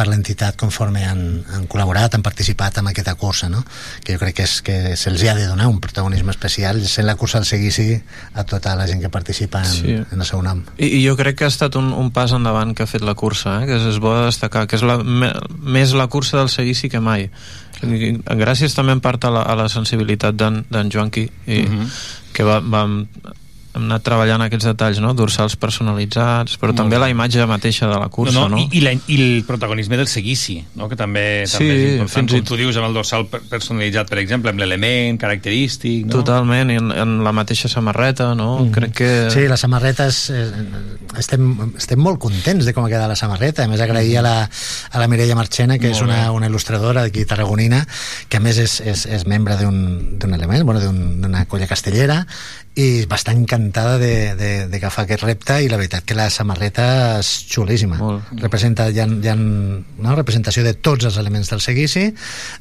per 0.00 0.06
l'entitat 0.08 0.56
conforme 0.56 1.02
han, 1.04 1.20
han 1.52 1.66
col·laborat, 1.68 2.14
han 2.16 2.22
participat 2.24 2.78
en 2.80 2.88
aquesta 2.88 3.12
cursa, 3.20 3.50
no? 3.52 3.60
que 4.02 4.14
jo 4.16 4.22
crec 4.22 4.38
que, 4.40 4.46
és, 4.48 4.54
que 4.64 4.76
se'ls 4.96 5.24
ha 5.28 5.34
de 5.36 5.44
donar 5.50 5.66
un 5.68 5.76
protagonisme 5.84 6.32
especial 6.32 6.80
sent 6.88 7.04
la 7.06 7.18
cursa 7.20 7.36
del 7.42 7.46
seguici 7.50 7.98
a 8.32 8.44
tota 8.48 8.72
la 8.80 8.86
gent 8.88 9.02
que 9.04 9.10
participa 9.12 9.60
en, 9.60 9.68
Sí. 9.70 9.92
en 10.00 10.16
el 10.24 10.24
seu 10.26 10.40
nom. 10.42 10.62
I, 10.78 10.88
i 10.88 11.04
jo 11.04 11.16
crec 11.20 11.36
que 11.36 11.44
ha 11.44 11.52
estat 11.52 11.76
un, 11.76 11.92
un 11.92 12.08
pas 12.16 12.32
endavant 12.32 12.72
que 12.74 12.86
ha 12.86 12.90
fet 12.90 13.04
la 13.04 13.12
cursa, 13.14 13.58
eh? 13.60 13.66
que 13.68 13.76
és, 13.76 13.84
és 13.92 14.00
bo 14.00 14.14
de 14.16 14.24
destacar, 14.30 14.64
que 14.70 14.80
és 14.80 14.86
la, 14.88 14.96
me, 15.04 15.34
més 15.60 15.92
la 15.92 16.08
cursa 16.08 16.38
del 16.40 16.48
seguici 16.48 16.88
que 16.88 17.00
mai. 17.04 17.28
I, 17.84 18.14
gràcies 18.40 18.74
també 18.76 18.92
en 18.96 19.00
part 19.04 19.24
a 19.24 19.30
la, 19.32 19.44
a 19.44 19.54
la 19.56 19.68
sensibilitat 19.72 20.36
d'en 20.40 20.90
Joanqui, 20.92 21.28
i, 21.46 21.60
Mhm. 21.68 21.86
que 22.32 22.44
va, 22.46 22.60
va, 22.60 22.86
hem 23.74 23.84
anat 23.86 24.02
treballant 24.02 24.42
aquests 24.42 24.66
detalls, 24.66 24.98
no? 24.98 25.12
dorsals 25.14 25.54
personalitzats, 25.56 26.56
però 26.58 26.72
Molt 26.72 26.80
també 26.82 26.96
bé. 26.96 27.00
la 27.04 27.08
imatge 27.12 27.44
mateixa 27.46 27.86
de 27.86 27.98
la 28.00 28.08
cursa, 28.10 28.48
no? 28.50 28.58
I, 28.58 28.68
i, 28.72 28.80
la, 28.82 28.92
I 29.06 29.18
el 29.20 29.44
protagonisme 29.46 29.96
del 29.96 30.08
seguici, 30.10 30.58
no? 30.74 30.88
que 30.90 30.96
també, 30.98 31.44
Sí, 31.46 31.58
també 31.58 31.76
és 31.76 31.92
important, 31.92 32.10
fins 32.16 32.32
i 32.32 32.40
com 32.40 32.48
tu 32.50 32.58
dius, 32.58 32.76
amb 32.80 32.88
el 32.88 32.94
dorsal 32.98 33.26
per- 33.30 33.42
personalitzat, 33.48 34.08
per 34.10 34.18
exemple, 34.18 34.50
amb 34.50 34.58
l'element 34.58 35.18
característic. 35.22 36.06
No? 36.06 36.18
Totalment, 36.20 36.70
i 36.74 36.78
en, 36.80 36.90
en 36.92 37.14
la 37.24 37.32
mateixa 37.32 37.68
samarreta, 37.70 38.34
no? 38.34 38.58
Mhm. 38.64 38.72
Crec 38.74 38.92
que... 39.00 39.10
Sí, 39.30 39.46
la 39.48 39.56
samarreta 39.60 40.06
és, 40.10 40.18
eh, 40.34 40.50
estem, 41.18 41.46
estem 41.78 41.98
molt 42.02 42.18
contents 42.22 42.66
de 42.66 42.74
com 42.74 42.84
ha 42.84 42.90
quedat 42.92 43.08
la 43.10 43.16
samarreta. 43.18 43.64
A 43.64 43.70
més, 43.70 43.80
agrair 43.80 44.18
a 44.18 44.22
la, 44.26 44.34
a 44.90 44.98
la 45.02 45.08
Mireia 45.08 45.36
Marchena, 45.38 45.78
que 45.78 45.90
és 45.92 46.00
Molt 46.00 46.10
una, 46.10 46.22
bé. 46.24 46.30
una 46.40 46.50
il·lustradora 46.50 47.06
d'aquí 47.06 47.24
tarragonina, 47.24 47.84
que 48.28 48.38
a 48.38 48.40
més 48.44 48.58
és, 48.58 48.80
és, 48.80 49.06
és 49.06 49.26
membre 49.30 49.56
d'un 49.60 50.18
d'un 50.20 50.34
element, 50.34 50.64
bueno, 50.64 50.80
d'un- 50.82 51.20
d'una 51.22 51.44
colla 51.46 51.66
castellera, 51.70 52.26
i 52.76 53.04
va 53.10 53.16
estar 53.18 53.34
encantada 53.60 53.98
de- 53.98 54.34
de- 54.34 54.66
d'agafar 54.72 55.04
aquest 55.04 55.22
repte 55.22 55.58
i 55.62 55.68
la 55.68 55.76
veritat 55.76 56.04
que 56.04 56.14
la 56.16 56.28
samarreta 56.30 57.18
és 57.20 57.28
xulíssima 57.50 57.98
representa, 58.40 58.88
hi 58.90 58.98
ha, 59.00 59.06
hi 59.06 59.28
ha 59.28 59.34
una 59.36 60.14
representació 60.16 60.64
de 60.64 60.74
tots 60.74 61.04
els 61.04 61.16
elements 61.20 61.50
del 61.52 61.60
seguici 61.60 62.08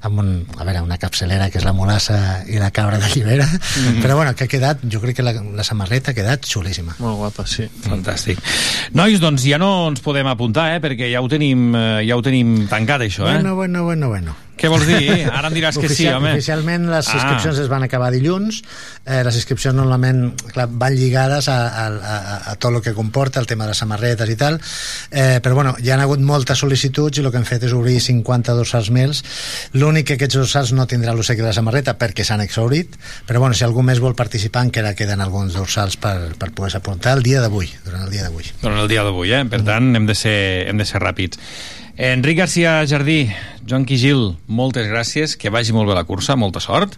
amb 0.01 0.19
un, 0.19 0.29
a 0.57 0.63
veure, 0.67 0.81
una 0.85 0.97
capçalera 1.01 1.49
que 1.49 1.57
és 1.61 1.65
la 1.65 1.73
molassa 1.73 2.43
i 2.47 2.59
la 2.59 2.71
cabra 2.71 2.99
de 2.99 3.09
llibera 3.15 3.47
Mhm. 3.49 4.01
però 4.03 4.15
bueno, 4.15 4.35
que 4.35 4.43
ha 4.43 4.47
quedat, 4.51 4.79
jo 4.91 4.99
crec 5.01 5.15
que 5.17 5.23
la, 5.23 5.33
la 5.33 5.63
samarreta 5.63 6.11
ha 6.11 6.13
quedat 6.13 6.45
xulíssima 6.45 6.95
Molt 6.99 7.17
guapa, 7.17 7.45
sí. 7.47 7.67
Fantàstic. 7.85 8.37
Nois, 8.93 9.19
doncs 9.21 9.43
ja 9.47 9.57
no 9.57 9.87
ens 9.89 10.01
podem 10.01 10.27
apuntar, 10.27 10.73
eh, 10.75 10.81
perquè 10.81 11.11
ja 11.13 11.21
ho 11.21 11.27
tenim, 11.31 11.73
eh, 11.75 12.03
ja 12.07 12.15
ho 12.17 12.21
tenim 12.21 12.67
tancat, 12.67 13.01
això, 13.01 13.23
eh? 13.29 13.33
bueno, 13.39 13.55
bueno, 13.55 13.83
bueno, 13.85 14.07
bueno 14.09 14.35
Què 14.59 14.67
vols 14.71 14.85
dir? 14.87 15.25
Ara 15.31 15.47
em 15.47 15.55
diràs 15.55 15.77
que 15.79 15.87
sí, 15.89 16.07
home. 16.11 16.33
Oficialment 16.35 16.89
les 16.91 17.07
Ah. 17.07 17.15
inscripcions 17.15 17.59
es 17.63 17.69
van 17.71 17.83
acabar 17.85 18.09
dilluns. 18.11 18.61
Eh, 19.05 19.21
les 19.23 19.35
inscripcions 19.39 19.75
normalment 19.75 20.33
clar, 20.51 20.67
van 20.69 20.95
lligades 20.95 21.47
a, 21.47 21.57
a, 21.67 21.85
a, 21.87 22.37
a 22.51 22.55
tot 22.59 22.73
el 22.75 22.81
que 22.83 22.93
comporta, 22.93 23.39
el 23.39 23.47
tema 23.47 23.63
de 23.65 23.71
les 23.73 23.77
samarretes 23.81 24.29
i 24.29 24.35
tal. 24.35 24.59
Eh, 25.11 25.39
però 25.41 25.55
bueno, 25.55 25.75
hi 25.79 25.89
ha 25.89 25.97
hagut 26.01 26.19
moltes 26.19 26.59
sol·licituds 26.63 27.17
i 27.17 27.23
el 27.23 27.31
que 27.31 27.39
hem 27.39 27.47
fet 27.47 27.63
és 27.69 27.73
obrir 27.73 27.99
50 28.03 28.53
dorsals 28.57 28.91
mails. 28.91 29.23
L'únic 29.73 30.07
que 30.11 30.19
aquests 30.19 30.35
dorsals 30.41 30.73
no 30.75 30.85
tindran 30.87 31.15
l'obsequi 31.15 31.41
de 31.41 31.47
la 31.49 31.55
samarreta 31.55 31.97
perquè 31.97 32.25
s'han 32.27 32.41
exhaurit, 32.43 32.99
però 33.25 33.39
bueno, 33.39 33.55
si 33.55 33.63
algú 33.63 33.81
més 33.85 33.99
vol 34.03 34.15
participar 34.19 34.65
encara 34.67 34.93
queden 34.93 35.21
alguns 35.23 35.53
dorsals 35.55 35.95
per, 35.97 36.35
per 36.37 36.51
poder-se 36.51 36.77
apuntar 36.83 37.15
el 37.17 37.23
dia 37.23 37.41
d'avui, 37.41 37.71
durant 37.85 38.03
el 38.05 38.11
dia 38.11 38.27
d'avui. 38.27 38.43
Durant 38.61 38.79
el 38.83 38.87
dia 38.91 39.03
d'avui, 39.07 39.31
eh? 39.33 39.43
Per 39.49 39.63
tant, 39.63 39.93
hem 39.95 40.05
de 40.09 40.15
ser, 40.15 40.67
hem 40.67 40.77
de 40.77 40.85
ser 40.85 40.99
ràpids. 41.01 41.39
Enric 41.99 42.37
Garcia 42.37 42.77
Jardí, 42.87 43.27
Joan 43.67 43.83
Quigil, 43.83 44.37
moltes 44.47 44.85
gràcies, 44.87 45.33
que 45.35 45.51
vagi 45.51 45.73
molt 45.75 45.89
bé 45.91 45.97
la 45.97 46.05
cursa, 46.07 46.37
molta 46.39 46.61
sort. 46.63 46.93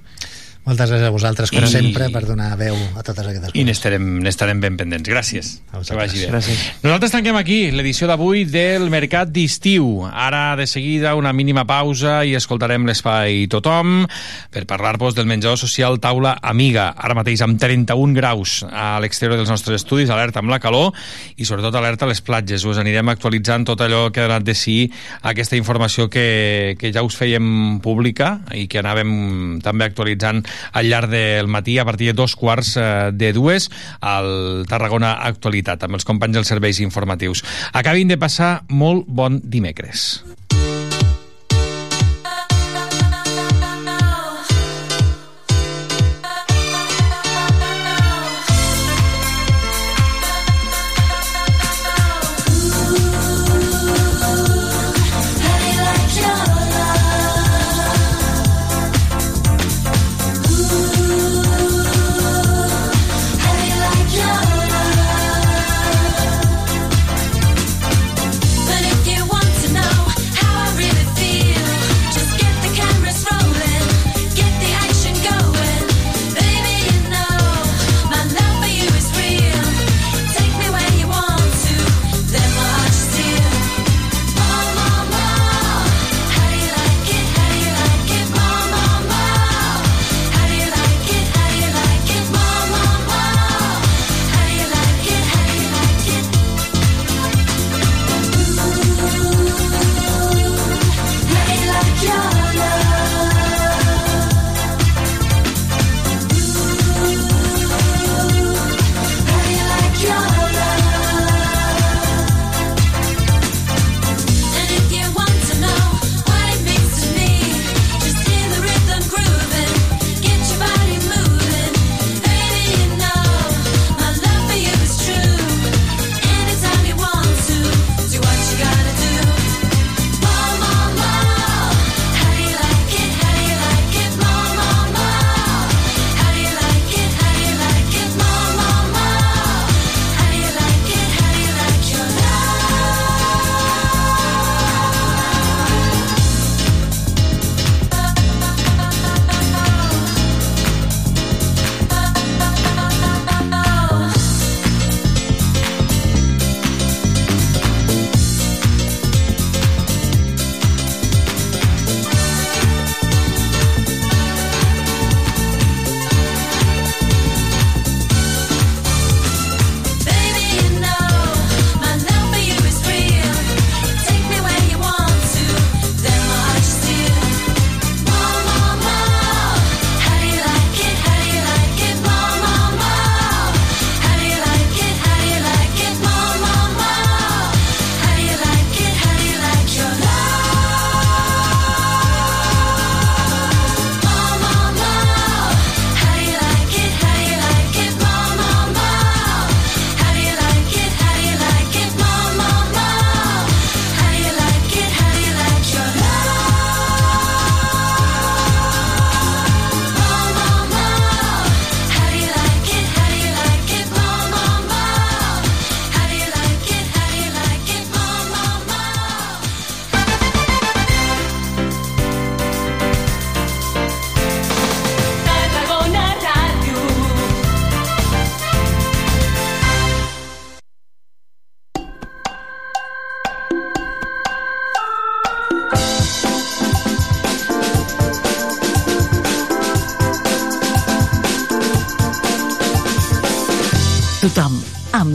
Moltes 0.61 0.91
gràcies 0.91 1.07
a 1.07 1.09
vosaltres, 1.09 1.49
com 1.49 1.63
I- 1.65 1.67
sempre, 1.71 2.09
per 2.13 2.21
donar 2.27 2.51
veu 2.55 2.75
a 2.95 3.01
totes 3.01 3.25
aquestes 3.25 3.49
I 3.49 3.51
coses. 3.51 3.65
n'estarem 3.65 4.03
n'estarem 4.21 4.59
ben 4.61 4.75
pendents. 4.77 5.09
Gràcies. 5.09 5.47
Que 5.87 5.95
vagi 5.95 6.19
bé. 6.19 6.27
Gràcies. 6.29 6.59
Nosaltres 6.83 7.11
tanquem 7.15 7.35
aquí 7.35 7.71
l'edició 7.71 8.05
d'avui 8.05 8.45
del 8.45 8.91
Mercat 8.91 9.29
d'Estiu. 9.33 10.05
Ara, 10.05 10.55
de 10.55 10.67
seguida, 10.67 11.15
una 11.15 11.33
mínima 11.33 11.65
pausa 11.65 12.23
i 12.25 12.35
escoltarem 12.35 12.85
l'espai 12.85 13.47
Tothom 13.49 14.05
per 14.51 14.67
parlar-vos 14.67 15.15
del 15.15 15.25
menjador 15.25 15.57
social 15.57 15.99
Taula 15.99 16.37
Amiga. 16.43 16.93
Ara 16.95 17.15
mateix 17.17 17.41
amb 17.41 17.57
31 17.59 18.13
graus 18.13 18.61
a 18.71 18.99
l'exterior 19.01 19.37
dels 19.37 19.49
nostres 19.49 19.81
estudis, 19.81 20.11
alerta 20.11 20.39
amb 20.39 20.51
la 20.53 20.59
calor 20.59 20.93
i 21.37 21.43
sobretot 21.43 21.73
alerta 21.73 22.05
a 22.05 22.07
les 22.13 22.21
platges. 22.21 22.63
Us 22.65 22.77
anirem 22.77 23.09
actualitzant 23.09 23.65
tot 23.65 23.81
allò 23.81 24.11
que 24.11 24.21
ha 24.21 24.27
donat 24.29 24.43
de 24.45 24.53
si 24.53 24.91
aquesta 25.23 25.57
informació 25.57 26.07
que, 26.07 26.75
que 26.77 26.93
ja 26.93 27.01
us 27.01 27.17
fèiem 27.17 27.79
pública 27.81 28.41
i 28.53 28.67
que 28.67 28.77
anàvem 28.79 29.59
també 29.63 29.85
actualitzant 29.89 30.45
al 30.71 30.89
llarg 30.89 31.11
del 31.11 31.47
matí 31.47 31.77
a 31.77 31.85
partir 31.85 32.11
de 32.11 32.17
dos 32.17 32.35
quarts 32.35 32.75
eh, 32.77 33.11
de 33.13 33.31
dues 33.33 33.69
al 34.01 34.65
Tarragona 34.69 35.15
Actualitat 35.29 35.87
amb 35.87 35.99
els 35.99 36.07
companys 36.07 36.39
dels 36.39 36.51
serveis 36.51 36.81
informatius. 36.83 37.45
Acabin 37.73 38.11
de 38.11 38.19
passar 38.21 38.61
molt 38.69 39.07
bon 39.07 39.41
dimecres. 39.43 40.21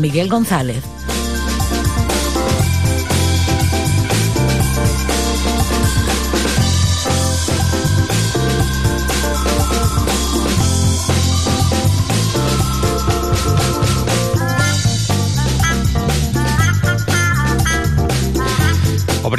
Miguel 0.07 0.29
González. 0.29 0.96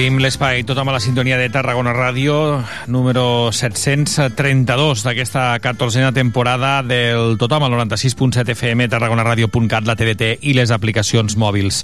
Obrim 0.08 0.22
l'espai 0.24 0.62
tothom 0.64 0.88
a 0.88 0.94
la 0.96 1.02
sintonia 1.04 1.36
de 1.36 1.50
Tarragona 1.52 1.92
Ràdio, 1.92 2.62
número 2.88 3.52
732 3.52 5.02
d'aquesta 5.04 5.42
14a 5.60 6.14
temporada 6.16 6.78
del 6.80 7.36
Tothom 7.36 7.66
al 7.68 7.76
96.7 7.76 8.54
FM, 8.54 8.88
tarragonaradio.cat, 8.88 9.84
la 9.84 9.98
TDT 10.00 10.30
i 10.48 10.54
les 10.56 10.72
aplicacions 10.72 11.36
mòbils. 11.36 11.82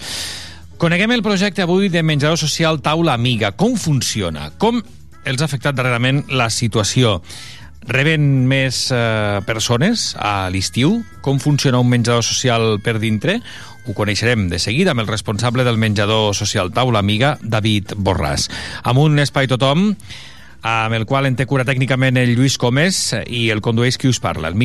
Coneguem 0.80 1.12
el 1.18 1.26
projecte 1.26 1.66
avui 1.68 1.92
de 1.92 2.00
menjador 2.00 2.40
social 2.40 2.80
Taula 2.80 3.18
Amiga. 3.20 3.52
Com 3.60 3.76
funciona? 3.76 4.54
Com 4.56 4.80
els 4.80 5.44
ha 5.44 5.50
afectat 5.52 5.76
darrerament 5.76 6.24
la 6.32 6.48
situació? 6.48 7.18
Reben 7.92 8.48
més 8.48 8.86
eh, 8.96 9.44
persones 9.44 10.14
a 10.16 10.48
l'estiu? 10.48 11.02
Com 11.20 11.44
funciona 11.44 11.84
un 11.84 11.92
menjador 11.92 12.24
social 12.24 12.78
per 12.80 13.02
dintre? 13.04 13.42
Ho 13.84 13.92
coneixerem 13.92 14.46
de 14.48 14.62
seguida 14.64 14.94
amb 14.94 15.04
el 15.04 15.10
responsable 15.10 15.66
del 15.68 15.78
menjador 15.78 16.32
social 16.38 16.72
Taula 16.72 17.02
Amiga, 17.04 17.36
David 17.42 17.98
Borràs. 18.00 18.48
Amb 18.88 19.02
un 19.04 19.20
espai 19.20 19.50
tothom 19.52 19.90
amb 20.64 20.96
el 20.96 21.04
qual 21.04 21.28
en 21.28 21.36
té 21.36 21.44
cura 21.44 21.66
tècnicament 21.68 22.16
el 22.16 22.38
Lluís 22.38 22.56
Comès 22.56 23.10
i 23.28 23.50
el 23.52 23.60
condueix 23.60 23.98
qui 24.00 24.08
us 24.08 24.22
parla, 24.24 24.48
el 24.48 24.56
Miguel 24.56 24.62